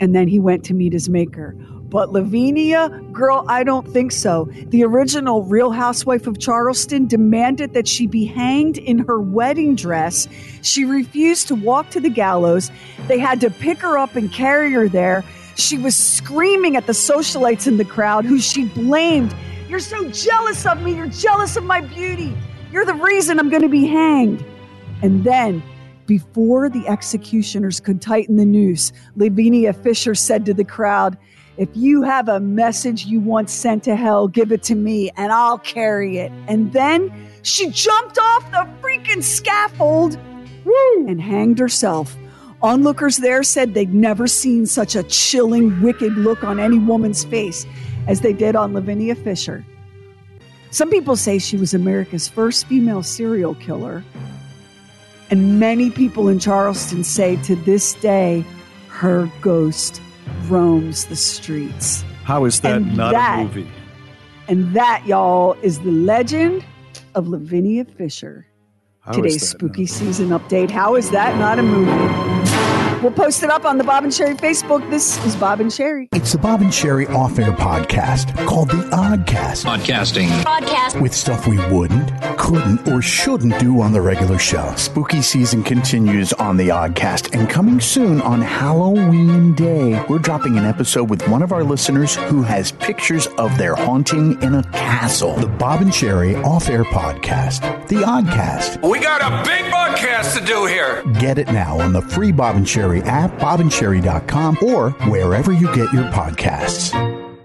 and 0.00 0.14
then 0.14 0.28
he 0.28 0.38
went 0.38 0.64
to 0.64 0.74
meet 0.74 0.92
his 0.92 1.08
maker. 1.08 1.54
But 1.90 2.12
Lavinia, 2.12 2.88
girl, 3.10 3.44
I 3.48 3.64
don't 3.64 3.86
think 3.88 4.12
so. 4.12 4.48
The 4.68 4.84
original 4.84 5.42
Real 5.42 5.72
Housewife 5.72 6.28
of 6.28 6.38
Charleston 6.38 7.08
demanded 7.08 7.74
that 7.74 7.88
she 7.88 8.06
be 8.06 8.24
hanged 8.26 8.78
in 8.78 9.00
her 9.00 9.20
wedding 9.20 9.74
dress. 9.74 10.28
She 10.62 10.84
refused 10.84 11.48
to 11.48 11.56
walk 11.56 11.90
to 11.90 12.00
the 12.00 12.10
gallows. 12.10 12.70
They 13.08 13.18
had 13.18 13.40
to 13.40 13.50
pick 13.50 13.78
her 13.78 13.98
up 13.98 14.14
and 14.14 14.32
carry 14.32 14.72
her 14.72 14.88
there. 14.88 15.24
She 15.56 15.78
was 15.78 15.96
screaming 15.96 16.76
at 16.76 16.86
the 16.86 16.92
socialites 16.92 17.66
in 17.66 17.76
the 17.76 17.84
crowd, 17.84 18.24
who 18.24 18.38
she 18.38 18.66
blamed. 18.66 19.34
You're 19.68 19.80
so 19.80 20.08
jealous 20.10 20.64
of 20.66 20.82
me. 20.82 20.94
You're 20.94 21.08
jealous 21.08 21.56
of 21.56 21.64
my 21.64 21.80
beauty. 21.80 22.36
You're 22.70 22.84
the 22.84 22.94
reason 22.94 23.40
I'm 23.40 23.48
going 23.48 23.62
to 23.62 23.68
be 23.68 23.86
hanged. 23.86 24.44
And 25.02 25.24
then, 25.24 25.62
before 26.06 26.68
the 26.68 26.86
executioners 26.88 27.80
could 27.80 28.02
tighten 28.02 28.36
the 28.36 28.44
noose, 28.44 28.92
Lavinia 29.16 29.72
Fisher 29.72 30.14
said 30.14 30.44
to 30.46 30.54
the 30.54 30.64
crowd, 30.64 31.16
If 31.56 31.68
you 31.74 32.02
have 32.02 32.28
a 32.28 32.40
message 32.40 33.06
you 33.06 33.20
want 33.20 33.48
sent 33.48 33.84
to 33.84 33.96
hell, 33.96 34.26
give 34.26 34.50
it 34.50 34.62
to 34.64 34.74
me 34.74 35.10
and 35.16 35.32
I'll 35.32 35.58
carry 35.58 36.18
it. 36.18 36.32
And 36.48 36.72
then 36.72 37.12
she 37.42 37.70
jumped 37.70 38.18
off 38.18 38.50
the 38.50 38.68
freaking 38.82 39.22
scaffold 39.22 40.18
Woo! 40.64 41.06
and 41.06 41.20
hanged 41.20 41.58
herself. 41.58 42.16
Onlookers 42.62 43.18
there 43.18 43.42
said 43.42 43.72
they'd 43.72 43.94
never 43.94 44.26
seen 44.26 44.66
such 44.66 44.94
a 44.94 45.02
chilling, 45.04 45.80
wicked 45.80 46.12
look 46.18 46.44
on 46.44 46.60
any 46.60 46.78
woman's 46.78 47.24
face 47.24 47.66
as 48.06 48.20
they 48.20 48.32
did 48.32 48.54
on 48.54 48.74
Lavinia 48.74 49.14
Fisher. 49.14 49.64
Some 50.70 50.90
people 50.90 51.16
say 51.16 51.38
she 51.38 51.56
was 51.56 51.72
America's 51.72 52.28
first 52.28 52.66
female 52.66 53.02
serial 53.02 53.54
killer. 53.54 54.04
And 55.30 55.60
many 55.60 55.90
people 55.90 56.28
in 56.28 56.38
Charleston 56.40 57.04
say 57.04 57.36
to 57.44 57.54
this 57.56 57.94
day, 57.94 58.44
her 58.88 59.30
ghost 59.40 60.00
roams 60.48 61.04
the 61.06 61.16
streets. 61.16 62.04
How 62.24 62.44
is 62.44 62.60
that 62.60 62.76
And 62.76 62.96
not 62.96 63.12
that- 63.12 63.38
a 63.40 63.44
movie? 63.44 63.68
And 64.48 64.74
that, 64.74 65.04
y'all, 65.06 65.56
is 65.62 65.78
the 65.80 65.92
legend 65.92 66.64
of 67.14 67.28
Lavinia 67.28 67.84
Fisher. 67.84 68.46
How 69.00 69.12
Today's 69.12 69.48
spooky 69.48 69.86
season 69.86 70.30
update. 70.30 70.70
How 70.70 70.96
is 70.96 71.10
that 71.10 71.38
not 71.38 71.58
a 71.58 71.62
movie? 71.62 71.90
We'll 73.02 73.10
post 73.12 73.42
it 73.42 73.48
up 73.48 73.64
on 73.64 73.78
the 73.78 73.84
Bob 73.84 74.04
and 74.04 74.12
Sheri 74.12 74.36
Facebook. 74.38 74.88
This 74.90 75.24
is 75.24 75.34
Bob 75.34 75.60
and 75.60 75.70
Sheri. 75.70 76.08
It's 76.12 76.32
the 76.32 76.38
Bob 76.38 76.60
and 76.60 76.70
Sheri 76.70 77.08
off 77.08 77.38
air 77.38 77.52
podcast 77.52 78.36
called 78.46 78.68
The 78.68 78.90
Oddcast. 78.94 79.64
Podcasting. 79.64 80.28
Podcast. 80.42 81.00
With 81.00 81.14
stuff 81.14 81.46
we 81.46 81.56
wouldn't, 81.74 82.12
couldn't, 82.36 82.86
or 82.88 83.00
shouldn't 83.00 83.58
do 83.58 83.80
on 83.80 83.92
the 83.92 84.02
regular 84.02 84.38
show. 84.38 84.74
Spooky 84.76 85.22
season 85.22 85.62
continues 85.62 86.34
on 86.34 86.58
The 86.58 86.68
Oddcast, 86.68 87.34
and 87.34 87.48
coming 87.48 87.80
soon 87.80 88.20
on 88.20 88.42
Halloween 88.42 89.54
Day, 89.54 90.04
we're 90.10 90.18
dropping 90.18 90.58
an 90.58 90.66
episode 90.66 91.08
with 91.08 91.26
one 91.26 91.42
of 91.42 91.52
our 91.52 91.64
listeners 91.64 92.16
who 92.16 92.42
has 92.42 92.70
pictures 92.70 93.28
of 93.38 93.56
their 93.56 93.74
haunting 93.76 94.40
in 94.42 94.56
a 94.56 94.62
castle. 94.74 95.36
The 95.36 95.46
Bob 95.46 95.80
and 95.80 95.90
Sheri 95.90 96.42
off 96.44 96.68
air 96.68 96.84
podcast, 96.84 97.88
The 97.88 97.96
Oddcast. 98.02 98.86
We 98.86 99.00
got 99.00 99.22
a 99.22 99.42
big 99.48 99.72
podcast 99.72 100.38
to 100.38 100.44
do 100.44 100.66
here. 100.66 101.02
Get 101.18 101.38
it 101.38 101.46
now 101.50 101.80
on 101.80 101.94
the 101.94 102.02
free 102.02 102.30
Bob 102.32 102.56
and 102.56 102.66
Sheri 102.66 102.89
app, 102.98 103.30
bobandsheri.com, 103.38 104.58
or 104.62 104.90
wherever 105.08 105.52
you 105.52 105.66
get 105.74 105.92
your 105.92 106.04
podcasts. 106.10 106.92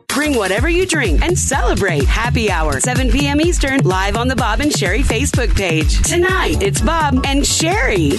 Bring 0.07 0.37
whatever 0.37 0.69
you 0.69 0.85
drink 0.85 1.21
and 1.21 1.37
celebrate. 1.37 2.05
Happy 2.05 2.49
Hour, 2.49 2.79
7 2.79 3.11
p.m. 3.11 3.41
Eastern, 3.41 3.81
live 3.81 4.15
on 4.15 4.29
the 4.29 4.35
Bob 4.35 4.61
and 4.61 4.71
Sheri 4.71 5.01
Facebook 5.01 5.53
page. 5.55 6.01
Tonight, 6.03 6.63
it's 6.63 6.81
Bob 6.81 7.15
and 7.25 7.41
Sheri. 7.43 8.13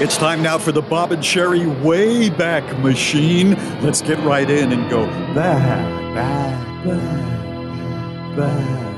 It's 0.00 0.16
time 0.16 0.42
now 0.42 0.56
for 0.56 0.72
the 0.72 0.80
Bob 0.80 1.12
and 1.12 1.22
Sheri 1.22 1.68
Way 1.82 2.30
Back 2.30 2.78
Machine. 2.78 3.50
Let's 3.82 4.00
get 4.00 4.18
right 4.20 4.48
in 4.48 4.72
and 4.72 4.88
go 4.88 5.04
back, 5.34 6.14
back, 6.14 6.84
back, 6.86 8.36
back. 8.36 8.89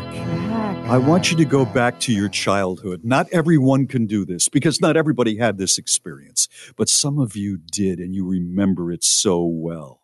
I 0.87 0.99
want 0.99 1.31
you 1.31 1.37
to 1.39 1.45
go 1.47 1.65
back 1.65 2.01
to 2.01 2.13
your 2.13 2.29
childhood. 2.29 3.01
Not 3.03 3.27
everyone 3.33 3.87
can 3.87 4.07
do 4.07 4.27
this 4.27 4.49
because 4.49 4.81
not 4.81 4.97
everybody 4.97 5.39
had 5.39 5.57
this 5.57 5.79
experience, 5.79 6.49
but 6.77 6.89
some 6.89 7.19
of 7.19 7.35
you 7.35 7.57
did 7.57 7.99
and 7.99 8.15
you 8.15 8.27
remember 8.27 8.93
it 8.93 9.03
so 9.03 9.43
well. 9.43 10.03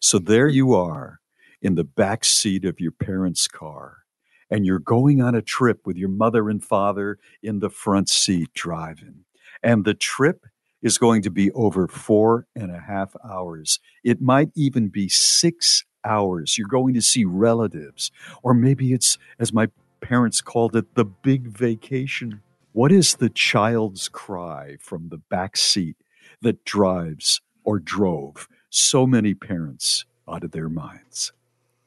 So 0.00 0.20
there 0.20 0.46
you 0.46 0.72
are 0.74 1.20
in 1.60 1.74
the 1.74 1.84
back 1.84 2.24
seat 2.24 2.64
of 2.64 2.78
your 2.78 2.92
parents' 2.92 3.48
car 3.48 4.04
and 4.50 4.64
you're 4.64 4.78
going 4.78 5.20
on 5.20 5.34
a 5.34 5.42
trip 5.42 5.80
with 5.84 5.96
your 5.96 6.08
mother 6.08 6.48
and 6.48 6.62
father 6.62 7.18
in 7.42 7.58
the 7.58 7.70
front 7.70 8.08
seat 8.08 8.52
driving. 8.54 9.24
And 9.62 9.84
the 9.84 9.94
trip 9.94 10.46
is 10.82 10.98
going 10.98 11.22
to 11.22 11.30
be 11.30 11.50
over 11.52 11.88
four 11.88 12.46
and 12.54 12.70
a 12.70 12.80
half 12.80 13.14
hours. 13.24 13.80
It 14.04 14.20
might 14.20 14.50
even 14.54 14.88
be 14.88 15.08
six 15.08 15.84
hours. 16.04 16.56
You're 16.56 16.68
going 16.68 16.94
to 16.94 17.02
see 17.02 17.24
relatives, 17.24 18.10
or 18.42 18.54
maybe 18.54 18.92
it's, 18.92 19.18
as 19.38 19.52
my 19.52 19.68
parents 20.00 20.40
called 20.40 20.76
it, 20.76 20.94
the 20.94 21.04
big 21.04 21.48
vacation. 21.48 22.42
What 22.72 22.92
is 22.92 23.16
the 23.16 23.30
child's 23.30 24.08
cry 24.08 24.76
from 24.80 25.08
the 25.08 25.18
back 25.18 25.56
seat 25.56 25.96
that 26.40 26.64
drives 26.64 27.40
or 27.64 27.78
drove 27.78 28.48
so 28.70 29.06
many 29.06 29.34
parents 29.34 30.04
out 30.28 30.44
of 30.44 30.52
their 30.52 30.68
minds? 30.68 31.32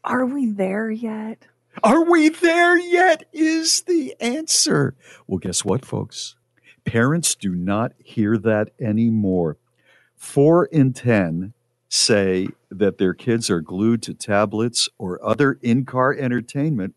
Are 0.04 0.26
we 0.26 0.48
there 0.48 0.92
yet? 0.92 1.48
Are 1.84 2.04
we 2.04 2.30
there 2.30 2.78
yet? 2.78 3.24
Is 3.34 3.82
the 3.84 4.16
answer. 4.20 4.96
Well, 5.26 5.40
guess 5.40 5.66
what, 5.66 5.86
folks? 5.86 6.36
Parents 6.86 7.36
do 7.36 7.56
not 7.56 7.94
hear 8.04 8.38
that 8.38 8.72
anymore. 8.80 9.58
Four 10.16 10.66
in 10.66 10.94
10 10.94 11.54
say 11.90 12.48
that 12.70 12.98
their 12.98 13.14
kids 13.14 13.50
are 13.50 13.62
glued 13.62 14.02
to 14.04 14.14
tablets 14.14 14.90
or 14.98 15.24
other 15.26 15.58
in 15.62 15.86
car 15.86 16.14
entertainment, 16.14 16.96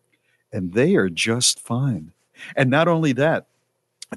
and 0.53 0.73
they 0.73 0.97
are 0.97 1.09
just 1.09 1.61
fine. 1.61 2.13
And 2.57 2.71
not 2.71 2.89
only 2.89 3.13
that, 3.15 3.47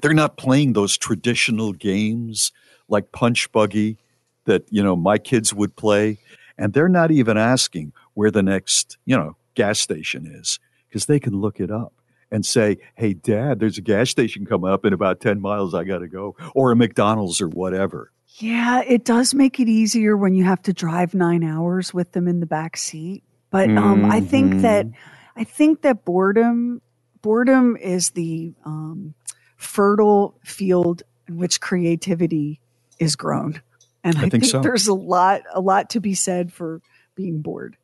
they're 0.00 0.14
not 0.14 0.36
playing 0.36 0.72
those 0.72 0.96
traditional 0.96 1.72
games 1.72 2.52
like 2.88 3.12
Punch 3.12 3.50
Buggy 3.52 3.98
that, 4.44 4.64
you 4.70 4.82
know, 4.82 4.96
my 4.96 5.18
kids 5.18 5.52
would 5.52 5.76
play. 5.76 6.18
And 6.56 6.72
they're 6.72 6.88
not 6.88 7.10
even 7.10 7.36
asking 7.36 7.92
where 8.14 8.30
the 8.30 8.42
next, 8.42 8.98
you 9.06 9.16
know, 9.16 9.36
gas 9.54 9.80
station 9.80 10.26
is 10.26 10.58
because 10.88 11.06
they 11.06 11.18
can 11.18 11.40
look 11.40 11.60
it 11.60 11.70
up 11.70 11.92
and 12.30 12.44
say, 12.46 12.78
hey, 12.94 13.14
dad, 13.14 13.58
there's 13.58 13.78
a 13.78 13.82
gas 13.82 14.10
station 14.10 14.46
coming 14.46 14.70
up 14.70 14.84
in 14.84 14.92
about 14.92 15.20
10 15.20 15.40
miles. 15.40 15.74
I 15.74 15.84
got 15.84 15.98
to 15.98 16.08
go, 16.08 16.36
or 16.54 16.70
a 16.70 16.76
McDonald's 16.76 17.40
or 17.40 17.48
whatever. 17.48 18.12
Yeah, 18.36 18.82
it 18.82 19.04
does 19.04 19.34
make 19.34 19.58
it 19.58 19.68
easier 19.68 20.16
when 20.16 20.34
you 20.34 20.44
have 20.44 20.62
to 20.62 20.72
drive 20.72 21.14
nine 21.14 21.42
hours 21.42 21.92
with 21.92 22.12
them 22.12 22.28
in 22.28 22.40
the 22.40 22.46
back 22.46 22.76
seat. 22.76 23.24
But 23.50 23.68
um, 23.70 24.04
I 24.04 24.20
think 24.20 24.62
that 24.62 24.86
Mm-hmm. 24.86 25.19
I 25.40 25.44
think 25.44 25.80
that 25.82 26.04
boredom 26.04 26.82
boredom 27.22 27.76
is 27.78 28.10
the 28.10 28.52
um, 28.66 29.14
fertile 29.56 30.38
field 30.44 31.02
in 31.28 31.38
which 31.38 31.62
creativity 31.62 32.60
is 32.98 33.16
grown, 33.16 33.62
and 34.04 34.16
I 34.16 34.18
I, 34.18 34.22
think 34.28 34.32
think, 34.32 34.44
so. 34.44 34.60
there's 34.60 34.86
a 34.86 34.94
lot 34.94 35.40
a 35.54 35.60
lot 35.62 35.88
to 35.90 36.00
be 36.00 36.14
said 36.14 36.52
for 36.52 36.82
being 37.14 37.40
bored. 37.40 37.78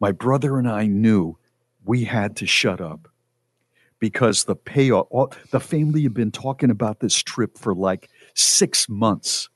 My 0.00 0.10
brother 0.10 0.58
and 0.58 0.66
I 0.66 0.86
knew 0.86 1.36
we 1.84 2.04
had 2.04 2.36
to 2.36 2.46
shut 2.46 2.80
up 2.80 3.08
because 3.98 4.44
the 4.44 4.56
payoff, 4.56 5.06
all, 5.10 5.34
the 5.50 5.60
family 5.60 6.02
had 6.04 6.14
been 6.14 6.30
talking 6.30 6.70
about 6.70 7.00
this 7.00 7.22
trip 7.22 7.58
for 7.58 7.74
like 7.74 8.08
six 8.34 8.88
months. 8.88 9.50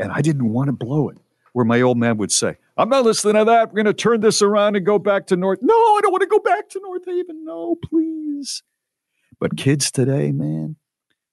And 0.00 0.10
I 0.10 0.20
didn't 0.20 0.52
want 0.52 0.66
to 0.66 0.72
blow 0.72 1.10
it. 1.10 1.18
Where 1.52 1.64
my 1.64 1.80
old 1.80 1.98
man 1.98 2.16
would 2.18 2.32
say, 2.32 2.56
I'm 2.80 2.88
not 2.88 3.04
listening 3.04 3.34
to 3.34 3.44
that. 3.44 3.68
We're 3.68 3.82
going 3.82 3.86
to 3.86 3.94
turn 3.94 4.22
this 4.22 4.40
around 4.40 4.74
and 4.74 4.86
go 4.86 4.98
back 4.98 5.26
to 5.26 5.36
North. 5.36 5.58
No, 5.60 5.74
I 5.74 6.00
don't 6.02 6.12
want 6.12 6.22
to 6.22 6.26
go 6.26 6.38
back 6.38 6.70
to 6.70 6.80
North 6.82 7.04
Haven. 7.04 7.44
No, 7.44 7.76
please. 7.76 8.62
But 9.38 9.58
kids 9.58 9.90
today, 9.90 10.32
man, 10.32 10.76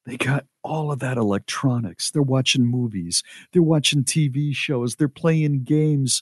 they 0.06 0.18
got 0.18 0.46
all 0.62 0.92
of 0.92 1.00
that 1.00 1.18
electronics. 1.18 2.12
They're 2.12 2.22
watching 2.22 2.66
movies, 2.66 3.24
they're 3.54 3.62
watching 3.62 4.04
TV 4.04 4.54
shows, 4.54 4.96
they're 4.96 5.08
playing 5.08 5.64
games. 5.64 6.22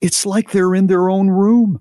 It's 0.00 0.24
like 0.24 0.52
they're 0.52 0.74
in 0.74 0.86
their 0.86 1.10
own 1.10 1.28
room. 1.28 1.80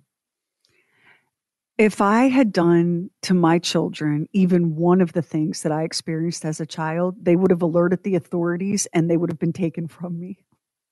If 1.77 2.01
I 2.01 2.25
had 2.27 2.51
done 2.51 3.09
to 3.21 3.33
my 3.33 3.59
children 3.59 4.27
even 4.33 4.75
one 4.75 4.99
of 4.99 5.13
the 5.13 5.21
things 5.21 5.61
that 5.63 5.71
I 5.71 5.83
experienced 5.83 6.43
as 6.43 6.59
a 6.59 6.65
child, 6.65 7.15
they 7.21 7.35
would 7.35 7.51
have 7.51 7.61
alerted 7.61 8.03
the 8.03 8.15
authorities 8.15 8.87
and 8.93 9.09
they 9.09 9.15
would 9.15 9.29
have 9.29 9.39
been 9.39 9.53
taken 9.53 9.87
from 9.87 10.19
me. 10.19 10.39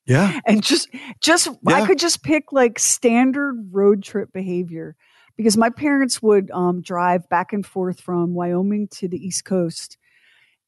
Yeah. 0.08 0.40
and 0.46 0.64
just 0.64 0.90
just 1.22 1.50
I 1.68 1.86
could 1.86 2.00
just 2.00 2.24
pick 2.24 2.52
like 2.52 2.80
standard 2.80 3.70
road 3.72 4.04
trip 4.04 4.32
behavior 4.34 4.96
because 5.36 5.58
my 5.58 5.70
parents 5.70 6.22
would 6.24 6.50
um, 6.52 6.82
drive 6.82 7.28
back 7.30 7.54
and 7.54 7.66
forth 7.66 8.00
from 8.00 8.34
Wyoming 8.34 8.88
to 8.94 9.08
the 9.08 9.24
East 9.24 9.46
Coast, 9.46 9.98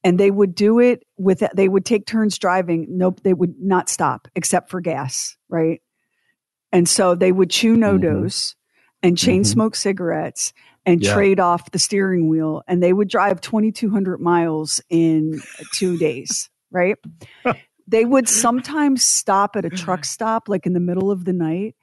and 0.03 0.19
they 0.19 0.29
would 0.29 0.53
do 0.53 0.79
it 0.79 1.03
with 1.17 1.43
they 1.55 1.67
would 1.69 1.85
take 1.85 2.05
turns 2.05 2.37
driving. 2.37 2.85
Nope, 2.89 3.21
they 3.23 3.33
would 3.33 3.55
not 3.59 3.89
stop 3.89 4.27
except 4.35 4.69
for 4.69 4.81
gas, 4.81 5.35
right? 5.49 5.81
And 6.71 6.87
so 6.87 7.15
they 7.15 7.31
would 7.31 7.49
chew 7.49 7.75
NoDoz 7.77 8.55
and 9.01 9.17
chain 9.17 9.43
smoke 9.43 9.75
cigarettes 9.75 10.53
and 10.85 11.01
Yeah. 11.03 11.13
trade 11.13 11.39
off 11.39 11.71
the 11.71 11.79
steering 11.79 12.29
wheel, 12.29 12.61
and 12.67 12.83
they 12.83 12.93
would 12.93 13.07
drive 13.09 13.41
twenty 13.41 13.71
two 13.71 13.89
hundred 13.89 14.19
miles 14.21 14.81
in 14.89 15.41
two 15.73 15.97
days, 15.97 16.49
right? 16.71 16.97
they 17.89 18.05
would 18.05 18.25
mm. 18.25 18.29
sometimes 18.29 19.03
stop 19.03 19.55
at 19.55 19.65
a 19.65 19.69
truck 19.69 20.01
mm-hmm. 20.01 20.05
stop 20.05 20.49
like 20.49 20.65
in 20.65 20.73
the 20.73 20.79
middle 20.79 21.11
of 21.11 21.25
the 21.25 21.33
night 21.33 21.75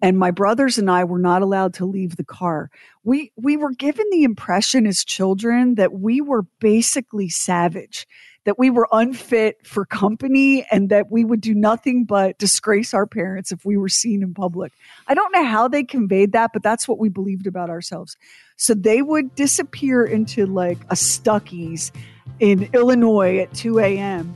and 0.00 0.18
my 0.18 0.30
brothers 0.30 0.78
and 0.78 0.90
I 0.90 1.04
were 1.04 1.18
not 1.18 1.42
allowed 1.42 1.74
to 1.74 1.84
leave 1.84 2.16
the 2.16 2.24
car. 2.24 2.70
We 3.04 3.32
we 3.36 3.56
were 3.56 3.72
given 3.72 4.06
the 4.10 4.24
impression 4.24 4.86
as 4.86 5.04
children 5.04 5.74
that 5.74 5.92
we 5.92 6.20
were 6.20 6.42
basically 6.60 7.28
savage, 7.28 8.06
that 8.44 8.58
we 8.58 8.70
were 8.70 8.88
unfit 8.92 9.66
for 9.66 9.84
company 9.84 10.64
and 10.70 10.88
that 10.90 11.10
we 11.10 11.24
would 11.24 11.40
do 11.40 11.54
nothing 11.54 12.04
but 12.04 12.38
disgrace 12.38 12.94
our 12.94 13.06
parents 13.06 13.50
if 13.50 13.64
we 13.64 13.76
were 13.76 13.88
seen 13.88 14.22
in 14.22 14.34
public. 14.34 14.72
I 15.08 15.14
don't 15.14 15.32
know 15.32 15.44
how 15.44 15.66
they 15.66 15.82
conveyed 15.82 16.32
that, 16.32 16.52
but 16.52 16.62
that's 16.62 16.86
what 16.86 16.98
we 16.98 17.08
believed 17.08 17.46
about 17.46 17.68
ourselves. 17.68 18.16
So 18.56 18.74
they 18.74 19.02
would 19.02 19.34
disappear 19.34 20.04
into 20.04 20.46
like 20.46 20.78
a 20.90 20.96
Stuckey's 20.96 21.90
in 22.38 22.70
Illinois 22.72 23.38
at 23.38 23.52
2 23.54 23.80
a.m. 23.80 24.32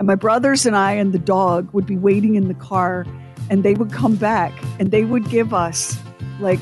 And 0.00 0.06
my 0.06 0.14
brothers 0.14 0.64
and 0.64 0.74
I 0.74 0.92
and 0.92 1.12
the 1.12 1.18
dog 1.18 1.68
would 1.74 1.84
be 1.86 1.98
waiting 1.98 2.34
in 2.34 2.48
the 2.48 2.54
car 2.54 3.04
and 3.50 3.62
they 3.62 3.74
would 3.74 3.92
come 3.92 4.16
back 4.16 4.50
and 4.78 4.90
they 4.90 5.04
would 5.04 5.28
give 5.28 5.52
us 5.52 5.98
like 6.40 6.58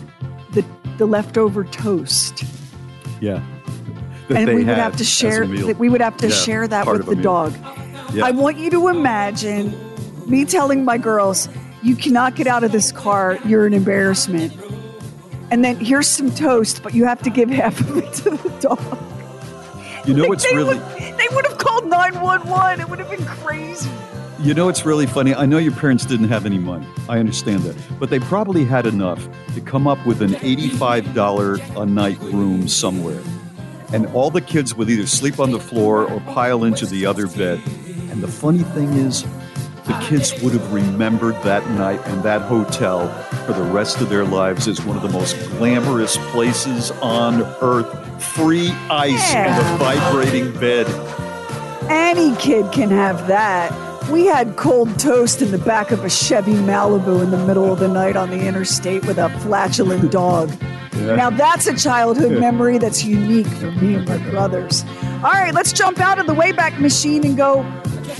the 0.54 0.64
the 0.96 1.06
leftover 1.06 1.62
toast. 1.62 2.42
Yeah. 3.20 3.40
And 4.28 4.48
we 4.48 4.64
would 4.64 4.76
have 4.76 4.96
to 4.96 5.04
share 5.04 5.46
that 5.46 5.78
we 5.78 5.88
would 5.88 6.00
have 6.00 6.16
to 6.16 6.26
Yeah, 6.28 6.34
share 6.34 6.66
that 6.66 6.84
with 6.88 7.06
the 7.06 7.14
meal. 7.14 7.22
dog. 7.22 7.54
Yeah. 8.12 8.26
I 8.26 8.32
want 8.32 8.56
you 8.58 8.70
to 8.70 8.88
imagine 8.88 9.72
me 10.26 10.44
telling 10.44 10.84
my 10.84 10.98
girls, 10.98 11.48
you 11.84 11.94
cannot 11.94 12.34
get 12.34 12.48
out 12.48 12.64
of 12.64 12.72
this 12.72 12.90
car, 12.90 13.38
you're 13.46 13.66
an 13.66 13.72
embarrassment. 13.72 14.52
and 15.52 15.64
then 15.64 15.76
here's 15.76 16.08
some 16.08 16.30
toast, 16.32 16.82
but 16.82 16.92
you 16.92 17.04
have 17.04 17.22
to 17.22 17.30
give 17.30 17.48
half 17.62 17.78
of 17.80 17.98
it 17.98 18.12
to 18.14 18.30
the 18.30 18.50
dog. 18.60 18.98
You 20.08 20.14
know 20.14 20.26
what's 20.26 20.42
they 20.42 20.56
really 20.56 20.78
would, 20.78 21.18
they 21.18 21.28
would 21.32 21.46
have 21.46 21.58
called 21.58 21.84
911. 21.86 22.80
It 22.80 22.88
would 22.88 22.98
have 22.98 23.10
been 23.10 23.26
crazy. 23.26 23.90
You 24.40 24.54
know 24.54 24.64
what's 24.64 24.86
really 24.86 25.06
funny? 25.06 25.34
I 25.34 25.44
know 25.44 25.58
your 25.58 25.72
parents 25.72 26.06
didn't 26.06 26.28
have 26.28 26.46
any 26.46 26.56
money. 26.56 26.86
I 27.10 27.18
understand 27.18 27.64
that. 27.64 27.76
But 28.00 28.08
they 28.08 28.18
probably 28.18 28.64
had 28.64 28.86
enough 28.86 29.28
to 29.54 29.60
come 29.60 29.86
up 29.86 29.98
with 30.06 30.22
an 30.22 30.30
$85 30.30 31.76
a 31.76 31.84
night 31.84 32.18
room 32.20 32.68
somewhere. 32.68 33.20
And 33.92 34.06
all 34.14 34.30
the 34.30 34.40
kids 34.40 34.74
would 34.74 34.88
either 34.88 35.06
sleep 35.06 35.38
on 35.38 35.50
the 35.50 35.60
floor 35.60 36.10
or 36.10 36.20
pile 36.20 36.64
into 36.64 36.86
the 36.86 37.04
other 37.04 37.26
bed. 37.26 37.60
And 38.10 38.22
the 38.22 38.28
funny 38.28 38.62
thing 38.62 38.94
is, 38.94 39.26
the 39.88 39.98
kids 40.06 40.40
would 40.42 40.52
have 40.52 40.72
remembered 40.72 41.34
that 41.42 41.68
night 41.70 42.00
and 42.06 42.22
that 42.22 42.42
hotel 42.42 43.08
for 43.46 43.52
the 43.54 43.62
rest 43.62 44.00
of 44.00 44.08
their 44.10 44.24
lives 44.24 44.68
as 44.68 44.80
one 44.84 44.96
of 44.96 45.02
the 45.02 45.08
most 45.08 45.36
glamorous 45.56 46.16
places 46.30 46.90
on 47.02 47.42
earth. 47.62 48.04
Free 48.22 48.70
ice 48.90 49.34
and 49.34 49.50
a 49.58 49.78
vibrating 49.78 50.52
bed. 50.60 50.86
Any 51.90 52.34
kid 52.36 52.70
can 52.72 52.90
have 52.90 53.26
that. 53.28 53.72
We 54.10 54.26
had 54.26 54.56
cold 54.56 54.98
toast 54.98 55.40
in 55.42 55.50
the 55.50 55.58
back 55.58 55.90
of 55.90 56.04
a 56.04 56.10
Chevy 56.10 56.52
Malibu 56.54 57.22
in 57.22 57.30
the 57.30 57.38
middle 57.46 57.72
of 57.72 57.78
the 57.78 57.88
night 57.88 58.16
on 58.16 58.30
the 58.30 58.40
interstate 58.46 59.06
with 59.06 59.18
a 59.18 59.28
flatulent 59.40 60.10
dog. 60.12 60.50
Yeah. 60.96 61.14
Now 61.14 61.30
that's 61.30 61.66
a 61.66 61.76
childhood 61.76 62.32
Yeah. 62.32 62.40
memory 62.40 62.78
that's 62.78 63.04
unique 63.04 63.46
for 63.46 63.70
me 63.72 63.94
and 63.94 64.08
my 64.08 64.18
brothers. 64.30 64.84
All 65.22 65.32
right, 65.32 65.54
let's 65.54 65.72
jump 65.72 66.00
out 66.00 66.18
of 66.18 66.26
the 66.26 66.34
Wayback 66.34 66.78
Machine 66.80 67.24
and 67.24 67.36
go 67.36 67.62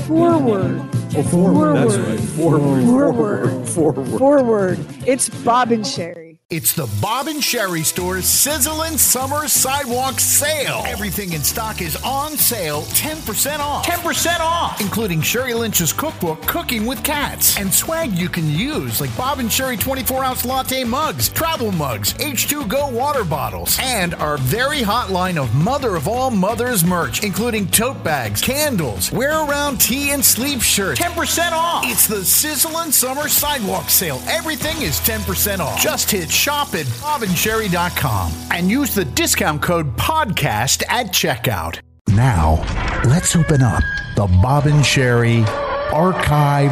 forward. 0.09 0.81
Oh, 1.17 1.23
forward. 1.23 1.77
That's 1.77 1.97
right. 1.97 2.21
Forward. 2.21 2.85
Forward. 2.85 3.69
Forward. 3.69 4.19
Forward. 4.19 4.79
It's 5.07 5.29
Bob 5.29 5.71
and 5.71 5.85
Sheri. 5.85 6.28
It's 6.51 6.73
the 6.73 6.89
Bob 7.03 7.27
and 7.27 7.41
Sheri 7.41 7.85
Store's 7.85 8.25
Sizzling 8.25 8.97
Summer 8.97 9.49
Sidewalk 9.49 10.19
Sale. 10.19 10.83
Everything 10.87 11.35
in 11.35 11.43
stock 11.43 11.83
is 11.83 11.95
on 12.03 12.39
sale 12.39 12.85
10% 12.85 13.59
off. 13.59 13.85
10% 13.85 14.41
off! 14.41 14.81
Including 14.81 15.20
Sheri 15.20 15.55
Lynch's 15.55 15.93
cookbook, 15.93 16.41
Cooking 16.47 16.87
with 16.87 17.05
Cats, 17.05 17.59
and 17.59 17.70
swag 17.70 18.12
you 18.12 18.31
can 18.31 18.49
use 18.49 18.99
like 18.99 19.15
Bob 19.15 19.41
and 19.41 19.51
Sheri 19.51 19.79
24 19.79 20.25
ounce 20.25 20.47
latte 20.47 20.85
mugs, 20.85 21.29
travel 21.29 21.70
mugs, 21.70 22.15
H2Go 22.15 22.93
water 22.93 23.25
bottles, 23.25 23.79
and 23.83 24.15
our 24.15 24.39
very 24.39 24.81
hot 24.81 25.11
line 25.11 25.37
of 25.37 25.55
mother 25.55 25.97
of 25.97 26.09
all 26.09 26.31
mothers 26.31 26.83
merch, 26.83 27.23
including 27.25 27.66
tote 27.66 28.03
bags, 28.03 28.41
candles, 28.41 29.12
wear 29.12 29.45
around 29.45 29.83
tea 29.83 30.12
and 30.12 30.25
sleep 30.25 30.62
shirts. 30.62 30.99
10% 30.99 31.53
off! 31.53 31.85
It's 31.85 32.07
the 32.07 32.25
Sizzling 32.25 32.91
Summer 32.91 33.29
Sidewalk 33.29 33.91
Sale. 33.91 34.23
Everything 34.29 34.81
is 34.81 34.99
10% 35.01 35.59
off. 35.59 35.79
Just 35.79 36.11
hit 36.11 36.38
shop 36.39 36.74
at 36.74 36.86
bobandsheri.com 37.02 38.32
and 38.52 38.70
use 38.70 38.94
the 38.94 39.05
discount 39.05 39.60
code 39.60 39.97
podcast 39.97 40.85
at 40.89 41.06
checkout. 41.06 41.81
Now, 42.09 42.62
let's 43.05 43.35
open 43.35 43.60
up 43.60 43.82
the 44.15 44.27
Bob 44.40 44.66
and 44.66 44.82
Sheri 44.85 45.44
Archive 45.93 46.70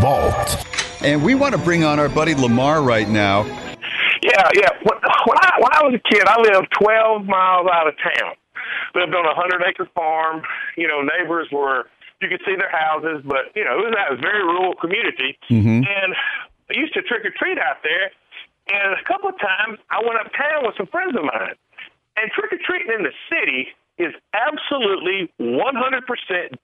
Vault. 0.00 0.64
And 1.02 1.22
we 1.24 1.34
want 1.34 1.52
to 1.52 1.58
bring 1.58 1.82
on 1.84 1.98
our 1.98 2.08
buddy 2.08 2.34
Lamar 2.34 2.80
right 2.82 3.08
now. 3.08 3.42
Yeah, 4.22 4.48
yeah. 4.54 4.70
When, 4.82 4.98
when 5.26 5.38
I 5.38 5.50
when 5.58 5.72
I 5.72 5.82
was 5.82 5.94
a 5.94 6.08
kid, 6.14 6.22
I 6.26 6.40
lived 6.40 6.68
12 6.80 7.26
miles 7.26 7.66
out 7.72 7.88
of 7.88 7.94
town. 7.98 8.34
Lived 8.94 9.14
on 9.14 9.26
a 9.26 9.34
hundred 9.34 9.62
acre 9.68 9.88
farm. 9.94 10.42
You 10.76 10.86
know, 10.88 11.02
neighbors 11.02 11.48
were 11.52 11.86
you 12.20 12.28
could 12.28 12.40
see 12.46 12.54
their 12.56 12.70
houses, 12.70 13.22
but 13.24 13.50
you 13.54 13.64
know, 13.64 13.78
it 13.78 13.90
was 13.90 13.94
that 13.94 14.12
a 14.12 14.16
very 14.20 14.42
rural 14.42 14.74
community. 14.74 15.38
Mhm. 15.50 15.86
And 15.86 16.14
I 16.70 16.74
used 16.74 16.94
to 16.94 17.02
trick 17.02 17.24
or 17.24 17.30
treat 17.30 17.58
out 17.58 17.82
there. 17.82 18.10
And 18.68 18.92
a 18.94 19.04
couple 19.06 19.28
of 19.30 19.38
times, 19.40 19.78
I 19.90 20.00
went 20.00 20.20
uptown 20.20 20.64
with 20.66 20.74
some 20.76 20.86
friends 20.88 21.16
of 21.16 21.24
mine. 21.24 21.54
And 22.16 22.30
trick 22.32 22.52
or 22.52 22.58
treating 22.66 22.92
in 22.96 23.02
the 23.04 23.12
city 23.30 23.68
is 23.98 24.12
absolutely 24.34 25.32
100% 25.40 26.02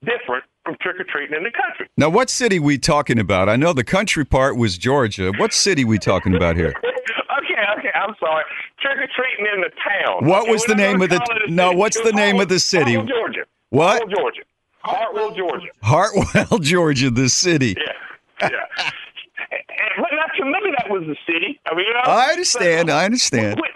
different 0.03 0.43
from 0.63 0.75
trick 0.81 0.99
or 0.99 1.03
treating 1.03 1.35
in 1.35 1.43
the 1.43 1.51
country. 1.51 1.87
Now, 1.97 2.09
what 2.09 2.29
city 2.29 2.59
we 2.59 2.77
talking 2.77 3.19
about? 3.19 3.49
I 3.49 3.55
know 3.55 3.73
the 3.73 3.83
country 3.83 4.25
part 4.25 4.57
was 4.57 4.77
Georgia. 4.77 5.31
What 5.37 5.53
city 5.53 5.83
we 5.85 5.97
talking 5.97 6.35
about 6.35 6.55
here? 6.55 6.73
okay, 6.83 7.61
okay, 7.79 7.89
I'm 7.95 8.15
sorry. 8.19 8.43
Trick 8.79 8.97
or 8.97 9.07
treating 9.15 9.47
in 9.53 9.61
the 9.61 9.71
town. 9.83 10.25
What 10.27 10.43
Okay, 10.43 10.51
was 10.51 10.63
the 10.65 10.75
name 10.75 11.01
of 11.01 11.09
the? 11.09 11.19
No, 11.49 11.71
what's 11.71 11.99
the 11.99 12.11
name 12.11 12.39
of 12.39 12.47
the 12.49 12.59
city? 12.59 12.95
Hartwell, 12.95 13.17
Georgia. 13.17 13.41
What? 13.69 13.97
Hartwell, 13.99 14.17
Georgia. 14.17 14.41
Hartwell, 14.79 15.31
Georgia. 15.31 15.67
Hartwell, 15.81 16.59
Georgia, 16.61 17.09
the 17.09 17.29
city. 17.29 17.75
Yeah, 18.41 18.49
yeah. 18.49 18.91
And, 19.51 19.93
but 19.97 20.11
not 20.13 20.31
to 20.37 20.45
me, 20.45 20.73
that 20.77 20.89
was 20.89 21.03
the 21.07 21.17
city. 21.25 21.59
I 21.65 21.75
mean, 21.75 21.85
you 21.87 21.93
know, 21.93 22.05
I 22.05 22.31
understand. 22.31 22.89
I 22.89 23.05
understand. 23.05 23.59
When, 23.59 23.71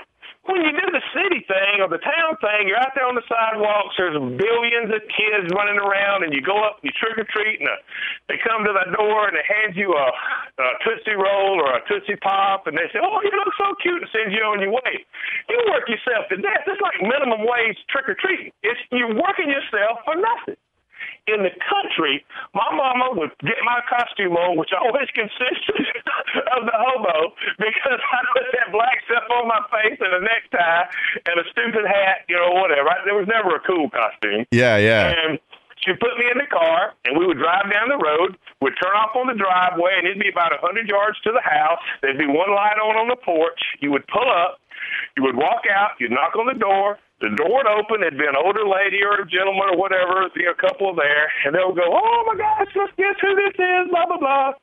when 0.50 0.66
you 0.66 0.74
do 0.74 0.88
the 0.90 1.06
city 1.14 1.46
thing 1.46 1.78
or 1.78 1.88
the 1.88 2.02
town 2.02 2.34
thing, 2.42 2.66
you're 2.66 2.82
out 2.82 2.98
there 2.98 3.06
on 3.06 3.14
the 3.14 3.26
sidewalks. 3.30 3.94
There's 4.02 4.18
billions 4.18 4.90
of 4.90 5.06
kids 5.14 5.46
running 5.54 5.78
around, 5.78 6.26
and 6.26 6.34
you 6.34 6.42
go 6.42 6.58
up, 6.66 6.82
you 6.82 6.90
trick 6.98 7.22
or 7.22 7.28
treat, 7.30 7.62
and 7.62 7.70
uh, 7.70 7.78
they 8.26 8.42
come 8.42 8.66
to 8.66 8.74
the 8.74 8.90
door 8.98 9.30
and 9.30 9.38
they 9.38 9.46
hand 9.46 9.78
you 9.78 9.94
a, 9.94 10.08
a 10.10 10.68
tootsie 10.82 11.14
roll 11.14 11.62
or 11.62 11.78
a 11.78 11.82
tootsie 11.86 12.18
pop, 12.26 12.66
and 12.66 12.74
they 12.74 12.90
say, 12.90 12.98
"Oh, 12.98 13.22
you 13.22 13.30
look 13.38 13.54
so 13.62 13.78
cute," 13.78 14.02
and 14.02 14.10
send 14.10 14.34
you 14.34 14.42
on 14.42 14.58
your 14.58 14.74
way. 14.74 15.06
You 15.54 15.62
work 15.70 15.86
yourself 15.86 16.26
to 16.34 16.38
death. 16.42 16.66
It's 16.66 16.82
like 16.82 16.98
minimum 17.06 17.46
wage 17.46 17.78
trick 17.94 18.10
or 18.10 18.18
treating. 18.18 18.50
It's 18.66 18.82
you're 18.90 19.14
working 19.14 19.54
yourself 19.54 20.02
for 20.02 20.18
nothing 20.18 20.58
in 21.34 21.44
the 21.44 21.54
country, 21.62 22.26
my 22.54 22.68
mama 22.74 23.14
would 23.18 23.32
get 23.42 23.60
my 23.66 23.82
costume 23.90 24.34
on, 24.38 24.58
which 24.58 24.70
always 24.74 25.10
consisted 25.18 25.86
of 26.58 26.66
the 26.66 26.76
hobo, 26.76 27.34
because 27.58 28.00
I 28.02 28.20
put 28.34 28.46
that 28.54 28.72
black 28.72 29.02
stuff 29.06 29.26
on 29.30 29.48
my 29.48 29.62
face 29.70 29.98
and 30.00 30.14
a 30.14 30.22
necktie 30.22 30.86
and 31.26 31.36
a 31.40 31.46
stupid 31.52 31.86
hat, 31.86 32.26
you 32.28 32.36
know, 32.36 32.54
whatever. 32.58 32.90
There 33.06 33.16
was 33.16 33.28
never 33.28 33.56
a 33.56 33.62
cool 33.64 33.90
costume. 33.90 34.46
Yeah, 34.52 34.78
yeah. 34.78 35.14
And 35.14 35.40
she 35.86 35.94
put 35.96 36.18
me 36.20 36.28
in 36.28 36.38
the 36.38 36.50
car, 36.52 36.94
and 37.06 37.18
we 37.18 37.26
would 37.26 37.38
drive 37.38 37.72
down 37.72 37.88
the 37.88 38.02
road. 38.02 38.36
We'd 38.62 38.76
turn 38.82 38.92
off 39.00 39.16
on 39.16 39.28
the 39.28 39.38
driveway, 39.38 39.96
and 39.98 40.08
it'd 40.08 40.20
be 40.20 40.30
about 40.30 40.52
a 40.52 40.60
100 40.60 40.90
yards 40.90 41.20
to 41.24 41.32
the 41.32 41.44
house. 41.44 41.80
There'd 42.02 42.20
be 42.20 42.28
one 42.28 42.52
light 42.52 42.76
on 42.76 43.00
on 43.00 43.08
the 43.08 43.16
porch. 43.16 43.60
You 43.80 43.92
would 43.92 44.06
pull 44.08 44.28
up. 44.28 44.60
You 45.16 45.24
would 45.24 45.36
walk 45.36 45.64
out. 45.72 45.96
You'd 46.00 46.12
knock 46.12 46.36
on 46.36 46.48
the 46.48 46.60
door. 46.60 47.00
The 47.22 47.36
door 47.36 47.52
would 47.52 47.68
open. 47.68 48.02
It'd 48.02 48.18
be 48.18 48.26
an 48.26 48.40
older 48.40 48.64
lady 48.64 49.04
or 49.04 49.20
a 49.20 49.28
gentleman 49.28 49.76
or 49.76 49.78
whatever, 49.78 50.32
know, 50.36 50.52
a 50.52 50.56
couple 50.56 50.96
there, 50.96 51.28
and 51.46 51.54
they 51.54 51.60
would 51.60 51.76
go, 51.76 51.84
"Oh 51.84 52.24
my 52.26 52.36
gosh, 52.36 52.72
let's 52.76 52.94
guess 52.96 53.16
who 53.20 53.36
this 53.36 53.56
is?" 53.60 53.92
Blah 53.92 54.06
blah 54.08 54.18
blah. 54.18 54.54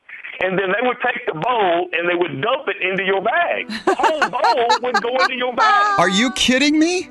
And 0.40 0.58
then 0.58 0.72
they 0.72 0.86
would 0.86 0.96
take 1.04 1.24
the 1.26 1.34
bowl 1.34 1.88
and 1.92 2.08
they 2.08 2.14
would 2.14 2.40
dump 2.42 2.68
it 2.68 2.76
into 2.80 3.04
your 3.04 3.22
bag. 3.22 3.68
The 3.84 3.94
whole 3.94 4.20
bowl 4.28 4.68
would 4.82 5.02
go 5.02 5.16
into 5.16 5.36
your 5.36 5.54
bag. 5.54 5.98
Are 5.98 6.10
you 6.10 6.30
kidding 6.32 6.78
me? 6.78 7.08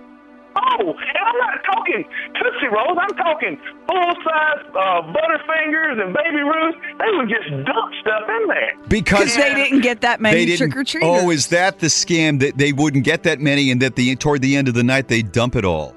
Oh, 0.55 0.95
and 0.95 1.23
I'm 1.25 1.37
not 1.37 1.59
talking 1.65 2.07
Tootsie 2.39 2.71
Rolls. 2.71 2.97
I'm 2.99 3.15
talking 3.17 3.59
full-size 3.87 4.63
uh, 4.71 5.01
Butterfingers 5.11 5.99
and 6.01 6.15
Baby 6.15 6.43
Ruths. 6.47 6.77
They 6.97 7.11
would 7.11 7.27
just 7.27 7.49
dump 7.67 7.91
stuff 7.99 8.23
in 8.29 8.47
there. 8.47 8.71
Because 8.87 9.35
they 9.35 9.53
didn't 9.53 9.81
get 9.81 10.01
that 10.01 10.21
many 10.21 10.55
trick 10.55 10.75
or 10.75 10.83
treaters. 10.83 11.09
Oh, 11.11 11.29
is 11.29 11.47
that 11.47 11.79
the 11.79 11.87
scam 11.87 12.39
that 12.39 12.57
they 12.57 12.71
wouldn't 12.71 13.03
get 13.03 13.23
that 13.23 13.41
many, 13.41 13.69
and 13.69 13.81
that 13.81 13.95
the 13.95 14.15
toward 14.15 14.41
the 14.41 14.55
end 14.55 14.67
of 14.67 14.75
the 14.75 14.83
night 14.83 15.07
they 15.09 15.21
dump 15.21 15.55
it 15.55 15.65
all? 15.65 15.93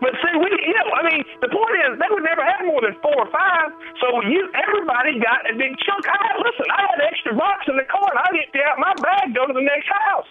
But 0.00 0.12
see, 0.20 0.32
we, 0.36 0.48
you 0.48 0.76
know, 0.76 0.88
I 0.96 1.02
mean, 1.08 1.24
the 1.40 1.48
point 1.48 1.76
is 1.88 1.96
they 2.00 2.08
would 2.08 2.24
never 2.24 2.44
have 2.44 2.64
more 2.64 2.80
than 2.80 2.96
four 3.00 3.16
or 3.16 3.30
five. 3.32 3.68
So 4.00 4.08
you, 4.28 4.48
everybody 4.56 5.20
got 5.20 5.44
a 5.48 5.56
big 5.56 5.76
chunk. 5.84 6.04
I 6.08 6.16
had, 6.20 6.36
listen, 6.40 6.68
I 6.72 6.80
had 6.88 7.00
extra 7.04 7.32
box 7.36 7.64
in 7.68 7.76
the 7.76 7.84
car, 7.84 8.08
and 8.08 8.16
I'd 8.16 8.36
empty 8.44 8.60
out 8.64 8.76
my 8.80 8.92
bag, 9.00 9.32
go 9.36 9.44
to 9.48 9.52
the 9.52 9.64
next 9.64 9.88
house. 9.88 10.28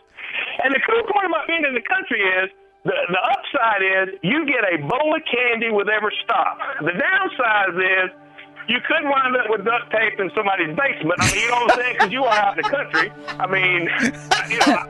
And 0.65 0.73
the 0.73 0.81
cool 0.85 1.01
part 1.13 1.25
about 1.25 1.45
being 1.45 1.65
in 1.65 1.73
the 1.73 1.85
country 1.85 2.21
is 2.21 2.49
the 2.85 2.93
the 3.09 3.21
upside 3.31 3.81
is 3.83 4.19
you 4.23 4.45
get 4.45 4.63
a 4.73 4.77
bowl 4.87 5.15
of 5.15 5.21
candy 5.29 5.69
with 5.71 5.89
every 5.89 6.13
stop. 6.23 6.57
The 6.81 6.91
downside 6.93 7.75
is. 7.75 8.11
You 8.67 8.77
could 8.87 9.01
wind 9.03 9.35
up 9.35 9.49
with 9.49 9.65
duct 9.65 9.89
tape 9.91 10.19
in 10.19 10.29
somebody's 10.35 10.77
basement. 10.77 11.15
I 11.19 11.25
mean, 11.33 11.41
you 11.41 11.49
know 11.49 11.55
what 11.55 11.71
I'm 11.73 11.79
saying? 11.81 11.93
Because 11.97 12.11
you 12.11 12.23
are 12.23 12.37
out 12.37 12.55
in 12.55 12.61
the 12.61 12.69
country. 12.69 13.11
I 13.39 13.47
mean, 13.47 13.89
you 14.51 14.59
know, 14.59 14.83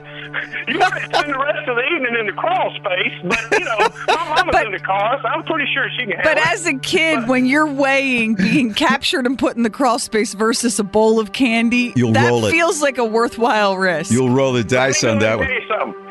you 0.67 0.77
might 0.79 0.99
spend 1.05 1.33
the 1.33 1.39
rest 1.39 1.65
of 1.69 1.77
the 1.77 1.83
evening 1.95 2.17
in 2.19 2.25
the 2.25 2.33
crawl 2.33 2.75
space, 2.75 3.13
but 3.23 3.57
you 3.57 3.63
know, 3.63 3.77
my 4.09 4.35
mama's 4.35 4.65
in 4.65 4.71
the 4.73 4.79
car, 4.79 5.17
so 5.21 5.29
I'm 5.29 5.43
pretty 5.43 5.65
sure 5.73 5.87
she 5.97 6.07
can 6.07 6.17
handle 6.17 6.25
But 6.33 6.37
it. 6.39 6.47
as 6.51 6.65
a 6.65 6.73
kid, 6.79 7.29
when 7.29 7.45
you're 7.45 7.71
weighing 7.71 8.35
being 8.35 8.73
captured 8.73 9.25
and 9.25 9.39
put 9.39 9.55
in 9.55 9.63
the 9.63 9.69
crawl 9.69 9.97
space 9.97 10.33
versus 10.33 10.77
a 10.77 10.83
bowl 10.83 11.17
of 11.17 11.31
candy, 11.31 11.93
You'll 11.95 12.11
that 12.11 12.27
roll 12.31 12.47
it. 12.47 12.51
feels 12.51 12.81
like 12.81 12.97
a 12.97 13.05
worthwhile 13.05 13.77
risk. 13.77 14.11
You'll 14.11 14.31
roll 14.31 14.51
the 14.51 14.63
dice 14.65 15.05
on 15.05 15.19
that 15.19 15.39
Let 15.39 15.47
me 15.47 15.55
one. 15.69 16.08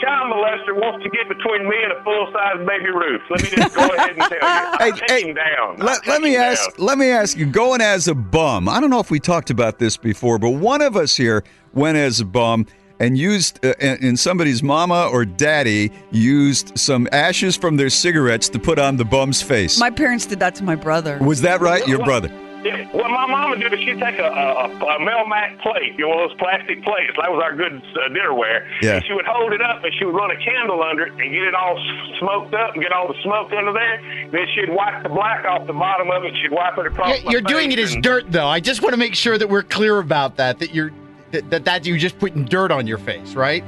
Child 0.00 0.32
molester 0.32 0.74
wants 0.74 1.04
to 1.04 1.10
get 1.10 1.28
between 1.28 1.68
me 1.68 1.76
and 1.82 1.92
a 1.92 2.02
full 2.04 2.30
size 2.32 2.66
baby 2.66 2.90
Ruth. 2.90 3.22
Let 3.30 3.42
me 3.42 3.48
just 3.50 3.74
go 3.74 3.86
ahead 3.86 4.10
and 4.10 4.18
tell 4.18 4.30
you. 4.30 4.38
Hey, 4.78 4.90
I'm 4.92 4.96
taking 5.08 5.34
down. 5.34 5.76
Let, 5.78 6.06
let 6.06 6.22
me 6.22 6.36
ask. 6.36 6.78
Let 6.78 6.98
me 6.98 7.10
ask 7.10 7.36
you. 7.36 7.46
Going 7.46 7.80
as 7.80 8.06
a 8.08 8.14
bum. 8.14 8.68
I 8.68 8.80
don't 8.80 8.90
know 8.90 9.00
if 9.00 9.10
we 9.10 9.18
talked 9.18 9.50
about 9.50 9.78
this 9.78 9.96
before, 9.96 10.38
but 10.38 10.50
one 10.50 10.82
of 10.82 10.96
us 10.96 11.16
here 11.16 11.42
went 11.72 11.96
as 11.96 12.20
a 12.20 12.24
bum 12.24 12.66
and 13.00 13.16
used, 13.18 13.64
uh, 13.64 13.74
and 13.80 14.02
and 14.02 14.18
somebody's 14.18 14.62
mama 14.62 15.08
or 15.12 15.24
daddy 15.24 15.90
used 16.10 16.78
some 16.78 17.08
ashes 17.12 17.56
from 17.56 17.76
their 17.76 17.90
cigarettes 17.90 18.48
to 18.50 18.58
put 18.58 18.78
on 18.78 18.96
the 18.96 19.04
bum's 19.04 19.42
face. 19.42 19.78
My 19.78 19.90
parents 19.90 20.26
did 20.26 20.40
that 20.40 20.54
to 20.56 20.64
my 20.64 20.76
brother. 20.76 21.18
Was 21.18 21.40
that 21.42 21.60
right? 21.60 21.86
Your 21.86 22.04
brother. 22.04 22.30
Yeah, 22.64 22.86
what 22.92 23.10
my 23.10 23.26
mama 23.26 23.56
did 23.56 23.72
is 23.72 23.80
she'd 23.80 24.00
take 24.00 24.18
a, 24.18 24.26
a, 24.26 24.66
a 24.66 24.98
Melmac 24.98 25.60
plate, 25.62 25.94
you 25.96 26.04
know, 26.04 26.08
one 26.08 26.24
of 26.24 26.30
those 26.30 26.38
plastic 26.38 26.82
plates. 26.82 27.12
That 27.20 27.30
was 27.30 27.40
our 27.42 27.54
good 27.54 27.74
uh, 27.94 28.08
dinnerware. 28.10 28.66
Yeah. 28.82 28.96
And 28.96 29.04
she 29.06 29.12
would 29.12 29.26
hold 29.26 29.52
it 29.52 29.62
up 29.62 29.84
and 29.84 29.92
she 29.98 30.04
would 30.04 30.14
run 30.14 30.30
a 30.30 30.36
candle 30.44 30.82
under 30.82 31.06
it 31.06 31.12
and 31.12 31.20
get 31.20 31.42
it 31.42 31.54
all 31.54 31.78
smoked 32.18 32.54
up 32.54 32.74
and 32.74 32.82
get 32.82 32.92
all 32.92 33.06
the 33.06 33.20
smoke 33.22 33.52
under 33.52 33.72
there. 33.72 34.00
Then 34.32 34.46
she'd 34.54 34.70
wipe 34.70 35.02
the 35.02 35.08
black 35.08 35.44
off 35.44 35.66
the 35.66 35.72
bottom 35.72 36.10
of 36.10 36.24
it. 36.24 36.34
She'd 36.42 36.50
wipe 36.50 36.76
it 36.78 36.86
across 36.86 37.18
Yeah, 37.18 37.24
my 37.24 37.32
you're 37.32 37.40
doing 37.42 37.70
it 37.72 37.78
as 37.78 37.94
dirt, 38.02 38.24
though. 38.30 38.48
I 38.48 38.60
just 38.60 38.82
want 38.82 38.92
to 38.92 38.98
make 38.98 39.14
sure 39.14 39.38
that 39.38 39.48
we're 39.48 39.62
clear 39.62 39.98
about 39.98 40.36
that. 40.36 40.58
That 40.58 40.74
you're 40.74 40.90
that 41.30 41.48
that, 41.50 41.64
that 41.66 41.86
you're 41.86 41.98
just 41.98 42.18
putting 42.18 42.44
dirt 42.44 42.72
on 42.72 42.86
your 42.86 42.98
face, 42.98 43.34
right? 43.34 43.62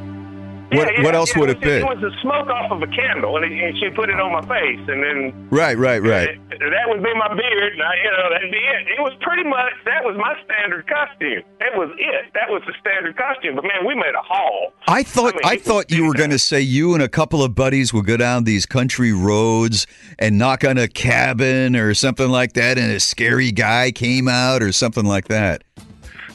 What 0.72 0.92
Yeah, 0.94 1.02
what 1.02 1.14
else 1.14 1.34
yeah, 1.34 1.40
would 1.40 1.50
it 1.50 1.58
it 1.58 1.62
be? 1.62 1.70
It 1.70 1.84
was 1.84 1.98
the 2.00 2.12
smoke 2.22 2.48
off 2.48 2.70
of 2.70 2.82
a 2.82 2.86
candle, 2.86 3.36
and, 3.36 3.44
and 3.44 3.76
she'd 3.78 3.94
put 3.94 4.08
it 4.08 4.20
on 4.20 4.32
my 4.32 4.42
face, 4.46 4.80
and 4.88 5.02
then 5.02 5.48
Right, 5.50 5.76
right, 5.76 6.02
right. 6.02 6.38
that 6.48 6.86
would 6.86 7.02
be 7.02 7.14
my 7.14 7.28
beard, 7.34 7.72
and 7.72 7.82
I, 7.82 7.94
you 8.04 8.10
know, 8.10 8.26
that'd 8.30 8.50
be 8.50 8.58
it. 8.58 8.88
It 8.98 9.00
was 9.02 9.12
pretty 9.20 9.44
much 9.44 9.72
that 9.84 10.04
was 10.04 10.16
my 10.16 10.34
standard 10.44 10.86
costume. 10.86 11.42
That 11.58 11.74
was 11.74 11.90
it. 11.98 12.32
That 12.34 12.48
was 12.48 12.62
the 12.66 12.74
standard 12.80 13.16
costume. 13.16 13.56
But 13.56 13.64
man, 13.64 13.84
we 13.86 13.94
made 13.94 14.14
a 14.14 14.22
haul. 14.22 14.72
I 14.86 15.02
thought 15.02 15.34
I, 15.44 15.56
thought 15.56 15.90
you 15.90 16.06
were 16.06 16.14
going 16.14 16.30
to 16.30 16.38
say 16.38 16.60
you 16.60 16.94
and 16.94 17.02
a 17.02 17.08
couple 17.08 17.42
of 17.42 17.54
buddies 17.54 17.92
would 17.92 18.06
go 18.06 18.16
down 18.16 18.44
these 18.44 18.66
country 18.66 19.12
roads 19.12 19.86
and 20.18 20.38
knock 20.38 20.64
on 20.64 20.78
a 20.78 20.88
cabin 20.88 21.76
or 21.76 21.94
something 21.94 22.28
like 22.28 22.52
that, 22.54 22.78
and 22.78 22.92
a 22.92 23.00
scary 23.00 23.50
guy 23.52 23.90
came 23.90 24.28
out 24.28 24.62
or 24.62 24.72
something 24.72 25.04
like 25.04 25.28
that. 25.28 25.64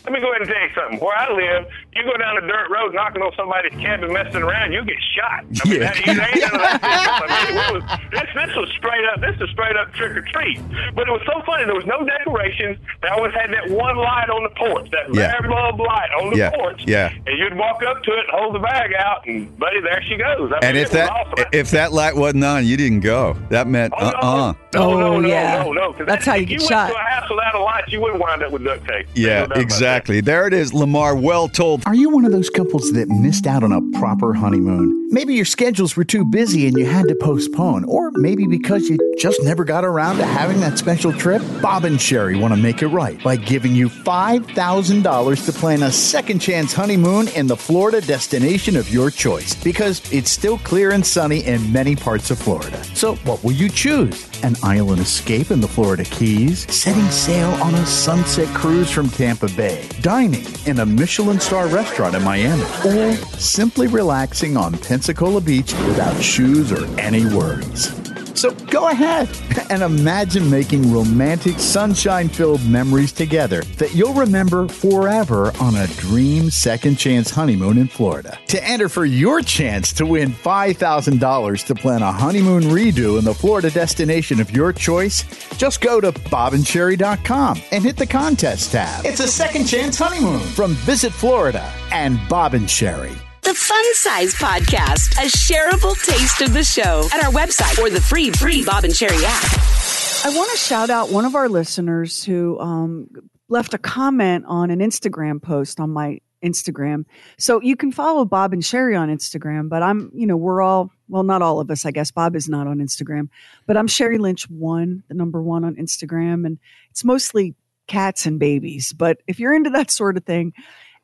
Let 0.04 0.14
me 0.14 0.20
go 0.20 0.30
ahead 0.30 0.42
and 0.42 0.50
tell 0.50 0.62
you 0.62 0.65
something. 0.90 1.00
Where 1.06 1.18
I 1.18 1.32
live, 1.34 1.68
you 1.94 2.04
go 2.04 2.16
down 2.18 2.38
a 2.38 2.42
dirt 2.42 2.70
road 2.70 2.94
knocking 2.94 3.22
on 3.22 3.32
somebody's 3.36 3.74
cabin 3.80 4.12
messing 4.14 4.42
around, 4.42 4.72
you 4.72 4.84
get 4.86 4.98
shot. 5.16 5.46
I 5.46 5.70
mean, 5.70 5.82
Yeah. 5.82 5.92
that, 5.94 6.06
you 6.06 6.12
ain't 6.12 6.52
none 6.52 6.56
of 6.56 6.82
that. 6.82 7.26
I 7.30 7.72
mean, 7.72 7.82
was, 7.82 7.84
this, 8.12 8.30
this 8.36 8.56
was 8.56 8.70
straight 8.78 9.06
up. 9.14 9.22
This 9.22 9.38
was 9.40 9.50
straight 9.52 9.76
up 9.76 9.94
trick 9.94 10.16
or 10.18 10.22
treat. 10.22 10.60
But 10.96 11.08
it 11.08 11.12
was 11.12 11.22
so 11.26 11.42
funny. 11.46 11.66
There 11.66 11.76
was 11.76 11.86
no 11.86 12.04
decorations. 12.06 12.78
They 13.02 13.08
always 13.10 13.34
had 13.34 13.52
that 13.52 13.70
one 13.70 13.96
light 13.98 14.30
on 14.30 14.44
the 14.44 14.50
porch, 14.56 14.90
that 14.92 15.14
Yeah. 15.14 15.32
very 15.40 15.50
bulb 15.50 15.80
light 15.80 16.10
on 16.22 16.32
the 16.32 16.38
Yeah, 16.38 16.50
porch. 16.52 16.84
yeah. 16.86 17.12
And 17.26 17.38
you'd 17.38 17.56
walk 17.56 17.82
up 17.84 18.04
to 18.04 18.12
it 18.12 18.20
and 18.28 18.32
hold 18.32 18.56
the 18.56 18.60
bag 18.60 18.94
out, 18.98 19.26
and 19.28 19.58
buddy, 19.60 19.82
there 19.82 20.02
she 20.08 20.16
goes. 20.18 20.52
I 20.52 20.60
And 20.66 20.78
if 20.78 20.92
that 20.92 21.10
awesome. 21.10 21.46
if 21.52 21.72
that 21.72 21.92
light 21.94 22.16
wasn't 22.16 22.44
on, 22.44 22.66
you 22.66 22.78
didn't 22.78 23.02
go. 23.02 23.36
That 23.50 23.68
meant 23.68 23.94
uh 23.98 24.12
uh 24.22 24.54
No, 24.74 25.00
no, 25.00 25.20
no, 25.20 25.28
yeah. 25.28 25.64
no, 25.64 25.72
no. 25.72 25.94
'cause 25.94 26.06
That's 26.06 26.26
how 26.26 26.36
you 26.36 26.44
if 26.44 26.50
get 26.50 26.62
you 26.62 26.68
shot. 26.68 26.86
went 26.90 26.96
to 26.96 27.00
a 27.00 27.04
house 27.04 27.30
without 27.30 27.56
a 27.56 27.60
light, 27.60 27.84
you 27.88 28.02
would 28.02 28.20
wind 28.20 28.44
up 28.44 28.52
with 28.52 28.64
duct 28.64 28.88
tape. 28.88 29.08
Yeah, 29.14 29.28
No 29.28 29.34
doubt 29.36 29.46
about 29.46 29.56
that. 29.56 29.62
exactly. 29.62 30.22
There 30.22 30.48
it 30.48 30.54
is, 30.54 30.74
Lamar. 30.76 31.16
Well 31.16 31.48
told. 31.48 31.84
Are 31.86 31.96
you 31.96 32.10
one 32.10 32.26
of 32.26 32.32
those 32.32 32.50
couples 32.50 32.92
that 32.92 33.08
missed 33.10 33.48
out 33.48 33.64
on 33.64 33.72
a 33.72 33.82
proper 34.00 34.34
honeymoon? 34.34 35.08
Maybe 35.10 35.34
your 35.36 35.46
schedules 35.46 35.96
were 35.96 36.04
too 36.04 36.26
busy 36.26 36.68
and 36.68 36.78
you 36.78 36.86
had 36.86 37.08
to 37.08 37.16
postpone, 37.16 37.86
or 37.86 38.12
maybe 38.16 38.48
because 38.48 38.90
you 38.90 38.98
just 39.18 39.42
never 39.44 39.64
got 39.64 39.86
around 39.86 40.18
to 40.18 40.26
having 40.26 40.60
that 40.60 40.78
special 40.78 41.14
trip. 41.14 41.42
Bob 41.62 41.86
and 41.86 42.02
Sherry 42.02 42.36
want 42.38 42.54
to 42.54 42.60
make 42.60 42.82
it 42.82 42.88
right 42.88 43.22
by 43.24 43.36
giving 43.36 43.74
you 43.74 43.88
$5,000 43.88 45.46
to 45.46 45.52
plan 45.54 45.84
a 45.84 45.92
second 45.92 46.40
chance 46.40 46.74
honeymoon 46.74 47.28
in 47.30 47.48
the 47.48 47.56
Florida 47.56 48.02
destination 48.02 48.76
of 48.76 48.90
your 48.90 49.10
choice 49.10 49.56
because 49.64 50.02
it's 50.12 50.32
still 50.32 50.58
clear 50.60 50.92
and 50.92 51.06
sunny 51.06 51.46
in 51.46 51.72
many 51.72 51.96
parts 51.96 52.32
of 52.32 52.40
Florida. 52.40 52.84
So, 52.96 53.16
what 53.18 53.44
will 53.44 53.54
you 53.54 53.70
choose? 53.70 54.28
An 54.46 54.56
island 54.62 55.02
escape 55.02 55.50
in 55.50 55.60
the 55.60 55.68
Florida 55.68 56.04
Keys, 56.04 56.72
setting 56.72 57.10
sail 57.10 57.50
on 57.64 57.74
a 57.74 57.84
sunset 57.84 58.48
cruise 58.54 58.92
from 58.92 59.10
Tampa 59.10 59.48
Bay, 59.58 59.90
dining 60.02 60.46
in 60.68 60.82
a 60.82 60.86
Michelin 60.86 61.40
star 61.40 61.66
restaurant 61.68 62.14
in 62.14 62.22
Miami, 62.22 62.62
or 62.86 63.16
simply 63.40 63.88
relaxing 63.88 64.56
on 64.56 64.78
Pensacola 64.78 65.42
Beach 65.42 65.74
without 65.88 66.22
shoes 66.22 66.72
or 66.72 66.86
any 67.00 67.26
worries. 67.26 68.15
So 68.36 68.52
go 68.52 68.90
ahead 68.90 69.30
and 69.70 69.82
imagine 69.82 70.50
making 70.50 70.92
romantic, 70.92 71.60
sunshine 71.60 72.30
filled 72.30 72.66
memories 72.68 73.12
together 73.12 73.62
that 73.78 73.96
you'll 73.96 74.14
remember 74.14 74.68
forever 74.68 75.52
on 75.60 75.76
a 75.76 75.88
dream 75.88 76.50
second 76.50 76.98
chance 76.98 77.30
honeymoon 77.30 77.78
in 77.78 77.88
Florida. 77.88 78.38
To 78.48 78.64
enter 78.64 78.90
for 78.90 79.06
your 79.06 79.42
chance 79.42 79.94
to 79.94 80.06
win 80.06 80.32
$5,000 80.32 81.66
to 81.66 81.76
plan 81.76 82.02
a 82.02 82.12
honeymoon 82.12 82.64
redo 82.64 83.18
in 83.18 83.26
the 83.26 83.34
Florida 83.34 83.72
destination 83.72 84.40
of 84.40 84.52
your 84.52 84.74
choice, 84.74 85.24
just 85.58 85.82
go 85.82 86.02
to 86.02 86.12
bobandsheri.com 86.12 87.62
and 87.72 87.84
hit 87.84 87.98
the 87.98 88.08
contest 88.08 88.72
tab. 88.72 89.06
It's 89.06 89.20
a 89.20 89.28
second 89.28 89.66
chance 89.66 89.98
honeymoon 89.98 90.40
from 90.40 90.74
Visit 90.74 91.14
Florida 91.14 91.72
and 91.92 92.20
Bob 92.30 92.54
and 92.54 92.66
Sheri. 92.66 93.25
The 93.46 93.54
Fun 93.54 93.94
Size 93.94 94.34
Podcast, 94.34 95.12
a 95.24 95.28
shareable 95.30 95.96
taste 96.04 96.42
of 96.42 96.54
the 96.54 96.64
show 96.64 97.08
at 97.14 97.24
our 97.24 97.32
website 97.32 97.78
or 97.78 97.92
the 97.92 98.02
free, 98.02 98.32
free 98.32 98.66
Bob 98.66 98.86
and 98.86 98.92
Sheri 98.92 99.22
app. 99.24 100.26
I 100.26 100.36
want 100.36 100.50
to 100.50 100.58
shout 100.58 100.90
out 100.90 101.12
one 101.12 101.26
of 101.26 101.36
our 101.36 101.48
listeners 101.48 102.24
who 102.24 102.60
um, 102.60 103.08
left 103.48 103.76
a 103.76 103.78
comment 103.78 104.46
on 104.48 104.72
an 104.72 104.80
Instagram 104.80 105.40
post 105.40 105.80
on 105.80 105.92
my 105.92 106.22
Instagram. 106.44 107.06
So 107.38 107.62
you 107.62 107.76
can 107.76 107.92
follow 107.92 108.26
Bob 108.26 108.52
and 108.52 108.64
Sheri 108.64 109.00
on 109.00 109.10
Instagram, 109.10 109.70
but 109.70 109.84
I'm, 109.84 110.10
you 110.16 110.26
know, 110.26 110.38
we're 110.38 110.64
all, 110.64 110.92
well, 111.08 111.22
not 111.22 111.44
all 111.44 111.60
of 111.60 111.70
us, 111.70 111.86
I 111.86 111.92
guess. 111.92 112.10
Bob 112.10 112.36
is 112.36 112.50
not 112.50 112.66
on 112.66 112.80
Instagram, 112.80 113.30
but 113.68 113.78
I'm 113.78 113.88
Sheri 113.88 114.18
Lynch 114.18 114.50
one, 114.50 115.04
the 115.08 115.14
number 115.14 115.40
one 115.40 115.64
on 115.64 115.76
Instagram. 115.76 116.48
And 116.48 116.58
it's 116.90 117.04
mostly 117.04 117.54
cats 117.86 118.26
and 118.26 118.40
babies. 118.40 118.92
But 118.92 119.20
if 119.28 119.40
you're 119.40 119.54
into 119.54 119.70
that 119.70 119.92
sort 119.92 120.18
of 120.18 120.26
thing, 120.26 120.54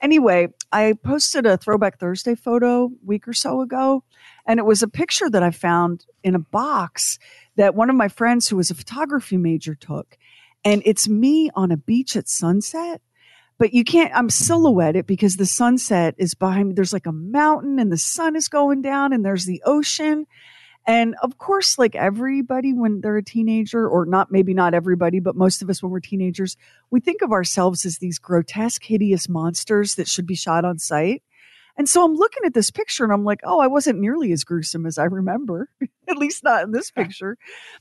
anyway, 0.01 0.47
I 0.71 0.93
posted 1.03 1.45
a 1.45 1.57
Throwback 1.57 1.99
Thursday 1.99 2.35
photo 2.35 2.85
a 2.85 2.89
week 3.05 3.27
or 3.27 3.33
so 3.33 3.61
ago, 3.61 4.03
and 4.45 4.59
it 4.59 4.65
was 4.65 4.83
a 4.83 4.87
picture 4.87 5.29
that 5.29 5.43
I 5.43 5.51
found 5.51 6.05
in 6.23 6.35
a 6.35 6.39
box 6.39 7.19
that 7.55 7.75
one 7.75 7.89
of 7.89 7.95
my 7.95 8.07
friends 8.07 8.47
who 8.47 8.57
was 8.57 8.71
a 8.71 8.75
photography 8.75 9.37
major 9.37 9.75
took. 9.75 10.17
And 10.63 10.81
it's 10.85 11.09
me 11.09 11.49
on 11.55 11.71
a 11.71 11.77
beach 11.77 12.15
at 12.15 12.27
sunset. 12.27 13.01
But 13.57 13.73
you 13.73 13.83
can't, 13.83 14.11
I'm 14.15 14.31
silhouetted 14.31 15.05
because 15.05 15.37
the 15.37 15.45
sunset 15.45 16.15
is 16.17 16.33
behind 16.33 16.69
me. 16.69 16.73
There's 16.73 16.93
like 16.93 17.05
a 17.05 17.11
mountain 17.11 17.77
and 17.77 17.91
the 17.91 17.97
sun 17.97 18.35
is 18.35 18.47
going 18.47 18.81
down 18.81 19.13
and 19.13 19.23
there's 19.23 19.45
the 19.45 19.61
ocean. 19.65 20.25
And 20.87 21.15
of 21.21 21.37
course, 21.37 21.77
like 21.77 21.95
everybody 21.95 22.73
when 22.73 23.01
they're 23.01 23.17
a 23.17 23.23
teenager, 23.23 23.87
or 23.87 24.05
not, 24.05 24.31
maybe 24.31 24.53
not 24.53 24.73
everybody, 24.73 25.19
but 25.19 25.35
most 25.35 25.61
of 25.61 25.69
us 25.69 25.83
when 25.83 25.91
we're 25.91 25.99
teenagers, 25.99 26.57
we 26.89 26.99
think 26.99 27.21
of 27.21 27.31
ourselves 27.31 27.85
as 27.85 27.99
these 27.99 28.17
grotesque, 28.17 28.83
hideous 28.83 29.29
monsters 29.29 29.95
that 29.95 30.07
should 30.07 30.25
be 30.25 30.35
shot 30.35 30.65
on 30.65 30.79
sight. 30.79 31.21
And 31.77 31.87
so 31.87 32.03
I'm 32.03 32.15
looking 32.15 32.43
at 32.45 32.53
this 32.53 32.69
picture 32.69 33.03
and 33.03 33.13
I'm 33.13 33.23
like, 33.23 33.41
oh, 33.43 33.59
I 33.59 33.67
wasn't 33.67 33.99
nearly 33.99 34.31
as 34.31 34.43
gruesome 34.43 34.85
as 34.85 34.97
I 34.97 35.05
remember, 35.05 35.69
at 36.07 36.17
least 36.17 36.43
not 36.43 36.63
in 36.63 36.71
this 36.71 36.91
picture. 36.91 37.37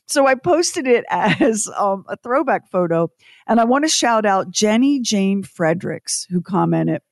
So 0.07 0.27
I 0.27 0.35
posted 0.37 0.87
it 0.87 1.05
as 1.11 1.69
um, 1.77 2.05
a 2.09 2.17
throwback 2.17 2.71
photo. 2.71 3.11
And 3.47 3.61
I 3.61 3.65
want 3.65 3.85
to 3.85 3.89
shout 3.89 4.27
out 4.27 4.51
Jenny 4.51 5.01
Jane 5.01 5.43
Fredericks, 5.43 6.27
who 6.31 6.41
commented, 6.41 7.03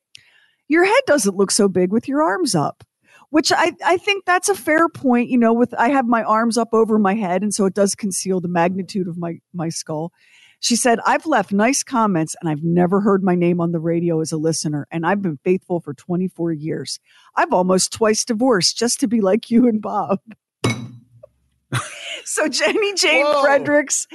Your 0.69 0.85
head 0.85 1.03
doesn't 1.07 1.37
look 1.37 1.51
so 1.51 1.69
big 1.69 1.93
with 1.93 2.09
your 2.09 2.23
arms 2.23 2.55
up 2.55 2.85
which 3.31 3.53
I, 3.53 3.73
I 3.85 3.97
think 3.99 4.25
that's 4.25 4.49
a 4.49 4.55
fair 4.55 4.89
point. 4.89 5.29
You 5.29 5.39
know, 5.39 5.53
with 5.53 5.75
I 5.79 5.89
have 5.91 6.07
my 6.07 6.23
arms 6.23 6.57
up 6.59 6.69
over 6.73 6.99
my 6.99 7.15
head, 7.15 7.43
and 7.43 7.53
so 7.55 7.67
it 7.67 7.75
does 7.75 7.95
conceal 7.95 8.41
the 8.41 8.49
magnitude 8.49 9.09
of 9.09 9.17
my 9.19 9.39
my 9.53 9.69
skull. 9.69 10.13
She 10.61 10.75
said, 10.75 10.99
I've 11.07 11.25
left 11.25 11.53
nice 11.53 11.85
comments 11.85 12.35
and 12.41 12.51
I've 12.51 12.65
never 12.65 13.01
heard 13.01 13.23
my 13.23 13.37
name 13.37 13.61
on 13.61 13.71
the 13.71 13.79
radio 13.79 14.21
as 14.21 14.33
a 14.33 14.37
listener, 14.37 14.89
and 14.91 15.07
I've 15.07 15.23
been 15.23 15.39
faithful 15.45 15.79
for 15.81 15.95
24 15.95 16.53
years. 16.53 16.99
I've 17.37 17.53
almost 17.53 17.93
twice 17.93 18.25
divorced 18.25 18.77
just 18.77 18.99
to 19.01 19.07
be 19.07 19.21
like 19.21 19.51
you 19.53 19.69
and 19.69 19.81
Bob. 19.81 20.19
so, 22.25 22.49
Jenny 22.49 22.95
Jane 22.95 23.25
Whoa. 23.25 23.43
Fredericks, 23.43 24.07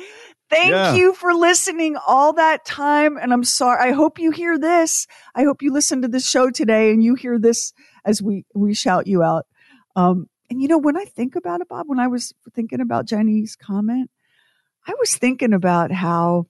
thank 0.50 0.72
Yeah. 0.72 0.96
you 0.96 1.14
for 1.14 1.34
listening 1.34 1.96
all 2.06 2.34
that 2.34 2.66
time. 2.66 3.18
And 3.18 3.32
I'm 3.32 3.44
sorry. 3.44 3.90
I 3.90 3.94
hope 3.94 4.20
you 4.20 4.32
hear 4.32 4.58
this. 4.58 5.08
I 5.36 5.44
hope 5.44 5.62
you 5.62 5.72
listen 5.72 6.02
to 6.02 6.08
this 6.08 6.28
show 6.28 6.50
today 6.50 6.92
and 6.92 7.04
you 7.04 7.16
hear 7.16 7.40
this 7.40 7.72
as 8.06 8.22
we 8.22 8.46
we 8.54 8.74
shout 8.74 9.08
you 9.08 9.24
out. 9.24 9.46
Um, 9.96 10.28
and 10.50 10.62
you 10.62 10.68
know, 10.68 10.78
when 10.78 10.98
I 10.98 11.06
think 11.06 11.36
about 11.36 11.62
it, 11.62 11.70
Bob, 11.70 11.88
when 11.88 12.00
I 12.00 12.08
was 12.08 12.34
thinking 12.54 12.82
about 12.82 13.08
Jenny's 13.08 13.56
comment, 13.56 14.10
I 14.88 14.94
was 15.00 15.16
thinking 15.16 15.54
about 15.54 15.92
how 15.92 16.48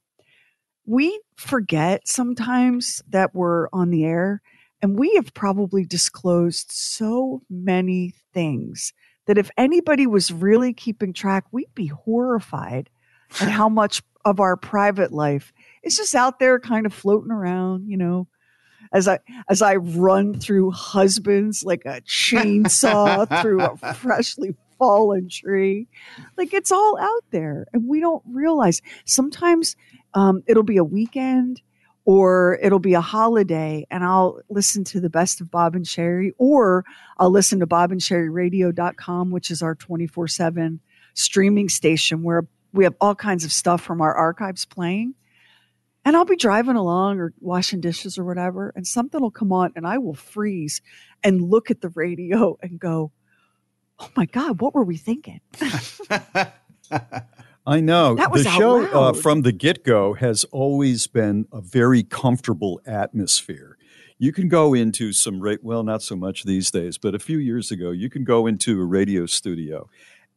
we 0.85 1.21
forget 1.35 2.07
sometimes 2.07 3.01
that 3.09 3.33
we're 3.33 3.67
on 3.71 3.89
the 3.89 4.05
air 4.05 4.41
and 4.81 4.99
we 4.99 5.13
have 5.15 5.33
probably 5.33 5.85
disclosed 5.85 6.71
so 6.71 7.41
many 7.49 8.13
things 8.33 8.91
that 9.27 9.37
if 9.37 9.49
anybody 9.57 10.05
was 10.05 10.33
really 10.33 10.73
keeping 10.73 11.13
track, 11.13 11.45
we'd 11.51 11.73
be 11.73 11.87
horrified 11.87 12.89
at 13.39 13.49
how 13.49 13.69
much 13.69 14.03
of 14.25 14.39
our 14.39 14.57
private 14.57 15.11
life 15.11 15.53
is 15.83 15.95
just 15.95 16.15
out 16.15 16.39
there 16.39 16.59
kind 16.59 16.85
of 16.85 16.93
floating 16.93 17.31
around, 17.31 17.87
you 17.87 17.97
know, 17.97 18.27
as 18.93 19.07
I 19.07 19.19
as 19.49 19.61
I 19.61 19.75
run 19.75 20.39
through 20.39 20.71
husbands 20.71 21.63
like 21.63 21.83
a 21.85 22.01
chainsaw 22.01 23.27
through 23.41 23.61
a 23.61 23.93
freshly 23.93 24.55
fallen 24.77 25.29
tree. 25.29 25.87
Like 26.37 26.53
it's 26.53 26.71
all 26.71 26.97
out 26.99 27.23
there 27.31 27.65
and 27.73 27.87
we 27.87 27.99
don't 27.99 28.23
realize. 28.27 28.81
Sometimes 29.05 29.75
um, 30.13 30.43
it'll 30.47 30.63
be 30.63 30.77
a 30.77 30.83
weekend 30.83 31.61
or 32.05 32.59
it'll 32.61 32.79
be 32.79 32.93
a 32.93 33.01
holiday 33.01 33.87
and 33.89 34.03
I'll 34.03 34.41
listen 34.49 34.83
to 34.85 34.99
the 34.99 35.09
best 35.09 35.41
of 35.41 35.49
Bob 35.49 35.75
and 35.75 35.85
Sheri 35.85 36.31
or 36.37 36.85
I'll 37.17 37.31
listen 37.31 37.59
to 37.59 37.65
bob 37.65 37.91
and 37.91 38.01
bobandsheriradio.com, 38.01 39.31
which 39.31 39.49
is 39.49 39.61
our 39.61 39.75
24 39.75 40.27
7 40.27 40.79
streaming 41.15 41.69
station 41.69 42.23
where 42.23 42.45
we 42.73 42.83
have 42.83 42.95
all 42.99 43.15
kinds 43.15 43.45
of 43.45 43.51
stuff 43.51 43.81
from 43.81 44.01
our 44.01 44.13
archives 44.13 44.65
playing. 44.65 45.15
And 46.05 46.17
I'll 46.17 46.25
be 46.25 46.35
driving 46.35 46.75
along 46.75 47.19
or 47.19 47.33
washing 47.39 47.79
dishes 47.79 48.17
or 48.17 48.25
whatever, 48.25 48.73
and 48.75 48.85
something 48.85 49.21
will 49.21 49.31
come 49.31 49.53
on, 49.53 49.71
and 49.75 49.87
I 49.87 49.97
will 49.97 50.13
freeze 50.13 50.81
and 51.23 51.41
look 51.41 51.71
at 51.71 51.81
the 51.81 51.89
radio 51.89 52.57
and 52.61 52.79
go, 52.79 53.11
"Oh 53.99 54.09
my 54.15 54.25
god, 54.25 54.61
what 54.61 54.73
were 54.73 54.83
we 54.83 54.97
thinking?" 54.97 55.39
I 57.65 57.79
know. 57.79 58.15
That 58.15 58.31
was 58.31 58.43
the 58.43 58.49
show 58.49 58.85
uh, 58.85 59.13
from 59.13 59.43
the 59.43 59.53
get 59.53 59.85
go 59.85 60.13
has 60.13 60.43
always 60.45 61.07
been 61.07 61.47
a 61.53 61.61
very 61.61 62.03
comfortable 62.03 62.81
atmosphere. 62.85 63.77
You 64.19 64.33
can 64.33 64.49
go 64.49 64.73
into 64.73 65.13
some, 65.13 65.39
ra- 65.39 65.55
well, 65.61 65.83
not 65.83 66.01
so 66.01 66.15
much 66.15 66.43
these 66.43 66.69
days, 66.71 66.97
but 66.97 67.15
a 67.15 67.19
few 67.19 67.37
years 67.39 67.71
ago, 67.71 67.91
you 67.91 68.09
can 68.09 68.25
go 68.25 68.47
into 68.47 68.79
a 68.81 68.85
radio 68.85 69.25
studio 69.25 69.89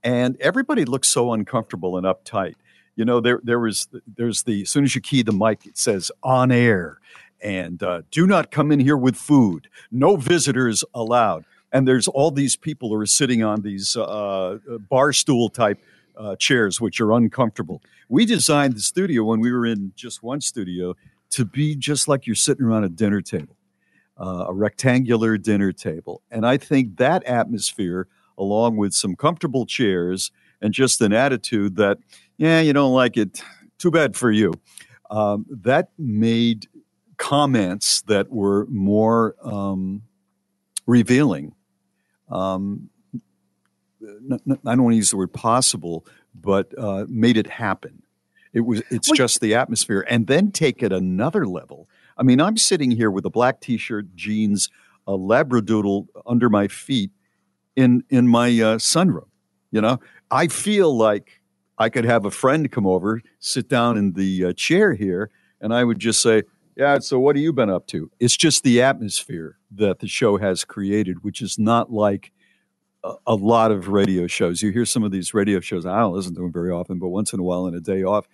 and 0.02 0.36
everybody 0.40 0.84
looks 0.84 1.08
so 1.08 1.32
uncomfortable 1.32 1.96
and 1.96 2.06
uptight. 2.06 2.54
You 2.96 3.04
know, 3.04 3.20
there, 3.20 3.40
there 3.44 3.60
was, 3.60 3.88
there's 4.16 4.42
the, 4.42 4.62
as 4.62 4.70
soon 4.70 4.84
as 4.84 4.94
you 4.94 5.00
key 5.00 5.22
the 5.22 5.32
mic, 5.32 5.66
it 5.66 5.78
says 5.78 6.10
on 6.22 6.50
air 6.50 6.98
and 7.42 7.82
uh, 7.82 8.02
do 8.10 8.26
not 8.26 8.50
come 8.50 8.72
in 8.72 8.80
here 8.80 8.96
with 8.96 9.16
food, 9.16 9.68
no 9.90 10.16
visitors 10.16 10.82
allowed. 10.94 11.44
And 11.72 11.86
there's 11.86 12.08
all 12.08 12.30
these 12.30 12.56
people 12.56 12.88
who 12.88 12.94
are 12.96 13.06
sitting 13.06 13.42
on 13.44 13.62
these 13.62 13.96
uh, 13.96 14.58
bar 14.88 15.12
stool 15.12 15.48
type 15.48 15.78
uh, 16.16 16.36
chairs, 16.36 16.80
which 16.80 17.00
are 17.00 17.12
uncomfortable. 17.12 17.82
We 18.08 18.24
designed 18.24 18.74
the 18.74 18.80
studio 18.80 19.24
when 19.24 19.40
we 19.40 19.52
were 19.52 19.66
in 19.66 19.92
just 19.94 20.22
one 20.22 20.40
studio 20.40 20.96
to 21.30 21.44
be 21.44 21.76
just 21.76 22.08
like 22.08 22.26
you're 22.26 22.36
sitting 22.36 22.64
around 22.64 22.84
a 22.84 22.88
dinner 22.88 23.20
table, 23.20 23.56
uh, 24.18 24.46
a 24.48 24.54
rectangular 24.54 25.36
dinner 25.36 25.72
table. 25.72 26.22
And 26.30 26.46
I 26.46 26.56
think 26.56 26.96
that 26.96 27.22
atmosphere, 27.24 28.08
along 28.38 28.76
with 28.76 28.94
some 28.94 29.16
comfortable 29.16 29.66
chairs 29.66 30.30
and 30.62 30.72
just 30.72 31.00
an 31.02 31.12
attitude 31.12 31.76
that, 31.76 31.98
yeah, 32.36 32.60
you 32.60 32.72
don't 32.72 32.92
like 32.92 33.16
it, 33.16 33.42
too 33.78 33.90
bad 33.90 34.16
for 34.16 34.30
you, 34.30 34.52
um, 35.10 35.46
that 35.50 35.90
made 35.98 36.68
comments 37.16 38.02
that 38.02 38.30
were 38.30 38.66
more 38.66 39.36
um, 39.42 40.02
revealing. 40.86 41.54
Um, 42.30 42.90
n- 44.02 44.40
n- 44.48 44.58
I 44.66 44.74
don't 44.74 44.84
want 44.84 44.92
to 44.92 44.96
use 44.96 45.10
the 45.10 45.16
word 45.16 45.32
possible, 45.32 46.06
but 46.34 46.72
uh, 46.78 47.06
made 47.08 47.36
it 47.36 47.46
happen. 47.46 48.02
It 48.52 48.60
was 48.60 48.82
it's 48.90 49.10
just 49.10 49.40
the 49.40 49.54
atmosphere, 49.54 50.04
and 50.08 50.26
then 50.26 50.50
take 50.50 50.82
it 50.82 50.92
another 50.92 51.46
level. 51.46 51.88
I 52.16 52.22
mean, 52.22 52.40
I'm 52.40 52.56
sitting 52.56 52.90
here 52.90 53.10
with 53.10 53.26
a 53.26 53.30
black 53.30 53.60
T-shirt, 53.60 54.14
jeans, 54.14 54.70
a 55.06 55.12
labradoodle 55.12 56.06
under 56.26 56.48
my 56.48 56.66
feet 56.68 57.10
in 57.76 58.02
in 58.08 58.28
my 58.28 58.48
uh, 58.48 58.78
sunroom. 58.78 59.28
You 59.70 59.82
know, 59.82 60.00
I 60.30 60.48
feel 60.48 60.96
like 60.96 61.40
I 61.78 61.88
could 61.88 62.04
have 62.04 62.24
a 62.24 62.30
friend 62.30 62.70
come 62.70 62.86
over, 62.86 63.22
sit 63.38 63.68
down 63.68 63.96
in 63.96 64.12
the 64.12 64.46
uh, 64.46 64.52
chair 64.54 64.94
here, 64.94 65.30
and 65.60 65.74
I 65.74 65.84
would 65.84 65.98
just 65.98 66.22
say, 66.22 66.44
"Yeah, 66.76 66.98
so 67.00 67.18
what 67.18 67.36
have 67.36 67.42
you 67.42 67.52
been 67.52 67.70
up 67.70 67.86
to?" 67.88 68.10
It's 68.18 68.36
just 68.36 68.62
the 68.62 68.82
atmosphere 68.82 69.58
that 69.72 69.98
the 69.98 70.08
show 70.08 70.38
has 70.38 70.64
created, 70.64 71.22
which 71.22 71.42
is 71.42 71.58
not 71.58 71.92
like 71.92 72.32
a, 73.04 73.14
a 73.26 73.34
lot 73.34 73.72
of 73.72 73.88
radio 73.88 74.26
shows. 74.26 74.62
You 74.62 74.72
hear 74.72 74.86
some 74.86 75.04
of 75.04 75.12
these 75.12 75.34
radio 75.34 75.60
shows. 75.60 75.84
I 75.84 75.98
don't 75.98 76.14
listen 76.14 76.34
to 76.34 76.40
them 76.40 76.52
very 76.52 76.70
often, 76.70 76.98
but 76.98 77.08
once 77.08 77.32
in 77.32 77.40
a 77.40 77.42
while, 77.42 77.64
on 77.64 77.74
a 77.74 77.80
day 77.80 78.02
off, 78.04 78.26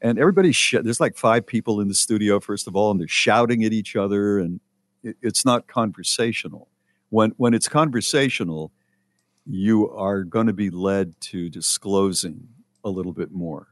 and 0.00 0.18
everybody's 0.18 0.56
sh- 0.56 0.76
there's 0.82 1.00
like 1.00 1.16
five 1.16 1.46
people 1.46 1.80
in 1.80 1.88
the 1.88 1.94
studio 1.94 2.40
first 2.40 2.66
of 2.66 2.76
all, 2.76 2.90
and 2.90 3.00
they're 3.00 3.08
shouting 3.08 3.64
at 3.64 3.72
each 3.72 3.94
other, 3.94 4.38
and 4.38 4.60
it, 5.02 5.16
it's 5.20 5.44
not 5.44 5.66
conversational. 5.66 6.68
When 7.10 7.32
when 7.36 7.52
it's 7.52 7.68
conversational, 7.68 8.72
you 9.44 9.90
are 9.90 10.24
going 10.24 10.46
to 10.46 10.54
be 10.54 10.70
led 10.70 11.20
to 11.20 11.50
disclosing 11.50 12.48
a 12.86 12.90
little 12.90 13.12
bit 13.12 13.32
more. 13.32 13.68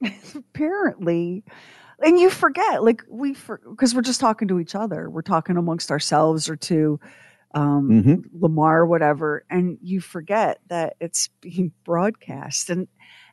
apparently. 0.34 1.44
And 2.04 2.18
you 2.18 2.30
forget 2.30 2.82
like 2.82 3.04
we 3.08 3.36
because 3.70 3.94
we're 3.94 4.02
just 4.02 4.20
talking 4.20 4.48
to 4.48 4.58
each 4.58 4.74
other. 4.74 5.08
We're 5.08 5.22
talking 5.22 5.56
amongst 5.56 5.90
ourselves 5.90 6.48
or 6.48 6.56
to 6.56 6.98
um 7.54 7.88
Mhm. 7.90 8.24
lamar 8.40 8.84
whatever. 8.86 9.44
And 9.50 9.78
you 9.82 10.00
forget 10.00 10.58
that 10.68 10.96
it's 11.00 11.28
being 11.40 11.72
broadcast. 11.84 12.70
And 12.70 12.88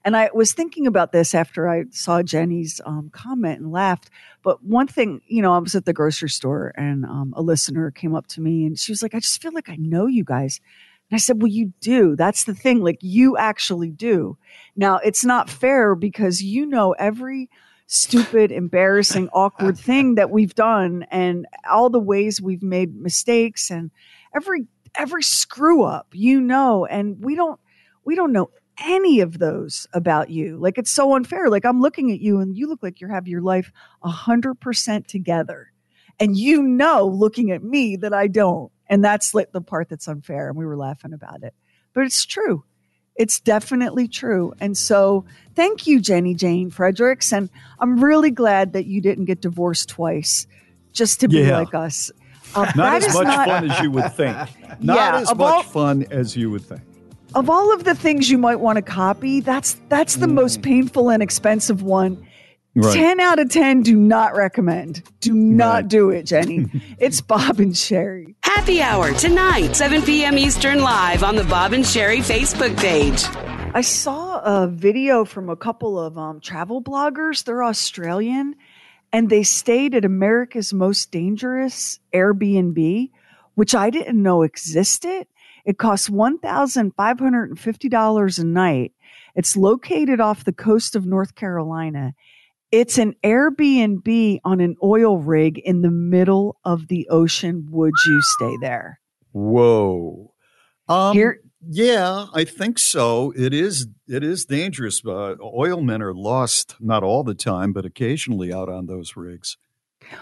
and 0.06 0.16
i 0.16 0.30
was 0.34 0.54
thinking 0.54 0.88
about 0.88 1.12
this 1.12 1.36
after 1.36 1.68
i 1.68 1.84
saw 1.92 2.24
jenny's 2.24 2.80
um, 2.86 3.10
comment 3.12 3.60
and 3.60 3.72
laughed. 3.72 4.10
But 4.44 4.64
one 4.64 4.88
thing 4.88 5.22
you 5.28 5.42
know 5.42 5.54
i 5.54 5.58
was 5.58 5.74
at 5.76 5.86
the 5.86 5.94
grocery 5.94 6.30
store 6.30 6.72
and 6.78 7.06
um, 7.06 7.34
a 7.36 7.42
listener 7.42 7.92
came 7.92 8.16
up 8.16 8.28
to 8.28 8.42
me 8.42 8.66
and 8.66 8.78
she 8.80 8.92
was 8.92 9.02
like 9.02 9.16
i 9.16 9.20
just 9.20 9.42
feel 9.42 9.52
like 9.54 9.70
i 9.70 9.76
know 9.78 10.06
you 10.08 10.24
guys 10.24 10.62
and 11.10 11.16
I 11.16 11.20
said, 11.20 11.42
Well, 11.42 11.52
you 11.52 11.74
do. 11.82 12.16
That's 12.16 12.44
the 12.44 12.54
thing. 12.54 12.84
Like, 12.84 13.00
you 13.02 13.38
actually 13.38 13.92
do. 13.92 14.38
Now, 14.76 14.98
it's 14.98 15.26
not 15.26 15.50
fair 15.50 15.96
because 15.96 16.42
you 16.42 16.66
know 16.66 16.94
every 16.94 17.50
stupid, 17.88 18.52
embarrassing, 18.52 19.30
awkward 19.34 19.78
thing 19.78 20.16
that 20.16 20.30
we've 20.30 20.54
done 20.54 21.06
and 21.10 21.48
all 21.70 21.90
the 21.90 22.00
ways 22.00 22.42
we've 22.42 22.62
made 22.62 22.96
mistakes 22.96 23.72
and 23.72 23.90
every 24.36 24.68
every 24.96 25.24
screw 25.24 25.84
up 25.84 26.08
you 26.14 26.42
know 26.42 26.86
and 26.86 27.24
we 27.24 27.36
don't 27.36 27.60
we 28.06 28.16
don't 28.16 28.32
know 28.32 28.50
any 28.84 29.20
of 29.20 29.40
those 29.40 29.88
about 29.94 30.30
you 30.30 30.58
like 30.58 30.78
it's 30.78 30.90
so 30.90 31.16
unfair 31.16 31.50
like 31.50 31.66
i'm 31.66 31.82
looking 31.82 32.12
at 32.12 32.20
you 32.20 32.40
and 32.40 32.58
you 32.58 32.68
look 32.68 32.82
like 32.82 33.02
you 33.02 33.08
have 33.08 33.28
your 33.28 33.42
life 33.42 33.72
100% 34.04 35.06
together 35.06 35.72
and 36.20 36.38
you 36.38 36.64
know 36.64 37.06
looking 37.06 37.52
at 37.52 37.64
me 37.64 37.96
that 37.96 38.14
i 38.14 38.26
don't 38.26 38.72
and 38.90 39.04
that's 39.04 39.34
like 39.34 39.52
the 39.52 39.62
part 39.62 39.90
that's 39.90 40.08
unfair 40.08 40.48
and 40.50 40.58
we 40.58 40.66
were 40.66 40.78
laughing 40.78 41.14
about 41.14 41.44
it 41.44 41.54
but 41.94 42.04
it's 42.04 42.26
true 42.26 42.64
it's 43.16 43.40
definitely 43.40 44.08
true 44.08 44.54
and 44.60 44.78
so 44.78 45.26
thank 45.56 45.86
you 45.88 46.00
jenny 46.00 46.34
jane 46.34 46.70
fredericks 46.70 47.32
and 47.34 47.50
i'm 47.80 48.04
really 48.04 48.32
glad 48.32 48.74
that 48.74 48.86
you 48.86 49.02
didn't 49.02 49.26
get 49.26 49.42
divorced 49.42 49.90
twice 49.90 50.48
just 50.94 51.20
to 51.20 51.28
be 51.28 51.38
Yeah. 51.40 51.58
like 51.60 51.74
us 51.74 52.12
Uh, 52.56 52.72
Not 52.76 53.04
as 53.04 53.14
much 53.14 53.26
not- 53.26 53.48
fun 53.48 53.70
as 53.70 53.80
you 53.80 53.92
would 53.92 54.12
think. 54.16 54.36
Not 54.82 54.96
Yeah, 54.96 55.18
as 55.20 55.28
much 55.36 55.40
all- 55.40 55.62
fun 55.64 56.06
as 56.10 56.36
you 56.36 56.50
would 56.50 56.64
think. 56.66 56.82
of 57.36 57.48
all 57.48 57.72
of 57.72 57.84
the 57.84 57.94
things 57.94 58.28
you 58.28 58.40
might 58.40 58.60
want 58.60 58.78
to 58.78 58.82
copy, 58.82 59.40
that's 59.40 59.78
that's 59.88 60.16
the 60.16 60.28
most 60.28 60.64
painful 60.64 61.12
and 61.12 61.22
expensive 61.22 61.84
one. 61.84 62.16
Mm. 62.76 62.84
Right. 62.86 62.94
10 62.96 63.20
out 63.20 63.38
of 63.38 63.50
10 63.52 63.84
do 63.84 63.96
not 63.96 64.36
recommend. 64.36 65.04
Do 65.20 65.34
not 65.36 65.90
do 65.90 66.10
it, 66.10 66.24
Jenny. 66.24 66.66
it's 66.98 67.22
Bob 67.22 67.60
and 67.60 67.74
Sheri. 67.74 68.34
Happy 68.60 68.82
Hour 68.82 69.14
tonight, 69.14 69.74
7 69.74 70.02
p.m. 70.02 70.38
Eastern, 70.38 70.82
live 70.82 71.24
on 71.24 71.38
the 71.38 71.46
Bob 71.46 71.72
and 71.72 71.86
Sheri 71.86 72.18
Facebook 72.18 72.78
page. 72.78 73.24
I 73.74 73.80
saw 73.80 74.42
a 74.42 74.68
video 74.68 75.24
from 75.24 75.50
a 75.50 75.56
couple 75.56 75.98
of 75.98 76.18
um, 76.18 76.42
travel 76.42 76.84
bloggers. 76.84 77.46
They're 77.46 77.64
Australian 77.64 78.56
and 79.14 79.30
they 79.30 79.44
stayed 79.44 79.96
at 79.96 80.04
America's 80.04 80.74
most 80.74 81.10
dangerous 81.10 82.02
Airbnb, 82.14 83.12
which 83.56 83.74
I 83.74 83.90
didn't 83.90 84.22
know 84.22 84.42
existed. 84.42 85.28
It 85.64 85.78
costs 85.78 86.10
$1,550 86.10 88.40
a 88.40 88.44
night. 88.44 88.92
It's 89.36 89.56
located 89.56 90.20
off 90.20 90.44
the 90.44 90.52
coast 90.52 90.98
of 90.98 91.06
North 91.06 91.36
Carolina. 91.36 92.14
It's 92.72 92.98
an 92.98 93.16
Airbnb 93.24 94.40
on 94.44 94.60
an 94.60 94.76
oil 94.84 95.18
rig 95.18 95.58
in 95.60 95.82
the 95.82 95.90
middle 95.90 96.58
of 96.64 96.88
the 96.88 97.08
ocean. 97.10 97.68
Would 97.72 97.94
you 98.06 98.22
stay 98.22 98.58
there? 98.62 99.00
Whoa. 99.32 100.34
Um, 100.88 101.16
Here- 101.16 101.42
yeah, 101.68 102.28
I 102.34 102.46
think 102.46 102.80
so. 102.80 103.34
It 103.36 103.54
is. 103.54 103.88
It 104.08 104.24
is 104.24 104.46
dangerous. 104.46 105.02
Uh, 105.06 105.36
oil 105.42 105.82
men 105.82 106.02
are 106.02 106.14
lost 106.14 106.76
not 106.80 107.04
all 107.04 107.24
the 107.24 107.36
time, 107.36 107.74
but 107.74 107.86
occasionally 107.86 108.54
out 108.54 108.70
on 108.70 108.86
those 108.86 109.18
rigs. 109.18 109.58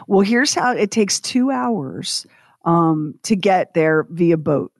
Well, 0.08 0.22
here's 0.22 0.56
how 0.56 0.72
it 0.72 0.90
takes 0.90 1.20
two 1.20 1.52
hours 1.52 2.26
um, 2.66 3.20
to 3.24 3.36
get 3.36 3.76
there 3.76 4.08
via 4.10 4.38
boat. 4.38 4.72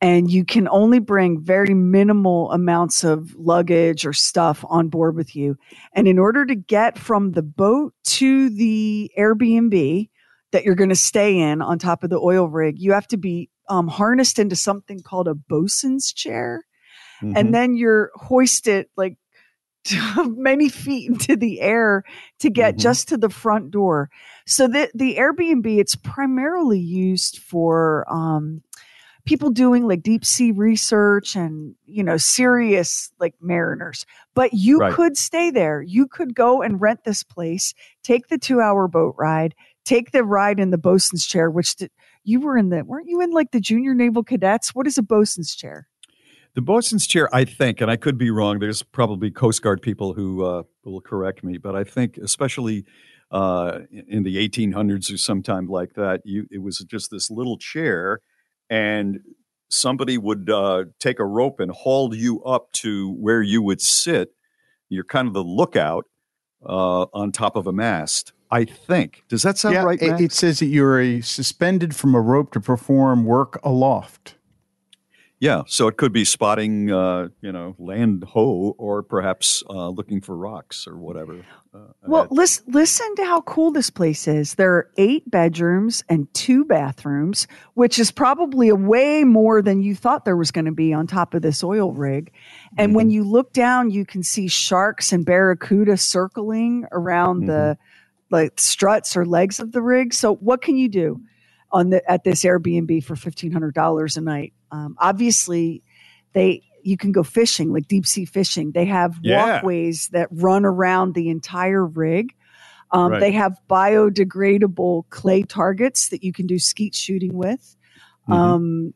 And 0.00 0.30
you 0.30 0.44
can 0.44 0.68
only 0.68 1.00
bring 1.00 1.40
very 1.40 1.74
minimal 1.74 2.52
amounts 2.52 3.02
of 3.02 3.34
luggage 3.34 4.06
or 4.06 4.12
stuff 4.12 4.64
on 4.68 4.88
board 4.88 5.16
with 5.16 5.34
you. 5.34 5.56
And 5.92 6.06
in 6.06 6.18
order 6.18 6.46
to 6.46 6.54
get 6.54 6.96
from 6.96 7.32
the 7.32 7.42
boat 7.42 7.94
to 8.04 8.48
the 8.48 9.10
Airbnb 9.18 10.08
that 10.52 10.64
you're 10.64 10.76
going 10.76 10.88
to 10.90 10.96
stay 10.96 11.38
in 11.38 11.60
on 11.60 11.78
top 11.78 12.04
of 12.04 12.10
the 12.10 12.18
oil 12.18 12.48
rig, 12.48 12.78
you 12.78 12.92
have 12.92 13.08
to 13.08 13.16
be 13.16 13.50
um, 13.68 13.88
harnessed 13.88 14.38
into 14.38 14.56
something 14.56 15.02
called 15.02 15.26
a 15.26 15.34
bosun's 15.34 16.12
chair. 16.12 16.64
Mm-hmm. 17.20 17.36
And 17.36 17.54
then 17.54 17.74
you're 17.74 18.12
hoisted 18.14 18.86
like 18.96 19.16
many 20.24 20.68
feet 20.68 21.10
into 21.10 21.36
the 21.36 21.60
air 21.60 22.04
to 22.40 22.50
get 22.50 22.76
just 22.76 23.08
to 23.08 23.16
the 23.16 23.28
front 23.28 23.70
door. 23.70 24.10
So 24.46 24.68
the 24.68 24.90
the 24.94 25.16
Airbnb 25.16 25.78
it's 25.78 25.96
primarily 25.96 26.80
used 26.80 27.38
for 27.38 28.06
um, 28.12 28.62
people 29.28 29.50
doing 29.50 29.86
like 29.86 30.02
deep 30.02 30.24
sea 30.24 30.52
research 30.52 31.36
and 31.36 31.74
you 31.84 32.02
know 32.02 32.16
serious 32.16 33.12
like 33.20 33.34
mariners. 33.40 34.06
But 34.34 34.54
you 34.54 34.78
Right. 34.78 34.94
could 34.94 35.16
stay 35.16 35.50
there. 35.50 35.82
You 35.82 36.06
could 36.06 36.34
go 36.34 36.62
and 36.62 36.80
rent 36.80 37.04
this 37.04 37.22
place, 37.22 37.74
take 38.02 38.28
the 38.28 38.38
two 38.38 38.60
hour 38.60 38.88
boat 38.88 39.14
ride, 39.18 39.54
take 39.84 40.12
the 40.12 40.24
ride 40.24 40.58
in 40.58 40.70
the 40.70 40.78
bosun's 40.78 41.26
chair, 41.26 41.50
which 41.50 41.76
did, 41.76 41.90
you 42.24 42.40
were 42.40 42.56
in 42.56 42.70
the 42.70 42.84
weren't 42.84 43.08
you 43.08 43.20
in 43.20 43.30
like 43.30 43.50
the 43.50 43.60
junior 43.60 43.94
naval 43.94 44.24
cadets? 44.24 44.74
What 44.74 44.86
is 44.86 44.96
a 44.96 45.02
bosun's 45.02 45.54
chair? 45.54 45.88
The 46.54 46.62
bosun's 46.62 47.06
chair, 47.06 47.28
I 47.32 47.44
think, 47.44 47.80
and 47.80 47.90
I 47.90 47.96
could 47.96 48.18
be 48.18 48.30
wrong. 48.30 48.58
There's 48.58 48.82
probably 48.82 49.30
Coast 49.30 49.62
Guard 49.62 49.82
people 49.82 50.14
who 50.14 50.42
uh, 50.42 50.62
will 50.84 51.02
correct 51.02 51.44
me, 51.44 51.58
but 51.58 51.76
I 51.76 51.84
think, 51.84 52.16
especially 52.16 52.84
uh, 53.30 53.80
in 54.08 54.22
the 54.22 54.36
1800s 54.48 55.12
or 55.12 55.18
sometime 55.18 55.66
like 55.66 55.92
that, 55.94 56.22
you 56.24 56.46
it 56.50 56.62
was 56.62 56.78
just 56.78 57.10
this 57.10 57.30
little 57.30 57.58
chair, 57.58 58.20
and 58.70 59.20
somebody 59.68 60.18
would 60.18 60.50
uh, 60.50 60.84
take 60.98 61.18
a 61.18 61.24
rope 61.24 61.60
and 61.60 61.70
haul 61.70 62.14
you 62.14 62.42
up 62.44 62.72
to 62.72 63.12
where 63.14 63.42
you 63.42 63.62
would 63.62 63.80
sit. 63.80 64.32
You're 64.88 65.04
kind 65.04 65.28
of 65.28 65.34
the 65.34 65.44
lookout 65.44 66.06
uh, 66.64 67.06
on 67.12 67.32
top 67.32 67.56
of 67.56 67.66
a 67.66 67.72
mast. 67.72 68.32
I 68.50 68.64
think. 68.64 69.24
Does 69.28 69.42
that 69.42 69.58
sound 69.58 69.74
yeah, 69.74 69.82
right? 69.82 70.00
it, 70.00 70.20
it 70.20 70.32
says 70.32 70.60
that 70.60 70.66
you're 70.66 70.98
a 70.98 71.20
suspended 71.20 71.94
from 71.94 72.14
a 72.14 72.20
rope 72.20 72.52
to 72.52 72.60
perform 72.60 73.24
work 73.24 73.60
aloft. 73.62 74.36
Yeah, 75.40 75.62
so 75.68 75.86
it 75.86 75.96
could 75.96 76.12
be 76.12 76.24
spotting, 76.24 76.90
uh, 76.90 77.28
you 77.40 77.52
know, 77.52 77.76
land 77.78 78.24
ho, 78.24 78.74
or 78.76 79.04
perhaps 79.04 79.62
uh, 79.70 79.88
looking 79.88 80.20
for 80.20 80.36
rocks 80.36 80.84
or 80.88 80.96
whatever. 80.96 81.44
Uh, 81.72 81.78
Well, 82.08 82.26
listen, 82.30 82.64
listen 82.66 83.14
to 83.16 83.24
how 83.24 83.42
cool 83.42 83.70
this 83.70 83.88
place 83.88 84.26
is. 84.26 84.54
There 84.54 84.72
are 84.74 84.90
eight 84.96 85.30
bedrooms 85.30 86.02
and 86.08 86.32
two 86.34 86.64
bathrooms, 86.64 87.46
which 87.74 88.00
is 88.00 88.10
probably 88.10 88.68
a 88.68 88.74
way 88.74 89.22
more 89.22 89.62
than 89.62 89.80
you 89.80 89.94
thought 89.94 90.24
there 90.24 90.36
was 90.36 90.50
going 90.50 90.64
to 90.64 90.72
be 90.72 90.92
on 90.92 91.06
top 91.06 91.34
of 91.34 91.42
this 91.42 91.62
oil 91.62 91.92
rig. 91.92 92.32
And 92.76 92.96
when 92.96 93.08
you 93.10 93.22
look 93.22 93.52
down, 93.52 93.90
you 93.90 94.04
can 94.04 94.24
see 94.24 94.48
sharks 94.48 95.12
and 95.12 95.24
barracuda 95.24 95.98
circling 95.98 96.86
around 96.90 97.46
the 97.46 97.78
like 98.30 98.58
struts 98.58 99.16
or 99.16 99.24
legs 99.24 99.60
of 99.60 99.70
the 99.70 99.82
rig. 99.82 100.14
So, 100.14 100.34
what 100.34 100.62
can 100.62 100.76
you 100.76 100.88
do 100.88 101.20
on 101.70 101.90
the 101.90 102.10
at 102.10 102.24
this 102.24 102.42
Airbnb 102.42 103.04
for 103.04 103.14
fifteen 103.14 103.52
hundred 103.52 103.74
dollars 103.74 104.16
a 104.16 104.20
night? 104.20 104.52
Um, 104.70 104.96
obviously, 104.98 105.82
they 106.32 106.62
you 106.82 106.96
can 106.96 107.12
go 107.12 107.22
fishing, 107.22 107.72
like 107.72 107.88
deep 107.88 108.06
sea 108.06 108.24
fishing. 108.24 108.72
They 108.72 108.84
have 108.86 109.18
Yeah. 109.22 109.54
walkways 109.54 110.08
that 110.12 110.28
run 110.30 110.64
around 110.64 111.14
the 111.14 111.28
entire 111.28 111.84
rig. 111.84 112.34
Um, 112.92 113.12
Right. 113.12 113.20
They 113.20 113.32
have 113.32 113.58
biodegradable 113.68 115.04
clay 115.10 115.42
targets 115.42 116.08
that 116.08 116.22
you 116.22 116.32
can 116.32 116.46
do 116.46 116.58
skeet 116.58 116.94
shooting 116.94 117.36
with. 117.36 117.76
Um, 118.28 118.92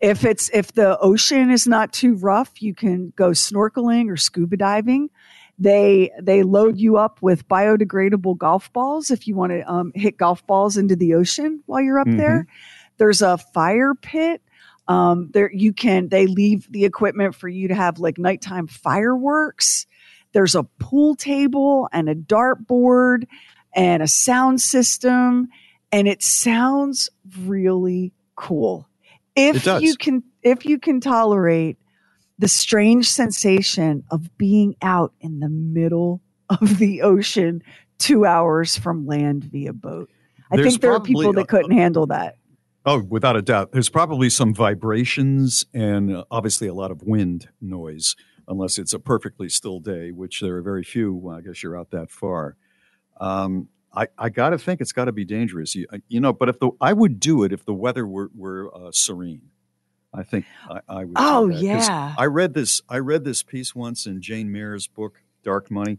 if 0.00 0.24
it's 0.24 0.50
if 0.52 0.72
the 0.72 0.98
ocean 0.98 1.50
is 1.50 1.66
not 1.66 1.92
too 1.92 2.14
rough, 2.16 2.60
you 2.60 2.74
can 2.74 3.12
go 3.16 3.30
snorkeling 3.30 4.10
or 4.10 4.16
scuba 4.16 4.56
diving. 4.56 5.08
They 5.58 6.10
they 6.20 6.42
load 6.42 6.78
you 6.78 6.96
up 6.96 7.18
with 7.22 7.46
biodegradable 7.46 8.36
golf 8.38 8.72
balls 8.72 9.10
if 9.10 9.28
you 9.28 9.36
want 9.36 9.52
to 9.52 9.62
um, 9.70 9.92
hit 9.94 10.16
golf 10.16 10.44
balls 10.46 10.76
into 10.76 10.96
the 10.96 11.14
ocean 11.14 11.62
while 11.66 11.80
you're 11.80 12.00
up 12.00 12.08
there. 12.16 12.46
There's 12.98 13.22
a 13.22 13.38
fire 13.38 13.94
pit. 13.94 14.42
Um, 14.92 15.30
there 15.32 15.50
you 15.52 15.72
can 15.72 16.08
they 16.08 16.26
leave 16.26 16.70
the 16.70 16.84
equipment 16.84 17.34
for 17.34 17.48
you 17.48 17.68
to 17.68 17.74
have 17.74 17.98
like 17.98 18.18
nighttime 18.18 18.66
fireworks. 18.66 19.86
There's 20.32 20.54
a 20.54 20.64
pool 20.78 21.14
table 21.14 21.88
and 21.92 22.08
a 22.08 22.14
dartboard 22.14 23.26
and 23.74 24.02
a 24.02 24.08
sound 24.08 24.60
system, 24.60 25.48
and 25.90 26.06
it 26.06 26.22
sounds 26.22 27.08
really 27.40 28.12
cool. 28.36 28.86
If 29.34 29.64
you 29.64 29.96
can 29.96 30.22
if 30.42 30.66
you 30.66 30.78
can 30.78 31.00
tolerate 31.00 31.78
the 32.38 32.48
strange 32.48 33.08
sensation 33.08 34.04
of 34.10 34.36
being 34.36 34.74
out 34.82 35.14
in 35.20 35.40
the 35.40 35.48
middle 35.48 36.20
of 36.48 36.78
the 36.78 37.02
ocean 37.02 37.62
two 37.98 38.26
hours 38.26 38.76
from 38.76 39.06
land 39.06 39.44
via 39.44 39.72
boat. 39.72 40.10
I 40.50 40.56
There's 40.56 40.72
think 40.72 40.82
there 40.82 40.92
are 40.92 41.00
people 41.00 41.32
that 41.32 41.48
couldn't 41.48 41.70
handle 41.70 42.06
that. 42.08 42.36
Oh, 42.84 43.02
without 43.02 43.36
a 43.36 43.42
doubt. 43.42 43.72
There's 43.72 43.88
probably 43.88 44.28
some 44.28 44.54
vibrations 44.54 45.66
and 45.72 46.16
uh, 46.16 46.24
obviously 46.30 46.66
a 46.66 46.74
lot 46.74 46.90
of 46.90 47.02
wind 47.02 47.48
noise, 47.60 48.16
unless 48.48 48.78
it's 48.78 48.92
a 48.92 48.98
perfectly 48.98 49.48
still 49.48 49.78
day, 49.78 50.10
which 50.10 50.40
there 50.40 50.56
are 50.56 50.62
very 50.62 50.82
few. 50.82 51.14
Well, 51.14 51.36
I 51.36 51.40
guess 51.42 51.62
you're 51.62 51.78
out 51.78 51.90
that 51.90 52.10
far. 52.10 52.56
Um, 53.20 53.68
I, 53.94 54.08
I 54.18 54.30
got 54.30 54.50
to 54.50 54.58
think 54.58 54.80
it's 54.80 54.92
got 54.92 55.04
to 55.04 55.12
be 55.12 55.24
dangerous. 55.24 55.74
You, 55.74 55.86
you 56.08 56.20
know, 56.20 56.32
but 56.32 56.48
if 56.48 56.58
the 56.58 56.70
I 56.80 56.92
would 56.92 57.20
do 57.20 57.44
it 57.44 57.52
if 57.52 57.64
the 57.64 57.74
weather 57.74 58.06
were 58.06 58.30
were 58.34 58.74
uh, 58.74 58.90
serene. 58.90 59.50
I 60.14 60.22
think 60.22 60.44
I, 60.68 60.80
I 60.88 61.04
would. 61.04 61.16
Oh, 61.16 61.48
yeah. 61.48 62.14
I 62.18 62.26
read 62.26 62.52
this. 62.52 62.82
I 62.88 62.98
read 62.98 63.24
this 63.24 63.42
piece 63.42 63.74
once 63.74 64.06
in 64.06 64.20
Jane 64.20 64.52
Mayer's 64.52 64.86
book 64.86 65.22
Dark 65.42 65.70
Money, 65.70 65.98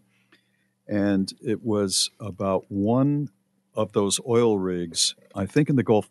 and 0.88 1.34
it 1.41 1.64
was 1.64 2.11
about 2.19 2.65
one 2.69 3.30
of 3.73 3.93
those 3.93 4.19
oil 4.27 4.60
rigs. 4.60 5.15
I 5.34 5.47
think 5.47 5.69
in 5.69 5.77
the 5.77 5.84
Gulf 5.84 6.10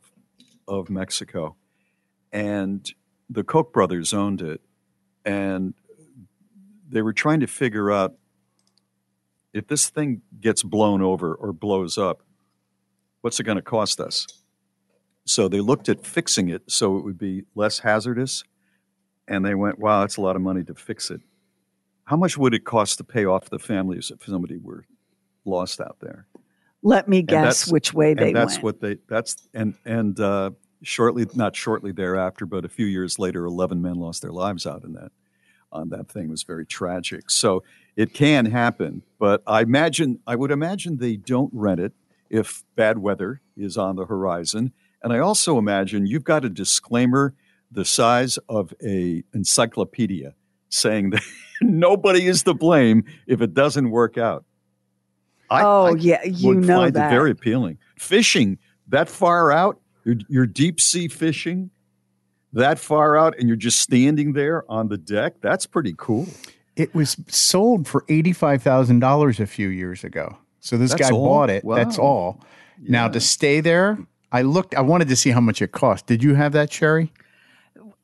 of 0.69 0.91
Mexico, 0.91 1.57
and 2.33 2.93
the 3.29 3.45
Koch 3.45 3.73
brothers 3.73 4.13
owned 4.13 4.43
it, 4.43 4.61
and 5.25 5.75
they 6.89 7.03
were 7.03 7.13
trying 7.13 7.41
to 7.41 7.47
figure 7.47 7.91
out 7.91 8.15
if 9.53 9.67
this 9.67 9.91
thing 9.91 10.23
gets 10.41 10.63
blown 10.63 11.03
over 11.03 11.35
or 11.35 11.53
blows 11.53 11.99
up, 11.99 12.23
what's 13.21 13.39
it 13.39 13.45
going 13.45 13.57
to 13.57 13.63
cost 13.63 14.01
us? 14.01 14.27
So 15.25 15.47
they 15.49 15.61
looked 15.61 15.89
at 15.89 16.07
fixing 16.07 16.49
it 16.49 16.71
so 16.71 16.97
it 16.97 17.05
would 17.05 17.19
be 17.19 17.45
less 17.55 17.81
hazardous, 17.81 18.45
and 19.29 19.45
they 19.45 19.55
went, 19.55 19.79
"Wow, 19.79 20.01
that's 20.01 20.17
a 20.17 20.21
lot 20.21 20.37
of 20.37 20.43
money 20.43 20.65
to 20.65 20.75
fix 20.75 21.11
it. 21.11 21.21
How 22.05 22.17
much 22.17 22.37
would 22.37 22.55
it 22.55 22.65
cost 22.65 22.99
to 22.99 23.05
pay 23.05 23.25
off 23.25 23.49
the 23.49 23.59
families 23.59 24.11
if 24.11 24.25
somebody 24.25 24.59
were 24.59 24.85
lost 25.45 25.81
out 25.81 25.99
there?" 26.01 26.27
Let 26.83 27.09
me 27.09 27.23
guess 27.23 27.71
which 27.71 27.95
way 27.95 28.15
they 28.15 28.33
that's 28.33 28.55
went. 28.55 28.65
what 28.65 28.81
they 28.81 28.97
that's 29.09 29.37
and 29.55 29.75
and 29.85 30.19
uh, 30.19 30.51
shortly 30.83 31.27
not 31.35 31.55
shortly 31.55 31.93
thereafter 31.93 32.45
but 32.45 32.65
a 32.65 32.69
few 32.69 32.87
years 32.87 33.19
later 33.19 33.45
11 33.45 33.81
men 33.81 33.95
lost 33.95 34.23
their 34.23 34.33
lives 34.33 34.67
out 34.67 34.83
in 34.85 34.93
that 34.95 35.13
on 35.71 35.89
that 35.91 36.09
thing. 36.11 36.25
It 36.25 36.31
was 36.31 36.43
very 36.43 36.67
tragic. 36.67 37.31
So 37.31 37.63
it 37.95 38.15
can 38.15 38.47
happen 38.47 39.03
but 39.19 39.43
i 39.47 39.61
imagine 39.61 40.19
i 40.27 40.35
would 40.35 40.51
imagine 40.51 40.97
they 40.97 41.17
don't 41.17 41.51
rent 41.53 41.79
it 41.79 41.93
if 42.31 42.65
bad 42.75 42.99
weather 42.99 43.41
is 43.57 43.77
on 43.77 43.97
the 43.97 44.07
horizon. 44.07 44.73
And 45.03 45.13
i 45.13 45.19
also 45.19 45.59
imagine 45.59 46.07
you've 46.07 46.25
got 46.25 46.45
a 46.45 46.49
disclaimer 46.49 47.35
the 47.71 47.85
size 47.85 48.39
of 48.49 48.75
a 48.85 49.23
encyclopedia 49.33 50.35
saying 50.69 51.11
that 51.11 51.23
nobody 51.63 52.27
is 52.27 52.43
to 52.43 52.55
blame 52.55 53.05
if 53.27 53.41
it 53.41 53.55
doesn't 53.55 53.91
work 53.91 54.19
out 54.19 54.45
I, 55.53 55.63
oh 55.63 55.87
I 55.87 55.99
yeah, 55.99 56.25
you 56.25 56.55
know 56.55 56.81
find 56.81 56.95
that. 56.95 57.13
it 57.13 57.15
very 57.15 57.31
appealing. 57.31 57.79
Fishing 57.99 58.59
that 58.89 59.09
far 59.09 59.53
out, 59.53 59.81
you're, 60.05 60.17
you're 60.29 60.47
deep 60.47 60.81
sea 60.81 61.09
fishing 61.09 61.71
that 62.53 62.79
far 62.79 63.17
out, 63.17 63.39
and 63.39 63.49
you're 63.49 63.57
just 63.57 63.81
standing 63.81 64.33
there 64.33 64.71
on 64.71 64.89
the 64.89 64.99
deck. 64.99 65.35
That's 65.41 65.67
pretty 65.67 65.95
cool. 65.97 66.27
It 66.77 66.95
was 66.95 67.17
sold 67.29 67.87
for 67.87 68.05
eighty 68.09 68.33
five 68.33 68.63
thousand 68.63 69.01
dollars 69.01 69.41
a 69.41 69.47
few 69.47 69.69
years 69.69 70.05
ago. 70.05 70.37
So 70.61 70.77
this 70.77 70.91
that's 70.91 71.11
guy 71.11 71.15
all? 71.15 71.27
bought 71.27 71.51
it. 71.51 71.65
Wow. 71.65 71.77
That's 71.77 71.99
all. 71.99 72.41
Yeah. 72.81 72.91
Now 72.91 73.09
to 73.09 73.21
stay 73.21 73.61
there, 73.61 73.99
I 74.31 74.43
looked. 74.43 74.75
I 74.75 74.81
wanted 74.81 75.09
to 75.09 75.17
see 75.17 75.31
how 75.31 75.41
much 75.41 75.61
it 75.63 75.73
cost. 75.73 76.07
Did 76.07 76.23
you 76.23 76.35
have 76.35 76.53
that, 76.53 76.71
Sheri? 76.71 77.11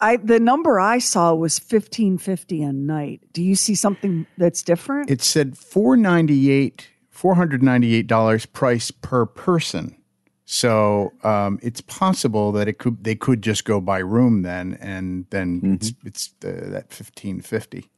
I 0.00 0.16
the 0.16 0.38
number 0.38 0.78
I 0.78 0.98
saw 0.98 1.34
was 1.34 1.58
fifteen 1.58 2.18
fifty 2.18 2.62
a 2.62 2.72
night. 2.72 3.20
Do 3.32 3.42
you 3.42 3.56
see 3.56 3.74
something 3.74 4.26
that's 4.36 4.62
different? 4.62 5.10
It 5.10 5.22
said 5.22 5.58
four 5.58 5.96
ninety 5.96 6.50
eight 6.50 6.88
$498 7.20 8.52
price 8.52 8.90
per 8.90 9.26
person. 9.26 9.98
So 10.50 11.12
um, 11.24 11.58
it's 11.62 11.82
possible 11.82 12.52
that 12.52 12.68
it 12.68 12.78
could 12.78 13.04
they 13.04 13.14
could 13.14 13.42
just 13.42 13.66
go 13.66 13.82
by 13.82 13.98
room 13.98 14.40
then, 14.42 14.78
and 14.80 15.26
then 15.28 15.60
mm-hmm. 15.60 15.74
it's, 15.74 15.92
it's 16.06 16.30
uh, 16.42 16.70
that 16.70 16.90
fifteen 16.90 17.42
fifty. 17.42 17.90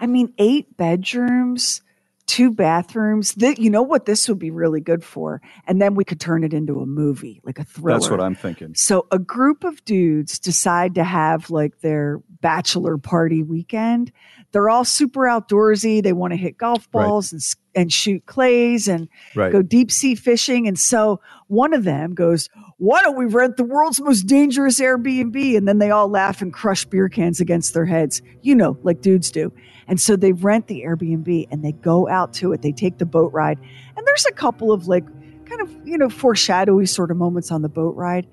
I 0.00 0.06
mean, 0.06 0.32
eight 0.38 0.78
bedrooms, 0.78 1.82
two 2.24 2.50
bathrooms. 2.50 3.34
That 3.34 3.58
you 3.58 3.68
know 3.68 3.82
what 3.82 4.06
this 4.06 4.30
would 4.30 4.38
be 4.38 4.50
really 4.50 4.80
good 4.80 5.04
for, 5.04 5.42
and 5.66 5.78
then 5.82 5.94
we 5.94 6.06
could 6.06 6.20
turn 6.20 6.42
it 6.42 6.54
into 6.54 6.80
a 6.80 6.86
movie, 6.86 7.42
like 7.44 7.58
a 7.58 7.64
thriller. 7.64 7.98
That's 7.98 8.08
what 8.08 8.22
I'm 8.22 8.34
thinking. 8.34 8.74
So 8.74 9.06
a 9.12 9.18
group 9.18 9.62
of 9.62 9.84
dudes 9.84 10.38
decide 10.38 10.94
to 10.94 11.04
have 11.04 11.50
like 11.50 11.80
their 11.80 12.22
bachelor 12.40 12.96
party 12.96 13.42
weekend, 13.42 14.10
they're 14.52 14.70
all 14.70 14.84
super 14.84 15.20
outdoorsy. 15.22 16.02
They 16.02 16.12
want 16.14 16.32
to 16.32 16.36
hit 16.36 16.56
golf 16.56 16.88
Right. 16.92 17.06
balls 17.06 17.32
and 17.32 17.42
and 17.74 17.92
shoot 17.92 18.26
clays 18.26 18.88
and 18.88 19.08
Right. 19.36 19.52
go 19.52 19.62
deep 19.62 19.92
sea 19.92 20.14
fishing. 20.16 20.66
And 20.66 20.76
so 20.76 21.20
one 21.46 21.72
of 21.74 21.84
them 21.84 22.12
goes, 22.14 22.48
"Why 22.78 23.00
don't 23.02 23.16
we 23.16 23.26
rent 23.26 23.56
the 23.56 23.62
world's 23.64 24.00
most 24.00 24.22
dangerous 24.22 24.80
Airbnb?" 24.80 25.56
And 25.56 25.68
then 25.68 25.78
they 25.78 25.90
all 25.90 26.08
laugh 26.08 26.42
and 26.42 26.52
crush 26.52 26.84
beer 26.86 27.08
cans 27.08 27.40
against 27.40 27.74
their 27.74 27.84
heads, 27.84 28.20
you 28.42 28.54
know, 28.56 28.76
like 28.82 29.00
dudes 29.00 29.30
do. 29.30 29.52
And 29.86 30.00
so 30.00 30.16
they 30.16 30.32
rent 30.32 30.66
the 30.66 30.82
Airbnb 30.84 31.46
and 31.50 31.62
they 31.64 31.72
go 31.72 32.08
out 32.08 32.32
to 32.34 32.52
it. 32.52 32.62
They 32.62 32.72
take 32.72 32.98
the 32.98 33.06
boat 33.06 33.32
ride, 33.32 33.58
and 33.96 34.06
there's 34.06 34.26
a 34.26 34.32
couple 34.32 34.72
of 34.72 34.88
like 34.88 35.04
kind 35.44 35.60
of 35.60 35.70
you 35.84 35.96
know 35.98 36.08
foreshadowy 36.08 36.86
sort 36.86 37.10
of 37.10 37.16
moments 37.16 37.52
on 37.52 37.62
the 37.62 37.68
boat 37.68 37.94
ride. 37.96 38.26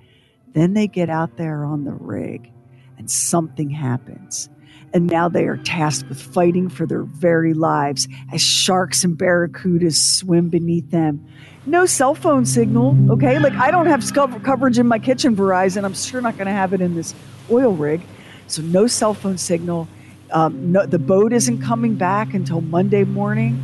Then 0.54 0.74
they 0.74 0.88
get 0.88 1.10
out 1.10 1.38
there 1.38 1.66
on 1.66 1.84
the 1.84 1.94
rig 1.94 2.50
and 2.98 3.12
something 3.12 3.70
happens. 3.70 4.50
And 4.96 5.08
now 5.08 5.28
they 5.28 5.44
are 5.44 5.58
tasked 5.58 6.08
with 6.08 6.22
fighting 6.22 6.70
for 6.70 6.86
their 6.86 7.04
very 7.04 7.54
lives 7.54 8.08
as 8.32 8.42
sharks 8.42 9.04
and 9.04 9.18
barracudas 9.18 9.96
swim 9.98 10.48
beneath 10.48 10.90
them. 10.90 11.28
No 11.66 11.86
cell 11.86 12.16
phone 12.16 12.46
signal, 12.46 12.96
okay? 13.12 13.38
Like 13.38 13.52
I 13.56 13.72
don't 13.72 13.88
have 13.88 14.10
coverage 14.42 14.80
in 14.80 14.88
my 14.88 14.98
kitchen 14.98 15.36
Verizon. 15.36 15.84
I'm 15.84 15.94
sure 15.94 16.22
not 16.22 16.38
going 16.38 16.46
to 16.46 16.54
have 16.54 16.72
it 16.72 16.80
in 16.80 16.96
this 16.96 17.14
oil 17.52 17.74
rig. 17.74 18.04
So 18.48 18.62
no 18.62 18.88
cell 18.88 19.14
phone 19.14 19.38
signal. 19.38 19.90
Um, 20.32 20.72
no, 20.72 20.86
the 20.86 20.98
boat 20.98 21.34
isn't 21.34 21.62
coming 21.62 21.96
back 21.96 22.34
until 22.34 22.62
Monday 22.62 23.04
morning, 23.04 23.62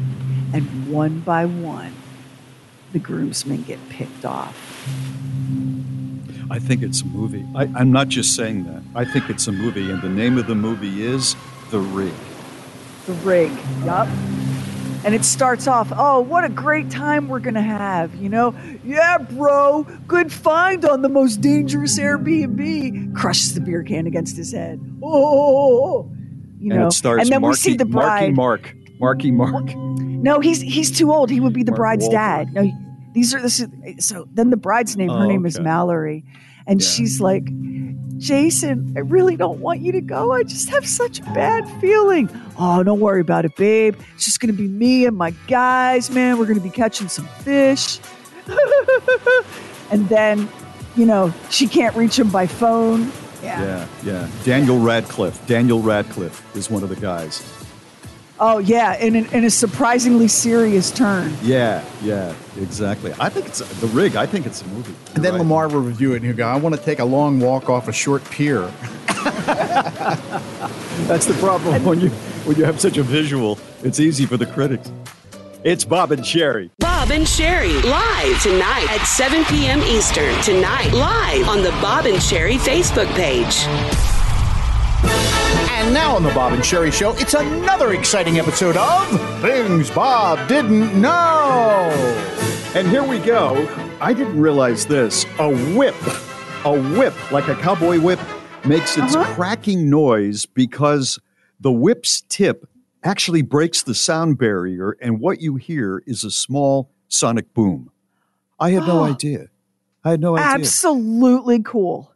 and 0.53 0.91
one 0.91 1.21
by 1.21 1.45
one, 1.45 1.93
the 2.91 2.99
groomsmen 2.99 3.63
get 3.63 3.79
picked 3.87 4.25
off. 4.25 4.53
I 6.51 6.59
think 6.59 6.83
it's 6.83 7.01
a 7.01 7.05
movie. 7.05 7.47
I, 7.55 7.63
I'm 7.75 7.93
not 7.93 8.09
just 8.09 8.35
saying 8.35 8.65
that. 8.65 8.83
I 8.93 9.05
think 9.05 9.29
it's 9.29 9.47
a 9.47 9.53
movie, 9.53 9.89
and 9.89 10.01
the 10.01 10.09
name 10.09 10.37
of 10.37 10.47
the 10.47 10.55
movie 10.55 11.01
is 11.01 11.37
The 11.69 11.79
Rig. 11.79 12.11
The 13.05 13.13
rig, 13.13 13.51
yup. 13.85 14.09
And 15.05 15.15
it 15.15 15.23
starts 15.23 15.65
off, 15.65 15.93
oh, 15.95 16.19
what 16.19 16.43
a 16.43 16.49
great 16.49 16.91
time 16.91 17.29
we're 17.29 17.39
going 17.39 17.53
to 17.53 17.61
have. 17.61 18.13
You 18.15 18.27
know, 18.27 18.53
yeah, 18.83 19.17
bro, 19.17 19.83
good 20.07 20.31
find 20.31 20.83
on 20.83 21.01
the 21.01 21.09
most 21.09 21.39
dangerous 21.39 21.97
Airbnb. 21.97 23.15
Crushes 23.15 23.55
the 23.55 23.61
beer 23.61 23.81
can 23.81 24.05
against 24.05 24.35
his 24.35 24.51
head. 24.51 24.79
Oh, 25.01 25.07
oh, 25.07 25.23
oh, 25.23 25.85
oh 25.85 26.11
you 26.59 26.73
and 26.73 27.03
know. 27.03 27.11
and 27.13 27.29
then 27.29 27.41
Marky, 27.41 27.49
we 27.49 27.55
see 27.55 27.75
the 27.77 27.85
Marky. 27.85 28.31
Mark. 28.31 28.75
Marky 28.99 29.31
Mark. 29.31 29.73
No, 29.75 30.41
he's 30.41 30.61
he's 30.61 30.95
too 30.95 31.11
old. 31.11 31.31
He 31.31 31.39
would 31.39 31.53
be 31.53 31.63
the 31.63 31.71
Mark 31.71 31.79
bride's 31.79 32.07
Wahlberg. 32.07 32.11
dad. 32.11 32.53
No, 32.53 32.90
these 33.13 33.33
are 33.33 33.41
this 33.41 33.59
is 33.59 33.67
so 34.05 34.27
then 34.33 34.49
the 34.49 34.57
bride's 34.57 34.95
name, 34.97 35.09
her 35.09 35.25
Oh, 35.25 35.27
name 35.27 35.45
is. 35.45 35.59
Mallory. 35.59 36.23
And 36.67 36.81
she's 36.81 37.19
like, 37.19 37.43
Jason, 38.19 38.93
I 38.95 38.99
really 38.99 39.35
don't 39.35 39.59
want 39.59 39.79
you 39.81 39.91
to 39.93 40.01
go. 40.01 40.31
I 40.31 40.43
just 40.43 40.69
have 40.69 40.87
such 40.87 41.19
a 41.19 41.23
bad 41.23 41.67
feeling. 41.81 42.29
Oh, 42.59 42.83
don't 42.83 42.99
worry 42.99 43.19
about 43.21 43.45
it, 43.45 43.55
babe. 43.55 43.95
It's 44.15 44.25
just 44.25 44.39
gonna 44.39 44.53
be 44.53 44.67
me 44.67 45.05
and 45.05 45.17
my 45.17 45.31
guys, 45.47 46.11
man. 46.11 46.37
We're 46.37 46.45
gonna 46.45 46.59
be 46.59 46.69
catching 46.69 47.07
some 47.07 47.25
fish. 47.43 47.99
and 49.91 50.07
then, 50.09 50.47
you 50.95 51.05
know, 51.05 51.33
she 51.49 51.67
can't 51.67 51.95
reach 51.95 52.17
him 52.19 52.29
by 52.29 52.45
phone. 52.47 53.11
Yeah. 53.43 53.61
Yeah, 53.61 53.87
yeah. 54.03 54.29
Daniel 54.43 54.79
Radcliffe. 54.79 55.45
Daniel 55.47 55.81
Radcliffe 55.81 56.55
is 56.55 56.69
one 56.69 56.83
of 56.83 56.89
the 56.89 56.95
guys. 56.95 57.41
Oh 58.43 58.57
yeah, 58.57 58.95
in, 58.97 59.15
an, 59.15 59.27
in 59.27 59.43
a 59.45 59.51
surprisingly 59.51 60.27
serious 60.27 60.89
turn. 60.89 61.31
Yeah, 61.43 61.85
yeah, 62.01 62.33
exactly. 62.57 63.13
I 63.19 63.29
think 63.29 63.45
it's 63.45 63.59
the 63.79 63.85
rig. 63.87 64.15
I 64.15 64.25
think 64.25 64.47
it's 64.47 64.63
a 64.63 64.67
movie. 64.69 64.95
And 65.13 65.23
then 65.23 65.37
Lamar 65.37 65.67
will 65.67 65.81
review 65.81 66.13
it 66.13 66.17
and 66.17 66.25
he'll 66.25 66.35
go, 66.35 66.47
I 66.47 66.55
want 66.57 66.73
to 66.73 66.81
take 66.81 66.97
a 66.97 67.05
long 67.05 67.39
walk 67.39 67.69
off 67.69 67.87
a 67.87 67.93
short 67.93 68.25
pier. 68.31 68.61
That's 71.05 71.27
the 71.27 71.37
problem 71.39 71.85
when 71.85 71.99
you 71.99 72.09
when 72.45 72.57
you 72.57 72.65
have 72.65 72.81
such 72.81 72.97
a 72.97 73.03
visual. 73.03 73.59
It's 73.83 73.99
easy 73.99 74.25
for 74.25 74.37
the 74.37 74.47
critics. 74.47 74.91
It's 75.63 75.85
Bob 75.85 76.11
and 76.11 76.23
Sheri. 76.23 76.71
Bob 76.79 77.11
and 77.11 77.25
Sheri 77.25 77.83
live 77.83 78.41
tonight 78.41 78.87
at 78.89 79.05
7 79.05 79.45
p.m. 79.45 79.81
Eastern. 79.83 80.33
Tonight, 80.41 80.91
live 80.93 81.47
on 81.47 81.61
the 81.61 81.69
Bob 81.79 82.07
and 82.07 82.17
Sheri 82.17 82.57
Facebook 82.57 83.13
page. 83.13 84.10
And 85.81 85.95
now 85.95 86.15
on 86.15 86.21
the 86.21 86.29
Bob 86.29 86.53
and 86.53 86.61
Sheri 86.61 86.93
Show, 86.93 87.13
it's 87.13 87.33
another 87.33 87.93
exciting 87.93 88.37
episode 88.37 88.77
of 88.77 89.41
Things 89.41 89.89
Bob 89.89 90.47
Didn't 90.47 91.01
Know. 91.01 91.89
And 92.75 92.87
here 92.87 93.03
we 93.03 93.17
go. 93.17 93.67
I 93.99 94.13
didn't 94.13 94.39
realize 94.39 94.85
this. 94.85 95.25
A 95.39 95.49
whip, 95.75 95.95
a 96.65 96.79
whip, 96.95 97.31
like 97.31 97.47
a 97.47 97.55
cowboy 97.55 97.99
whip, 97.99 98.19
makes 98.63 98.95
its 98.95 99.15
uh-huh. 99.15 99.33
cracking 99.33 99.89
noise 99.89 100.45
because 100.45 101.17
the 101.59 101.71
whip's 101.71 102.21
tip 102.29 102.69
actually 103.03 103.41
breaks 103.41 103.81
the 103.81 103.95
sound 103.95 104.37
barrier, 104.37 104.95
and 105.01 105.19
what 105.19 105.41
you 105.41 105.55
hear 105.55 106.03
is 106.05 106.23
a 106.23 106.29
small 106.29 106.91
sonic 107.07 107.55
boom. 107.55 107.89
I 108.59 108.69
had 108.69 108.85
no 108.85 108.99
oh. 108.99 109.05
idea. 109.05 109.47
I 110.03 110.11
had 110.11 110.21
no 110.21 110.37
idea. 110.37 110.45
Absolutely 110.45 111.63
cool. 111.63 112.10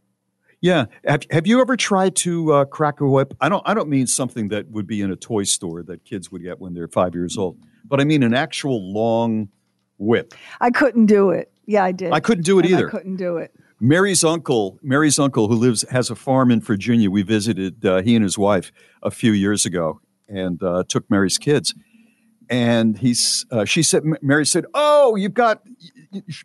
Yeah. 0.66 0.86
Have, 1.06 1.22
have 1.30 1.46
you 1.46 1.62
ever 1.62 1.78
tried 1.78 2.16
to 2.18 2.52
uh, 2.52 2.66
crack 2.66 3.00
a 3.00 3.06
whip? 3.06 3.36
I 3.40 3.50
don't. 3.50 3.62
I 3.68 3.76
don't 3.76 3.88
mean 3.88 4.08
something 4.08 4.48
that 4.48 4.72
would 4.72 4.88
be 4.88 5.00
in 5.00 5.12
a 5.12 5.16
toy 5.16 5.44
store 5.44 5.84
that 5.84 6.04
kids 6.06 6.32
would 6.32 6.42
get 6.42 6.60
when 6.60 6.74
they're 6.74 6.88
five 6.88 7.14
years 7.14 7.38
old, 7.38 7.60
but 7.84 8.02
I 8.02 8.04
mean 8.04 8.24
an 8.24 8.34
actual 8.34 8.82
long 8.92 9.50
whip. 10.00 10.34
I 10.60 10.72
couldn't 10.72 11.06
do 11.06 11.30
it. 11.30 11.52
Yeah, 11.68 11.84
I 11.84 11.92
did. 11.92 12.12
I 12.12 12.20
couldn't 12.20 12.46
do 12.46 12.58
it 12.58 12.66
And 12.66 12.74
either. 12.74 12.88
I 12.88 12.92
couldn't 12.92 13.18
do 13.18 13.38
it. 13.38 13.54
Mary's 13.80 14.24
uncle, 14.24 14.80
Mary's 14.82 15.20
uncle, 15.20 15.50
who 15.50 15.54
lives 15.54 15.86
has 15.92 16.10
a 16.10 16.16
farm 16.16 16.50
in 16.50 16.62
Virginia. 16.62 17.12
We 17.12 17.22
visited 17.22 17.86
uh, 17.86 18.02
he 18.02 18.16
and 18.16 18.24
his 18.24 18.36
wife 18.36 18.72
a 19.04 19.12
few 19.12 19.34
years 19.34 19.68
ago, 19.68 20.02
and 20.28 20.64
uh, 20.64 20.84
took 20.88 21.08
Mary's 21.12 21.38
kids. 21.38 21.76
And 22.50 22.98
he's, 22.98 23.46
uh, 23.52 23.66
she 23.66 23.84
said, 23.84 24.04
Mary 24.24 24.48
said, 24.48 24.66
"Oh, 24.74 25.16
you've 25.16 25.36
got, 25.36 25.62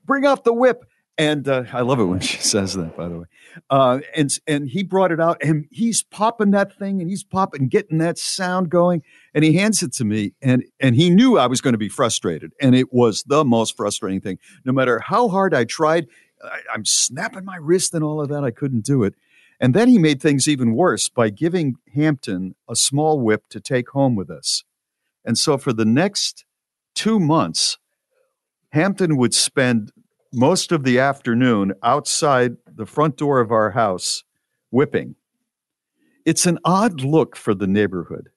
bring 0.05 0.27
out 0.27 0.45
the 0.45 0.53
whip." 0.53 0.85
And 1.21 1.47
uh, 1.47 1.65
I 1.73 1.83
love 1.83 2.01
it 2.01 2.05
when 2.05 2.21
she 2.31 2.39
says 2.39 2.75
that, 2.75 2.97
by 2.97 3.09
the 3.09 3.19
way. 3.21 3.25
Uh, 3.69 4.01
and 4.17 4.31
and 4.47 4.69
he 4.69 4.83
brought 4.83 5.13
it 5.13 5.21
out, 5.21 5.39
and 5.43 5.67
he's 5.71 6.03
popping 6.03 6.51
that 6.53 6.77
thing, 6.77 7.01
and 7.01 7.11
he's 7.11 7.25
popping, 7.25 7.69
getting 7.69 7.99
that 7.99 8.19
sound 8.19 8.71
going, 8.71 9.03
and 9.35 9.45
he 9.45 9.55
hands 9.55 9.83
it 9.83 9.93
to 9.95 10.05
me, 10.05 10.33
and 10.43 10.65
and 10.79 10.97
he 10.97 11.11
knew 11.11 11.39
I 11.39 11.47
was 11.47 11.61
going 11.61 11.75
to 11.75 11.79
be 11.79 11.89
frustrated, 11.89 12.53
and 12.61 12.75
it 12.75 12.93
was 12.93 13.23
the 13.27 13.45
most 13.45 13.77
frustrating 13.77 14.21
thing. 14.21 14.39
No 14.65 14.73
matter 14.73 15.01
how 15.01 15.29
hard 15.29 15.55
I 15.55 15.65
tried, 15.65 16.07
I, 16.43 16.61
I'm 16.73 16.85
snapping 16.85 17.45
my 17.45 17.57
wrist 17.57 17.95
and 17.95 18.05
all 18.05 18.21
of 18.21 18.29
that, 18.29 18.45
I 18.45 18.51
couldn't 18.51 18.85
do 18.85 19.03
it. 19.03 19.15
And 19.61 19.75
then 19.75 19.89
he 19.89 19.99
made 19.99 20.23
things 20.23 20.49
even 20.49 20.75
worse 20.75 21.11
by 21.11 21.29
giving 21.29 21.75
Hampton 21.95 22.55
a 22.69 22.75
small 22.75 23.21
whip 23.21 23.45
to 23.51 23.61
take 23.61 23.91
home 23.91 24.17
with 24.17 24.31
us. 24.31 24.65
And 25.25 25.37
so 25.37 25.59
for 25.59 25.75
the 25.75 25.85
next 25.85 26.47
two 26.95 27.21
months, 27.21 27.77
Hampton 28.73 29.19
would 29.19 29.35
spend 29.35 29.93
most 30.33 30.73
of 30.73 30.85
the 30.85 30.99
afternoon 30.99 31.75
outside 31.83 32.57
the 32.77 32.87
front 32.87 33.17
door 33.17 33.41
of 33.41 33.51
our 33.51 33.71
house 33.71 34.25
whipping. 34.71 35.15
It's 36.25 36.47
an 36.47 36.59
odd 36.65 37.01
look 37.03 37.37
for 37.37 37.55
the 37.55 37.67
neighborhood. 37.67 38.29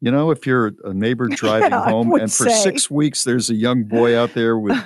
You 0.00 0.10
know, 0.10 0.30
if 0.32 0.46
you're 0.46 0.72
a 0.84 0.92
neighbor 0.92 1.28
driving 1.30 1.70
Yeah, 1.70 1.84
home 1.88 2.12
and 2.14 2.32
for 2.32 2.48
say. 2.48 2.62
six 2.62 2.90
weeks 2.90 3.22
there's 3.24 3.48
a 3.50 3.54
young 3.54 3.84
boy 3.84 4.18
out 4.18 4.34
there 4.34 4.58
with, 4.58 4.76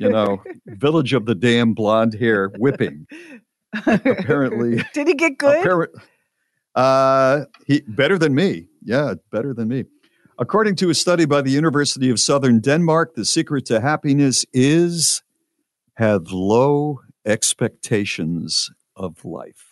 you 0.00 0.10
know, 0.10 0.42
village 0.66 1.14
of 1.14 1.24
the 1.24 1.34
damn 1.34 1.72
blonde 1.72 2.14
hair 2.14 2.50
whipping. 2.58 3.06
Apparently, 3.86 4.82
Did 4.94 5.08
he 5.08 5.14
get 5.14 5.38
good? 5.38 5.60
Apparent, 5.60 5.92
uh, 6.74 7.44
he 7.66 7.80
better 7.88 8.18
than 8.18 8.34
me. 8.34 8.66
Yeah, 8.82 9.14
better 9.32 9.54
than 9.54 9.68
me. 9.68 9.84
According 10.38 10.76
to 10.76 10.90
a 10.90 10.94
study 10.94 11.24
by 11.24 11.40
the 11.40 11.50
University 11.50 12.10
of 12.10 12.20
Southern 12.20 12.60
Denmark, 12.60 13.14
the 13.14 13.24
secret 13.24 13.64
to 13.66 13.80
happiness 13.80 14.44
is 14.52 15.22
have 15.94 16.30
low 16.30 17.00
expectations 17.26 18.70
of 18.94 19.24
life. 19.24 19.66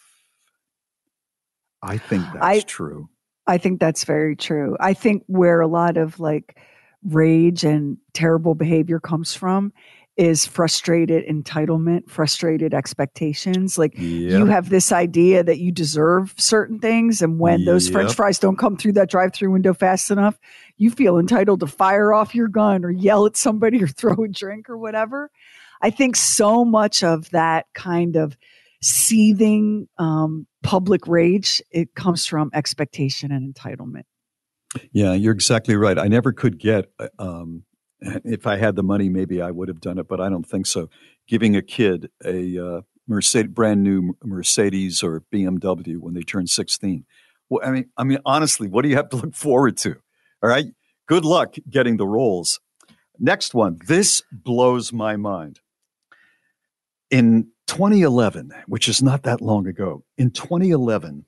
I 1.82 1.98
think 1.98 2.24
that's 2.32 2.44
I- 2.44 2.60
true. 2.60 3.08
I 3.46 3.58
think 3.58 3.78
that's 3.78 4.04
very 4.04 4.36
true. 4.36 4.74
I 4.80 4.94
think 4.94 5.22
where 5.26 5.60
a 5.60 5.66
lot 5.66 5.98
of 5.98 6.18
like 6.18 6.58
rage 7.04 7.62
and 7.62 7.98
terrible 8.14 8.54
behavior 8.54 8.98
comes 8.98 9.34
from 9.34 9.70
is 10.16 10.46
frustrated 10.46 11.26
entitlement, 11.26 12.08
frustrated 12.08 12.72
expectations. 12.72 13.76
Like 13.76 13.98
you 13.98 14.46
have 14.46 14.68
this 14.68 14.92
idea 14.92 15.42
that 15.42 15.58
you 15.58 15.72
deserve 15.72 16.34
certain 16.38 16.78
things. 16.78 17.20
And 17.20 17.40
when 17.40 17.64
those 17.64 17.88
french 17.88 18.14
fries 18.14 18.38
don't 18.38 18.56
come 18.56 18.76
through 18.76 18.92
that 18.92 19.10
drive 19.10 19.34
through 19.34 19.50
window 19.50 19.74
fast 19.74 20.10
enough, 20.10 20.38
you 20.76 20.90
feel 20.90 21.18
entitled 21.18 21.60
to 21.60 21.66
fire 21.66 22.14
off 22.14 22.34
your 22.34 22.48
gun 22.48 22.84
or 22.84 22.90
yell 22.90 23.26
at 23.26 23.36
somebody 23.36 23.82
or 23.82 23.88
throw 23.88 24.24
a 24.24 24.28
drink 24.28 24.70
or 24.70 24.78
whatever. 24.78 25.30
I 25.84 25.90
think 25.90 26.16
so 26.16 26.64
much 26.64 27.04
of 27.04 27.28
that 27.30 27.66
kind 27.74 28.16
of 28.16 28.38
seething 28.80 29.86
um, 29.98 30.46
public 30.62 31.06
rage, 31.06 31.60
it 31.70 31.94
comes 31.94 32.24
from 32.24 32.50
expectation 32.54 33.30
and 33.30 33.54
entitlement. 33.54 34.04
Yeah, 34.92 35.12
you're 35.12 35.34
exactly 35.34 35.76
right. 35.76 35.98
I 35.98 36.08
never 36.08 36.32
could 36.32 36.58
get, 36.58 36.86
uh, 36.98 37.08
um, 37.18 37.64
if 38.00 38.46
I 38.46 38.56
had 38.56 38.76
the 38.76 38.82
money, 38.82 39.10
maybe 39.10 39.42
I 39.42 39.50
would 39.50 39.68
have 39.68 39.82
done 39.82 39.98
it, 39.98 40.08
but 40.08 40.22
I 40.22 40.30
don't 40.30 40.48
think 40.48 40.64
so. 40.64 40.88
Giving 41.28 41.54
a 41.54 41.60
kid 41.60 42.08
a 42.24 42.58
uh, 42.58 42.80
Mercedes, 43.06 43.52
brand 43.52 43.82
new 43.82 44.16
Mercedes 44.24 45.02
or 45.02 45.22
BMW 45.30 45.98
when 45.98 46.14
they 46.14 46.22
turn 46.22 46.46
16. 46.46 47.04
Well, 47.50 47.60
I 47.62 47.70
mean, 47.70 47.90
I 47.98 48.04
mean, 48.04 48.20
honestly, 48.24 48.68
what 48.68 48.84
do 48.84 48.88
you 48.88 48.96
have 48.96 49.10
to 49.10 49.16
look 49.22 49.34
forward 49.34 49.76
to? 49.78 49.96
All 50.42 50.48
right. 50.48 50.64
Good 51.06 51.26
luck 51.26 51.56
getting 51.68 51.98
the 51.98 52.06
roles. 52.06 52.58
Next 53.18 53.52
one. 53.52 53.78
This 53.86 54.22
blows 54.32 54.90
my 54.90 55.16
mind. 55.16 55.60
In 57.14 57.46
2011, 57.68 58.50
which 58.66 58.88
is 58.88 59.00
not 59.00 59.22
that 59.22 59.40
long 59.40 59.68
ago, 59.68 60.02
in 60.18 60.32
2011, 60.32 61.24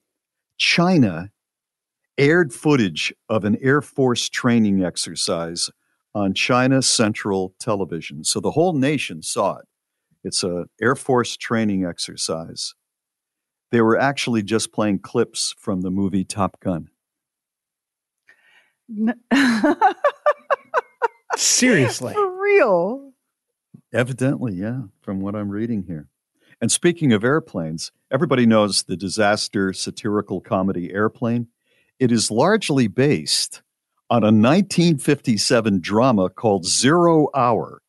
China 0.58 1.30
aired 2.18 2.52
footage 2.52 3.14
of 3.28 3.44
an 3.44 3.56
Air 3.62 3.80
Force 3.80 4.28
training 4.28 4.82
exercise 4.82 5.70
on 6.12 6.34
China 6.34 6.82
Central 6.82 7.54
Television. 7.60 8.24
So 8.24 8.40
the 8.40 8.50
whole 8.50 8.72
nation 8.72 9.22
saw 9.22 9.58
it. 9.58 9.66
It's 10.24 10.42
a 10.42 10.64
Air 10.82 10.96
Force 10.96 11.36
training 11.36 11.84
exercise. 11.84 12.74
They 13.70 13.80
were 13.80 13.96
actually 13.96 14.42
just 14.42 14.72
playing 14.72 14.98
clips 14.98 15.54
from 15.56 15.82
the 15.82 15.90
movie 15.92 16.24
Top 16.24 16.58
Gun. 16.58 16.88
Seriously. 21.36 22.12
For 22.12 22.42
real. 22.42 23.05
Evidently, 23.96 24.52
yeah, 24.52 24.82
from 25.00 25.20
what 25.20 25.34
I'm 25.34 25.48
reading 25.48 25.84
here. 25.84 26.08
And 26.60 26.70
speaking 26.70 27.14
of 27.14 27.24
airplanes, 27.24 27.92
everybody 28.10 28.44
knows 28.44 28.82
the 28.82 28.94
disaster 28.94 29.72
satirical 29.72 30.42
comedy 30.42 30.92
Airplane. 30.92 31.48
It 31.98 32.12
is 32.12 32.30
largely 32.30 32.88
based 32.88 33.62
on 34.10 34.22
a 34.22 34.26
1957 34.26 35.80
drama 35.80 36.28
called 36.28 36.66
Zero 36.66 37.28
Hour. 37.34 37.80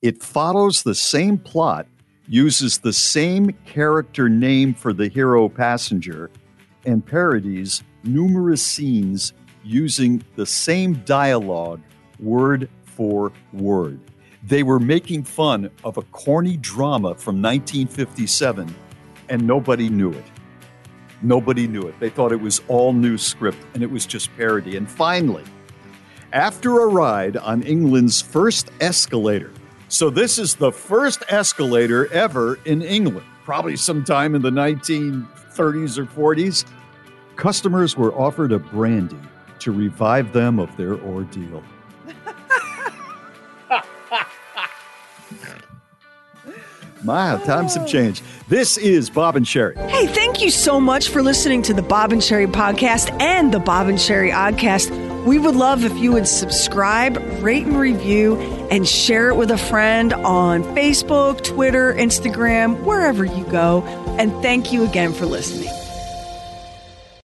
It 0.00 0.22
follows 0.22 0.84
the 0.84 0.94
same 0.94 1.36
plot, 1.36 1.86
uses 2.26 2.78
the 2.78 2.94
same 2.94 3.50
character 3.66 4.30
name 4.30 4.72
for 4.72 4.94
the 4.94 5.08
hero 5.08 5.50
passenger, 5.50 6.30
and 6.86 7.04
parodies 7.04 7.82
numerous 8.04 8.62
scenes 8.62 9.34
using 9.62 10.24
the 10.34 10.46
same 10.46 10.94
dialogue 11.04 11.82
word 12.18 12.70
for 12.84 13.30
word. 13.52 14.00
They 14.44 14.64
were 14.64 14.80
making 14.80 15.22
fun 15.24 15.70
of 15.84 15.98
a 15.98 16.02
corny 16.02 16.56
drama 16.56 17.14
from 17.14 17.40
1957, 17.40 18.74
and 19.28 19.46
nobody 19.46 19.88
knew 19.88 20.10
it. 20.10 20.24
Nobody 21.22 21.68
knew 21.68 21.82
it. 21.82 21.94
They 22.00 22.10
thought 22.10 22.32
it 22.32 22.40
was 22.40 22.60
all 22.66 22.92
new 22.92 23.16
script, 23.16 23.58
and 23.74 23.84
it 23.84 23.90
was 23.90 24.04
just 24.04 24.36
parody. 24.36 24.76
And 24.76 24.90
finally, 24.90 25.44
after 26.32 26.80
a 26.80 26.86
ride 26.88 27.36
on 27.36 27.62
England's 27.62 28.20
first 28.20 28.72
escalator, 28.80 29.52
so 29.86 30.10
this 30.10 30.40
is 30.40 30.56
the 30.56 30.72
first 30.72 31.22
escalator 31.28 32.12
ever 32.12 32.58
in 32.64 32.82
England, 32.82 33.26
probably 33.44 33.76
sometime 33.76 34.34
in 34.34 34.42
the 34.42 34.50
1930s 34.50 35.98
or 35.98 36.06
40s, 36.06 36.64
customers 37.36 37.96
were 37.96 38.12
offered 38.14 38.50
a 38.50 38.58
brandy 38.58 39.18
to 39.60 39.70
revive 39.70 40.32
them 40.32 40.58
of 40.58 40.76
their 40.76 40.94
ordeal. 40.94 41.62
My, 47.04 47.36
times 47.44 47.74
have 47.74 47.86
changed. 47.86 48.22
This 48.48 48.78
is 48.78 49.10
Bob 49.10 49.36
and 49.36 49.44
Sheri. 49.44 49.76
Hey, 49.88 50.06
thank 50.06 50.40
you 50.40 50.50
so 50.50 50.80
much 50.80 51.08
for 51.08 51.22
listening 51.22 51.62
to 51.62 51.74
the 51.74 51.82
Bob 51.82 52.12
and 52.12 52.20
Sheri 52.20 52.46
podcast 52.46 53.10
and 53.20 53.52
the 53.52 53.58
Bob 53.58 53.88
and 53.88 53.98
Sheri 53.98 54.32
Oddcast. 54.32 55.24
We 55.24 55.38
would 55.38 55.54
love 55.56 55.84
if 55.84 55.96
you 55.98 56.12
would 56.12 56.28
subscribe, 56.28 57.16
rate 57.42 57.66
and 57.66 57.78
review, 57.78 58.36
and 58.70 58.86
share 58.86 59.28
it 59.30 59.36
with 59.36 59.50
a 59.50 59.58
friend 59.58 60.12
on 60.12 60.62
Facebook, 60.76 61.42
Twitter, 61.44 61.94
Instagram, 61.94 62.80
wherever 62.82 63.24
you 63.24 63.44
go. 63.44 63.82
And 64.18 64.32
thank 64.42 64.72
you 64.72 64.84
again 64.84 65.12
for 65.12 65.26
listening. 65.26 65.81